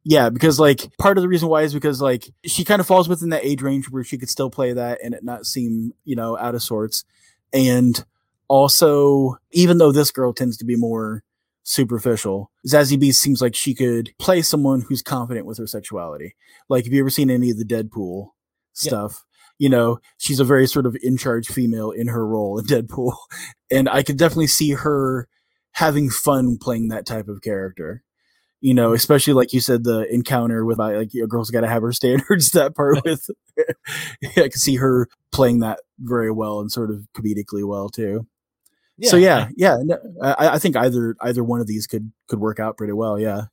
Yeah, 0.03 0.29
because 0.29 0.59
like 0.59 0.95
part 0.99 1.19
of 1.19 1.23
the 1.23 1.29
reason 1.29 1.49
why 1.49 1.63
is 1.63 1.73
because 1.73 2.03
like 2.03 2.29
she 2.45 2.65
kind 2.65 2.81
of 2.81 2.87
falls 2.87 3.09
within 3.09 3.31
that 3.31 3.45
age 3.45 3.63
range 3.63 3.89
where 3.91 4.05
she 4.05 4.19
could 4.19 4.29
still 4.29 4.51
play 4.51 4.73
that 4.73 4.99
and 5.03 5.15
it 5.15 5.23
not 5.23 5.47
seem, 5.47 5.93
you 6.05 6.17
know, 6.17 6.37
out 6.37 6.57
of 6.57 6.63
sorts. 6.63 7.05
And 7.53 8.05
also, 8.49 9.37
even 9.53 9.79
though 9.79 9.93
this 9.93 10.11
girl 10.11 10.33
tends 10.33 10.57
to 10.59 10.65
be 10.65 10.77
more 10.77 11.23
superficial, 11.63 12.51
Zazie 12.67 13.01
Beetz 13.01 13.15
seems 13.15 13.41
like 13.41 13.55
she 13.55 13.75
could 13.75 14.13
play 14.19 14.43
someone 14.43 14.83
who's 14.83 15.03
confident 15.03 15.47
with 15.47 15.59
her 15.59 15.67
sexuality. 15.67 16.35
Like, 16.69 16.85
have 16.85 16.93
you 16.93 17.01
ever 17.01 17.11
seen 17.11 17.31
any 17.31 17.51
of 17.51 17.59
the 17.59 17.65
Deadpool 17.65 18.31
Yeah. 18.81 18.89
stuff? 18.89 19.25
You 19.59 19.69
know, 19.69 19.99
she's 20.19 20.41
a 20.41 20.45
very 20.45 20.67
sort 20.67 20.85
of 20.87 20.97
in 21.03 21.17
charge 21.17 21.47
female 21.49 21.91
in 21.91 22.09
her 22.09 22.27
role 22.27 22.59
in 22.59 22.67
Deadpool. 22.67 23.17
And 23.71 23.89
I 23.89 24.03
could 24.03 24.19
definitely 24.19 24.49
see 24.49 24.73
her 24.73 25.29
having 25.73 26.11
fun 26.11 26.59
playing 26.59 26.89
that 26.89 27.07
type 27.07 27.29
of 27.29 27.43
character 27.43 28.05
you 28.65 28.73
know, 28.73 28.87
mm-hmm. 28.89 28.95
especially 28.95 29.35
like 29.35 29.53
you 29.53 29.61
said, 29.61 29.85
the 29.85 30.11
encounter 30.11 30.65
with 30.65 30.81
uh, 30.81 30.85
like 30.93 31.11
a 31.13 31.27
girl's 31.27 31.51
got 31.51 31.61
to 31.61 31.69
have 31.69 31.83
her 31.83 31.93
standards. 32.01 32.53
That 32.53 32.75
part 32.75 33.05
with, 33.05 33.29
yeah, 34.23 34.31
I 34.39 34.49
can 34.49 34.53
see 34.53 34.77
her 34.77 35.07
playing 35.33 35.61
that 35.61 35.81
very 35.99 36.31
well 36.31 36.61
and 36.61 36.73
sort 36.73 36.91
of 36.91 37.07
comedically 37.15 37.69
well 37.69 37.91
too. 37.91 38.27
So 39.03 39.17
yeah, 39.17 39.49
yeah, 39.57 39.79
no, 39.83 39.99
I, 40.23 40.49
I 40.51 40.59
think 40.59 40.77
either 40.77 41.17
either 41.21 41.43
one 41.43 41.61
of 41.61 41.67
these 41.67 41.87
could 41.87 42.13
could 42.29 42.39
work 42.41 42.61
out 42.61 42.77
pretty 42.77 42.93
well. 42.93 43.19
Yeah, 43.19 43.47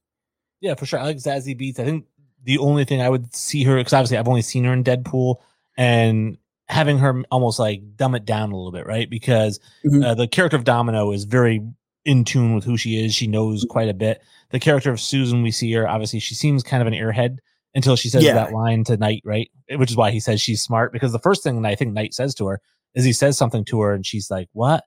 Yeah, 0.61 0.75
for 0.75 0.85
sure. 0.85 0.99
I 0.99 1.03
like 1.03 1.17
Zazie 1.17 1.59
Beetz. 1.59 1.79
I 1.79 1.85
think 1.85 2.05
the 2.43 2.57
only 2.59 2.85
thing 2.85 3.01
I 3.01 3.09
would 3.09 3.35
see 3.35 3.63
her 3.63 3.75
because 3.77 3.93
obviously 3.93 4.17
I've 4.17 4.27
only 4.27 4.41
seen 4.43 4.63
her 4.65 4.73
in 4.73 4.83
Deadpool 4.83 5.37
and 5.77 6.37
having 6.67 6.99
her 6.99 7.23
almost 7.31 7.59
like 7.59 7.81
dumb 7.95 8.15
it 8.15 8.25
down 8.25 8.51
a 8.51 8.55
little 8.55 8.71
bit, 8.71 8.85
right? 8.85 9.09
Because 9.09 9.59
Mhm. 9.85 10.03
uh, 10.05 10.13
the 10.13 10.27
character 10.27 10.57
of 10.57 10.63
Domino 10.63 11.11
is 11.11 11.23
very 11.25 11.61
in 12.05 12.23
tune 12.23 12.55
with 12.55 12.63
who 12.63 12.77
she 12.77 13.03
is. 13.03 13.13
She 13.13 13.27
knows 13.27 13.65
quite 13.69 13.89
a 13.89 13.93
bit. 13.93 14.21
The 14.51 14.59
character 14.59 14.91
of 14.91 14.99
Susan, 15.01 15.41
we 15.43 15.51
see 15.51 15.71
her 15.73 15.87
obviously 15.87 16.19
she 16.19 16.35
seems 16.35 16.63
kind 16.63 16.81
of 16.81 16.87
an 16.87 16.93
airhead 16.93 17.37
until 17.75 17.95
she 17.95 18.09
says 18.09 18.23
Yeah. 18.23 18.33
that 18.35 18.53
line 18.53 18.83
to 18.85 18.97
Knight, 18.97 19.21
right? 19.25 19.49
Which 19.75 19.89
is 19.91 19.97
why 19.97 20.11
he 20.11 20.19
says 20.19 20.39
she's 20.41 20.61
smart 20.61 20.93
because 20.93 21.11
the 21.11 21.19
first 21.19 21.43
thing 21.43 21.61
that 21.61 21.67
I 21.69 21.75
think 21.75 21.93
Knight 21.93 22.13
says 22.13 22.33
to 22.35 22.45
her 22.47 22.59
is 22.95 23.05
he 23.05 23.13
says 23.13 23.37
something 23.37 23.63
to 23.65 23.81
her 23.81 23.93
and 23.93 24.05
she's 24.05 24.29
like, 24.31 24.49
"What?" 24.53 24.83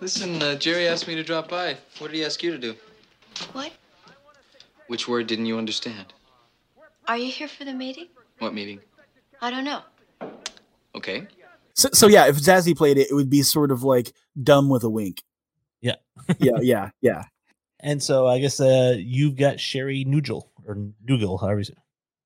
Listen, 0.00 0.42
uh, 0.42 0.54
Jerry 0.54 0.88
asked 0.88 1.06
me 1.06 1.14
to 1.14 1.22
drop 1.22 1.48
by. 1.48 1.76
What 1.98 2.10
did 2.10 2.16
he 2.16 2.24
ask 2.24 2.42
you 2.42 2.52
to 2.52 2.58
do? 2.58 2.74
What? 3.52 3.72
Which 4.86 5.06
word 5.06 5.26
didn't 5.26 5.46
you 5.46 5.58
understand? 5.58 6.14
Are 7.06 7.18
you 7.18 7.30
here 7.30 7.48
for 7.48 7.64
the 7.64 7.74
meeting? 7.74 8.08
What 8.38 8.54
meeting? 8.54 8.80
I 9.42 9.50
don't 9.50 9.64
know. 9.64 9.82
Okay. 10.94 11.26
So, 11.74 11.90
so 11.92 12.06
yeah, 12.06 12.26
if 12.28 12.36
Zazie 12.36 12.76
played 12.76 12.96
it, 12.96 13.10
it 13.10 13.14
would 13.14 13.30
be 13.30 13.42
sort 13.42 13.70
of 13.70 13.82
like 13.82 14.12
dumb 14.42 14.70
with 14.70 14.84
a 14.84 14.90
wink. 14.90 15.22
Yeah. 15.82 15.96
yeah, 16.38 16.58
yeah, 16.60 16.90
yeah. 17.00 17.24
And 17.80 18.02
so 18.02 18.26
I 18.26 18.38
guess 18.38 18.58
uh, 18.58 18.96
you've 18.98 19.36
got 19.36 19.60
Sherry 19.60 20.04
Nugel 20.04 20.48
or 20.66 20.76
Dougal, 21.04 21.38
however 21.38 21.60
you 21.60 21.64
say. 21.64 21.74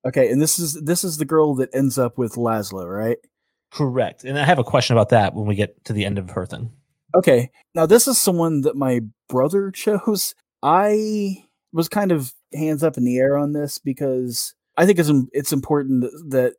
Okay, 0.07 0.31
and 0.31 0.41
this 0.41 0.59
is 0.59 0.75
this 0.83 1.03
is 1.03 1.17
the 1.17 1.25
girl 1.25 1.55
that 1.57 1.75
ends 1.75 1.99
up 1.99 2.19
with 2.19 2.35
Laszlo, 2.35 2.87
right? 2.87 3.17
Correct. 3.73 4.25
And 4.25 4.39
I 4.39 4.45
have 4.45 4.59
a 4.59 4.65
question 4.65 4.95
about 4.95 5.09
that 5.11 5.35
when 5.35 5.47
we 5.47 5.55
get 5.55 5.85
to 5.87 5.93
the 5.93 6.05
end 6.05 6.19
of 6.19 6.31
her 6.31 6.47
thing. 6.47 6.71
Okay. 7.15 7.51
Now 7.75 7.87
this 7.87 8.09
is 8.09 8.19
someone 8.19 8.63
that 8.63 8.77
my 8.77 9.01
brother 9.29 9.71
chose. 9.71 10.35
I 10.63 11.45
was 11.73 11.89
kind 11.89 12.13
of 12.13 12.33
hands 12.53 12.83
up 12.83 12.97
in 12.97 13.05
the 13.05 13.19
air 13.19 13.37
on 13.37 13.53
this 13.53 13.79
because 13.79 14.55
I 14.77 14.87
think 14.87 14.99
it's 14.99 15.11
it's 15.33 15.53
important 15.53 16.03
that, 16.03 16.25
that 16.31 16.55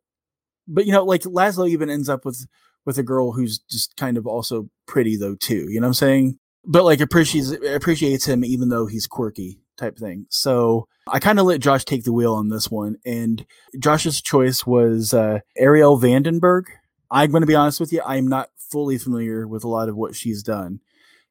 but 0.67 0.85
you 0.85 0.91
know, 0.91 1.03
like 1.03 1.21
Laszlo 1.23 1.69
even 1.69 1.89
ends 1.89 2.09
up 2.09 2.25
with 2.25 2.47
with 2.85 2.97
a 2.97 3.03
girl 3.03 3.31
who's 3.31 3.59
just 3.59 3.97
kind 3.97 4.17
of 4.17 4.27
also 4.27 4.69
pretty 4.87 5.17
though 5.17 5.35
too. 5.35 5.67
You 5.69 5.79
know 5.79 5.85
what 5.85 5.89
I'm 5.89 5.93
saying? 5.95 6.39
But 6.63 6.83
like 6.83 6.99
appreciates 6.99 7.51
appreciates 7.67 8.25
him 8.25 8.43
even 8.43 8.69
though 8.69 8.87
he's 8.87 9.07
quirky 9.07 9.59
type 9.77 9.97
thing. 9.97 10.25
So 10.29 10.87
I 11.07 11.19
kind 11.19 11.39
of 11.39 11.45
let 11.45 11.61
Josh 11.61 11.85
take 11.85 12.03
the 12.03 12.13
wheel 12.13 12.33
on 12.33 12.49
this 12.49 12.71
one, 12.71 12.97
and 13.05 13.45
Josh's 13.77 14.21
choice 14.21 14.65
was 14.65 15.13
uh, 15.13 15.39
Arielle 15.59 16.01
Vandenberg. 16.01 16.65
I'm 17.11 17.31
going 17.31 17.41
to 17.41 17.47
be 17.47 17.55
honest 17.55 17.79
with 17.79 17.93
you, 17.93 18.01
I'm 18.05 18.27
not 18.27 18.49
fully 18.57 18.97
familiar 18.97 19.47
with 19.47 19.63
a 19.63 19.69
lot 19.69 19.89
of 19.89 19.95
what 19.95 20.15
she's 20.15 20.43
done. 20.43 20.79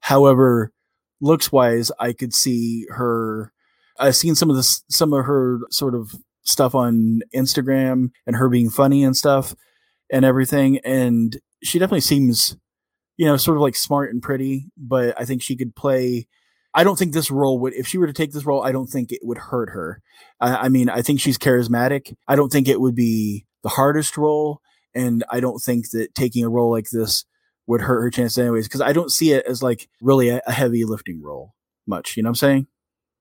However, 0.01 0.73
looks 1.21 1.51
wise, 1.51 1.91
I 1.99 2.13
could 2.13 2.35
see 2.35 2.87
her. 2.91 3.53
I've 3.99 4.17
seen 4.17 4.35
some 4.35 4.51
of 4.51 4.57
this, 4.57 4.85
some 4.89 5.13
of 5.13 5.25
her 5.25 5.61
sort 5.71 5.95
of 5.95 6.15
stuff 6.43 6.75
on 6.75 7.23
Instagram 7.35 8.11
and 8.27 8.37
her 8.37 8.49
being 8.49 8.71
funny 8.71 9.05
and 9.05 9.17
stuff 9.17 9.55
and 10.11 10.25
everything. 10.25 10.79
And 10.85 11.39
she 11.63 11.79
definitely 11.79 12.03
seems, 12.03 12.57
you 13.17 13.27
know, 13.27 13.37
sort 13.37 13.57
of 13.57 13.63
like 13.63 13.77
smart 13.77 14.13
and 14.13 14.23
pretty, 14.23 14.67
but 14.77 15.19
I 15.19 15.25
think 15.25 15.43
she 15.43 15.57
could 15.57 15.75
play. 15.75 16.29
I 16.75 16.85
don't 16.85 16.99
think 16.99 17.13
this 17.13 17.31
role 17.31 17.59
would, 17.61 17.73
if 17.75 17.87
she 17.87 17.99
were 17.99 18.07
to 18.07 18.13
take 18.13 18.33
this 18.33 18.45
role, 18.45 18.63
I 18.63 18.73
don't 18.73 18.89
think 18.89 19.13
it 19.13 19.21
would 19.23 19.39
hurt 19.39 19.71
her. 19.71 20.03
I, 20.41 20.57
I 20.57 20.69
mean, 20.69 20.89
I 20.89 21.03
think 21.03 21.21
she's 21.21 21.39
charismatic. 21.39 22.15
I 22.27 22.37
don't 22.37 22.51
think 22.51 22.69
it 22.69 22.81
would 22.81 22.97
be 22.97 23.47
the 23.63 23.69
hardest 23.69 24.19
role. 24.19 24.61
And 24.95 25.25
I 25.31 25.41
don't 25.41 25.59
think 25.59 25.91
that 25.91 26.15
taking 26.15 26.45
a 26.45 26.49
role 26.49 26.71
like 26.71 26.91
this 26.91 27.25
would 27.67 27.81
hurt 27.81 28.03
her 28.03 28.11
chance 28.11 28.37
anyways, 28.39 28.67
because 28.69 28.81
I 28.81 28.93
don't 28.93 29.11
see 29.11 29.33
it 29.33 29.45
as 29.47 29.63
like 29.63 29.89
really 30.01 30.29
a, 30.29 30.41
a 30.47 30.53
heavy 30.53 30.85
lifting 30.85 31.23
role 31.23 31.55
much. 31.87 32.17
You 32.17 32.23
know 32.23 32.29
what 32.29 32.33
I'm 32.33 32.35
saying? 32.37 32.67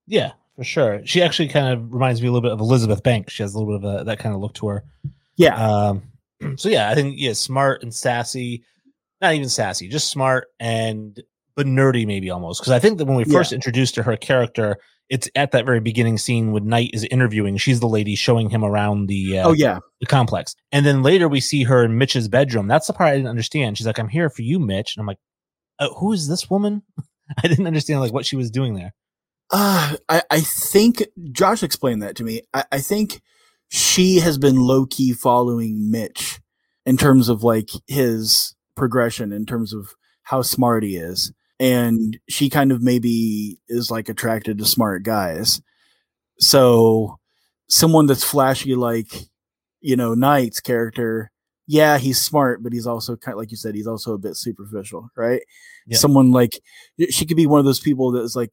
Yeah, 0.05 0.33
for 0.55 0.63
sure. 0.63 1.01
She 1.05 1.21
actually 1.21 1.47
kind 1.47 1.73
of 1.73 1.93
reminds 1.93 2.21
me 2.21 2.27
a 2.27 2.31
little 2.31 2.41
bit 2.47 2.51
of 2.51 2.59
Elizabeth 2.59 3.01
Banks. 3.03 3.33
She 3.33 3.43
has 3.43 3.53
a 3.53 3.57
little 3.59 3.79
bit 3.79 3.87
of 3.89 4.01
a, 4.01 4.03
that 4.03 4.19
kind 4.19 4.35
of 4.35 4.41
look 4.41 4.53
to 4.55 4.67
her. 4.67 4.83
Yeah. 5.37 5.55
Um, 5.55 6.03
so 6.57 6.69
yeah, 6.69 6.89
I 6.89 6.95
think 6.95 7.15
yeah, 7.17 7.33
smart 7.33 7.83
and 7.83 7.93
sassy. 7.93 8.63
Not 9.21 9.33
even 9.35 9.47
sassy, 9.47 9.87
just 9.87 10.09
smart 10.09 10.47
and 10.59 11.21
but 11.55 11.65
nerdy 11.65 12.05
maybe 12.05 12.29
almost. 12.29 12.59
Because 12.59 12.73
I 12.73 12.79
think 12.79 12.97
that 12.97 13.05
when 13.05 13.15
we 13.15 13.23
first 13.23 13.51
Yeah. 13.51 13.55
introduced 13.55 13.95
to 13.95 14.03
her 14.03 14.17
character, 14.17 14.77
it's 15.09 15.29
at 15.35 15.51
that 15.51 15.65
very 15.65 15.79
beginning 15.79 16.17
scene 16.17 16.51
when 16.51 16.67
Knight 16.67 16.91
is 16.93 17.03
interviewing. 17.05 17.57
She's 17.57 17.79
the 17.79 17.87
lady 17.87 18.15
showing 18.15 18.49
him 18.49 18.63
around 18.63 19.07
the 19.07 19.39
uh, 19.39 19.49
Oh, 19.49 19.53
yeah. 19.53 19.79
the 19.99 20.05
complex, 20.05 20.55
and 20.71 20.85
then 20.85 21.03
later 21.03 21.27
we 21.27 21.39
see 21.39 21.63
her 21.63 21.83
in 21.83 21.97
Mitch's 21.97 22.27
bedroom. 22.27 22.67
That's 22.67 22.87
the 22.87 22.93
part 22.93 23.09
I 23.09 23.15
didn't 23.15 23.29
understand. 23.29 23.77
She's 23.77 23.87
like, 23.87 23.99
"I'm 23.99 24.09
here 24.09 24.29
for 24.29 24.41
you, 24.41 24.59
Mitch," 24.59 24.95
and 24.95 25.01
I'm 25.01 25.07
like, 25.07 25.19
uh, 25.79 25.89
"Who 25.99 26.13
is 26.13 26.27
this 26.27 26.49
woman?" 26.49 26.83
I 27.43 27.47
didn't 27.47 27.67
understand 27.67 27.99
like 28.01 28.13
what 28.13 28.25
she 28.25 28.35
was 28.35 28.49
doing 28.51 28.75
there. 28.75 28.93
Uh, 29.51 29.95
I, 30.09 30.23
I 30.31 30.39
think 30.41 31.03
Josh 31.31 31.63
explained 31.63 32.01
that 32.01 32.15
to 32.15 32.23
me. 32.23 32.41
I, 32.53 32.63
I 32.71 32.79
think 32.79 33.21
she 33.69 34.17
has 34.19 34.37
been 34.37 34.55
low 34.55 34.85
key 34.85 35.13
following 35.13 35.91
Mitch 35.91 36.39
in 36.85 36.97
terms 36.97 37.29
of 37.29 37.43
like 37.43 37.69
his 37.87 38.55
progression, 38.75 39.31
in 39.31 39.45
terms 39.45 39.73
of 39.73 39.93
how 40.23 40.41
smart 40.41 40.83
he 40.83 40.95
is. 40.95 41.31
And 41.59 42.19
she 42.27 42.49
kind 42.49 42.71
of 42.71 42.81
maybe 42.81 43.59
is 43.69 43.91
like 43.91 44.09
attracted 44.09 44.57
to 44.57 44.65
smart 44.65 45.03
guys. 45.03 45.61
So 46.39 47.19
someone 47.69 48.07
that's 48.07 48.23
flashy 48.23 48.75
like, 48.75 49.13
you 49.79 49.95
know, 49.95 50.13
Knight's 50.13 50.59
character, 50.59 51.31
yeah, 51.67 51.97
he's 51.97 52.19
smart, 52.19 52.63
but 52.63 52.73
he's 52.73 52.87
also 52.87 53.15
kind 53.15 53.33
of 53.33 53.39
like 53.39 53.51
you 53.51 53.57
said, 53.57 53.75
he's 53.75 53.87
also 53.87 54.13
a 54.13 54.17
bit 54.17 54.35
superficial, 54.35 55.09
right? 55.15 55.41
Yeah. 55.87 55.97
Someone 55.97 56.31
like 56.31 56.59
she 57.09 57.25
could 57.25 57.37
be 57.37 57.47
one 57.47 57.59
of 57.59 57.65
those 57.65 57.79
people 57.79 58.11
that 58.11 58.21
is 58.21 58.35
like 58.35 58.51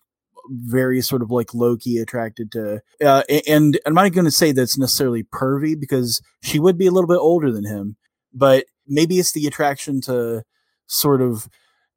very 0.49 1.01
sort 1.01 1.23
of 1.23 1.31
like 1.31 1.55
low 1.55 1.77
key 1.77 1.99
attracted 1.99 2.53
to, 2.53 2.83
uh, 3.05 3.23
and 3.47 3.79
I'm 3.87 3.95
not 3.95 4.13
going 4.13 4.25
to 4.27 4.31
say 4.31 4.53
that's 4.53 4.79
necessarily 4.79 5.23
pervy 5.25 5.79
because 5.79 6.21
she 6.43 6.59
would 6.59 6.79
be 6.79 6.87
a 6.87 6.91
little 6.93 7.09
bit 7.09 7.19
older 7.19 7.51
than 7.51 7.65
him, 7.65 7.97
but 8.33 8.67
maybe 8.87 9.19
it's 9.19 9.33
the 9.33 9.47
attraction 9.47 10.01
to 10.03 10.45
sort 10.87 11.23
of, 11.23 11.49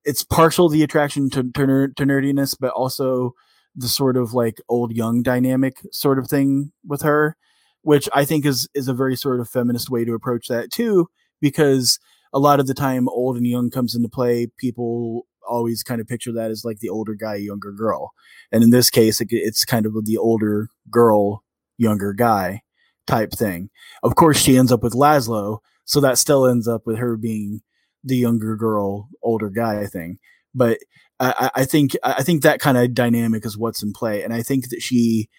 it's 0.06 0.24
partial 0.24 0.70
the 0.70 0.84
attraction 0.84 1.30
to 1.32 1.44
to, 1.52 1.68
ner- 1.68 1.88
to 1.90 2.04
nerdiness, 2.06 2.56
but 2.60 2.72
also 2.74 3.34
the 3.76 3.88
sort 3.88 4.18
of 4.18 4.34
like 4.34 4.62
old 4.70 4.94
young 4.94 5.24
dynamic 5.24 5.78
sort 5.92 6.20
of 6.20 6.28
thing 6.28 6.72
with 6.86 7.02
her, 7.02 7.36
which 7.82 8.08
I 8.14 8.26
think 8.26 8.46
is 8.46 8.68
is 8.74 8.88
a 8.88 8.94
very 8.94 9.16
sort 9.16 9.40
of 9.40 9.50
feminist 9.50 9.90
way 9.90 10.06
to 10.06 10.14
approach 10.14 10.48
that 10.48 10.72
too, 10.72 11.10
because 11.42 12.00
a 12.34 12.40
lot 12.40 12.60
of 12.60 12.68
the 12.68 12.74
time 12.74 13.08
old 13.10 13.38
and 13.38 13.46
young 13.46 13.70
comes 13.70 13.96
into 13.96 14.10
play, 14.10 14.48
people 14.58 15.26
always 15.48 15.84
kind 15.84 16.02
of 16.02 16.08
picture 16.08 16.32
that 16.32 16.52
as 16.52 16.64
like 16.66 16.80
the 16.80 16.90
older 16.90 17.14
guy, 17.16 17.36
younger 17.36 17.72
girl. 17.72 18.12
And 18.52 18.64
in 18.64 18.70
this 18.70 18.90
case, 18.90 19.22
it, 19.22 19.28
it's 19.32 19.66
kind 19.66 19.86
of 19.86 19.94
the 20.06 20.18
older 20.18 20.70
girl, 20.90 21.44
younger 21.78 22.14
guy 22.14 22.62
type 23.06 23.32
thing. 23.32 23.70
Of 24.02 24.16
course, 24.16 24.38
she 24.38 24.58
ends 24.58 24.72
up 24.72 24.82
with 24.84 24.94
Laszlo, 24.94 25.60
so 25.86 26.00
that 26.00 26.18
still 26.18 26.46
ends 26.46 26.68
up 26.68 26.84
with 26.86 26.98
her 26.98 27.18
being 27.18 27.62
the 28.04 28.18
younger 28.18 28.56
girl, 28.56 29.10
older 29.22 29.50
guy 29.50 29.86
thing. 29.86 30.20
But 30.54 30.80
I, 31.20 31.50
I 31.56 31.66
think 31.66 31.96
I 32.04 32.24
think 32.24 32.42
that 32.44 32.60
kind 32.60 32.78
of 32.78 32.94
dynamic 32.94 33.46
is 33.46 33.58
what's 33.58 33.84
in 33.84 33.94
play, 33.94 34.24
and 34.24 34.34
I 34.34 34.42
think 34.42 34.70
that 34.70 34.82
she 34.82 35.30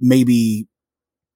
maybe 0.00 0.66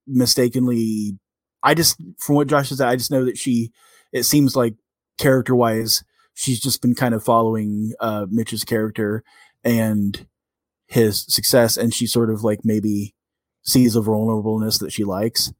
mistakenly. 0.07 1.19
I 1.63 1.73
just, 1.73 1.97
from 2.19 2.35
what 2.35 2.49
Josh 2.49 2.69
said, 2.69 2.87
I 2.87 2.97
just 2.97 3.11
know 3.11 3.25
that 3.25 3.39
she. 3.39 3.71
It 4.13 4.25
seems 4.25 4.55
like 4.55 4.75
character 5.19 5.57
wise, 5.57 6.05
she's 6.35 6.61
just 6.61 6.83
been 6.83 6.95
kind 6.95 7.15
of 7.15 7.25
following 7.25 7.93
uh, 8.01 8.27
Mitch's 8.31 8.65
character 8.65 9.25
and 9.65 10.27
his 10.87 11.25
success, 11.29 11.77
and 11.77 11.95
she 11.95 12.07
sort 12.07 12.31
of 12.31 12.45
like 12.45 12.61
maybe 12.65 13.15
sees 13.63 13.97
a 13.97 14.01
vulnerableness 14.01 14.79
that 14.81 14.93
she 14.93 15.05
likes. 15.05 15.53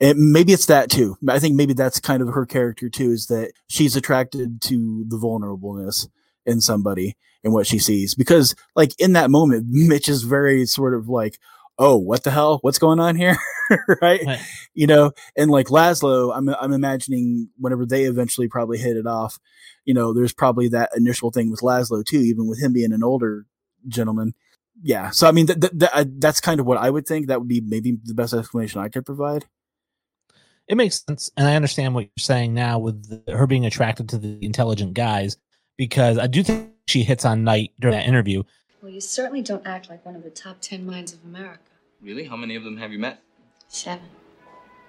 And 0.00 0.32
maybe 0.32 0.52
it's 0.52 0.66
that 0.66 0.90
too. 0.90 1.16
I 1.28 1.38
think 1.38 1.56
maybe 1.56 1.74
that's 1.74 2.00
kind 2.00 2.22
of 2.22 2.28
her 2.28 2.46
character 2.46 2.88
too, 2.88 3.10
is 3.10 3.26
that 3.26 3.52
she's 3.68 3.96
attracted 3.96 4.62
to 4.62 5.04
the 5.08 5.18
vulnerableness 5.18 6.08
in 6.46 6.60
somebody 6.60 7.16
and 7.44 7.52
what 7.52 7.66
she 7.66 7.78
sees. 7.78 8.14
Because 8.14 8.54
like 8.74 8.92
in 8.98 9.12
that 9.12 9.30
moment, 9.30 9.66
Mitch 9.70 10.08
is 10.08 10.22
very 10.22 10.64
sort 10.66 10.94
of 10.94 11.08
like, 11.08 11.38
oh, 11.78 11.96
what 11.96 12.24
the 12.24 12.30
hell? 12.30 12.58
What's 12.62 12.78
going 12.78 13.00
on 13.00 13.16
here? 13.16 13.36
right? 14.02 14.20
Right. 14.24 14.40
You 14.74 14.86
know, 14.86 15.12
and 15.36 15.50
like 15.50 15.66
Laszlo, 15.66 16.34
I'm 16.34 16.48
I'm 16.48 16.72
imagining 16.72 17.50
whenever 17.58 17.84
they 17.86 18.04
eventually 18.04 18.48
probably 18.48 18.78
hit 18.78 18.96
it 18.96 19.06
off, 19.06 19.38
you 19.84 19.94
know, 19.94 20.12
there's 20.12 20.32
probably 20.32 20.68
that 20.68 20.90
initial 20.96 21.30
thing 21.30 21.50
with 21.50 21.60
Laszlo 21.60 22.04
too, 22.04 22.20
even 22.20 22.48
with 22.48 22.62
him 22.62 22.72
being 22.72 22.92
an 22.92 23.04
older 23.04 23.46
gentleman. 23.86 24.32
Yeah. 24.82 25.10
So 25.10 25.28
I 25.28 25.32
mean, 25.32 25.46
th- 25.46 25.60
th- 25.60 25.78
th- 25.78 25.90
I- 25.94 26.06
that's 26.18 26.40
kind 26.40 26.58
of 26.58 26.66
what 26.66 26.78
I 26.78 26.88
would 26.88 27.06
think. 27.06 27.26
That 27.26 27.38
would 27.40 27.48
be 27.48 27.60
maybe 27.60 27.98
the 28.02 28.14
best 28.14 28.32
explanation 28.32 28.80
I 28.80 28.88
could 28.88 29.04
provide. 29.04 29.46
It 30.70 30.76
makes 30.76 31.04
sense, 31.04 31.32
and 31.36 31.48
I 31.48 31.56
understand 31.56 31.96
what 31.96 32.02
you're 32.04 32.10
saying 32.20 32.54
now 32.54 32.78
with 32.78 33.24
the, 33.26 33.32
her 33.36 33.48
being 33.48 33.66
attracted 33.66 34.08
to 34.10 34.18
the 34.18 34.38
intelligent 34.40 34.94
guys 34.94 35.36
because 35.76 36.16
I 36.16 36.28
do 36.28 36.44
think 36.44 36.70
she 36.86 37.02
hits 37.02 37.24
on 37.24 37.42
Knight 37.42 37.72
during 37.80 37.96
that 37.96 38.06
interview. 38.06 38.44
Well, 38.80 38.92
you 38.92 39.00
certainly 39.00 39.42
don't 39.42 39.66
act 39.66 39.90
like 39.90 40.06
one 40.06 40.14
of 40.14 40.22
the 40.22 40.30
top 40.30 40.60
ten 40.60 40.86
minds 40.86 41.12
of 41.12 41.24
America. 41.24 41.58
Really? 42.00 42.22
How 42.22 42.36
many 42.36 42.54
of 42.54 42.62
them 42.62 42.76
have 42.76 42.92
you 42.92 43.00
met? 43.00 43.20
Seven. 43.66 44.06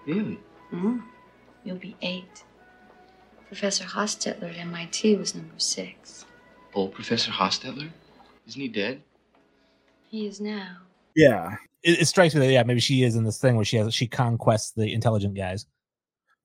Really? 0.06 0.40
Mm-hmm. 0.72 1.00
You'll 1.64 1.78
be 1.78 1.96
eight. 2.04 2.44
Professor 3.48 3.86
Hostetler 3.86 4.52
at 4.52 4.58
MIT 4.58 5.16
was 5.16 5.34
number 5.34 5.58
six. 5.58 6.26
Old 6.76 6.94
Professor 6.94 7.32
Hostetler? 7.32 7.90
Isn't 8.48 8.62
he 8.62 8.68
dead? 8.68 9.02
He 10.12 10.28
is 10.28 10.40
now. 10.40 10.78
Yeah. 11.16 11.56
It, 11.84 12.02
it 12.02 12.08
strikes 12.08 12.34
me 12.34 12.42
that 12.42 12.52
yeah, 12.52 12.64
maybe 12.64 12.80
she 12.80 13.04
is 13.04 13.16
in 13.16 13.24
this 13.24 13.40
thing 13.40 13.56
where 13.56 13.66
she 13.66 13.78
has 13.78 13.94
she 13.94 14.08
conquests 14.08 14.72
the 14.72 14.94
intelligent 14.94 15.36
guys. 15.36 15.66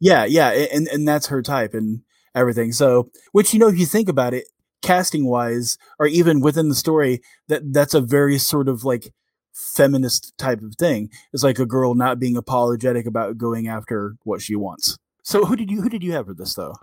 Yeah, 0.01 0.25
yeah, 0.25 0.51
and 0.51 0.87
and 0.89 1.07
that's 1.07 1.27
her 1.29 1.43
type 1.43 1.75
and 1.75 2.03
everything. 2.35 2.73
So, 2.73 3.11
which 3.33 3.53
you 3.53 3.61
know, 3.61 3.69
if 3.69 3.79
you 3.79 3.87
think 3.87 4.09
about 4.09 4.35
it, 4.35 4.45
casting 4.83 5.27
wise, 5.27 5.79
or 5.99 6.07
even 6.07 6.41
within 6.41 6.69
the 6.69 6.75
story, 6.75 7.23
that 7.49 7.73
that's 7.73 7.95
a 7.95 8.01
very 8.01 8.39
sort 8.39 8.69
of 8.69 8.85
like 8.85 9.13
feminist 9.53 10.37
type 10.37 10.61
of 10.61 10.75
thing. 10.77 11.11
It's 11.33 11.43
like 11.43 11.59
a 11.59 11.67
girl 11.67 11.95
not 11.95 12.19
being 12.19 12.37
apologetic 12.37 13.07
about 13.07 13.39
going 13.39 13.69
after 13.69 14.17
what 14.25 14.43
she 14.43 14.55
wants. 14.55 14.99
So, 15.23 15.45
who 15.45 15.57
did 15.57 15.71
you 15.71 15.83
who 15.83 15.89
did 15.89 16.05
you 16.05 16.13
have 16.13 16.27
for 16.27 16.35
this 16.35 16.55
though? 16.55 16.75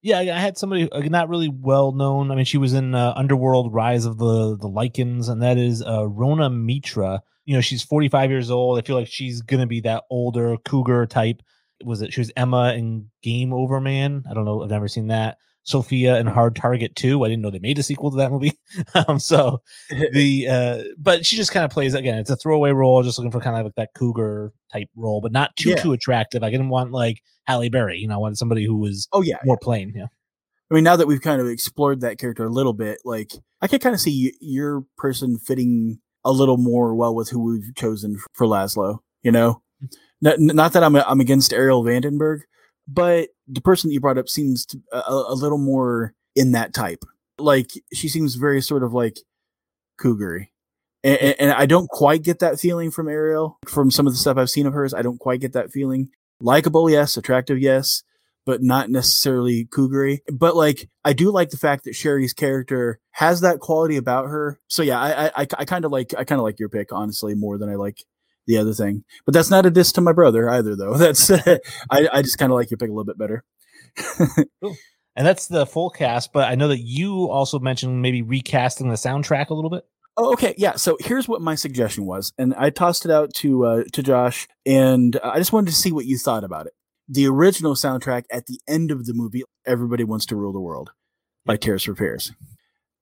Yeah, 0.00 0.18
I 0.18 0.38
had 0.38 0.58
somebody 0.58 0.90
uh, 0.90 1.00
not 1.00 1.28
really 1.28 1.48
well 1.48 1.92
known. 1.92 2.32
I 2.32 2.34
mean, 2.34 2.44
she 2.44 2.58
was 2.58 2.72
in 2.72 2.94
uh, 2.94 3.12
Underworld: 3.14 3.72
Rise 3.72 4.04
of 4.04 4.18
the 4.18 4.56
the 4.56 4.68
Lycans, 4.68 5.28
and 5.28 5.42
that 5.42 5.58
is 5.58 5.82
uh, 5.82 6.08
Rona 6.08 6.50
Mitra. 6.50 7.22
You 7.44 7.54
know, 7.56 7.60
she's 7.60 7.82
45 7.82 8.30
years 8.30 8.50
old. 8.50 8.78
I 8.78 8.82
feel 8.82 8.96
like 8.96 9.08
she's 9.08 9.42
gonna 9.42 9.66
be 9.66 9.80
that 9.80 10.04
older 10.10 10.56
cougar 10.64 11.06
type. 11.06 11.42
Was 11.84 12.00
it? 12.02 12.12
She 12.12 12.20
was 12.20 12.30
Emma 12.36 12.72
in 12.74 13.10
Game 13.22 13.52
Over 13.52 13.80
Man. 13.80 14.22
I 14.30 14.34
don't 14.34 14.44
know. 14.44 14.62
I've 14.62 14.70
never 14.70 14.86
seen 14.88 15.08
that. 15.08 15.38
Sophia 15.64 16.16
and 16.16 16.28
Hard 16.28 16.56
Target 16.56 16.94
2. 16.96 17.24
I 17.24 17.28
didn't 17.28 17.42
know 17.42 17.50
they 17.50 17.58
made 17.60 17.78
a 17.78 17.82
sequel 17.84 18.10
to 18.10 18.16
that 18.18 18.30
movie. 18.32 18.52
um, 19.08 19.18
so 19.20 19.62
the 20.12 20.48
uh 20.48 20.82
but 20.98 21.24
she 21.26 21.36
just 21.36 21.52
kind 21.52 21.64
of 21.64 21.70
plays 21.70 21.94
again, 21.94 22.18
it's 22.18 22.30
a 22.30 22.36
throwaway 22.36 22.70
role, 22.70 23.02
just 23.02 23.18
looking 23.18 23.30
for 23.32 23.40
kind 23.40 23.56
of 23.56 23.64
like 23.64 23.74
that 23.76 23.90
cougar 23.96 24.52
type 24.72 24.88
role, 24.96 25.20
but 25.20 25.32
not 25.32 25.54
too 25.56 25.70
Yeah. 25.70 25.76
too 25.76 25.92
attractive. 25.92 26.42
I 26.42 26.50
didn't 26.50 26.68
want 26.68 26.92
like 26.92 27.20
Halle 27.46 27.68
Berry, 27.68 27.98
you 27.98 28.08
know, 28.08 28.14
I 28.14 28.18
wanted 28.18 28.38
somebody 28.38 28.64
who 28.64 28.76
was 28.76 29.08
Oh 29.12 29.22
yeah. 29.22 29.38
more 29.44 29.58
plain, 29.58 29.92
yeah. 29.96 30.06
I 30.70 30.74
mean, 30.74 30.84
now 30.84 30.96
that 30.96 31.06
we've 31.06 31.20
kind 31.20 31.40
of 31.40 31.46
explored 31.48 32.00
that 32.00 32.18
character 32.18 32.44
a 32.44 32.48
little 32.48 32.72
bit, 32.72 32.98
like 33.04 33.32
I 33.60 33.66
can 33.68 33.78
kind 33.80 33.94
of 33.94 34.00
see 34.00 34.30
y- 34.30 34.36
your 34.40 34.84
person 34.96 35.38
fitting 35.38 35.98
a 36.24 36.32
little 36.32 36.56
more 36.56 36.94
well 36.94 37.14
with 37.14 37.28
who 37.30 37.40
we've 37.42 37.74
chosen 37.74 38.18
for 38.34 38.46
Laszlo. 38.46 38.98
You 39.22 39.32
know, 39.32 39.62
not, 40.20 40.38
not 40.38 40.72
that 40.72 40.82
I'm 40.84 40.96
I'm 40.96 41.20
against 41.20 41.52
Arielle 41.52 41.84
Vandenberg, 41.84 42.40
but 42.88 43.28
the 43.48 43.60
person 43.60 43.88
that 43.88 43.94
you 43.94 44.00
brought 44.00 44.18
up 44.18 44.28
seems 44.28 44.64
to, 44.66 44.80
a, 44.92 45.02
a 45.10 45.34
little 45.34 45.58
more 45.58 46.14
in 46.36 46.52
that 46.52 46.74
type. 46.74 47.04
Like 47.38 47.70
she 47.92 48.08
seems 48.08 48.34
very 48.36 48.60
sort 48.60 48.82
of 48.82 48.92
like 48.92 49.18
cougary. 49.98 50.52
And, 51.04 51.18
and- 51.18 51.36
and 51.40 51.50
I 51.52 51.66
don't 51.66 51.88
quite 51.90 52.22
get 52.22 52.38
that 52.40 52.60
feeling 52.60 52.90
from 52.90 53.06
Arielle 53.06 53.56
from 53.68 53.90
some 53.90 54.06
of 54.06 54.12
the 54.12 54.18
stuff 54.18 54.36
I've 54.36 54.50
seen 54.50 54.66
of 54.66 54.72
hers. 54.74 54.94
I 54.94 55.02
don't 55.02 55.18
quite 55.18 55.40
get 55.40 55.52
that 55.54 55.70
feeling. 55.72 56.08
Likable, 56.40 56.88
yes. 56.90 57.16
Attractive, 57.16 57.58
yes 57.60 58.02
but 58.44 58.62
not 58.62 58.90
necessarily 58.90 59.66
cougary. 59.66 60.22
But 60.32 60.56
like, 60.56 60.88
I 61.04 61.12
do 61.12 61.30
like 61.30 61.50
the 61.50 61.56
fact 61.56 61.84
that 61.84 61.94
Sherry's 61.94 62.32
character 62.32 63.00
has 63.12 63.40
that 63.40 63.60
quality 63.60 63.96
about 63.96 64.26
her. 64.26 64.58
So 64.68 64.82
yeah, 64.82 65.00
I 65.00 65.26
I, 65.26 65.46
I, 65.58 65.64
kind 65.64 65.84
of 65.84 65.92
like 65.92 66.14
I 66.16 66.24
kind 66.24 66.38
of 66.38 66.44
like 66.44 66.58
your 66.58 66.68
pick 66.68 66.92
honestly 66.92 67.34
more 67.34 67.58
than 67.58 67.68
I 67.68 67.74
like 67.74 68.04
the 68.46 68.58
other 68.58 68.74
thing. 68.74 69.04
But 69.24 69.34
that's 69.34 69.50
not 69.50 69.66
a 69.66 69.70
diss 69.70 69.92
to 69.92 70.00
my 70.00 70.12
brother 70.12 70.48
either, 70.50 70.76
though. 70.76 70.94
That's 70.98 71.30
I 71.30 71.60
I 71.90 72.22
just 72.22 72.38
kind 72.38 72.50
of 72.50 72.56
like 72.56 72.70
your 72.70 72.78
pick 72.78 72.88
a 72.88 72.92
little 72.92 73.04
bit 73.04 73.18
better. 73.18 73.44
And 75.14 75.26
that's 75.26 75.46
the 75.46 75.66
full 75.66 75.90
cast, 75.90 76.32
but 76.32 76.48
I 76.48 76.54
know 76.54 76.68
that 76.68 76.80
you 76.80 77.28
also 77.28 77.58
mentioned 77.58 78.00
maybe 78.00 78.22
recasting 78.22 78.88
the 78.88 78.94
soundtrack 78.94 79.50
a 79.50 79.54
little 79.54 79.70
bit. 79.70 79.84
Oh, 80.16 80.32
okay, 80.32 80.54
yeah. 80.58 80.76
So 80.76 80.96
here's 81.00 81.28
what 81.28 81.40
my 81.40 81.54
suggestion 81.54 82.04
was, 82.04 82.32
and 82.38 82.54
I 82.54 82.70
tossed 82.70 83.04
it 83.04 83.10
out 83.10 83.32
to 83.34 83.64
uh, 83.64 83.84
to 83.92 84.02
Josh, 84.02 84.46
and 84.66 85.18
I 85.22 85.38
just 85.38 85.52
wanted 85.52 85.70
to 85.70 85.76
see 85.76 85.92
what 85.92 86.06
you 86.06 86.18
thought 86.18 86.44
about 86.44 86.66
it. 86.66 86.72
The 87.12 87.26
original 87.26 87.74
soundtrack 87.74 88.24
at 88.30 88.46
the 88.46 88.58
end 88.66 88.90
of 88.90 89.04
the 89.04 89.12
movie, 89.12 89.42
"Everybody 89.66 90.02
Wants 90.02 90.24
to 90.26 90.36
Rule 90.36 90.54
the 90.54 90.60
World" 90.60 90.92
by 91.44 91.58
Tears 91.58 91.84
for 91.84 91.94
Fears. 91.94 92.32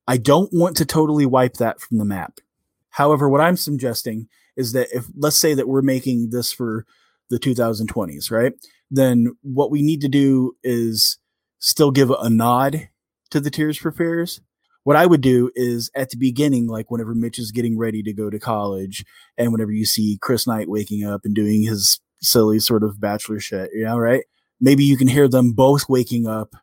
I 0.09 0.17
don't 0.17 0.53
want 0.53 0.77
to 0.79 0.85
totally 0.85 1.27
wipe 1.27 1.59
that 1.59 1.81
from 1.81 1.99
the 1.99 2.05
map. 2.05 2.41
However, 2.89 3.29
what 3.29 3.41
I'm 3.41 3.57
suggesting 3.57 4.27
is 4.57 4.73
that 4.73 4.89
if 4.93 5.07
let's 5.17 5.39
say 5.39 5.55
that 5.55 5.69
we're 5.69 5.81
making 5.81 6.31
this 6.31 6.51
for 6.51 6.87
the 7.29 7.39
2020s, 7.39 8.33
right? 8.33 8.53
Then 8.91 9.37
what 9.43 9.71
we 9.71 9.81
need 9.81 10.01
to 10.01 10.09
do 10.09 10.57
is 10.65 11.19
still 11.61 11.93
give 11.93 12.11
a 12.11 12.29
nod 12.29 12.89
to 13.31 13.39
the 13.39 13.51
Tears 13.51 13.79
for 13.79 13.93
Fears. 13.93 14.41
What 14.83 14.97
I 14.97 15.07
would 15.07 15.21
do 15.21 15.53
is 15.55 15.89
at 15.95 16.11
the 16.11 16.17
beginning, 16.17 16.67
like 16.67 16.91
whenever 16.91 17.15
Mitch 17.15 17.39
is 17.39 17.53
getting 17.53 17.79
ready 17.79 18.03
to 18.03 18.13
go 18.13 18.29
to 18.29 18.41
college, 18.41 19.05
and 19.39 19.53
whenever 19.53 19.71
you 19.71 19.85
see 19.85 20.19
Chris 20.21 20.49
Knight 20.49 20.69
waking 20.69 21.05
up 21.05 21.21
and 21.25 21.33
doing 21.33 21.63
his 21.63 22.01
silly 22.23 22.59
sort 22.59 22.83
of 22.83 23.01
bachelor 23.01 23.41
shit, 23.41 23.71
you 23.75 23.85
know, 23.85 23.99
right? 23.99 24.25
Maybe 24.61 24.85
you 24.85 24.97
can 24.97 25.09
hear 25.09 25.29
them 25.29 25.53
both 25.53 25.89
waking 25.89 26.27
up 26.27 26.55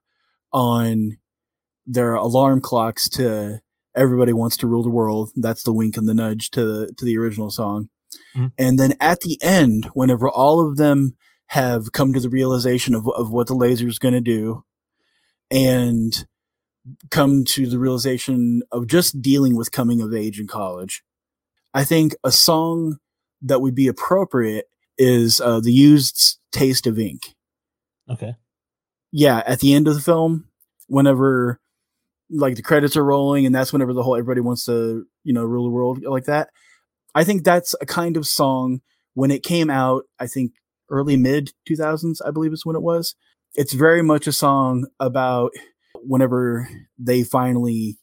on 0.53 1.17
their 1.85 2.15
alarm 2.15 2.61
clocks 2.61 3.09
to 3.09 3.61
everybody 3.95 4.33
wants 4.33 4.57
to 4.57 4.67
rule 4.67 4.83
the 4.83 4.89
world. 4.89 5.31
That's 5.35 5.63
the 5.63 5.73
wink 5.73 5.97
and 5.97 6.07
the 6.07 6.13
nudge 6.13 6.51
to 6.51 6.91
to 6.95 7.05
the 7.05 7.17
original 7.17 7.49
song. 7.49 7.89
Mhm. 8.35 8.51
And 8.57 8.79
then 8.79 8.93
at 8.99 9.21
the 9.21 9.41
end, 9.41 9.89
whenever 9.93 10.29
all 10.29 10.65
of 10.65 10.77
them 10.77 11.15
have 11.47 11.91
come 11.91 12.13
to 12.13 12.19
the 12.19 12.29
realization 12.29 12.93
of, 12.93 13.07
of 13.09 13.31
what 13.31 13.47
the 13.47 13.55
laser 13.55 13.87
is 13.87 13.99
going 13.99 14.13
to 14.13 14.21
do 14.21 14.63
and 15.49 16.25
come 17.09 17.43
to 17.45 17.67
the 17.67 17.79
realization 17.79 18.61
of 18.71 18.87
just 18.87 19.21
dealing 19.21 19.55
with 19.55 19.71
coming 19.71 20.01
of 20.01 20.13
age 20.13 20.39
in 20.39 20.47
college, 20.47 21.03
I 21.73 21.83
think 21.83 22.15
a 22.23 22.31
song 22.31 22.97
that 23.41 23.61
would 23.61 23.75
be 23.75 23.87
appropriate 23.87 24.65
is 24.97 25.39
uh, 25.41 25.59
the 25.59 25.71
used 25.71 26.37
taste 26.51 26.87
of 26.87 26.97
ink 26.99 27.21
Okay. 28.09 28.35
yeah, 29.11 29.43
at 29.45 29.59
the 29.59 29.73
end 29.73 29.87
of 29.87 29.93
the 29.95 30.01
film, 30.01 30.47
whenever 30.87 31.59
like 32.29 32.55
the 32.55 32.61
credits 32.61 32.95
are 32.97 33.03
rolling, 33.03 33.45
and 33.45 33.53
that's 33.53 33.71
whenever 33.73 33.93
the 33.93 34.03
whole 34.03 34.15
everybody 34.15 34.41
wants 34.41 34.65
to 34.65 35.05
you 35.23 35.33
know 35.33 35.43
rule 35.43 35.65
the 35.65 35.69
world 35.71 36.03
like 36.03 36.25
that. 36.25 36.49
I 37.15 37.23
think 37.23 37.43
that's 37.43 37.75
a 37.81 37.85
kind 37.85 38.15
of 38.17 38.25
song 38.27 38.81
when 39.13 39.31
it 39.31 39.43
came 39.43 39.69
out. 39.69 40.03
I 40.19 40.27
think 40.27 40.53
early 40.89 41.17
mid 41.17 41.51
two 41.67 41.75
thousands, 41.75 42.21
I 42.21 42.31
believe 42.31 42.53
is 42.53 42.65
when 42.65 42.75
it 42.75 42.81
was. 42.81 43.15
It's 43.55 43.73
very 43.73 44.01
much 44.01 44.27
a 44.27 44.31
song 44.31 44.85
about 44.99 45.51
whenever 45.95 46.69
they 46.97 47.23
finally 47.23 47.97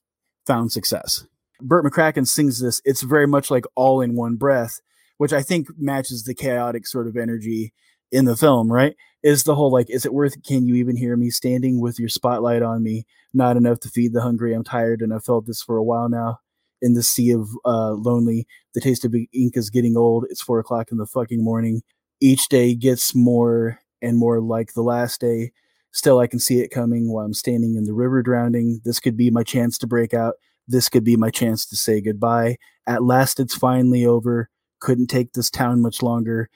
found 0.46 0.72
success. 0.72 1.26
Bert 1.60 1.84
McCracken 1.84 2.26
sings 2.26 2.60
this. 2.60 2.82
It's 2.84 3.02
very 3.02 3.26
much 3.26 3.50
like 3.50 3.64
all 3.74 4.00
in 4.02 4.16
one 4.16 4.36
breath, 4.36 4.80
which 5.18 5.32
I 5.32 5.42
think 5.42 5.68
matches 5.78 6.24
the 6.24 6.34
chaotic 6.34 6.86
sort 6.86 7.06
of 7.06 7.16
energy 7.16 7.72
in 8.10 8.24
the 8.24 8.36
film, 8.36 8.70
right? 8.70 8.94
Is 9.22 9.44
the 9.44 9.54
whole 9.54 9.72
like, 9.72 9.90
is 9.90 10.04
it 10.04 10.14
worth? 10.14 10.42
Can 10.42 10.66
you 10.66 10.74
even 10.74 10.96
hear 10.96 11.16
me 11.16 11.30
standing 11.30 11.80
with 11.80 11.98
your 11.98 12.08
spotlight 12.08 12.62
on 12.62 12.82
me? 12.82 13.06
Not 13.32 13.56
enough 13.56 13.80
to 13.80 13.88
feed 13.88 14.12
the 14.12 14.20
hungry. 14.20 14.54
I'm 14.54 14.64
tired 14.64 15.00
and 15.00 15.12
I've 15.12 15.24
felt 15.24 15.46
this 15.46 15.62
for 15.62 15.76
a 15.76 15.82
while 15.82 16.08
now. 16.08 16.38
In 16.82 16.92
the 16.92 17.02
sea 17.02 17.30
of 17.30 17.48
uh, 17.64 17.92
lonely, 17.92 18.46
the 18.74 18.80
taste 18.80 19.04
of 19.04 19.14
ink 19.14 19.56
is 19.56 19.70
getting 19.70 19.96
old. 19.96 20.26
It's 20.28 20.42
four 20.42 20.58
o'clock 20.58 20.92
in 20.92 20.98
the 20.98 21.06
fucking 21.06 21.42
morning. 21.42 21.82
Each 22.20 22.48
day 22.48 22.74
gets 22.74 23.14
more 23.14 23.78
and 24.02 24.18
more 24.18 24.40
like 24.40 24.74
the 24.74 24.82
last 24.82 25.20
day. 25.20 25.52
Still, 25.92 26.18
I 26.18 26.26
can 26.26 26.38
see 26.38 26.60
it 26.60 26.68
coming 26.68 27.10
while 27.10 27.24
I'm 27.24 27.34
standing 27.34 27.76
in 27.76 27.84
the 27.84 27.94
river 27.94 28.22
drowning. 28.22 28.80
This 28.84 29.00
could 29.00 29.16
be 29.16 29.30
my 29.30 29.42
chance 29.42 29.78
to 29.78 29.86
break 29.86 30.12
out. 30.12 30.34
This 30.68 30.88
could 30.88 31.04
be 31.04 31.16
my 31.16 31.30
chance 31.30 31.64
to 31.66 31.76
say 31.76 32.00
goodbye. 32.00 32.56
At 32.86 33.02
last, 33.02 33.40
it's 33.40 33.54
finally 33.54 34.04
over. 34.04 34.50
Couldn't 34.84 35.08
take 35.08 35.32
this 35.32 35.48
town 35.50 35.80
much 35.80 36.02
longer 36.02 36.50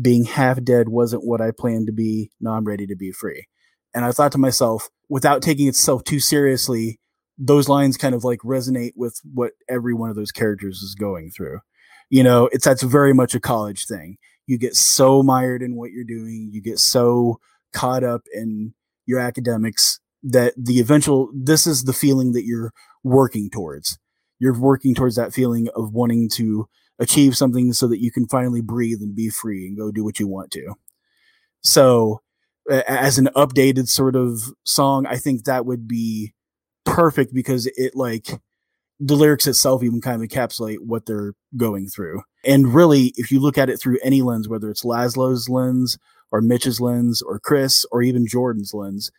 being 0.00 0.24
half 0.24 0.62
dead 0.62 0.88
wasn't 0.88 1.24
what 1.24 1.40
I 1.40 1.50
planned 1.50 1.86
to 1.86 1.92
be. 1.92 2.30
Now 2.40 2.52
I'm 2.52 2.64
ready 2.64 2.86
to 2.86 2.96
be 2.96 3.12
free. 3.12 3.46
And 3.94 4.04
I 4.04 4.12
thought 4.12 4.32
to 4.32 4.38
myself, 4.38 4.88
without 5.08 5.42
taking 5.42 5.68
itself 5.68 6.04
too 6.04 6.20
seriously, 6.20 7.00
those 7.38 7.68
lines 7.68 7.96
kind 7.96 8.14
of 8.14 8.24
like 8.24 8.40
resonate 8.40 8.92
with 8.96 9.20
what 9.24 9.52
every 9.68 9.94
one 9.94 10.10
of 10.10 10.16
those 10.16 10.32
characters 10.32 10.82
is 10.82 10.94
going 10.94 11.30
through. 11.30 11.60
You 12.10 12.22
know, 12.22 12.48
it's 12.52 12.64
that's 12.64 12.82
very 12.82 13.14
much 13.14 13.34
a 13.34 13.40
college 13.40 13.86
thing. 13.86 14.16
You 14.46 14.58
get 14.58 14.76
so 14.76 15.22
mired 15.22 15.62
in 15.62 15.76
what 15.76 15.90
you're 15.90 16.04
doing, 16.04 16.50
you 16.52 16.60
get 16.62 16.78
so 16.78 17.40
caught 17.72 18.04
up 18.04 18.22
in 18.32 18.74
your 19.06 19.18
academics 19.18 19.98
that 20.22 20.54
the 20.56 20.78
eventual 20.78 21.30
this 21.34 21.66
is 21.66 21.84
the 21.84 21.92
feeling 21.92 22.32
that 22.32 22.44
you're 22.44 22.72
working 23.02 23.50
towards. 23.50 23.98
You're 24.38 24.58
working 24.58 24.94
towards 24.94 25.16
that 25.16 25.32
feeling 25.32 25.68
of 25.74 25.92
wanting 25.92 26.28
to 26.34 26.68
achieve 26.98 27.36
something 27.36 27.72
so 27.72 27.86
that 27.88 28.00
you 28.00 28.10
can 28.10 28.26
finally 28.26 28.60
breathe 28.60 29.00
and 29.00 29.14
be 29.14 29.28
free 29.28 29.66
and 29.66 29.76
go 29.76 29.90
do 29.90 30.04
what 30.04 30.18
you 30.18 30.26
want 30.26 30.50
to. 30.52 30.74
So, 31.62 32.20
as 32.68 33.18
an 33.18 33.28
updated 33.36 33.88
sort 33.88 34.16
of 34.16 34.40
song, 34.64 35.06
I 35.06 35.16
think 35.16 35.44
that 35.44 35.66
would 35.66 35.86
be 35.86 36.34
perfect 36.84 37.32
because 37.32 37.66
it 37.76 37.94
like 37.94 38.40
the 38.98 39.14
lyrics 39.14 39.46
itself 39.46 39.82
even 39.82 40.00
kind 40.00 40.22
of 40.22 40.28
encapsulate 40.28 40.78
what 40.80 41.06
they're 41.06 41.34
going 41.56 41.88
through. 41.88 42.22
And 42.44 42.74
really, 42.74 43.12
if 43.16 43.30
you 43.30 43.40
look 43.40 43.58
at 43.58 43.68
it 43.68 43.78
through 43.78 43.98
any 44.02 44.22
lens, 44.22 44.48
whether 44.48 44.70
it's 44.70 44.84
Laszlo's 44.84 45.48
lens 45.48 45.98
or 46.32 46.40
Mitch's 46.40 46.80
lens 46.80 47.22
or 47.22 47.38
Chris 47.38 47.84
or 47.92 48.02
even 48.02 48.26
Jordan's 48.26 48.72
lens, 48.72 49.10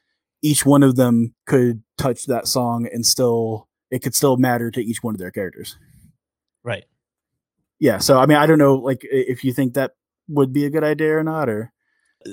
each 0.42 0.66
one 0.66 0.84
of 0.84 0.96
them 0.96 1.36
could 1.46 1.84
touch 1.98 2.26
that 2.26 2.48
song 2.48 2.88
and 2.92 3.06
still 3.06 3.68
it 3.90 4.04
could 4.04 4.16
still 4.16 4.38
matter 4.38 4.70
to 4.72 4.84
each 4.84 5.02
one 5.02 5.16
of 5.16 5.20
their 5.20 5.32
characters 5.32 5.78
Right. 6.64 6.84
Yeah 7.80 7.98
so 7.98 8.20
i 8.20 8.26
mean 8.26 8.38
i 8.38 8.46
don't 8.46 8.58
know 8.58 8.76
like 8.76 9.02
if 9.04 9.44
you 9.44 9.54
think 9.54 9.74
that 9.74 9.92
would 10.28 10.52
be 10.52 10.66
a 10.66 10.70
good 10.70 10.84
idea 10.84 11.16
or 11.18 11.24
not 11.24 11.48
or 11.50 11.72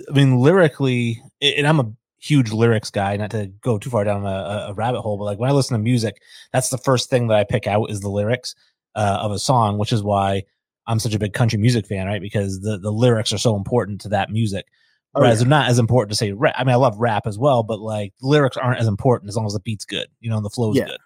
I 0.09 0.12
mean, 0.12 0.39
lyrically, 0.39 1.23
and 1.41 1.66
I'm 1.66 1.79
a 1.79 1.93
huge 2.19 2.51
lyrics 2.53 2.91
guy, 2.91 3.16
not 3.16 3.31
to 3.33 3.49
go 3.61 3.79
too 3.79 3.91
far 3.91 4.03
down 4.03 4.25
a, 4.25 4.69
a 4.71 4.75
rabbit 4.75 5.03
hole, 5.03 5.19
but 5.19 5.25
like 5.25 5.39
when 5.39 5.51
I 5.51 5.53
listen 5.53 5.77
to 5.77 5.83
music, 5.83 6.21
that's 6.53 6.71
the 6.71 6.79
first 6.79 7.11
thing 7.11 7.29
that 7.29 7.39
I 7.39 7.45
pick 7.45 7.66
out 7.66 7.91
is 7.91 8.01
the 8.01 8.09
lyrics 8.09 8.55
uh, 8.95 9.19
of 9.21 9.31
a 9.31 9.39
song, 9.39 9.79
which 9.79 9.93
is 9.93 10.03
why 10.03 10.43
I'm 10.87 10.99
such 10.99 11.15
a 11.15 11.19
big 11.19 11.35
country 11.35 11.59
music 11.59 11.87
fan, 11.87 12.07
right? 12.07 12.21
Because 12.21 12.61
the, 12.61 12.79
the 12.79 12.91
lyrics 12.91 13.33
are 13.33 13.39
so 13.39 13.57
important 13.57 14.01
to 14.01 14.09
that 14.09 14.31
music. 14.31 14.66
Oh, 15.15 15.21
Whereas 15.21 15.39
yeah. 15.39 15.45
they're 15.45 15.51
not 15.51 15.69
as 15.69 15.79
important 15.79 16.11
to 16.12 16.16
say 16.16 16.33
rap. 16.33 16.55
I 16.57 16.65
mean, 16.65 16.73
I 16.73 16.77
love 16.77 16.99
rap 16.99 17.27
as 17.27 17.39
well, 17.39 17.62
but 17.62 17.79
like 17.79 18.15
the 18.21 18.27
lyrics 18.27 18.57
aren't 18.57 18.81
as 18.81 18.89
important 18.89 19.29
as 19.29 19.37
long 19.37 19.47
as 19.47 19.53
the 19.53 19.61
beat's 19.61 19.85
good, 19.85 20.09
you 20.21 20.31
know, 20.31 20.37
and 20.37 20.45
the 20.45 20.51
flow's 20.51 20.77
Yeah. 20.77 20.87
good. 20.87 20.99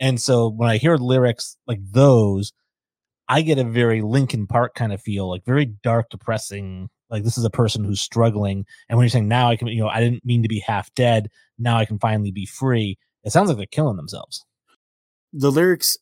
And 0.00 0.20
so 0.20 0.48
when 0.50 0.68
I 0.68 0.76
hear 0.76 0.96
lyrics 0.96 1.56
like 1.66 1.80
those, 1.82 2.52
I 3.28 3.42
get 3.42 3.58
a 3.58 3.64
very 3.64 4.02
Linkin 4.02 4.46
Park 4.46 4.74
kind 4.74 4.92
of 4.92 5.00
feel, 5.02 5.28
like 5.28 5.44
very 5.44 5.66
dark, 5.66 6.10
depressing. 6.10 6.88
Like 7.10 7.24
this 7.24 7.38
is 7.38 7.44
a 7.44 7.50
person 7.50 7.84
who's 7.84 8.00
struggling. 8.00 8.66
And 8.88 8.98
when 8.98 9.04
you're 9.04 9.10
saying 9.10 9.28
now 9.28 9.50
I 9.50 9.56
can, 9.56 9.68
you 9.68 9.80
know, 9.82 9.88
I 9.88 10.00
didn't 10.00 10.24
mean 10.24 10.42
to 10.42 10.48
be 10.48 10.60
half 10.60 10.92
dead. 10.94 11.30
Now 11.58 11.76
I 11.78 11.84
can 11.86 11.98
finally 11.98 12.30
be 12.32 12.46
free. 12.46 12.98
It 13.24 13.32
sounds 13.32 13.48
like 13.48 13.58
they're 13.58 13.66
killing 13.66 13.96
themselves. 13.96 14.44
the 15.32 15.50
lyrics 15.52 15.96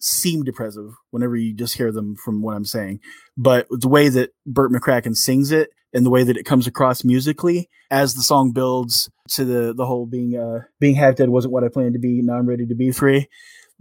seem 0.00 0.42
depressive 0.42 0.94
whenever 1.10 1.36
you 1.36 1.54
just 1.54 1.76
hear 1.76 1.92
them 1.92 2.16
from 2.16 2.42
what 2.42 2.56
i'm 2.56 2.64
saying 2.64 2.98
but 3.36 3.66
the 3.70 3.88
way 3.88 4.08
that 4.08 4.30
bert 4.46 4.72
mccracken 4.72 5.16
sings 5.16 5.52
it 5.52 5.70
and 5.94 6.04
the 6.04 6.10
way 6.10 6.24
that 6.24 6.36
it 6.36 6.44
comes 6.44 6.66
across 6.66 7.04
musically 7.04 7.68
as 7.90 8.14
the 8.14 8.22
song 8.22 8.50
builds 8.52 9.08
to 9.28 9.44
the 9.44 9.72
the 9.72 9.86
whole 9.86 10.06
being 10.06 10.36
uh 10.36 10.60
being 10.80 10.96
half 10.96 11.14
dead 11.14 11.28
wasn't 11.28 11.52
what 11.52 11.62
I 11.64 11.68
planned 11.68 11.92
to 11.92 12.00
be. 12.00 12.20
Now 12.22 12.34
I'm 12.34 12.48
ready 12.48 12.66
to 12.66 12.74
be 12.74 12.90
free. 12.92 13.28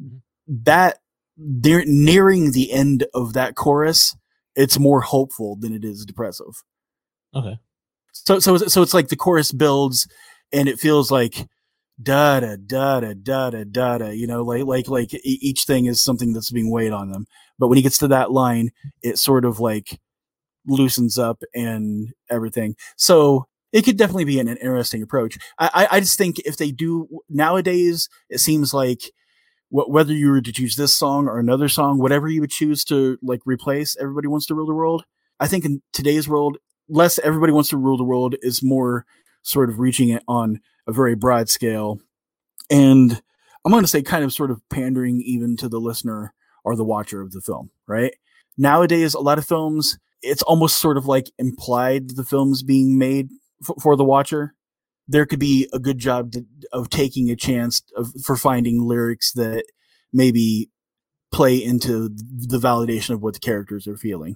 Mm-hmm. 0.02 0.18
That 0.66 1.00
near, 1.38 1.84
nearing 1.86 2.52
the 2.52 2.72
end 2.72 3.06
of 3.14 3.34
that 3.34 3.56
chorus, 3.56 4.16
it's 4.56 4.80
more 4.80 5.02
hopeful 5.02 5.56
than 5.60 5.74
it 5.74 5.84
is 5.84 6.06
depressive. 6.06 6.64
Okay. 7.36 7.58
So 8.14 8.40
so 8.40 8.58
so 8.58 8.82
it's 8.82 8.94
like 8.94 9.08
the 9.08 9.16
chorus 9.16 9.52
builds 9.52 10.08
and 10.52 10.68
it 10.68 10.80
feels 10.80 11.12
like 11.12 11.48
da 12.02 12.40
da 12.40 12.56
da 12.56 13.00
da 13.00 13.12
da 13.14 13.50
da 13.50 13.64
da 13.64 13.98
da 13.98 14.10
you 14.10 14.26
know 14.28 14.44
like 14.44 14.66
like 14.66 14.88
like 14.88 15.14
each 15.24 15.64
thing 15.64 15.86
is 15.86 16.02
something 16.02 16.34
that's 16.34 16.52
being 16.52 16.72
weighed 16.72 16.92
on 16.92 17.12
them 17.12 17.26
but 17.60 17.68
when 17.68 17.78
he 17.78 17.82
gets 17.82 17.98
to 17.98 18.08
that 18.08 18.32
line 18.32 18.72
it 19.04 19.18
sort 19.18 19.46
of 19.46 19.60
like 19.60 20.00
loosens 20.66 21.18
up 21.18 21.44
and 21.54 22.14
everything 22.30 22.76
so 22.98 23.46
it 23.72 23.84
could 23.84 23.98
definitely 23.98 24.26
be 24.26 24.40
an, 24.40 24.48
an 24.48 24.58
interesting 24.58 25.04
approach 25.04 25.38
I, 25.60 25.88
I 25.92 26.00
just 26.00 26.18
think 26.18 26.40
if 26.40 26.58
they 26.58 26.72
do 26.72 27.08
nowadays 27.30 28.10
it 28.30 28.40
seems 28.40 28.74
like 28.74 29.12
whether 29.72 30.14
you 30.14 30.30
were 30.30 30.42
to 30.42 30.52
choose 30.52 30.76
this 30.76 30.94
song 30.94 31.28
or 31.28 31.40
another 31.40 31.70
song 31.70 31.98
whatever 31.98 32.28
you 32.28 32.42
would 32.42 32.52
choose 32.52 32.84
to 32.84 33.18
like 33.22 33.40
replace 33.46 33.96
everybody 34.00 34.28
wants 34.28 34.46
to 34.46 34.54
rule 34.54 34.68
the 34.68 34.74
world 34.74 35.06
i 35.40 35.48
think 35.48 35.66
in 35.66 35.82
today's 35.94 36.28
world 36.28 36.58
less 36.90 37.18
everybody 37.20 37.54
wants 37.54 37.70
to 37.70 37.78
rule 37.78 37.98
the 37.98 38.04
world 38.04 38.36
is 38.42 38.62
more 38.62 39.06
sort 39.42 39.70
of 39.70 39.80
reaching 39.80 40.10
it 40.10 40.24
on 40.28 40.60
a 40.88 40.92
very 40.92 41.16
broad 41.16 41.50
scale. 41.50 42.00
And 42.70 43.22
I'm 43.66 43.72
going 43.72 43.84
to 43.84 43.88
say 43.88 44.02
kind 44.02 44.24
of 44.24 44.34
sort 44.34 44.52
of 44.52 44.62
pandering 44.70 45.22
even 45.22 45.58
to 45.58 45.70
the 45.70 45.80
listener 45.80 46.34
or 46.64 46.76
the 46.76 46.84
watcher 46.84 47.22
of 47.22 47.32
the 47.32 47.42
film, 47.42 47.72
right? 47.88 48.14
Nowadays, 48.58 49.14
a 49.14 49.20
lot 49.20 49.38
of 49.38 49.48
films, 49.48 49.98
it's 50.22 50.44
almost 50.44 50.78
sort 50.78 50.98
of 50.98 51.06
like 51.06 51.32
implied 51.40 52.12
the 52.12 52.24
film's 52.24 52.62
being 52.62 52.98
made 52.98 53.30
f- 53.68 53.82
for 53.82 53.96
the 53.96 54.04
watcher. 54.04 54.54
There 55.12 55.26
could 55.26 55.40
be 55.40 55.68
a 55.74 55.80
good 55.80 55.98
job 55.98 56.32
to, 56.32 56.46
of 56.72 56.90
taking 56.90 57.30
a 57.30 57.36
chance 57.36 57.84
of, 57.96 58.10
for 58.24 58.36
finding 58.36 58.82
lyrics 58.82 59.34
that 59.34 59.66
maybe 60.14 60.70
play 61.32 61.58
into 61.58 62.10
the 62.10 62.58
validation 62.58 63.12
of 63.12 63.22
what 63.22 63.34
the 63.34 63.40
characters 63.40 63.88
are 63.88 63.98
feeling. 63.98 64.36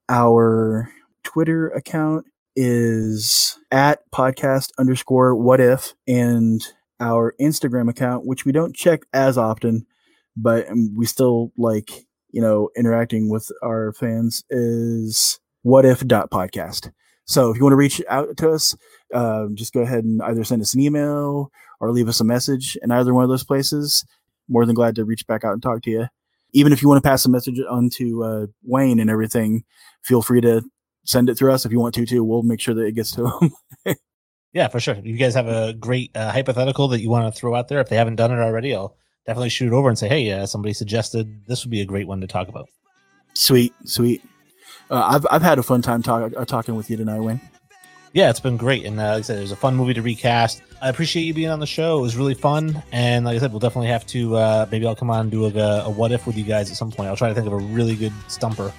our 0.08 0.90
Twitter 1.22 1.68
account 1.68 2.26
is 2.56 3.58
at 3.70 4.10
podcast 4.10 4.70
underscore 4.78 5.34
what 5.34 5.60
if 5.60 5.94
and 6.06 6.62
our 7.00 7.34
Instagram 7.40 7.88
account, 7.88 8.26
which 8.26 8.44
we 8.44 8.52
don't 8.52 8.76
check 8.76 9.02
as 9.12 9.38
often, 9.38 9.86
but 10.36 10.66
we 10.94 11.06
still 11.06 11.52
like, 11.56 11.90
you 12.30 12.40
know, 12.40 12.70
interacting 12.76 13.30
with 13.30 13.50
our 13.62 13.92
fans 13.92 14.42
is 14.50 15.40
what 15.62 15.84
if 15.84 16.06
dot 16.06 16.30
podcast. 16.30 16.90
So 17.24 17.50
if 17.50 17.56
you 17.56 17.62
want 17.62 17.72
to 17.72 17.76
reach 17.76 18.02
out 18.08 18.36
to 18.38 18.50
us, 18.50 18.76
uh, 19.14 19.46
just 19.54 19.72
go 19.72 19.80
ahead 19.80 20.04
and 20.04 20.20
either 20.22 20.44
send 20.44 20.62
us 20.62 20.74
an 20.74 20.80
email 20.80 21.50
or 21.80 21.92
leave 21.92 22.08
us 22.08 22.20
a 22.20 22.24
message 22.24 22.76
in 22.82 22.90
either 22.90 23.14
one 23.14 23.24
of 23.24 23.30
those 23.30 23.44
places. 23.44 24.04
More 24.48 24.66
than 24.66 24.74
glad 24.74 24.96
to 24.96 25.04
reach 25.04 25.26
back 25.26 25.44
out 25.44 25.52
and 25.52 25.62
talk 25.62 25.82
to 25.82 25.90
you 25.90 26.08
even 26.52 26.72
if 26.72 26.82
you 26.82 26.88
want 26.88 27.02
to 27.02 27.08
pass 27.08 27.24
a 27.24 27.30
message 27.30 27.60
on 27.68 27.88
to 27.90 28.24
uh, 28.24 28.46
Wayne 28.62 29.00
and 29.00 29.10
everything, 29.10 29.64
feel 30.02 30.22
free 30.22 30.40
to 30.42 30.62
send 31.04 31.28
it 31.28 31.36
through 31.36 31.52
us 31.52 31.64
if 31.64 31.72
you 31.72 31.80
want 31.80 31.94
to 31.94 32.06
too. 32.06 32.22
We'll 32.22 32.42
make 32.42 32.60
sure 32.60 32.74
that 32.74 32.84
it 32.84 32.94
gets 32.94 33.12
to 33.12 33.26
him. 33.86 33.96
yeah, 34.52 34.68
for 34.68 34.80
sure. 34.80 34.96
You 35.02 35.16
guys 35.16 35.34
have 35.34 35.48
a 35.48 35.72
great 35.72 36.14
uh, 36.14 36.30
hypothetical 36.30 36.88
that 36.88 37.00
you 37.00 37.10
want 37.10 37.32
to 37.32 37.38
throw 37.38 37.54
out 37.54 37.68
there, 37.68 37.80
if 37.80 37.88
they 37.88 37.96
haven't 37.96 38.16
done 38.16 38.32
it 38.32 38.38
already, 38.38 38.74
I'll 38.74 38.96
definitely 39.26 39.50
shoot 39.50 39.68
it 39.68 39.72
over 39.72 39.88
and 39.88 39.98
say, 39.98 40.08
hey, 40.08 40.30
uh, 40.32 40.46
somebody 40.46 40.72
suggested 40.72 41.46
this 41.46 41.64
would 41.64 41.70
be 41.70 41.80
a 41.80 41.86
great 41.86 42.06
one 42.06 42.20
to 42.20 42.26
talk 42.26 42.48
about. 42.48 42.68
Sweet, 43.34 43.72
sweet. 43.84 44.22
Uh, 44.90 45.02
I've 45.14 45.26
I've 45.30 45.42
had 45.42 45.58
a 45.58 45.62
fun 45.62 45.80
time 45.82 46.02
talk, 46.02 46.32
uh, 46.36 46.44
talking 46.44 46.74
with 46.74 46.90
you 46.90 46.96
tonight, 46.96 47.20
Wayne 47.20 47.40
yeah, 48.12 48.28
it's 48.28 48.40
been 48.40 48.56
great. 48.56 48.84
And 48.84 49.00
uh, 49.00 49.12
like 49.12 49.18
I 49.18 49.20
said, 49.22 49.38
it 49.38 49.42
was 49.42 49.52
a 49.52 49.56
fun 49.56 49.74
movie 49.74 49.94
to 49.94 50.02
recast. 50.02 50.62
I 50.82 50.88
appreciate 50.88 51.22
you 51.22 51.32
being 51.32 51.48
on 51.48 51.60
the 51.60 51.66
show. 51.66 51.98
It 51.98 52.02
was 52.02 52.16
really 52.16 52.34
fun. 52.34 52.82
And 52.92 53.24
like 53.24 53.36
I 53.36 53.38
said, 53.38 53.52
we'll 53.52 53.60
definitely 53.60 53.88
have 53.88 54.06
to, 54.08 54.36
uh, 54.36 54.66
maybe 54.70 54.86
I'll 54.86 54.96
come 54.96 55.10
on 55.10 55.20
and 55.20 55.30
do 55.30 55.46
a, 55.46 55.84
a 55.84 55.90
what 55.90 56.12
if 56.12 56.26
with 56.26 56.36
you 56.36 56.44
guys 56.44 56.70
at 56.70 56.76
some 56.76 56.90
point. 56.90 57.08
I'll 57.08 57.16
try 57.16 57.28
to 57.28 57.34
think 57.34 57.46
of 57.46 57.52
a 57.52 57.58
really 57.58 57.96
good 57.96 58.12
stumper. 58.28 58.72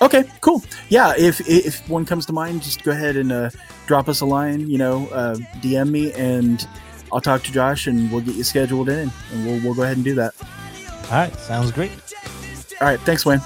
Okay, 0.00 0.24
cool. 0.40 0.62
Yeah, 0.88 1.14
if 1.16 1.48
if 1.48 1.88
one 1.88 2.04
comes 2.04 2.26
to 2.26 2.32
mind, 2.32 2.62
just 2.62 2.82
go 2.82 2.90
ahead 2.90 3.16
and 3.16 3.30
uh, 3.30 3.50
drop 3.86 4.08
us 4.08 4.20
a 4.20 4.26
line. 4.26 4.68
You 4.68 4.78
know, 4.78 5.06
uh, 5.08 5.36
DM 5.60 5.90
me, 5.90 6.12
and 6.14 6.66
I'll 7.12 7.20
talk 7.20 7.42
to 7.44 7.52
Josh, 7.52 7.86
and 7.86 8.10
we'll 8.10 8.22
get 8.22 8.34
you 8.34 8.44
scheduled 8.44 8.88
in, 8.88 9.12
and 9.32 9.46
we'll 9.46 9.60
we'll 9.62 9.74
go 9.74 9.82
ahead 9.82 9.96
and 9.96 10.04
do 10.04 10.14
that. 10.14 10.34
All 11.04 11.18
right, 11.18 11.34
sounds 11.36 11.70
great. 11.70 11.92
All 12.80 12.88
right, 12.88 13.00
thanks, 13.00 13.26
Wayne. 13.26 13.40